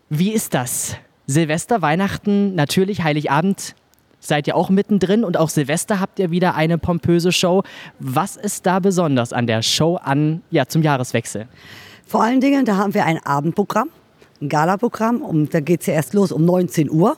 wie 0.09 0.33
ist 0.33 0.55
das? 0.55 0.97
Silvester, 1.27 1.83
Weihnachten, 1.83 2.55
natürlich 2.55 3.03
Heiligabend. 3.03 3.75
Seid 4.21 4.49
ihr 4.49 4.57
auch 4.57 4.69
mittendrin 4.69 5.25
und 5.25 5.37
auch 5.37 5.49
Silvester 5.49 6.01
habt 6.01 6.19
ihr 6.19 6.31
wieder 6.31 6.55
eine 6.55 6.77
pompöse 6.77 7.31
Show. 7.31 7.63
Was 8.01 8.37
ist 8.37 8.67
da 8.67 8.81
besonders 8.81 9.33
an 9.33 9.47
der 9.47 9.63
Show 9.63 9.97
an, 9.97 10.43
ja, 10.51 10.67
zum 10.67 10.83
Jahreswechsel? 10.83 11.47
Vor 12.07 12.23
allen 12.23 12.41
Dingen, 12.41 12.65
da 12.65 12.77
haben 12.77 12.95
wir 12.95 13.05
ein 13.05 13.25
Abendprogramm, 13.25 13.91
ein 14.41 14.49
Galaprogramm. 14.49 15.23
Und 15.23 15.55
da 15.55 15.61
geht 15.61 15.83
es 15.83 15.87
ja 15.87 15.95
erst 15.95 16.15
los 16.15 16.33
um 16.33 16.45
19 16.45 16.91
Uhr. 16.91 17.17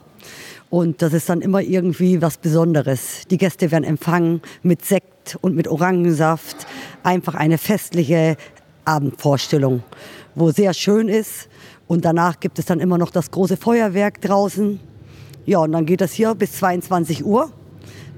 Und 0.69 1.03
das 1.03 1.13
ist 1.13 1.29
dann 1.29 1.41
immer 1.41 1.63
irgendwie 1.63 2.21
was 2.23 2.37
Besonderes. 2.37 3.23
Die 3.31 3.39
Gäste 3.39 3.71
werden 3.71 3.85
empfangen 3.85 4.43
mit 4.63 4.85
Sekt 4.85 5.39
und 5.41 5.57
mit 5.57 5.69
Orangensaft. 5.69 6.67
Einfach 7.03 7.35
eine 7.35 7.57
festliche 7.59 8.37
Abendvorstellung, 8.85 9.83
wo 10.35 10.51
sehr 10.51 10.75
schön 10.75 11.09
ist. 11.09 11.49
Und 11.89 12.05
danach 12.05 12.39
gibt 12.39 12.59
es 12.59 12.67
dann 12.67 12.79
immer 12.79 12.99
noch 12.99 13.11
das 13.11 13.31
große 13.31 13.57
Feuerwerk 13.57 14.21
draußen. 14.21 14.81
Ja, 15.51 15.59
und 15.59 15.73
dann 15.73 15.85
geht 15.85 16.01
das 16.01 16.13
hier 16.13 16.37
bis 16.37 16.53
22 16.53 17.25
Uhr. 17.25 17.51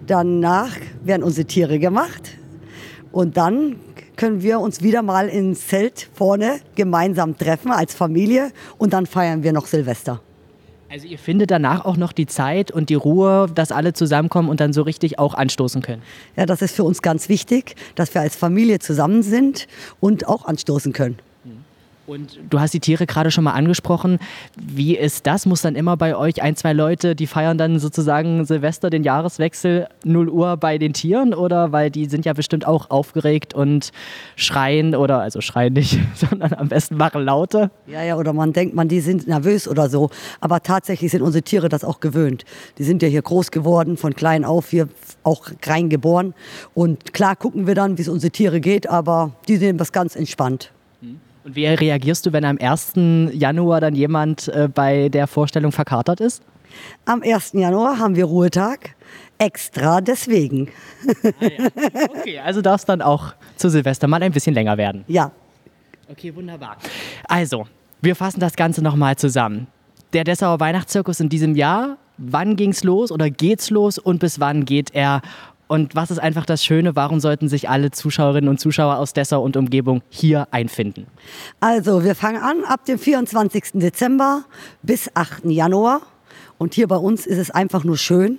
Danach 0.07 0.77
werden 1.03 1.23
unsere 1.23 1.47
Tiere 1.47 1.79
gemacht. 1.79 2.37
Und 3.11 3.39
dann 3.39 3.77
können 4.17 4.43
wir 4.43 4.61
uns 4.61 4.83
wieder 4.83 5.01
mal 5.01 5.31
ins 5.31 5.67
Zelt 5.67 6.11
vorne 6.13 6.61
gemeinsam 6.75 7.39
treffen 7.39 7.73
als 7.73 7.95
Familie. 7.95 8.53
Und 8.77 8.93
dann 8.93 9.07
feiern 9.07 9.43
wir 9.43 9.55
noch 9.55 9.65
Silvester. 9.65 10.21
Also 10.91 11.07
ihr 11.07 11.19
findet 11.19 11.51
danach 11.51 11.87
auch 11.87 11.97
noch 11.97 12.13
die 12.13 12.27
Zeit 12.27 12.71
und 12.71 12.91
die 12.91 12.97
Ruhe, 12.97 13.47
dass 13.55 13.73
alle 13.73 13.95
zusammenkommen 13.95 14.51
und 14.51 14.61
dann 14.61 14.75
so 14.75 14.83
richtig 14.83 15.19
auch 15.19 15.33
anstoßen 15.33 15.81
können. 15.81 16.03
Ja, 16.37 16.45
das 16.45 16.61
ist 16.61 16.77
für 16.77 16.85
uns 16.85 17.01
ganz 17.01 17.31
wichtig, 17.31 17.77
dass 17.95 18.13
wir 18.13 18.21
als 18.21 18.37
Familie 18.37 18.79
zusammen 18.79 19.23
sind 19.23 19.69
und 20.01 20.29
auch 20.29 20.45
anstoßen 20.45 20.93
können. 20.93 21.17
Und 22.13 22.39
du 22.51 22.61
hast 22.61 22.75
die 22.75 22.81
Tiere 22.81 23.07
gerade 23.07 23.31
schon 23.31 23.45
mal 23.45 23.53
angesprochen. 23.53 24.19
Wie 24.61 24.99
ist 24.99 25.27
das? 25.27 25.47
Muss 25.47 25.63
dann 25.63 25.75
immer 25.75 25.97
bei 25.97 26.15
euch 26.15 26.43
ein, 26.43 26.57
zwei 26.57 26.75
Leute, 26.75 27.15
die 27.15 27.27
feiern 27.27 27.57
dann 27.57 27.79
sozusagen 27.79 28.45
Silvester, 28.45 28.91
den 28.91 29.03
Jahreswechsel, 29.03 29.89
0 30.05 30.29
Uhr 30.29 30.59
bei 30.59 30.77
den 30.77 30.93
Tieren? 30.93 31.33
Oder 31.33 31.73
weil 31.73 31.91
die 31.91 32.05
sind 32.05 32.27
ja 32.27 32.35
bestimmt 32.35 32.67
auch 32.67 32.91
aufgeregt 32.91 33.55
und 33.55 33.93
schreien 34.37 34.95
oder, 34.95 35.21
also 35.21 35.41
schreien 35.41 35.73
nicht, 35.73 35.99
sondern 36.15 36.53
am 36.53 36.69
besten 36.69 36.99
machen 36.99 37.25
Laute. 37.25 37.71
Ja, 37.87 38.03
ja, 38.03 38.17
oder 38.17 38.35
man 38.35 38.53
denkt, 38.53 38.75
man, 38.75 38.89
die 38.89 39.01
sind 39.01 39.27
nervös 39.27 39.67
oder 39.67 39.89
so. 39.89 40.11
Aber 40.41 40.63
tatsächlich 40.63 41.13
sind 41.13 41.23
unsere 41.23 41.43
Tiere 41.43 41.71
das 41.71 41.83
auch 41.83 42.01
gewöhnt. 42.01 42.45
Die 42.77 42.85
sind 42.85 43.01
ja 43.01 43.09
hier 43.09 43.23
groß 43.23 43.51
geworden, 43.51 43.97
von 43.97 44.15
klein 44.15 44.45
auf 44.45 44.69
hier 44.69 44.89
auch 45.23 45.49
reingeboren. 45.65 46.35
Und 46.75 47.15
klar 47.15 47.37
gucken 47.37 47.67
wir 47.67 47.75
dann, 47.75 47.97
wie 47.97 48.03
es 48.03 48.09
unsere 48.09 48.31
Tiere 48.31 48.61
geht, 48.61 48.87
aber 48.87 49.33
die 49.49 49.57
sehen 49.57 49.79
das 49.79 49.93
ganz 49.93 50.15
entspannt. 50.15 50.73
Und 51.45 51.57
wie 51.57 51.67
reagierst 51.67 52.27
du, 52.27 52.33
wenn 52.33 52.45
am 52.45 52.59
1. 52.61 52.93
Januar 53.33 53.81
dann 53.81 53.95
jemand 53.95 54.49
äh, 54.49 54.69
bei 54.73 55.09
der 55.09 55.27
Vorstellung 55.27 55.73
verkatert 55.73 56.21
ist? 56.21 56.43
Am 57.05 57.23
1. 57.23 57.53
Januar 57.55 57.99
haben 57.99 58.17
wir 58.17 58.25
Ruhetag. 58.25 58.95
Extra 59.39 60.01
deswegen. 60.01 60.69
Okay, 62.17 62.39
also 62.39 62.63
darf 62.63 62.83
es 62.83 62.85
dann 62.85 63.03
auch 63.03 63.35
zu 63.57 63.69
Silvester 63.69 64.07
mal 64.07 64.23
ein 64.23 64.33
bisschen 64.33 64.55
länger 64.55 64.79
werden. 64.79 65.05
Ja. 65.09 65.33
Okay, 66.09 66.35
wunderbar. 66.35 66.77
Also, 67.25 67.67
wir 68.01 68.15
fassen 68.15 68.39
das 68.39 68.55
Ganze 68.55 68.83
nochmal 68.83 69.17
zusammen. 69.17 69.67
Der 70.13 70.25
Dessauer 70.25 70.61
Weihnachtszirkus 70.61 71.21
in 71.21 71.29
diesem 71.29 71.57
Jahr, 71.57 71.97
wann 72.19 72.55
ging's 72.55 72.85
los 72.85 73.11
oder 73.11 73.31
geht's 73.31 73.71
los 73.71 73.99
und 73.99 74.21
bis 74.21 74.39
wann 74.39 74.65
geht 74.65 74.95
er? 74.95 75.23
Und 75.73 75.95
was 75.95 76.11
ist 76.11 76.19
einfach 76.19 76.45
das 76.45 76.63
Schöne, 76.63 76.97
warum 76.97 77.19
sollten 77.19 77.49
sich 77.49 77.71
alle 77.71 77.91
Zuschauerinnen 77.91 78.51
und 78.51 78.61
Zuschauer 78.61 78.99
aus 78.99 79.15
Dessau 79.15 79.43
und 79.43 79.57
Umgebung 79.57 80.03
hier 80.11 80.47
einfinden? 80.51 81.07
Also, 81.61 82.05
wir 82.05 82.15
fangen 82.15 82.43
an 82.43 82.63
ab 82.65 82.85
dem 82.85 82.99
24. 82.99 83.81
Dezember 83.81 84.45
bis 84.83 85.11
8. 85.15 85.47
Januar. 85.47 86.03
Und 86.59 86.75
hier 86.75 86.89
bei 86.89 86.97
uns 86.97 87.25
ist 87.25 87.39
es 87.39 87.51
einfach 87.51 87.85
nur 87.85 87.97
schön. 87.97 88.39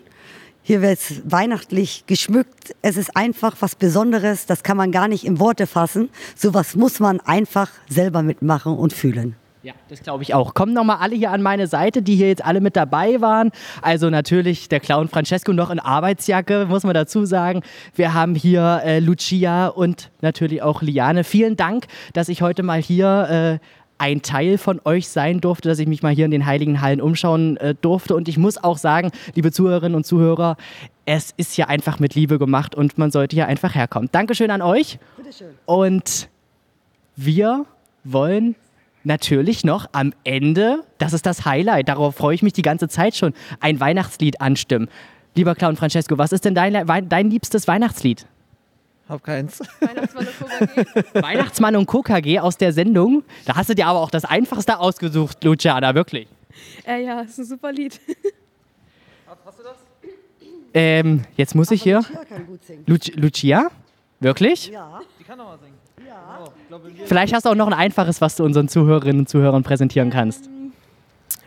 Hier 0.62 0.84
wird 0.84 1.00
es 1.00 1.24
weihnachtlich 1.26 2.04
geschmückt. 2.06 2.76
Es 2.84 2.98
ist 2.98 3.18
einfach 3.18 3.56
was 3.62 3.74
Besonderes. 3.74 4.46
Das 4.46 4.62
kann 4.62 4.78
man 4.78 4.92
gar 4.92 5.08
nicht 5.08 5.26
in 5.26 5.40
Worte 5.40 5.66
fassen. 5.66 6.10
Sowas 6.36 6.76
muss 6.76 7.00
man 7.00 7.20
einfach 7.20 7.72
selber 7.90 8.22
mitmachen 8.22 8.78
und 8.78 8.94
fühlen. 8.94 9.36
Ja, 9.64 9.72
das 9.88 10.02
glaube 10.02 10.24
ich 10.24 10.34
auch. 10.34 10.54
Kommen 10.54 10.74
nochmal 10.74 10.98
alle 11.00 11.16
hier 11.16 11.32
an 11.32 11.42
meine 11.42 11.68
Seite, 11.68 12.02
die 12.02 12.18
hier 12.18 12.28
jetzt 12.28 12.44
alle 12.44 12.60
mit 12.60 12.76
dabei 12.76 13.22
waren. 13.22 13.52
Also 13.82 14.10
natürlich 14.10 14.68
der 14.68 14.82
Clown 14.82 15.08
Francesco 15.08 15.54
noch 15.54 15.70
in 15.70 15.80
Arbeitsjacke, 15.80 16.66
muss 16.68 16.84
man 16.84 16.94
dazu 16.94 17.24
sagen. 17.24 17.62
Wir 17.96 18.14
haben 18.14 18.36
hier 18.36 18.82
äh, 18.84 19.00
Lucia 19.00 19.68
und 19.68 20.12
natürlich 20.20 20.62
auch 20.62 20.82
Liane. 20.82 21.24
Vielen 21.24 21.56
Dank, 21.56 21.86
dass 22.12 22.28
ich 22.28 22.42
heute 22.42 22.62
mal 22.62 22.82
hier 22.82 23.60
äh, 23.62 23.66
ein 24.00 24.22
Teil 24.22 24.58
von 24.58 24.82
euch 24.84 25.08
sein 25.08 25.40
durfte, 25.40 25.70
dass 25.70 25.80
ich 25.80 25.88
mich 25.88 26.04
mal 26.04 26.14
hier 26.14 26.26
in 26.26 26.32
den 26.32 26.46
Heiligen 26.46 26.82
Hallen 26.82 27.00
umschauen 27.00 27.56
äh, 27.56 27.74
durfte. 27.74 28.16
Und 28.16 28.28
ich 28.28 28.38
muss 28.38 28.62
auch 28.62 28.78
sagen, 28.78 29.12
liebe 29.34 29.54
Zuhörerinnen 29.54 29.96
und 29.96 30.06
Zuhörer, 30.06 30.58
es 31.06 31.34
ist 31.38 31.54
hier 31.54 31.70
einfach 31.70 32.00
mit 32.00 32.16
Liebe 32.16 32.38
gemacht 32.38 32.76
und 32.76 32.98
man 32.98 33.12
sollte 33.12 33.38
hier 33.38 33.48
einfach 33.48 33.76
herkommen. 33.76 34.10
Dankeschön 34.12 34.52
an 34.52 34.62
euch. 34.62 35.00
Bitteschön. 35.16 35.52
Und 35.66 36.28
wir 37.16 37.66
wollen 38.04 38.56
natürlich 39.04 39.64
noch 39.64 39.88
am 39.92 40.14
Ende, 40.24 40.84
das 40.98 41.14
ist 41.14 41.26
das 41.26 41.46
Highlight, 41.46 41.90
darauf 41.90 42.16
freue 42.16 42.36
ich 42.36 42.42
mich 42.44 42.54
die 42.54 42.62
ganze 42.62 42.88
Zeit 42.88 43.16
schon, 43.16 43.34
ein 43.60 43.80
Weihnachtslied 43.80 44.42
anstimmen. 44.42 44.90
Lieber 45.36 45.56
Clown 45.56 45.76
Francesco, 45.76 46.18
was 46.18 46.32
ist 46.32 46.46
denn 46.46 46.56
dein, 46.56 47.10
dein 47.10 47.30
liebstes 47.30 47.68
Weihnachtslied? 47.68 48.26
Hab 49.10 49.24
keins. 49.24 49.60
Weihnachtsmann 51.14 51.76
und 51.76 51.88
KKG 51.88 52.40
aus 52.40 52.58
der 52.58 52.72
Sendung. 52.72 53.24
Da 53.46 53.56
hast 53.56 53.70
du 53.70 53.76
dir 53.76 53.88
aber 53.88 54.00
auch 54.00 54.12
das 54.12 54.24
Einfachste 54.26 54.80
ausgesucht, 54.80 55.44
Luciana, 55.44 55.94
wirklich. 55.94 56.28
Äh, 56.86 57.04
ja, 57.04 57.22
ist 57.22 57.38
ein 57.40 57.46
super 57.46 57.72
Lied. 57.72 58.00
Hast 59.46 59.60
du 59.60 59.64
das? 59.64 59.76
Ähm, 60.74 61.26
jetzt 61.36 61.54
muss 61.54 61.70
ich 61.72 61.84
hier. 61.84 61.98
Lucia 61.98 62.26
kann 62.26 62.48
gut 62.48 62.64
singen. 62.64 62.86
Lucia? 63.16 63.70
Wirklich? 64.20 64.68
Ja. 64.70 65.02
Die 65.20 65.24
kann 65.24 65.38
doch 65.38 65.46
mal 65.46 65.60
singen. 65.60 65.73
Vielleicht 67.06 67.34
hast 67.34 67.46
du 67.46 67.50
auch 67.50 67.56
noch 67.56 67.68
ein 67.68 67.74
einfaches, 67.74 68.22
was 68.22 68.36
du 68.36 68.44
unseren 68.44 68.68
Zuhörerinnen 68.68 69.20
und 69.20 69.30
Zuhörern 69.30 69.64
präsentieren 69.64 70.10
kannst. 70.10 70.50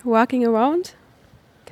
Walking 0.05 0.47
Around. 0.47 0.95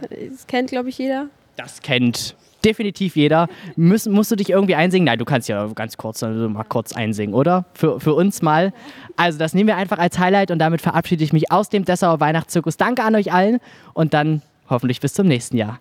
Das 0.01 0.47
kennt, 0.47 0.70
glaube 0.70 0.89
ich, 0.89 0.98
jeder. 0.98 1.28
Das 1.56 1.81
kennt 1.82 2.36
definitiv 2.64 3.16
jeder. 3.16 3.48
Müssen, 3.76 4.12
musst 4.12 4.31
du 4.31 4.36
dich 4.36 4.51
irgendwie 4.51 4.74
einsingen? 4.74 5.05
Nein, 5.05 5.18
du 5.18 5.24
kannst 5.24 5.48
ja 5.48 5.66
ganz 5.74 5.97
kurz, 5.97 6.22
also 6.22 6.48
mal 6.48 6.64
kurz 6.64 6.93
einsingen, 6.94 7.35
oder? 7.35 7.66
Für, 7.74 8.01
für 8.01 8.14
uns 8.14 8.43
mal. 8.43 8.72
Also 9.16 9.39
das 9.39 9.55
nehmen 9.55 9.68
wir 9.68 9.76
einfach 9.76 9.98
als 9.98 10.18
Highlight 10.18 10.51
und 10.51 10.59
damit 10.59 10.81
verabschiede 10.81 11.22
ich 11.22 11.32
mich 11.32 11.52
aus 11.52 11.68
dem 11.68 11.85
Dessauer 11.85 12.20
Weihnachtszirkus. 12.20 12.76
Danke 12.76 13.05
an 13.05 13.14
euch 13.14 13.32
allen 13.32 13.60
und 13.93 14.14
dann 14.14 14.43
hoffentlich 14.68 15.01
bis 15.01 15.12
zum 15.14 15.26
nächsten 15.26 15.56
Jahr. 15.56 15.81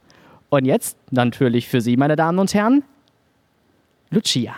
Und 0.50 0.66
jetzt 0.66 0.98
natürlich 1.10 1.68
für 1.68 1.82
Sie, 1.82 1.98
meine 1.98 2.16
Damen 2.16 2.38
und 2.38 2.54
Herren, 2.54 2.84
Lucia. 4.12 4.54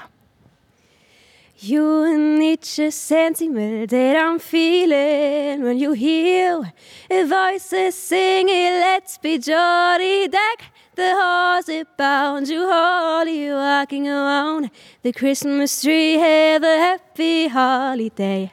You 1.67 2.03
and 2.03 2.43
each 2.43 2.79
sentiment 2.91 3.89
that 3.89 4.15
I'm 4.15 4.37
feeling 4.37 5.63
when 5.63 5.79
you 5.79 5.93
hear 5.93 6.61
voices 7.09 7.95
singing, 7.95 8.71
let's 8.81 9.17
be 9.17 9.39
jolly, 9.39 10.27
deck 10.27 10.71
the 10.95 11.15
halls 11.15 11.65
that 11.65 11.97
bound 11.97 12.47
you 12.49 12.69
holy, 12.71 13.49
walking 13.49 14.07
around 14.07 14.69
the 15.01 15.11
Christmas 15.11 15.81
tree, 15.81 16.19
have 16.19 16.63
a 16.63 16.77
happy 16.77 17.47
holiday. 17.47 18.51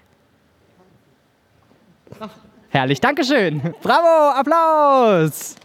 Herrlich, 2.70 3.01
Dankeschön. 3.01 3.74
Bravo, 3.82 4.30
Applaus. 4.40 5.56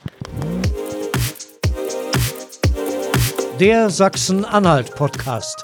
Der 3.57 3.89
Sachsen-Anhalt-Podcast. 3.89 5.63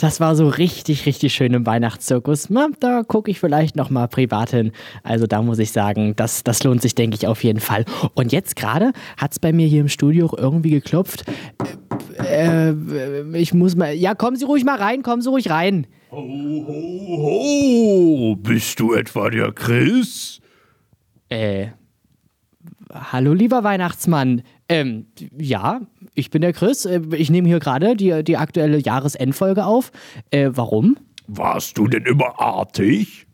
Das 0.00 0.20
war 0.20 0.36
so 0.36 0.48
richtig, 0.48 1.06
richtig 1.06 1.32
schön 1.34 1.54
im 1.54 1.64
Weihnachtszirkus. 1.66 2.50
Na, 2.50 2.68
da 2.80 3.02
gucke 3.02 3.30
ich 3.30 3.38
vielleicht 3.40 3.76
noch 3.76 3.90
mal 3.90 4.08
privat 4.08 4.50
hin. 4.50 4.72
Also 5.02 5.26
da 5.26 5.42
muss 5.42 5.58
ich 5.58 5.72
sagen, 5.72 6.14
das, 6.16 6.44
das 6.44 6.62
lohnt 6.64 6.82
sich, 6.82 6.94
denke 6.94 7.16
ich, 7.16 7.26
auf 7.26 7.44
jeden 7.44 7.60
Fall. 7.60 7.84
Und 8.14 8.32
jetzt 8.32 8.56
gerade 8.56 8.92
hat 9.16 9.32
es 9.32 9.38
bei 9.38 9.52
mir 9.52 9.66
hier 9.66 9.80
im 9.80 9.88
Studio 9.88 10.26
auch 10.26 10.34
irgendwie 10.34 10.70
geklopft. 10.70 11.24
Äh, 12.18 12.70
äh, 12.70 13.36
ich 13.36 13.54
muss 13.54 13.76
mal. 13.76 13.94
Ja, 13.94 14.14
kommen 14.14 14.36
Sie 14.36 14.44
ruhig 14.44 14.64
mal 14.64 14.76
rein, 14.76 15.02
kommen 15.02 15.22
Sie 15.22 15.28
ruhig 15.28 15.50
rein. 15.50 15.86
Oh, 16.10 16.26
bist 18.36 18.80
du 18.80 18.92
etwa 18.94 19.30
der 19.30 19.52
Chris? 19.52 20.40
Äh. 21.28 21.68
Hallo, 22.92 23.32
lieber 23.32 23.64
Weihnachtsmann. 23.64 24.42
Ähm, 24.68 25.06
ja, 25.38 25.80
ich 26.14 26.30
bin 26.30 26.42
der 26.42 26.52
Chris. 26.52 26.84
Äh, 26.84 27.00
Ich 27.16 27.30
nehme 27.30 27.48
hier 27.48 27.58
gerade 27.60 27.96
die, 27.96 28.22
die 28.24 28.36
aktuelle 28.36 28.78
Jahresendfolge 28.78 29.64
auf. 29.64 29.90
Äh, 30.30 30.50
warum? 30.52 30.96
Warst 31.26 31.78
du 31.78 31.86
denn 31.86 32.04
immer 32.04 32.40
artig? 32.40 33.26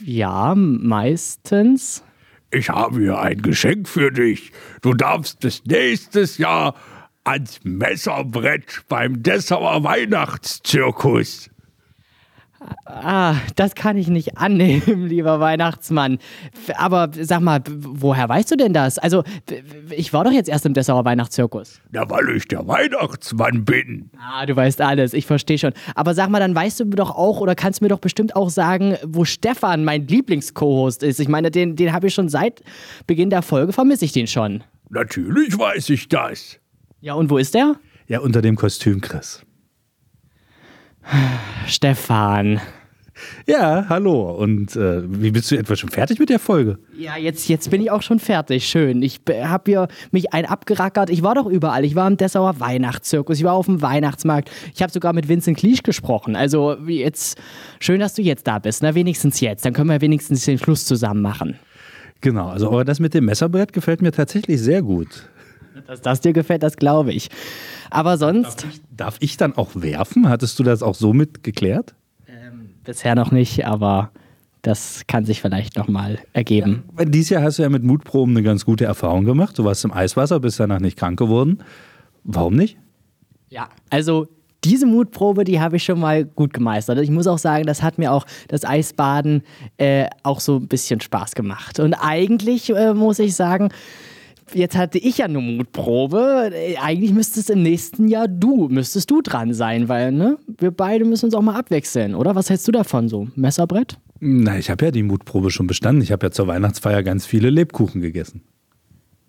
Ja, 0.00 0.54
meistens. 0.56 2.02
Ich 2.50 2.70
habe 2.70 3.00
hier 3.00 3.18
ein 3.18 3.42
Geschenk 3.42 3.88
für 3.88 4.10
dich. 4.10 4.52
Du 4.80 4.94
darfst 4.94 5.40
bis 5.40 5.64
nächstes 5.66 6.38
Jahr 6.38 6.74
ans 7.24 7.60
Messerbrett 7.62 8.84
beim 8.88 9.22
Dessauer 9.22 9.84
Weihnachtszirkus. 9.84 11.50
Ah, 12.84 13.36
das 13.56 13.74
kann 13.74 13.96
ich 13.96 14.08
nicht 14.08 14.38
annehmen, 14.38 15.06
lieber 15.06 15.40
Weihnachtsmann. 15.40 16.18
Aber 16.76 17.10
sag 17.20 17.40
mal, 17.40 17.60
woher 17.68 18.28
weißt 18.28 18.50
du 18.50 18.56
denn 18.56 18.72
das? 18.72 18.98
Also, 18.98 19.22
ich 19.90 20.12
war 20.12 20.24
doch 20.24 20.32
jetzt 20.32 20.48
erst 20.48 20.66
im 20.66 20.74
Dessauer 20.74 21.04
Weihnachtszirkus. 21.04 21.80
Ja, 21.92 22.08
weil 22.10 22.36
ich 22.36 22.48
der 22.48 22.66
Weihnachtsmann 22.66 23.64
bin. 23.64 24.10
Ah, 24.18 24.44
du 24.46 24.56
weißt 24.56 24.80
alles, 24.80 25.12
ich 25.12 25.26
verstehe 25.26 25.58
schon. 25.58 25.72
Aber 25.94 26.14
sag 26.14 26.30
mal, 26.30 26.40
dann 26.40 26.54
weißt 26.54 26.80
du 26.80 26.84
doch 26.86 27.10
auch 27.10 27.40
oder 27.40 27.54
kannst 27.54 27.82
mir 27.82 27.88
doch 27.88 28.00
bestimmt 28.00 28.34
auch 28.34 28.50
sagen, 28.50 28.96
wo 29.06 29.24
Stefan, 29.24 29.84
mein 29.84 30.06
Lieblings-Co-Host 30.06 31.02
ist. 31.02 31.20
Ich 31.20 31.28
meine, 31.28 31.50
den, 31.50 31.76
den 31.76 31.92
habe 31.92 32.08
ich 32.08 32.14
schon 32.14 32.28
seit 32.28 32.62
Beginn 33.06 33.30
der 33.30 33.42
Folge, 33.42 33.72
vermisse 33.72 34.04
ich 34.04 34.12
den 34.12 34.26
schon. 34.26 34.64
Natürlich 34.90 35.58
weiß 35.58 35.90
ich 35.90 36.08
das. 36.08 36.58
Ja, 37.00 37.14
und 37.14 37.30
wo 37.30 37.38
ist 37.38 37.54
der? 37.54 37.76
Ja, 38.08 38.20
unter 38.20 38.42
dem 38.42 38.56
Kostüm, 38.56 39.00
Chris. 39.00 39.44
Stefan. 41.66 42.60
Ja, 43.46 43.86
hallo. 43.88 44.30
Und 44.30 44.76
äh, 44.76 45.02
wie 45.06 45.30
bist 45.30 45.50
du 45.50 45.56
etwa 45.56 45.76
schon 45.76 45.90
fertig 45.90 46.18
mit 46.18 46.28
der 46.28 46.38
Folge? 46.38 46.78
Ja, 46.96 47.16
jetzt, 47.16 47.48
jetzt 47.48 47.70
bin 47.70 47.80
ich 47.80 47.90
auch 47.90 48.02
schon 48.02 48.20
fertig. 48.20 48.66
Schön. 48.66 49.02
Ich 49.02 49.20
habe 49.28 49.70
hier 49.70 49.88
mich 50.10 50.32
ein 50.32 50.46
abgerackert. 50.46 51.10
Ich 51.10 51.22
war 51.22 51.34
doch 51.34 51.46
überall. 51.46 51.84
Ich 51.84 51.94
war 51.94 52.06
im 52.06 52.16
Dessauer 52.16 52.60
Weihnachtszirkus. 52.60 53.38
Ich 53.38 53.44
war 53.44 53.54
auf 53.54 53.66
dem 53.66 53.82
Weihnachtsmarkt. 53.82 54.50
Ich 54.74 54.82
habe 54.82 54.92
sogar 54.92 55.12
mit 55.12 55.28
Vincent 55.28 55.58
Kliesch 55.58 55.82
gesprochen. 55.82 56.36
Also 56.36 56.74
jetzt 56.86 57.38
schön, 57.80 58.00
dass 58.00 58.14
du 58.14 58.22
jetzt 58.22 58.46
da 58.46 58.58
bist. 58.58 58.82
Na, 58.82 58.94
wenigstens 58.94 59.40
jetzt. 59.40 59.64
Dann 59.64 59.72
können 59.72 59.90
wir 59.90 60.00
wenigstens 60.00 60.44
den 60.44 60.58
Schluss 60.58 60.84
zusammen 60.84 61.22
machen. 61.22 61.58
Genau, 62.20 62.48
also 62.48 62.68
aber 62.68 62.84
das 62.84 62.98
mit 62.98 63.14
dem 63.14 63.26
Messerbrett 63.26 63.72
gefällt 63.72 64.02
mir 64.02 64.12
tatsächlich 64.12 64.60
sehr 64.60 64.82
gut. 64.82 65.28
Dass 65.86 66.00
das 66.00 66.20
dir 66.20 66.32
gefällt, 66.32 66.62
das 66.62 66.76
glaube 66.76 67.12
ich. 67.12 67.28
Aber 67.90 68.18
sonst. 68.18 68.64
Darf 68.64 68.72
ich, 68.72 68.80
darf 68.96 69.16
ich 69.20 69.36
dann 69.36 69.56
auch 69.56 69.70
werfen? 69.74 70.28
Hattest 70.28 70.58
du 70.58 70.62
das 70.62 70.82
auch 70.82 70.94
so 70.94 71.12
mitgeklärt? 71.12 71.94
Bisher 72.84 73.14
noch 73.14 73.32
nicht, 73.32 73.66
aber 73.66 74.12
das 74.62 75.02
kann 75.06 75.26
sich 75.26 75.42
vielleicht 75.42 75.76
nochmal 75.76 76.18
ergeben. 76.32 76.84
Weil 76.94 77.06
Dieses 77.06 77.30
Jahr 77.30 77.42
hast 77.42 77.58
du 77.58 77.62
ja 77.62 77.68
mit 77.68 77.82
Mutproben 77.82 78.34
eine 78.34 78.42
ganz 78.42 78.64
gute 78.64 78.86
Erfahrung 78.86 79.24
gemacht. 79.24 79.58
Du 79.58 79.64
warst 79.64 79.84
im 79.84 79.92
Eiswasser, 79.92 80.40
bist 80.40 80.58
danach 80.58 80.80
nicht 80.80 80.96
krank 80.96 81.18
geworden. 81.18 81.58
Warum 82.24 82.54
nicht? 82.54 82.78
Ja, 83.50 83.68
also 83.90 84.26
diese 84.64 84.86
Mutprobe, 84.86 85.44
die 85.44 85.60
habe 85.60 85.76
ich 85.76 85.84
schon 85.84 86.00
mal 86.00 86.24
gut 86.24 86.52
gemeistert. 86.52 86.98
Ich 86.98 87.10
muss 87.10 87.26
auch 87.26 87.38
sagen, 87.38 87.64
das 87.66 87.82
hat 87.82 87.98
mir 87.98 88.12
auch 88.12 88.26
das 88.48 88.64
Eisbaden 88.64 89.42
äh, 89.76 90.06
auch 90.22 90.40
so 90.40 90.56
ein 90.56 90.66
bisschen 90.66 91.00
Spaß 91.00 91.34
gemacht. 91.34 91.78
Und 91.78 91.94
eigentlich 91.94 92.70
äh, 92.70 92.94
muss 92.94 93.18
ich 93.18 93.34
sagen, 93.34 93.70
jetzt 94.54 94.76
hatte 94.76 94.98
ich 94.98 95.18
ja 95.18 95.26
eine 95.26 95.40
Mutprobe. 95.40 96.52
Eigentlich 96.82 97.12
müsstest 97.12 97.50
im 97.50 97.62
nächsten 97.62 98.08
Jahr 98.08 98.28
du, 98.28 98.68
müsstest 98.68 99.10
du 99.10 99.22
dran 99.22 99.54
sein, 99.54 99.88
weil 99.88 100.12
ne, 100.12 100.38
wir 100.58 100.70
beide 100.70 101.04
müssen 101.04 101.26
uns 101.26 101.34
auch 101.34 101.42
mal 101.42 101.58
abwechseln, 101.58 102.14
oder? 102.14 102.34
Was 102.34 102.50
hältst 102.50 102.66
du 102.68 102.72
davon 102.72 103.08
so? 103.08 103.28
Messerbrett? 103.34 103.98
Na, 104.20 104.58
ich 104.58 104.70
habe 104.70 104.86
ja 104.86 104.90
die 104.90 105.02
Mutprobe 105.02 105.50
schon 105.50 105.66
bestanden. 105.66 106.02
Ich 106.02 106.12
habe 106.12 106.26
ja 106.26 106.30
zur 106.30 106.46
Weihnachtsfeier 106.46 107.02
ganz 107.02 107.26
viele 107.26 107.50
Lebkuchen 107.50 108.00
gegessen. 108.00 108.42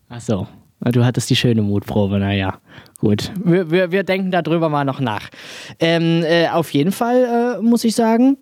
Ach 0.10 0.22
so. 0.22 0.48
Du 0.82 1.04
hattest 1.04 1.30
die 1.30 1.36
schöne 1.36 1.62
Mutprobe, 1.62 2.20
naja. 2.20 2.60
Gut, 3.00 3.32
wir, 3.44 3.70
wir, 3.70 3.92
wir 3.92 4.04
denken 4.04 4.32
darüber 4.32 4.70
mal 4.70 4.86
noch 4.86 5.02
nach. 5.02 5.30
Ähm, 5.78 6.24
äh, 6.24 6.48
auf 6.48 6.74
jeden 6.74 6.94
Fall 6.94 7.58
äh, 7.60 7.62
muss 7.62 7.84
ich 7.84 7.96
sagen, 7.96 8.38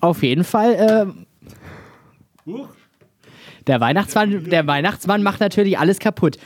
auf 0.00 0.22
jeden 0.22 0.44
Fall, 0.44 1.14
äh, 2.46 2.52
der 3.66 3.80
Weihnachtsmann, 3.80 4.44
der 4.50 4.66
Weihnachtsmann 4.66 5.22
macht 5.22 5.40
natürlich 5.40 5.78
alles 5.78 5.98
kaputt. 5.98 6.38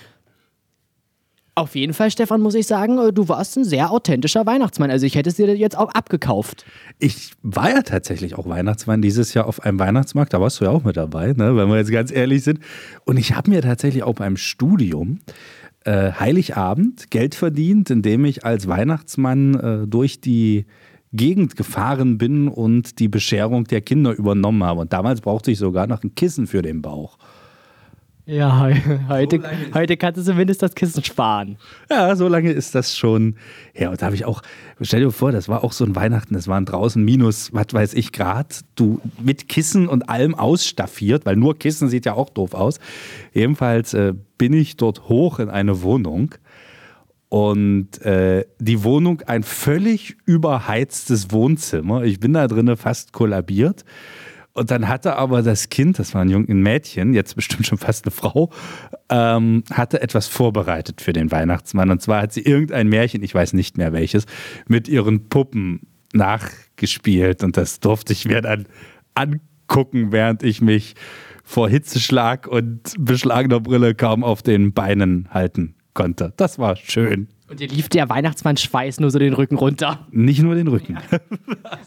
Auf 1.59 1.75
jeden 1.75 1.95
Fall, 1.95 2.11
Stefan, 2.11 2.43
muss 2.43 2.55
ich 2.55 2.67
sagen, 2.67 2.99
äh, 2.99 3.15
du 3.15 3.31
warst 3.31 3.57
ein 3.57 3.65
sehr 3.65 3.91
authentischer 3.91 4.45
Weihnachtsmann. 4.45 4.91
Also 4.91 5.07
ich 5.07 5.15
hätte 5.15 5.31
es 5.31 5.37
dir 5.37 5.57
jetzt 5.57 5.79
auch 5.79 5.89
abgekauft. 5.95 6.67
Ich 6.99 7.33
war 7.41 7.71
ja 7.71 7.81
tatsächlich 7.81 8.35
auch 8.35 8.47
Weihnachtsmann 8.47 9.01
dieses 9.01 9.33
Jahr 9.33 9.47
auf 9.47 9.65
einem 9.65 9.79
Weihnachtsmarkt. 9.79 10.35
Da 10.35 10.41
warst 10.41 10.61
du 10.61 10.67
ja 10.67 10.71
auch 10.71 10.85
mit 10.85 10.99
dabei, 10.99 11.29
ne? 11.29 11.57
wenn 11.57 11.69
wir 11.71 11.79
jetzt 11.79 11.91
ganz 11.91 12.13
ehrlich 12.13 12.45
sind. 12.45 12.61
Und 13.07 13.17
ich 13.17 13.35
habe 13.35 13.49
mir 13.49 13.63
tatsächlich 13.63 14.03
auch 14.03 14.17
beim 14.17 14.37
Studium 14.37 15.21
äh, 15.85 16.13
Heiligabend 16.13 17.11
Geld 17.11 17.35
verdient, 17.35 17.89
indem 17.89 18.27
ich 18.27 18.45
als 18.45 18.69
Weihnachtsmann 18.69 19.55
äh, 19.55 19.87
durch 19.87 20.21
die 20.21 20.67
Gegend 21.17 21.57
gefahren 21.57 22.19
bin 22.19 22.49
und 22.49 22.99
die 22.99 23.09
Bescherung 23.09 23.65
der 23.65 23.81
Kinder 23.81 24.13
übernommen 24.13 24.63
habe. 24.63 24.81
Und 24.83 24.93
damals 24.93 25.21
brauchte 25.21 25.51
ich 25.51 25.59
sogar 25.59 25.87
noch 25.87 26.03
ein 26.03 26.15
Kissen 26.15 26.47
für 26.47 26.63
den 26.63 26.83
Bauch. 26.83 27.19
Ja, 28.29 28.67
he- 28.67 28.99
heute, 29.09 29.41
heute 29.73 29.97
kannst 29.97 30.19
du 30.19 30.25
zumindest 30.25 30.61
das 30.61 30.75
Kissen 30.75 31.05
sparen. 31.05 31.59
Ja, 31.89 32.17
so 32.17 32.27
lange 32.27 32.51
ist 32.51 32.75
das 32.75 32.97
schon 32.97 33.37
her. 33.73 33.91
Und 33.93 34.03
da 34.03 34.07
habe 34.07 34.17
ich 34.17 34.25
auch, 34.25 34.43
stell 34.81 35.03
dir 35.03 35.13
vor, 35.13 35.31
das 35.31 35.49
war 35.49 35.63
auch 35.63 35.71
so 35.71 35.85
ein 35.85 35.95
Weihnachten, 35.95 36.35
das 36.35 36.49
waren 36.49 36.65
draußen 36.65 37.05
minus, 37.05 37.53
was 37.53 37.67
weiß 37.71 37.95
ich, 37.95 38.11
Grad. 38.11 38.63
Du 38.75 39.01
mit 39.23 39.49
Kissen 39.49 39.87
und 39.87 40.09
allem 40.09 40.35
ausstaffiert, 40.35 41.25
weil 41.25 41.37
nur 41.37 41.57
Kissen 41.57 41.89
sieht 41.89 42.05
ja 42.05 42.15
auch 42.15 42.29
doof 42.31 42.55
aus. 42.55 42.81
Jedenfalls 43.33 43.95
äh, 43.95 44.13
bin 44.39 44.55
ich 44.55 44.77
dort 44.77 45.09
hoch 45.09 45.39
in 45.39 45.49
eine 45.49 45.83
Wohnung 45.83 46.35
und 47.29 48.01
äh, 48.03 48.45
die 48.59 48.85
Wohnung 48.85 49.23
ein 49.23 49.43
völlig 49.43 50.17
überheiztes 50.27 51.33
Wohnzimmer. 51.33 52.05
Ich 52.05 52.21
bin 52.21 52.33
da 52.33 52.47
drinnen 52.47 52.77
fast 52.77 53.13
kollabiert. 53.13 53.85
Und 54.53 54.71
dann 54.71 54.89
hatte 54.89 55.17
aber 55.17 55.43
das 55.43 55.69
Kind, 55.69 55.99
das 55.99 56.15
war 56.15 56.23
ein 56.23 56.31
junges 56.31 56.55
Mädchen, 56.55 57.13
jetzt 57.13 57.37
bestimmt 57.37 57.67
schon 57.67 57.77
fast 57.77 58.07
eine 58.07 58.11
Frau, 58.11 58.51
ähm, 59.11 59.65
hatte 59.71 60.01
etwas 60.01 60.29
vorbereitet 60.29 61.03
für 61.03 61.13
den 61.13 61.31
Weihnachtsmann. 61.31 61.91
Und 61.91 62.01
zwar 62.01 62.23
hat 62.23 62.33
sie 62.33 62.41
irgendein 62.41 62.89
Märchen, 62.89 63.23
ich 63.23 63.35
weiß 63.35 63.53
nicht 63.53 63.77
mehr 63.77 63.93
welches, 63.93 64.25
mit 64.67 64.89
ihren 64.89 65.29
Puppen 65.29 65.81
nachgespielt. 66.15 67.45
Und 67.45 67.59
das 67.59 67.81
durfte 67.81 68.15
ich 68.15 68.25
mir 68.25 68.41
dann 68.41 68.67
angucken, 69.15 70.11
während 70.13 70.43
ich 70.43 70.63
mich 70.63 70.95
vor 71.45 71.69
Hitzeschlag 71.69 72.47
und 72.47 72.95
beschlagener 72.99 73.61
Brille 73.61 73.95
kaum 73.95 74.25
auf 74.25 74.43
den 74.43 74.73
Beinen 74.73 75.29
halten 75.33 75.76
konnte. 75.97 76.33
Das 76.37 76.61
war 76.61 76.77
schön. 76.77 77.27
Und 77.49 77.61
dir 77.61 77.69
lief 77.69 77.89
der 77.89 78.09
Weihnachtsmann-Schweiß 78.09 78.99
nur 78.99 79.11
so 79.11 79.21
den 79.21 79.33
Rücken 79.33 79.57
runter. 79.57 80.07
Nicht 80.11 80.43
nur 80.43 80.55
den 80.55 80.69
Rücken. 80.69 80.99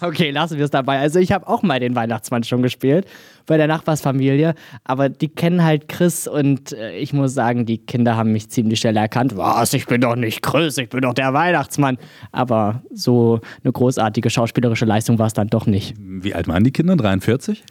Okay, 0.01 0.31
lassen 0.31 0.57
wir 0.57 0.63
es 0.63 0.71
dabei. 0.71 0.99
Also 0.99 1.19
ich 1.19 1.33
habe 1.33 1.47
auch 1.47 1.61
mal 1.61 1.79
den 1.79 1.93
Weihnachtsmann 1.95 2.43
schon 2.43 2.61
gespielt 2.61 3.05
bei 3.45 3.57
der 3.57 3.67
Nachbarsfamilie, 3.67 4.55
aber 4.85 5.09
die 5.09 5.27
kennen 5.27 5.63
halt 5.63 5.89
Chris 5.89 6.27
und 6.27 6.71
äh, 6.71 6.97
ich 6.97 7.11
muss 7.11 7.33
sagen, 7.33 7.65
die 7.65 7.79
Kinder 7.79 8.15
haben 8.15 8.31
mich 8.31 8.49
ziemlich 8.49 8.79
schnell 8.79 8.95
erkannt. 8.95 9.35
Was, 9.35 9.73
ich 9.73 9.85
bin 9.87 9.99
doch 9.99 10.15
nicht 10.15 10.41
Chris, 10.41 10.77
ich 10.77 10.87
bin 10.87 11.01
doch 11.01 11.13
der 11.13 11.33
Weihnachtsmann. 11.33 11.97
Aber 12.31 12.81
so 12.93 13.41
eine 13.63 13.73
großartige 13.73 14.29
schauspielerische 14.29 14.85
Leistung 14.85 15.19
war 15.19 15.27
es 15.27 15.33
dann 15.33 15.47
doch 15.47 15.65
nicht. 15.65 15.95
Wie 15.99 16.33
alt 16.33 16.47
waren 16.47 16.63
die 16.63 16.71
Kinder? 16.71 16.95
43? 16.95 17.63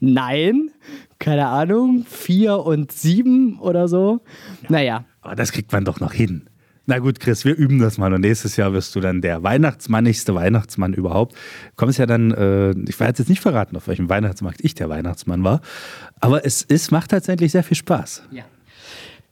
Nein, 0.00 0.70
keine 1.18 1.46
Ahnung, 1.46 2.04
vier 2.08 2.58
und 2.58 2.92
sieben 2.92 3.58
oder 3.58 3.88
so. 3.88 4.20
Naja. 4.68 5.04
Aber 5.20 5.34
das 5.34 5.52
kriegt 5.52 5.72
man 5.72 5.84
doch 5.84 6.00
noch 6.00 6.12
hin. 6.12 6.48
Na 6.90 7.00
gut, 7.00 7.20
Chris, 7.20 7.44
wir 7.44 7.54
üben 7.54 7.80
das 7.80 7.98
mal 7.98 8.14
und 8.14 8.22
nächstes 8.22 8.56
Jahr 8.56 8.72
wirst 8.72 8.96
du 8.96 9.00
dann 9.00 9.20
der 9.20 9.42
Weihnachtsmannigste 9.42 10.34
Weihnachtsmann 10.34 10.94
überhaupt. 10.94 11.36
Kommst 11.76 11.98
ja 11.98 12.06
dann, 12.06 12.30
äh, 12.30 12.70
ich 12.88 12.98
werde 12.98 13.18
jetzt 13.18 13.28
nicht 13.28 13.42
verraten, 13.42 13.76
auf 13.76 13.88
welchem 13.88 14.08
Weihnachtsmarkt 14.08 14.64
ich 14.64 14.74
der 14.74 14.88
Weihnachtsmann 14.88 15.44
war, 15.44 15.60
aber 16.18 16.46
es, 16.46 16.64
es 16.66 16.90
macht 16.90 17.10
tatsächlich 17.10 17.52
sehr 17.52 17.62
viel 17.62 17.76
Spaß. 17.76 18.22
Ja. 18.30 18.44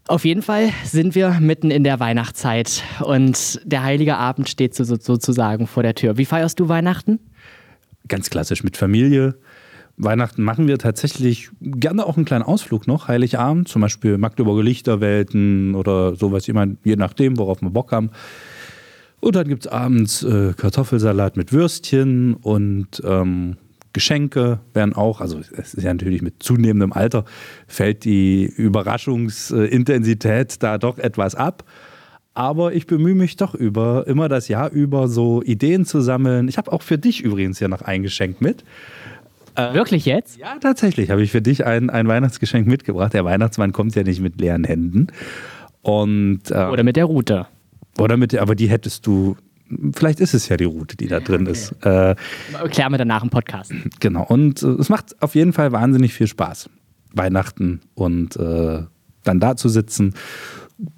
Auf 0.07 0.27
jeden 0.27 0.43
Fall 0.43 0.69
sind 0.85 1.15
wir 1.15 1.41
mitten 1.41 1.71
in 1.71 1.83
der 1.83 1.99
Weihnachtszeit 1.99 2.83
und 3.01 3.59
der 3.65 3.83
heilige 3.83 4.19
Abend 4.19 4.51
steht 4.51 4.75
so, 4.75 4.85
sozusagen 4.85 5.67
vor 5.67 5.83
der 5.83 5.95
Tür. 5.95 6.19
Wie 6.19 6.27
feierst 6.27 6.61
du 6.61 6.69
Weihnachten? 6.69 7.21
Ganz 8.07 8.29
klassisch 8.29 8.65
mit 8.65 8.77
Familie. 8.77 9.37
Weihnachten 9.99 10.43
machen 10.43 10.69
wir 10.69 10.79
tatsächlich 10.79 11.51
gerne 11.61 12.07
auch 12.07 12.17
einen 12.17 12.27
kleinen 12.27 12.43
Ausflug 12.43 12.87
noch, 12.87 13.09
Heiligabend, 13.09 13.69
zum 13.69 13.83
Beispiel 13.83 14.19
Magdeburger 14.19 14.63
Lichterwelten 14.63 15.75
oder 15.75 16.17
sowas, 16.17 16.47
je 16.47 16.97
nachdem, 16.97 17.39
worauf 17.39 17.63
wir 17.63 17.71
Bock 17.71 17.93
haben. 17.93 18.11
Und 19.21 19.37
dann 19.37 19.49
gibt 19.49 19.67
es 19.67 19.73
abends 19.73 20.23
äh, 20.23 20.53
Kartoffelsalat 20.55 21.37
mit 21.37 21.53
Würstchen 21.53 22.35
und 22.35 23.03
ähm, 23.05 23.57
Geschenke 23.97 24.61
werden 24.75 24.93
auch, 24.93 25.23
also 25.23 25.39
es 25.39 25.73
ist 25.73 25.83
ja 25.83 25.93
natürlich 25.93 26.21
mit 26.21 26.43
zunehmendem 26.43 26.93
Alter, 26.93 27.25
fällt 27.67 28.05
die 28.05 28.45
Überraschungsintensität 28.45 30.63
da 30.63 30.77
doch 30.77 30.99
etwas 30.99 31.35
ab. 31.35 31.65
Aber 32.35 32.75
ich 32.75 32.87
bemühe 32.87 33.15
mich 33.15 33.37
doch 33.37 33.55
über, 33.55 34.07
immer 34.07 34.29
das 34.29 34.49
Jahr 34.49 34.71
über 34.71 35.09
so 35.09 35.43
Ideen 35.43 35.87
zu 35.87 36.03
sammeln. 36.03 36.49
Ich 36.49 36.59
habe 36.59 36.71
auch 36.71 36.83
für 36.83 36.99
dich 36.99 37.23
übrigens 37.23 37.59
ja 37.61 37.69
noch 37.69 37.81
ein 37.81 38.03
Geschenk 38.03 38.43
mit. 38.43 38.65
Wirklich 39.57 40.07
jetzt? 40.07 40.39
Ja, 40.39 40.57
tatsächlich 40.61 41.11
habe 41.11 41.23
ich 41.23 41.31
für 41.31 41.43
dich 41.43 41.65
ein, 41.65 41.91
ein 41.91 42.09
Weihnachtsgeschenk 42.09 42.67
mitgebracht. 42.67 43.15
Der 43.15 43.25
Weihnachtsmann 43.25 43.73
kommt 43.73 43.95
ja 43.95 44.03
nicht 44.03 44.21
mit 44.21 44.41
leeren 44.41 44.65
Händen. 44.65 45.09
Und, 45.83 46.43
ähm, 46.51 46.71
Oder 46.71 46.83
mit 46.83 46.97
der 46.97 47.05
Route. 47.05 47.47
Oder 47.99 48.17
mit 48.17 48.33
der, 48.33 48.43
aber 48.43 48.55
die 48.55 48.69
hättest 48.69 49.07
du, 49.07 49.37
vielleicht 49.95 50.21
ist 50.21 50.35
es 50.35 50.49
ja 50.49 50.57
die 50.57 50.65
Route, 50.65 50.97
die 50.97 51.07
da 51.07 51.21
drin 51.21 51.47
ist. 51.47 51.73
Äh, 51.85 52.15
Klären 52.71 52.93
wir 52.93 52.99
danach 52.99 53.23
im 53.23 53.31
Podcast. 53.31 53.73
genau. 54.01 54.25
Und 54.25 54.63
äh, 54.63 54.67
es 54.67 54.89
macht 54.89 55.21
auf 55.23 55.35
jeden 55.35 55.53
Fall 55.53 55.73
wahnsinnig 55.73 56.13
viel 56.13 56.27
Spaß. 56.27 56.69
Weihnachten 57.13 57.81
und 57.95 58.37
äh, 58.37 58.83
dann 59.25 59.41
da 59.41 59.57
zu 59.57 59.69
sitzen, 59.69 60.15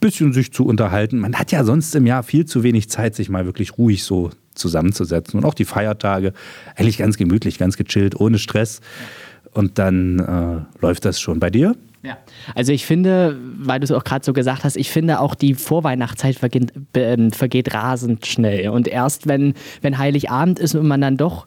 bisschen 0.01 0.33
sich 0.33 0.53
zu 0.53 0.67
unterhalten. 0.67 1.19
Man 1.19 1.37
hat 1.37 1.53
ja 1.53 1.63
sonst 1.65 1.95
im 1.95 2.07
Jahr 2.07 2.23
viel 2.23 2.47
zu 2.47 2.63
wenig 2.63 2.91
Zeit, 2.91 3.15
sich 3.15 3.29
mal 3.29 3.45
wirklich 3.47 3.79
ruhig 3.79 4.03
so 4.03 4.31
zusammenzusetzen. 4.59 5.39
Und 5.39 5.47
auch 5.47 5.55
die 5.55 5.65
Feiertage, 5.65 6.33
eigentlich 6.77 6.99
ganz 6.99 7.17
gemütlich, 7.17 7.59
ganz 7.59 7.77
gechillt, 7.77 8.19
ohne 8.21 8.39
Stress. 8.39 8.81
Und 9.53 9.79
dann 9.79 10.19
äh, 10.19 10.81
läuft 10.83 11.05
das 11.05 11.21
schon 11.21 11.41
bei 11.41 11.51
dir. 11.51 11.75
Ja. 12.03 12.17
Also 12.55 12.73
ich 12.73 12.87
finde, 12.87 13.37
weil 13.59 13.81
du 13.81 13.85
es 13.85 13.93
auch 13.93 14.05
gerade 14.05 14.25
so 14.25 14.33
gesagt 14.33 14.63
hast, 14.65 14.77
ich 14.77 14.91
finde 14.91 15.21
auch 15.21 15.35
die 15.35 15.55
Vorweihnachtszeit 15.55 16.37
vergeht, 16.37 16.73
äh, 16.97 17.31
vergeht 17.31 17.75
rasend 17.75 18.27
schnell. 18.27 18.69
Und 18.69 18.87
erst 18.87 19.27
wenn, 19.27 19.55
wenn 19.81 19.99
Heiligabend 19.99 20.59
ist 20.59 20.75
und 20.75 20.87
man 20.87 21.01
dann 21.01 21.17
doch 21.17 21.47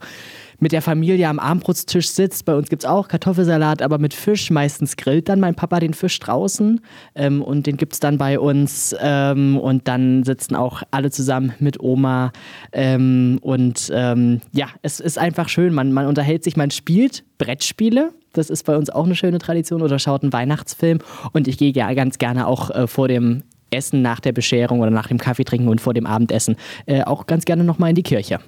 mit 0.62 0.72
der 0.72 0.82
Familie 0.82 1.28
am 1.28 1.40
Abendbrotstisch 1.40 2.10
sitzt. 2.10 2.46
Bei 2.46 2.56
uns 2.56 2.70
gibt 2.70 2.84
es 2.84 2.90
auch 2.90 3.08
Kartoffelsalat, 3.08 3.82
aber 3.82 3.98
mit 3.98 4.14
Fisch. 4.14 4.52
Meistens 4.52 4.96
grillt 4.96 5.28
dann 5.28 5.40
mein 5.40 5.56
Papa 5.56 5.80
den 5.80 5.94
Fisch 5.94 6.20
draußen 6.20 6.80
ähm, 7.16 7.42
und 7.42 7.66
den 7.66 7.78
gibt 7.78 7.94
es 7.94 8.00
dann 8.00 8.18
bei 8.20 8.40
uns. 8.40 8.96
Ähm, 9.02 9.58
und 9.58 9.88
dann 9.88 10.24
sitzen 10.24 10.56
auch 10.56 10.84
alle 10.92 11.10
zusammen 11.10 11.54
mit 11.60 11.82
Oma. 11.82 12.32
Ähm, 12.72 13.40
und 13.42 13.92
ähm, 13.94 14.42
ja, 14.54 14.68
es 14.84 15.00
ist 15.00 15.18
einfach 15.18 15.50
schön. 15.50 15.74
Man, 15.74 15.92
man 15.92 16.06
unterhält 16.06 16.44
sich, 16.44 16.56
man 16.56 16.70
spielt 16.70 17.24
Brettspiele. 17.40 18.12
Das 18.34 18.52
ist 18.52 18.64
bei 18.64 18.78
uns 18.78 18.92
auch 18.92 19.06
eine 19.06 19.16
schöne 19.16 19.40
Tradition 19.40 19.82
oder 19.82 19.98
schaut 19.98 20.22
einen 20.22 20.32
Weihnachtsfilm. 20.32 21.00
Und 21.34 21.48
ich 21.48 21.58
gehe 21.58 21.74
ja 21.74 21.92
ganz 21.96 22.20
gerne 22.20 22.46
auch 22.46 22.70
äh, 22.70 22.86
vor 22.86 23.08
dem 23.08 23.44
Essen 23.72 24.04
nach 24.04 24.20
der 24.20 24.32
Bescherung 24.32 24.82
oder 24.82 24.92
nach 24.92 25.08
dem 25.08 25.18
Kaffee 25.18 25.44
trinken 25.44 25.70
und 25.70 25.82
vor 25.82 25.96
dem 25.96 26.06
Abendessen 26.06 26.56
äh, 26.86 27.02
auch 27.02 27.26
ganz 27.26 27.46
gerne 27.46 27.64
nochmal 27.64 27.90
in 27.90 27.96
die 27.96 28.04
Kirche. 28.04 28.40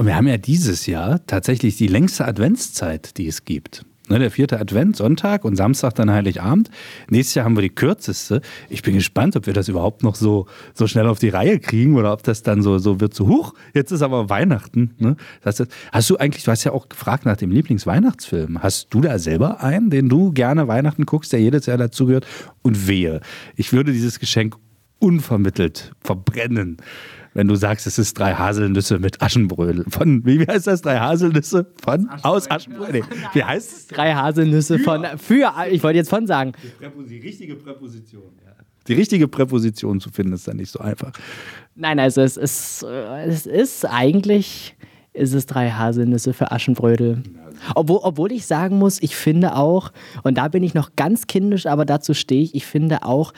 Und 0.00 0.06
wir 0.06 0.16
haben 0.16 0.28
ja 0.28 0.38
dieses 0.38 0.86
Jahr 0.86 1.20
tatsächlich 1.26 1.76
die 1.76 1.86
längste 1.86 2.24
Adventszeit, 2.24 3.18
die 3.18 3.26
es 3.26 3.44
gibt. 3.44 3.84
Ne, 4.08 4.18
der 4.18 4.30
vierte 4.30 4.58
Advent, 4.58 4.96
Sonntag 4.96 5.44
und 5.44 5.56
Samstag 5.56 5.94
dann 5.94 6.10
Heiligabend. 6.10 6.70
Nächstes 7.10 7.34
Jahr 7.34 7.44
haben 7.44 7.54
wir 7.54 7.60
die 7.60 7.68
kürzeste. 7.68 8.40
Ich 8.70 8.80
bin 8.80 8.94
gespannt, 8.94 9.36
ob 9.36 9.44
wir 9.44 9.52
das 9.52 9.68
überhaupt 9.68 10.02
noch 10.02 10.14
so, 10.14 10.46
so 10.72 10.86
schnell 10.86 11.06
auf 11.06 11.18
die 11.18 11.28
Reihe 11.28 11.58
kriegen 11.58 11.96
oder 11.96 12.14
ob 12.14 12.22
das 12.22 12.42
dann 12.42 12.62
so, 12.62 12.78
so 12.78 12.98
wird, 12.98 13.12
so 13.12 13.28
huch, 13.28 13.52
jetzt 13.74 13.90
ist 13.90 14.00
aber 14.00 14.30
Weihnachten. 14.30 14.94
Ne? 14.96 15.16
Das 15.42 15.60
heißt, 15.60 15.70
hast 15.92 16.08
du 16.08 16.16
eigentlich, 16.16 16.44
du 16.44 16.50
hast 16.50 16.64
ja 16.64 16.72
auch 16.72 16.88
gefragt 16.88 17.26
nach 17.26 17.36
dem 17.36 17.50
Lieblingsweihnachtsfilm. 17.50 18.62
Hast 18.62 18.86
du 18.94 19.02
da 19.02 19.18
selber 19.18 19.62
einen, 19.62 19.90
den 19.90 20.08
du 20.08 20.32
gerne 20.32 20.66
Weihnachten 20.66 21.04
guckst, 21.04 21.30
der 21.34 21.40
jedes 21.40 21.66
Jahr 21.66 21.76
dazugehört? 21.76 22.26
Und 22.62 22.88
wehe, 22.88 23.20
ich 23.54 23.74
würde 23.74 23.92
dieses 23.92 24.18
Geschenk 24.18 24.56
unvermittelt 24.98 25.92
verbrennen 26.00 26.78
wenn 27.34 27.48
du 27.48 27.54
sagst, 27.54 27.86
es 27.86 27.98
ist 27.98 28.18
drei 28.18 28.34
Haselnüsse 28.34 28.98
mit 28.98 29.22
Aschenbrödel. 29.22 29.84
Von, 29.88 30.24
wie 30.24 30.46
heißt 30.46 30.66
das? 30.66 30.82
Drei 30.82 30.98
Haselnüsse 30.98 31.66
von 31.82 32.08
aus 32.22 32.50
Aschenbrödel. 32.50 33.02
Nee, 33.02 33.16
wie 33.32 33.44
heißt 33.44 33.72
es? 33.72 33.86
Drei 33.86 34.14
Haselnüsse 34.14 34.78
von 34.78 35.06
für. 35.16 35.52
Ich 35.70 35.82
wollte 35.82 35.98
jetzt 35.98 36.10
von 36.10 36.26
sagen. 36.26 36.52
Die 37.08 37.18
richtige 37.18 37.56
Präposition. 37.56 38.32
Ja. 38.44 38.52
Die 38.88 38.94
richtige 38.94 39.28
Präposition 39.28 40.00
zu 40.00 40.10
finden 40.10 40.32
ist 40.32 40.48
dann 40.48 40.56
nicht 40.56 40.70
so 40.70 40.80
einfach. 40.80 41.12
Nein, 41.74 41.98
also 41.98 42.22
es 42.22 42.36
ist, 42.36 42.82
es 42.82 43.46
ist 43.46 43.84
eigentlich 43.86 44.76
ist 45.12 45.34
es 45.34 45.46
drei 45.46 45.70
Haselnüsse 45.70 46.32
für 46.32 46.52
Aschenbrödel. 46.52 47.22
Obwohl, 47.74 48.00
obwohl 48.02 48.32
ich 48.32 48.46
sagen 48.46 48.78
muss, 48.78 49.02
ich 49.02 49.16
finde 49.16 49.56
auch, 49.56 49.92
und 50.22 50.38
da 50.38 50.48
bin 50.48 50.62
ich 50.62 50.72
noch 50.72 50.96
ganz 50.96 51.26
kindisch, 51.26 51.66
aber 51.66 51.84
dazu 51.84 52.14
stehe 52.14 52.42
ich, 52.42 52.54
ich 52.54 52.64
finde 52.64 53.02
auch, 53.02 53.32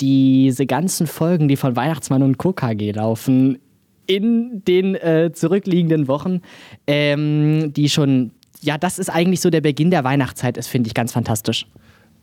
diese 0.00 0.66
ganzen 0.66 1.06
Folgen, 1.06 1.48
die 1.48 1.56
von 1.56 1.76
Weihnachtsmann 1.76 2.22
und 2.22 2.38
KKG 2.38 2.92
laufen, 2.92 3.58
in 4.06 4.62
den 4.64 4.94
äh, 4.94 5.30
zurückliegenden 5.32 6.08
Wochen, 6.08 6.40
ähm, 6.86 7.72
die 7.72 7.88
schon, 7.88 8.32
ja, 8.60 8.78
das 8.78 8.98
ist 8.98 9.10
eigentlich 9.10 9.40
so 9.40 9.50
der 9.50 9.60
Beginn 9.60 9.90
der 9.90 10.04
Weihnachtszeit, 10.04 10.56
ist, 10.56 10.68
finde 10.68 10.88
ich 10.88 10.94
ganz 10.94 11.12
fantastisch. 11.12 11.66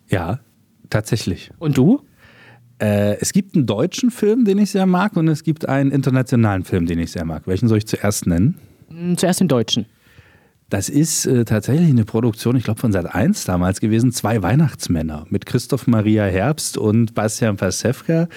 Ja, 0.09 0.39
tatsächlich. 0.89 1.51
Und 1.59 1.77
du? 1.77 2.01
Äh, 2.79 3.17
es 3.19 3.33
gibt 3.33 3.55
einen 3.55 3.65
deutschen 3.65 4.11
Film, 4.11 4.45
den 4.45 4.57
ich 4.57 4.71
sehr 4.71 4.85
mag, 4.85 5.15
und 5.17 5.27
es 5.27 5.43
gibt 5.43 5.67
einen 5.67 5.91
internationalen 5.91 6.63
Film, 6.63 6.85
den 6.85 6.99
ich 6.99 7.11
sehr 7.11 7.25
mag. 7.25 7.47
Welchen 7.47 7.67
soll 7.67 7.79
ich 7.79 7.87
zuerst 7.87 8.27
nennen? 8.27 8.57
Zuerst 9.17 9.39
den 9.39 9.47
deutschen. 9.47 9.85
Das 10.73 10.89
ist 10.89 11.27
äh, 11.27 11.45
tatsächlich 11.45 11.91
eine 11.91 12.03
Produktion, 12.03 12.55
ich 12.55 12.63
glaube 12.63 12.79
von 12.79 12.91
Sat 12.91 13.13
1 13.13 13.45
damals 13.45 13.79
gewesen, 13.79 14.11
Zwei 14.11 14.41
Weihnachtsmänner 14.41 15.27
mit 15.29 15.45
Christoph 15.45 15.85
Maria 15.85 16.23
Herbst 16.23 16.79
und 16.79 17.13
Bastian 17.13 17.57
Pasewka. 17.57 18.27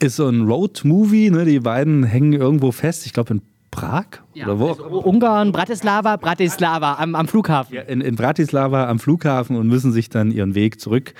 Ist 0.00 0.16
so 0.16 0.26
ein 0.26 0.48
Road-Movie, 0.48 1.30
ne? 1.30 1.44
die 1.44 1.60
beiden 1.60 2.02
hängen 2.02 2.32
irgendwo 2.32 2.72
fest, 2.72 3.06
ich 3.06 3.12
glaube 3.12 3.34
in 3.34 3.42
Prag 3.70 4.06
ja, 4.34 4.46
oder 4.46 4.58
wo? 4.58 4.68
Also 4.70 5.02
Ungarn, 5.04 5.52
Bratislava, 5.52 6.16
Bratislava 6.16 6.94
am, 6.94 7.14
am 7.14 7.28
Flughafen. 7.28 7.76
Ja, 7.76 7.82
in, 7.82 8.00
in, 8.00 8.16
Bratislava 8.16 8.88
am 8.88 8.98
Flughafen 8.98 9.54
und 9.54 9.68
müssen 9.68 9.92
sich 9.92 10.08
dann 10.10 10.32
ihren 10.32 10.56
Weg 10.56 10.80
zurück 10.80 11.14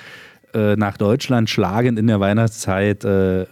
äh, 0.53 0.75
nach 0.75 0.97
Deutschland 0.97 1.49
schlagen 1.49 1.95
in 1.95 2.07
der 2.07 2.19
Weihnachtszeit. 2.19 3.05
Äh, 3.05 3.45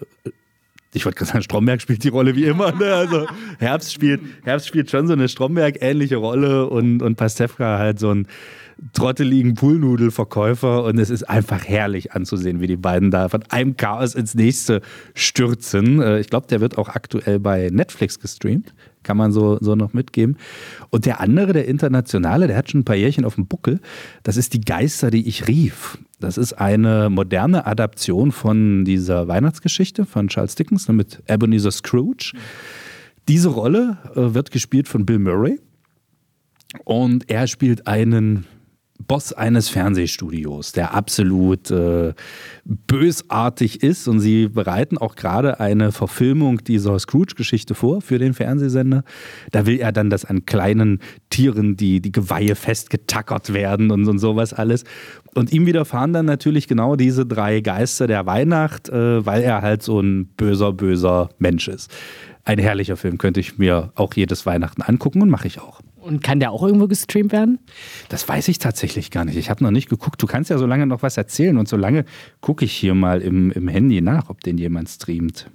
ich 0.94 1.06
wollte 1.06 1.18
gerade 1.18 1.32
sagen, 1.32 1.44
Stromberg 1.44 1.82
spielt 1.82 2.04
die 2.04 2.10
Rolle 2.10 2.36
wie 2.36 2.46
immer. 2.46 2.72
Ne? 2.72 2.94
Also 2.94 3.28
Herbst 3.60 3.94
spielt, 3.94 4.22
Herbst 4.44 4.68
spielt 4.68 4.90
schon 4.90 5.08
so 5.08 5.14
eine 5.14 5.28
Stromberg-ähnliche 5.28 6.18
Rolle 6.18 6.68
und, 6.68 7.02
und 7.02 7.16
Pastewka 7.16 7.78
halt 7.78 8.00
so 8.00 8.12
ein 8.12 8.28
trotteligen 8.94 9.56
Poolnudelverkäufer 9.56 10.84
und 10.84 11.00
es 11.00 11.10
ist 11.10 11.24
einfach 11.24 11.68
herrlich 11.68 12.14
anzusehen, 12.14 12.62
wie 12.62 12.68
die 12.68 12.78
beiden 12.78 13.12
da 13.12 13.28
von 13.30 13.44
einem 13.50 13.76
Chaos 13.76 14.16
ins 14.16 14.36
nächste 14.36 14.82
stürzen. 15.16 16.02
Äh, 16.02 16.20
ich 16.20 16.30
glaube, 16.30 16.48
der 16.48 16.62
wird 16.62 16.78
auch 16.78 16.90
aktuell 16.90 17.40
bei 17.40 17.70
Netflix 17.72 18.20
gestreamt. 18.20 18.74
Kann 19.04 19.18
man 19.18 19.32
so, 19.32 19.58
so 19.62 19.76
noch 19.76 19.94
mitgeben. 19.94 20.38
Und 20.90 21.06
der 21.06 21.22
andere, 21.22 21.54
der 21.54 21.68
internationale, 21.68 22.48
der 22.48 22.58
hat 22.58 22.70
schon 22.70 22.82
ein 22.82 22.86
paar 22.86 22.96
Jährchen 22.96 23.26
auf 23.26 23.36
dem 23.36 23.48
Buckel. 23.48 23.80
Das 24.24 24.36
ist 24.36 24.54
Die 24.54 24.62
Geister, 24.62 25.12
die 25.12 25.28
ich 25.28 25.48
rief. 25.48 25.98
Das 26.20 26.38
ist 26.38 26.54
eine 26.54 27.10
moderne 27.10 27.68
Adaption 27.68 28.32
von 28.32 28.86
dieser 28.86 29.28
Weihnachtsgeschichte 29.28 30.06
von 30.06 30.30
Charles 30.30 30.56
Dickens 30.56 30.88
ne, 30.88 30.96
mit 30.96 31.22
Ebenezer 31.28 31.72
Scrooge. 31.72 32.34
Diese 33.28 33.50
Rolle 33.50 33.98
äh, 34.16 34.34
wird 34.34 34.52
gespielt 34.52 34.88
von 34.88 35.06
Bill 35.06 35.20
Murray. 35.20 35.60
Und 36.86 37.30
er 37.30 37.48
spielt 37.48 37.88
einen 37.88 38.46
Boss 39.00 39.32
eines 39.32 39.70
Fernsehstudios, 39.70 40.72
der 40.72 40.94
absolut 40.94 41.72
äh, 41.72 42.14
bösartig 42.66 43.84
ist. 43.84 44.08
Und 44.08 44.20
sie 44.20 44.48
bereiten 44.48 44.98
auch 44.98 45.16
gerade 45.16 45.60
eine 45.60 45.92
Verfilmung 45.92 46.64
dieser 46.64 46.98
Scrooge-Geschichte 46.98 47.76
vor 47.76 48.02
für 48.02 48.20
den 48.20 48.34
Fernsehsender. 48.34 49.04
Da 49.52 49.66
will 49.66 49.80
er 49.80 49.92
dann, 49.92 50.10
dass 50.10 50.26
an 50.26 50.46
kleinen 50.46 51.00
Tieren 51.30 51.78
die, 51.78 52.02
die 52.02 52.12
Geweihe 52.12 52.56
festgetackert 52.56 53.54
werden 53.54 53.92
und, 53.92 54.08
und 54.08 54.20
sowas 54.20 54.54
alles. 54.54 54.84
Und 55.36 55.54
ihm 55.54 55.66
widerfahren 55.66 56.14
dann 56.14 56.26
natürlich 56.26 56.68
genau 56.68 56.96
diese 56.96 57.26
drei 57.26 57.62
Geister 57.62 58.08
der 58.08 58.26
Weihnacht, 58.26 58.90
äh, 58.90 59.26
weil 59.26 59.44
er 59.44 59.62
halt 59.62 59.84
so 59.84 60.00
ein 60.00 60.26
böser, 60.26 60.74
böser 60.74 61.30
Mensch 61.38 61.68
ist. 61.68 61.92
Ein 62.44 62.60
herrlicher 62.60 62.98
Film 62.98 63.18
könnte 63.18 63.40
ich 63.40 63.58
mir 63.58 63.92
auch 63.96 64.14
jedes 64.14 64.46
Weihnachten 64.46 64.82
angucken 64.82 65.22
und 65.22 65.30
mache 65.30 65.48
ich 65.48 65.60
auch. 65.60 65.82
Und 66.08 66.24
kann 66.24 66.40
der 66.40 66.52
auch 66.52 66.64
irgendwo 66.64 66.88
gestreamt 66.88 67.34
werden? 67.34 67.60
Das 68.08 68.28
weiß 68.28 68.48
ich 68.48 68.60
tatsächlich 68.60 69.12
gar 69.12 69.26
nicht. 69.26 69.36
Ich 69.36 69.50
habe 69.50 69.62
noch 69.62 69.72
nicht 69.72 69.90
geguckt. 69.90 70.22
Du 70.22 70.26
kannst 70.26 70.50
ja 70.50 70.58
so 70.58 70.66
lange 70.66 70.88
noch 70.88 71.04
was 71.04 71.18
erzählen 71.18 71.58
und 71.58 71.68
so 71.68 71.76
lange 71.76 72.06
gucke 72.40 72.64
ich 72.64 72.72
hier 72.72 72.96
mal 72.96 73.22
im, 73.22 73.52
im 73.52 73.68
Handy 73.68 74.00
nach, 74.00 74.30
ob 74.30 74.40
den 74.40 74.58
jemand 74.58 74.88
streamt. 74.88 75.50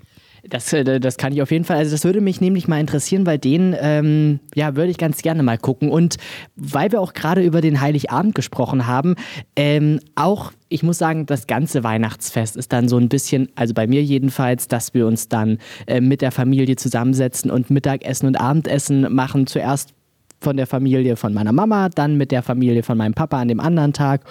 Das, 0.48 0.72
äh, 0.72 1.00
das 1.00 1.16
kann 1.16 1.32
ich 1.32 1.40
auf 1.40 1.50
jeden 1.50 1.64
Fall. 1.64 1.78
Also 1.78 1.92
das 1.92 2.04
würde 2.04 2.20
mich 2.20 2.40
nämlich 2.40 2.68
mal 2.68 2.80
interessieren, 2.80 3.24
weil 3.24 3.38
den 3.38 3.74
ähm, 3.80 4.40
ja 4.54 4.76
würde 4.76 4.90
ich 4.90 4.98
ganz 4.98 5.22
gerne 5.22 5.42
mal 5.42 5.56
gucken. 5.56 5.88
Und 5.88 6.16
weil 6.56 6.92
wir 6.92 7.00
auch 7.00 7.14
gerade 7.14 7.42
über 7.42 7.60
den 7.60 7.80
Heiligabend 7.80 8.34
gesprochen 8.34 8.86
haben, 8.86 9.14
ähm, 9.56 10.00
auch 10.16 10.52
ich 10.68 10.82
muss 10.82 10.98
sagen, 10.98 11.26
das 11.26 11.46
ganze 11.46 11.84
Weihnachtsfest 11.84 12.56
ist 12.56 12.72
dann 12.72 12.88
so 12.88 12.96
ein 12.96 13.08
bisschen, 13.08 13.48
also 13.54 13.74
bei 13.74 13.86
mir 13.86 14.02
jedenfalls, 14.02 14.68
dass 14.68 14.94
wir 14.94 15.06
uns 15.06 15.28
dann 15.28 15.58
äh, 15.86 16.00
mit 16.00 16.22
der 16.22 16.32
Familie 16.32 16.76
zusammensetzen 16.76 17.50
und 17.50 17.70
Mittagessen 17.70 18.26
und 18.26 18.36
Abendessen 18.36 19.12
machen. 19.14 19.46
Zuerst 19.46 19.94
von 20.42 20.56
der 20.56 20.66
Familie 20.66 21.16
von 21.16 21.32
meiner 21.32 21.52
Mama, 21.52 21.88
dann 21.88 22.16
mit 22.16 22.30
der 22.30 22.42
Familie 22.42 22.82
von 22.82 22.98
meinem 22.98 23.14
Papa 23.14 23.40
an 23.40 23.48
dem 23.48 23.60
anderen 23.60 23.92
Tag. 23.92 24.24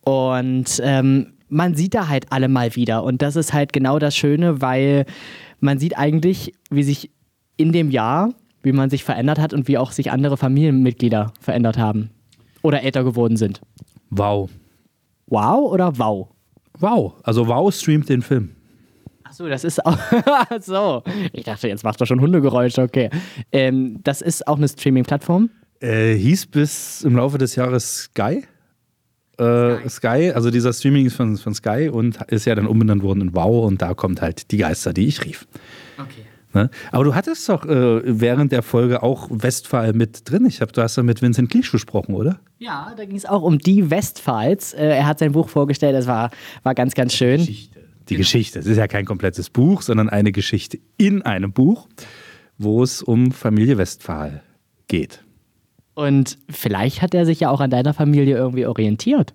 Und 0.00 0.80
ähm, 0.82 1.34
man 1.48 1.74
sieht 1.74 1.94
da 1.94 2.08
halt 2.08 2.32
alle 2.32 2.48
mal 2.48 2.74
wieder. 2.74 3.04
Und 3.04 3.22
das 3.22 3.36
ist 3.36 3.52
halt 3.52 3.72
genau 3.72 3.98
das 3.98 4.16
Schöne, 4.16 4.60
weil 4.60 5.04
man 5.60 5.78
sieht 5.78 5.96
eigentlich, 5.96 6.54
wie 6.70 6.82
sich 6.82 7.10
in 7.56 7.72
dem 7.72 7.90
Jahr, 7.90 8.30
wie 8.62 8.72
man 8.72 8.90
sich 8.90 9.04
verändert 9.04 9.38
hat 9.38 9.52
und 9.52 9.68
wie 9.68 9.78
auch 9.78 9.92
sich 9.92 10.10
andere 10.10 10.36
Familienmitglieder 10.36 11.32
verändert 11.40 11.78
haben. 11.78 12.10
Oder 12.62 12.82
älter 12.82 13.04
geworden 13.04 13.36
sind. 13.36 13.60
Wow. 14.10 14.50
Wow 15.26 15.70
oder 15.72 15.98
wow? 15.98 16.28
Wow. 16.78 17.14
Also 17.22 17.46
Wow 17.46 17.72
streamt 17.74 18.08
den 18.08 18.22
Film. 18.22 18.56
Achso, 19.32 19.48
das 19.48 19.64
ist 19.64 19.86
auch. 19.86 19.96
so. 20.60 21.02
Ich 21.32 21.44
dachte, 21.44 21.66
jetzt 21.66 21.84
macht 21.84 21.98
er 21.98 22.06
schon 22.06 22.20
Hundegeräusche, 22.20 22.82
okay. 22.82 23.08
Ähm, 23.50 23.98
das 24.04 24.20
ist 24.20 24.46
auch 24.46 24.58
eine 24.58 24.68
Streaming-Plattform. 24.68 25.48
Äh, 25.80 26.12
hieß 26.16 26.48
bis 26.48 27.00
im 27.02 27.16
Laufe 27.16 27.38
des 27.38 27.56
Jahres 27.56 28.10
Sky. 28.10 28.44
Äh, 29.38 29.88
Sky. 29.88 30.32
also 30.34 30.50
dieser 30.50 30.74
Streaming 30.74 31.06
ist 31.06 31.14
von, 31.14 31.38
von 31.38 31.54
Sky 31.54 31.88
und 31.90 32.20
ist 32.28 32.44
ja 32.44 32.54
dann 32.54 32.66
umbenannt 32.66 33.02
worden 33.02 33.22
in 33.22 33.34
Wow 33.34 33.64
und 33.64 33.80
da 33.80 33.94
kommt 33.94 34.20
halt 34.20 34.50
die 34.50 34.58
Geister, 34.58 34.92
die 34.92 35.06
ich 35.06 35.24
rief. 35.24 35.48
Okay. 35.96 36.26
Ne? 36.52 36.68
Aber 36.90 37.04
du 37.04 37.14
hattest 37.14 37.48
doch 37.48 37.64
äh, 37.64 38.02
während 38.04 38.52
der 38.52 38.62
Folge 38.62 39.02
auch 39.02 39.28
Westphal 39.30 39.94
mit 39.94 40.30
drin. 40.30 40.44
Ich 40.44 40.60
hab, 40.60 40.74
du 40.74 40.82
hast 40.82 40.96
ja 40.96 41.02
mit 41.02 41.22
Vincent 41.22 41.50
Clich 41.50 41.70
gesprochen, 41.70 42.14
oder? 42.14 42.38
Ja, 42.58 42.92
da 42.94 43.06
ging 43.06 43.16
es 43.16 43.24
auch 43.24 43.40
um 43.40 43.58
die 43.58 43.90
Westphals. 43.90 44.74
Äh, 44.74 44.88
er 44.88 45.06
hat 45.06 45.20
sein 45.20 45.32
Buch 45.32 45.48
vorgestellt, 45.48 45.96
das 45.96 46.06
war, 46.06 46.30
war 46.62 46.74
ganz, 46.74 46.94
ganz 46.94 47.14
schön. 47.14 47.40
Die 48.12 48.18
Geschichte. 48.18 48.58
Es 48.58 48.66
ist 48.66 48.76
ja 48.76 48.86
kein 48.86 49.04
komplettes 49.04 49.50
Buch, 49.50 49.82
sondern 49.82 50.08
eine 50.08 50.32
Geschichte 50.32 50.78
in 50.96 51.22
einem 51.22 51.52
Buch, 51.52 51.88
wo 52.58 52.82
es 52.82 53.02
um 53.02 53.32
Familie 53.32 53.78
Westphal 53.78 54.42
geht. 54.88 55.24
Und 55.94 56.38
vielleicht 56.48 57.02
hat 57.02 57.14
er 57.14 57.26
sich 57.26 57.40
ja 57.40 57.50
auch 57.50 57.60
an 57.60 57.70
deiner 57.70 57.94
Familie 57.94 58.36
irgendwie 58.36 58.66
orientiert. 58.66 59.34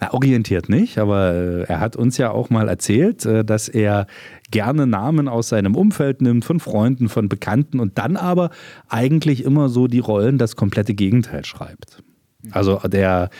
Na, 0.00 0.12
orientiert 0.14 0.68
nicht, 0.68 0.98
aber 0.98 1.32
äh, 1.34 1.62
er 1.64 1.80
hat 1.80 1.96
uns 1.96 2.18
ja 2.18 2.30
auch 2.30 2.50
mal 2.50 2.68
erzählt, 2.68 3.24
äh, 3.26 3.44
dass 3.44 3.68
er 3.68 4.06
gerne 4.50 4.86
Namen 4.86 5.28
aus 5.28 5.50
seinem 5.50 5.76
Umfeld 5.76 6.22
nimmt, 6.22 6.44
von 6.44 6.60
Freunden, 6.60 7.08
von 7.08 7.28
Bekannten 7.28 7.78
und 7.78 7.98
dann 7.98 8.16
aber 8.16 8.50
eigentlich 8.88 9.44
immer 9.44 9.68
so 9.68 9.86
die 9.86 9.98
Rollen 9.98 10.38
das 10.38 10.56
komplette 10.56 10.94
Gegenteil 10.94 11.44
schreibt. 11.44 12.02
Also 12.50 12.80
der 12.88 13.30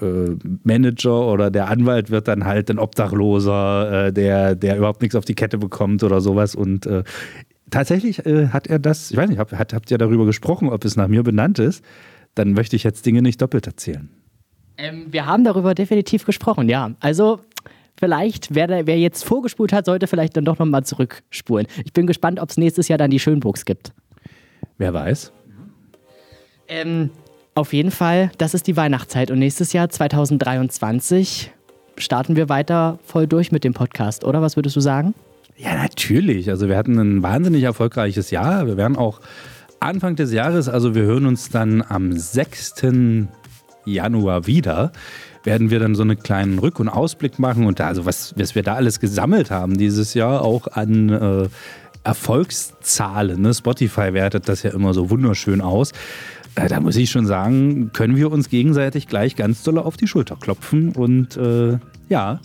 äh, 0.00 0.36
Manager 0.64 1.26
oder 1.26 1.50
der 1.50 1.68
Anwalt 1.68 2.10
wird 2.10 2.28
dann 2.28 2.44
halt 2.44 2.70
ein 2.70 2.78
Obdachloser, 2.78 4.06
äh, 4.06 4.12
der, 4.12 4.54
der 4.54 4.76
überhaupt 4.76 5.02
nichts 5.02 5.14
auf 5.16 5.24
die 5.24 5.34
Kette 5.34 5.58
bekommt 5.58 6.02
oder 6.02 6.20
sowas. 6.20 6.54
Und 6.54 6.86
äh, 6.86 7.04
tatsächlich 7.70 8.24
äh, 8.26 8.48
hat 8.48 8.66
er 8.66 8.78
das, 8.78 9.10
ich 9.10 9.16
weiß 9.16 9.28
nicht, 9.28 9.38
habt, 9.38 9.52
habt 9.52 9.90
ihr 9.90 9.98
darüber 9.98 10.26
gesprochen, 10.26 10.68
ob 10.68 10.84
es 10.84 10.96
nach 10.96 11.08
mir 11.08 11.22
benannt 11.22 11.58
ist? 11.58 11.84
Dann 12.34 12.52
möchte 12.52 12.76
ich 12.76 12.84
jetzt 12.84 13.04
Dinge 13.06 13.22
nicht 13.22 13.42
doppelt 13.42 13.66
erzählen. 13.66 14.08
Ähm, 14.76 15.06
wir 15.10 15.26
haben 15.26 15.44
darüber 15.44 15.74
definitiv 15.74 16.24
gesprochen, 16.24 16.68
ja. 16.68 16.92
Also 17.00 17.40
vielleicht, 17.98 18.54
wer, 18.54 18.68
da- 18.68 18.86
wer 18.86 18.98
jetzt 18.98 19.24
vorgespult 19.24 19.72
hat, 19.72 19.86
sollte 19.86 20.06
vielleicht 20.06 20.36
dann 20.36 20.44
doch 20.44 20.58
nochmal 20.58 20.84
zurückspulen. 20.84 21.66
Ich 21.84 21.92
bin 21.92 22.06
gespannt, 22.06 22.38
ob 22.38 22.50
es 22.50 22.56
nächstes 22.56 22.86
Jahr 22.86 22.98
dann 22.98 23.10
die 23.10 23.18
Schönburgs 23.18 23.64
gibt. 23.64 23.92
Wer 24.76 24.94
weiß? 24.94 25.32
Ähm, 26.68 27.10
auf 27.58 27.72
jeden 27.72 27.90
Fall, 27.90 28.30
das 28.38 28.54
ist 28.54 28.68
die 28.68 28.76
Weihnachtszeit 28.76 29.32
und 29.32 29.40
nächstes 29.40 29.72
Jahr 29.72 29.90
2023 29.90 31.50
starten 31.96 32.36
wir 32.36 32.48
weiter 32.48 33.00
voll 33.04 33.26
durch 33.26 33.50
mit 33.50 33.64
dem 33.64 33.74
Podcast, 33.74 34.24
oder? 34.24 34.40
Was 34.40 34.54
würdest 34.54 34.76
du 34.76 34.80
sagen? 34.80 35.12
Ja, 35.56 35.74
natürlich. 35.74 36.48
Also 36.50 36.68
wir 36.68 36.76
hatten 36.76 36.96
ein 36.98 37.22
wahnsinnig 37.22 37.64
erfolgreiches 37.64 38.30
Jahr. 38.30 38.68
Wir 38.68 38.76
werden 38.76 38.96
auch 38.96 39.20
Anfang 39.80 40.14
des 40.14 40.32
Jahres, 40.32 40.68
also 40.68 40.94
wir 40.94 41.02
hören 41.02 41.26
uns 41.26 41.50
dann 41.50 41.82
am 41.86 42.12
6. 42.12 42.74
Januar 43.84 44.46
wieder, 44.46 44.92
werden 45.42 45.70
wir 45.70 45.80
dann 45.80 45.96
so 45.96 46.02
einen 46.02 46.20
kleinen 46.20 46.60
Rück- 46.60 46.78
und 46.78 46.88
Ausblick 46.88 47.40
machen 47.40 47.66
und 47.66 47.80
da, 47.80 47.88
also 47.88 48.06
was, 48.06 48.34
was 48.36 48.54
wir 48.54 48.62
da 48.62 48.74
alles 48.74 49.00
gesammelt 49.00 49.50
haben 49.50 49.76
dieses 49.76 50.14
Jahr, 50.14 50.42
auch 50.42 50.68
an 50.68 51.08
äh, 51.08 51.48
Erfolgszahlen. 52.04 53.42
Ne? 53.42 53.52
Spotify 53.52 54.14
wertet 54.14 54.48
das 54.48 54.62
ja 54.62 54.70
immer 54.70 54.94
so 54.94 55.10
wunderschön 55.10 55.60
aus. 55.60 55.92
Äh, 56.58 56.68
da 56.68 56.80
muss 56.80 56.96
ich 56.96 57.10
schon 57.10 57.26
sagen, 57.26 57.92
können 57.92 58.16
wir 58.16 58.32
uns 58.32 58.48
gegenseitig 58.48 59.06
gleich 59.06 59.36
ganz 59.36 59.62
doll 59.62 59.78
auf 59.78 59.96
die 59.96 60.08
Schulter 60.08 60.36
klopfen 60.36 60.90
und 60.92 61.36
äh, 61.36 61.78
ja. 62.08 62.40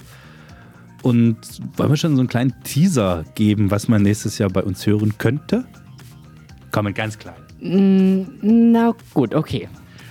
Und 1.02 1.38
wollen 1.76 1.90
wir 1.90 1.98
schon 1.98 2.16
so 2.16 2.22
einen 2.22 2.30
kleinen 2.30 2.54
Teaser 2.64 3.26
geben, 3.36 3.72
was 3.72 3.88
man 3.88 4.04
nächstes 4.04 4.38
Jahr 4.38 4.50
bei 4.50 4.64
uns 4.64 4.86
hören 4.86 5.18
könnte? 5.18 5.66
Kommen 6.72 6.94
ganz 6.94 7.18
klein. 7.18 7.36
Mm, 7.60 8.72
Na 8.72 8.94
gut, 9.14 9.34
okay. 9.34 9.68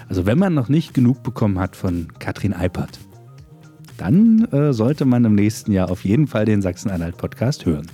Also 0.09 0.27
wenn 0.27 0.39
man 0.39 0.53
noch 0.53 0.69
nicht 0.69 0.95
genug 0.95 1.23
bekommen 1.23 1.59
hat 1.59 1.77
von 1.77 2.09
Katrin 2.19 2.53
Eipert, 2.53 2.99
dann 3.99 4.47
äh, 4.51 4.73
sollte 4.73 5.05
man 5.05 5.25
im 5.25 5.37
nächsten 5.37 5.71
Jahr 5.71 5.91
auf 5.91 6.05
jeden 6.05 6.27
Fall 6.27 6.45
den 6.45 6.61
Sachsen-Anhalt-Podcast 6.61 7.67
hören. 7.67 7.87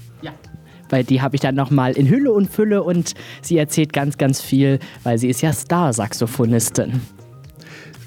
Weil 0.91 1.05
die 1.05 1.21
habe 1.23 1.37
ich 1.37 1.41
dann 1.41 1.55
nochmal 1.55 1.93
in 1.93 2.09
Hülle 2.09 2.33
und 2.33 2.51
Fülle 2.51 2.83
und 2.83 3.15
sie 3.43 3.59
erzählt 3.59 3.93
ganz, 3.93 4.19
ganz 4.19 4.41
viel, 4.41 4.79
weil 5.05 5.19
sie 5.19 5.29
ist 5.29 5.43
ja 5.43 5.53
Star-Saxophonistin. 5.53 7.01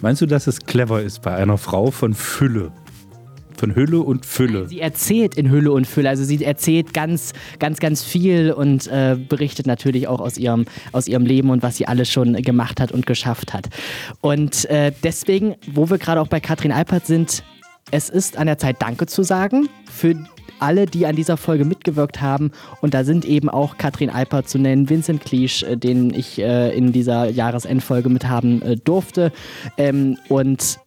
Meinst 0.01 0.21
du, 0.21 0.25
dass 0.25 0.47
es 0.47 0.59
clever 0.59 1.01
ist 1.01 1.21
bei 1.21 1.35
einer 1.35 1.57
Frau 1.57 1.91
von 1.91 2.13
Fülle? 2.13 2.71
Von 3.55 3.75
Hülle 3.75 3.99
und 3.99 4.25
Fülle. 4.25 4.67
Sie 4.67 4.79
erzählt 4.79 5.35
in 5.35 5.51
Hülle 5.51 5.71
und 5.71 5.85
Fülle, 5.85 6.09
also 6.09 6.23
sie 6.23 6.43
erzählt 6.43 6.95
ganz, 6.95 7.33
ganz, 7.59 7.77
ganz 7.77 8.03
viel 8.03 8.51
und 8.51 8.87
äh, 8.87 9.15
berichtet 9.15 9.67
natürlich 9.67 10.07
auch 10.07 10.19
aus 10.19 10.39
ihrem, 10.39 10.65
aus 10.91 11.07
ihrem 11.07 11.27
Leben 11.27 11.51
und 11.51 11.61
was 11.61 11.77
sie 11.77 11.87
alles 11.87 12.09
schon 12.09 12.33
gemacht 12.33 12.79
hat 12.79 12.91
und 12.91 13.05
geschafft 13.05 13.53
hat. 13.53 13.69
Und 14.21 14.65
äh, 14.71 14.91
deswegen, 15.03 15.53
wo 15.71 15.91
wir 15.91 15.99
gerade 15.99 16.19
auch 16.19 16.27
bei 16.27 16.39
Katrin 16.39 16.71
Alpert 16.71 17.05
sind, 17.05 17.43
es 17.91 18.09
ist 18.09 18.37
an 18.37 18.47
der 18.47 18.57
Zeit, 18.57 18.81
Danke 18.81 19.05
zu 19.05 19.23
sagen 19.23 19.69
für 19.91 20.15
alle, 20.59 20.85
die 20.85 21.05
an 21.05 21.15
dieser 21.15 21.37
Folge 21.37 21.65
mitgewirkt 21.65 22.21
haben. 22.21 22.51
Und 22.81 22.93
da 22.93 23.03
sind 23.03 23.25
eben 23.25 23.49
auch 23.49 23.77
Katrin 23.77 24.09
Alpert 24.09 24.47
zu 24.47 24.59
nennen, 24.59 24.89
Vincent 24.89 25.21
Kliesch, 25.21 25.63
äh, 25.63 25.75
den 25.75 26.13
ich 26.13 26.39
äh, 26.39 26.75
in 26.75 26.91
dieser 26.91 27.29
Jahresendfolge 27.29 28.09
mit 28.09 28.27
haben 28.27 28.61
äh, 28.61 28.77
durfte. 28.77 29.31
Ähm, 29.77 30.17
und 30.29 30.79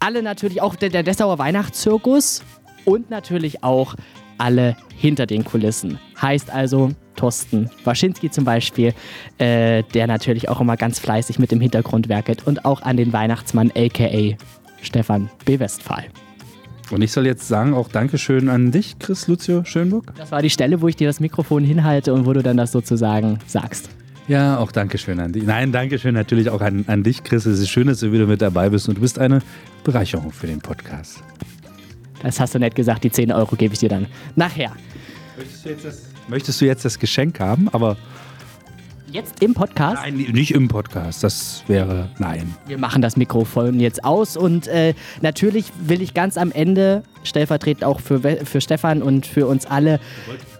alle 0.00 0.22
natürlich 0.22 0.60
auch 0.60 0.74
der, 0.74 0.90
der 0.90 1.02
Dessauer 1.02 1.38
Weihnachtszirkus 1.38 2.42
und 2.84 3.08
natürlich 3.10 3.62
auch 3.62 3.94
alle 4.36 4.76
hinter 4.96 5.26
den 5.26 5.44
Kulissen. 5.44 5.98
Heißt 6.20 6.50
also 6.50 6.90
Thorsten 7.16 7.70
Waschinski 7.84 8.30
zum 8.30 8.44
Beispiel, 8.44 8.92
äh, 9.38 9.84
der 9.94 10.08
natürlich 10.08 10.48
auch 10.48 10.60
immer 10.60 10.76
ganz 10.76 10.98
fleißig 10.98 11.38
mit 11.38 11.52
dem 11.52 11.60
Hintergrund 11.60 12.08
werkelt 12.08 12.46
und 12.46 12.64
auch 12.64 12.82
an 12.82 12.96
den 12.96 13.12
Weihnachtsmann 13.12 13.70
aka 13.76 14.36
Stefan 14.82 15.30
B. 15.44 15.58
Westphal. 15.60 16.04
Und 16.90 17.02
ich 17.02 17.12
soll 17.12 17.26
jetzt 17.26 17.48
sagen, 17.48 17.74
auch 17.74 17.88
Dankeschön 17.88 18.48
an 18.48 18.70
dich, 18.70 18.98
Chris 18.98 19.26
Lucio 19.26 19.64
Schönburg. 19.64 20.12
Das 20.16 20.30
war 20.30 20.42
die 20.42 20.50
Stelle, 20.50 20.82
wo 20.82 20.88
ich 20.88 20.96
dir 20.96 21.06
das 21.06 21.18
Mikrofon 21.18 21.64
hinhalte 21.64 22.12
und 22.12 22.26
wo 22.26 22.32
du 22.32 22.42
dann 22.42 22.56
das 22.56 22.72
sozusagen 22.72 23.38
sagst. 23.46 23.88
Ja, 24.28 24.58
auch 24.58 24.72
Dankeschön 24.72 25.20
an 25.20 25.32
dich. 25.32 25.44
Nein, 25.44 25.72
Dankeschön 25.72 26.14
natürlich 26.14 26.48
auch 26.50 26.60
an, 26.60 26.84
an 26.86 27.02
dich, 27.02 27.24
Chris. 27.24 27.46
Es 27.46 27.58
ist 27.58 27.68
schön, 27.68 27.86
dass 27.86 28.00
du 28.00 28.12
wieder 28.12 28.26
mit 28.26 28.40
dabei 28.40 28.70
bist 28.70 28.88
und 28.88 28.96
du 28.96 29.00
bist 29.00 29.18
eine 29.18 29.40
Bereicherung 29.82 30.32
für 30.32 30.46
den 30.46 30.60
Podcast. 30.60 31.22
Das 32.22 32.40
hast 32.40 32.54
du 32.54 32.58
nett 32.58 32.74
gesagt, 32.74 33.04
die 33.04 33.10
10 33.10 33.32
Euro 33.32 33.54
gebe 33.56 33.74
ich 33.74 33.80
dir 33.80 33.90
dann 33.90 34.06
nachher. 34.34 34.72
Möchtest 35.36 35.64
du 35.64 35.68
jetzt 35.68 35.84
das, 35.84 36.02
möchtest 36.28 36.60
du 36.60 36.64
jetzt 36.64 36.84
das 36.84 36.98
Geschenk 36.98 37.38
haben? 37.38 37.68
Aber 37.70 37.98
Jetzt 39.14 39.44
im 39.44 39.54
Podcast? 39.54 40.02
Nein, 40.02 40.16
nicht 40.16 40.52
im 40.52 40.66
Podcast. 40.66 41.22
Das 41.22 41.62
wäre 41.68 42.08
nein. 42.18 42.52
Wir 42.66 42.78
machen 42.78 43.00
das 43.00 43.16
Mikrofon 43.16 43.78
jetzt 43.78 44.04
aus 44.04 44.36
und 44.36 44.66
äh, 44.66 44.92
natürlich 45.20 45.66
will 45.78 46.02
ich 46.02 46.14
ganz 46.14 46.36
am 46.36 46.50
Ende, 46.50 47.04
stellvertretend 47.22 47.84
auch 47.84 48.00
für, 48.00 48.18
für 48.44 48.60
Stefan 48.60 49.04
und 49.04 49.24
für 49.24 49.46
uns 49.46 49.66
alle, 49.66 50.00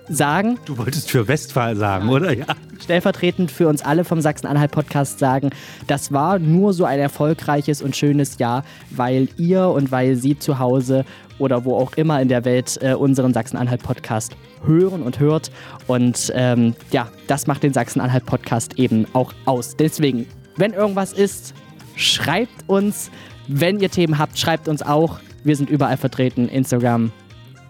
sagen. 0.08 0.58
Du 0.66 0.78
wolltest 0.78 1.10
für 1.10 1.26
Westphal 1.26 1.76
sagen, 1.76 2.08
oder? 2.08 2.32
Ja. 2.32 2.46
Stellvertretend 2.80 3.50
für 3.50 3.68
uns 3.68 3.82
alle 3.82 4.04
vom 4.04 4.20
Sachsen-Anhalt-Podcast 4.20 5.18
sagen, 5.18 5.50
das 5.86 6.12
war 6.12 6.38
nur 6.38 6.72
so 6.74 6.84
ein 6.84 6.98
erfolgreiches 6.98 7.82
und 7.82 7.96
schönes 7.96 8.38
Jahr, 8.38 8.64
weil 8.90 9.28
ihr 9.36 9.68
und 9.68 9.90
weil 9.90 10.16
Sie 10.16 10.38
zu 10.38 10.58
Hause 10.58 11.04
oder 11.38 11.64
wo 11.64 11.76
auch 11.76 11.94
immer 11.94 12.20
in 12.20 12.28
der 12.28 12.44
Welt 12.44 12.78
äh, 12.82 12.94
unseren 12.94 13.32
Sachsen-Anhalt-Podcast 13.32 14.36
hören 14.66 15.02
und 15.02 15.20
hört. 15.20 15.50
Und 15.86 16.32
ähm, 16.34 16.74
ja, 16.90 17.08
das 17.26 17.46
macht 17.46 17.62
den 17.62 17.72
Sachsen-Anhalt-Podcast 17.72 18.78
eben 18.78 19.06
auch 19.12 19.32
aus. 19.44 19.76
Deswegen, 19.76 20.26
wenn 20.56 20.72
irgendwas 20.72 21.12
ist, 21.12 21.54
schreibt 21.96 22.68
uns. 22.68 23.10
Wenn 23.46 23.78
ihr 23.80 23.90
Themen 23.90 24.18
habt, 24.18 24.38
schreibt 24.38 24.68
uns 24.68 24.82
auch. 24.82 25.20
Wir 25.44 25.56
sind 25.56 25.68
überall 25.68 25.96
vertreten. 25.96 26.48
Instagram, 26.48 27.12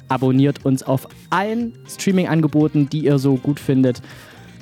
abonniert 0.08 0.64
uns 0.64 0.82
auf 0.82 1.08
allen 1.30 1.76
Streaming-Angeboten, 1.88 2.88
die 2.88 3.04
ihr 3.04 3.18
so 3.18 3.36
gut 3.36 3.58
findet. 3.58 4.00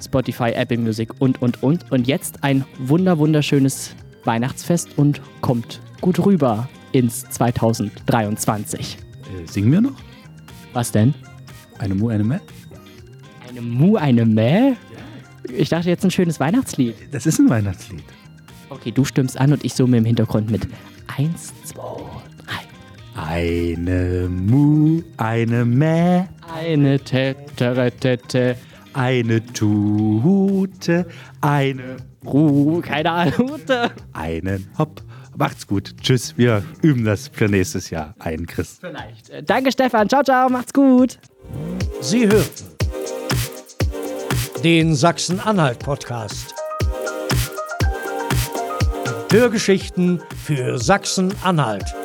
Spotify, 0.03 0.51
Apple 0.53 0.79
Music 0.79 1.11
und, 1.21 1.41
und, 1.43 1.63
und. 1.63 1.91
Und 1.93 2.07
jetzt 2.07 2.43
ein 2.43 2.65
wunder, 2.79 3.19
wunderschönes 3.19 3.95
Weihnachtsfest 4.25 4.97
und 4.97 5.21
kommt 5.41 5.81
gut 6.01 6.25
rüber 6.25 6.69
ins 6.93 7.29
2023. 7.31 8.99
Äh, 8.99 9.47
singen 9.47 9.73
wir 9.73 9.81
noch? 9.81 9.95
Was 10.73 10.93
denn? 10.93 11.15
Eine 11.83 11.97
Mu, 11.97 12.11
eine 12.11 12.23
Mä? 12.23 12.41
Eine 13.49 13.61
Mu, 13.61 13.97
eine 13.97 14.25
Mäh? 14.25 14.75
Ich 15.53 15.69
dachte 15.69 15.89
jetzt 15.89 16.05
ein 16.05 16.13
schönes 16.13 16.39
Weihnachtslied. 16.39 16.95
Das 17.11 17.27
ist 17.27 17.41
ein 17.41 17.51
Weihnachtslied. 17.51 18.05
Okay, 18.71 18.93
du 18.93 19.05
stimmst 19.05 19.37
an 19.37 19.53
und 19.53 19.65
ich 19.65 19.75
summe 19.75 19.99
im 19.99 20.05
Hintergrund 20.05 20.49
mit. 20.49 20.69
Eins, 21.19 21.53
zwei, 21.65 21.83
Eine 23.17 24.29
Mu, 24.29 25.03
eine 25.17 25.65
Mä. 25.65 26.29
Eine 26.55 27.01
Tete, 27.01 27.91
Eine 28.95 29.45
Tute, 29.53 31.07
eine 31.41 31.97
Ruh, 32.25 32.81
keine 32.81 33.11
Ahnung. 33.11 33.59
einen 34.13 34.69
Hopp. 34.79 35.03
Macht's 35.37 35.67
gut. 35.67 35.97
Tschüss. 36.01 36.39
Wir 36.39 36.63
üben 36.83 37.05
das 37.05 37.27
für 37.27 37.49
nächstes 37.49 37.91
Jahr 37.91 38.15
ein, 38.21 38.47
Chris. 38.47 38.79
Vielleicht. 38.81 39.31
Äh, 39.31 39.43
Danke, 39.43 39.73
Stefan. 39.73 40.09
Ciao, 40.09 40.23
ciao. 40.23 40.49
Macht's 40.49 40.73
gut. 40.73 41.19
Sie 42.01 42.29
hörten 42.29 42.65
den 44.63 44.95
Sachsen-Anhalt-Podcast. 44.95 46.55
Hörgeschichten 49.31 50.23
für 50.45 50.79
Sachsen-Anhalt. 50.79 52.02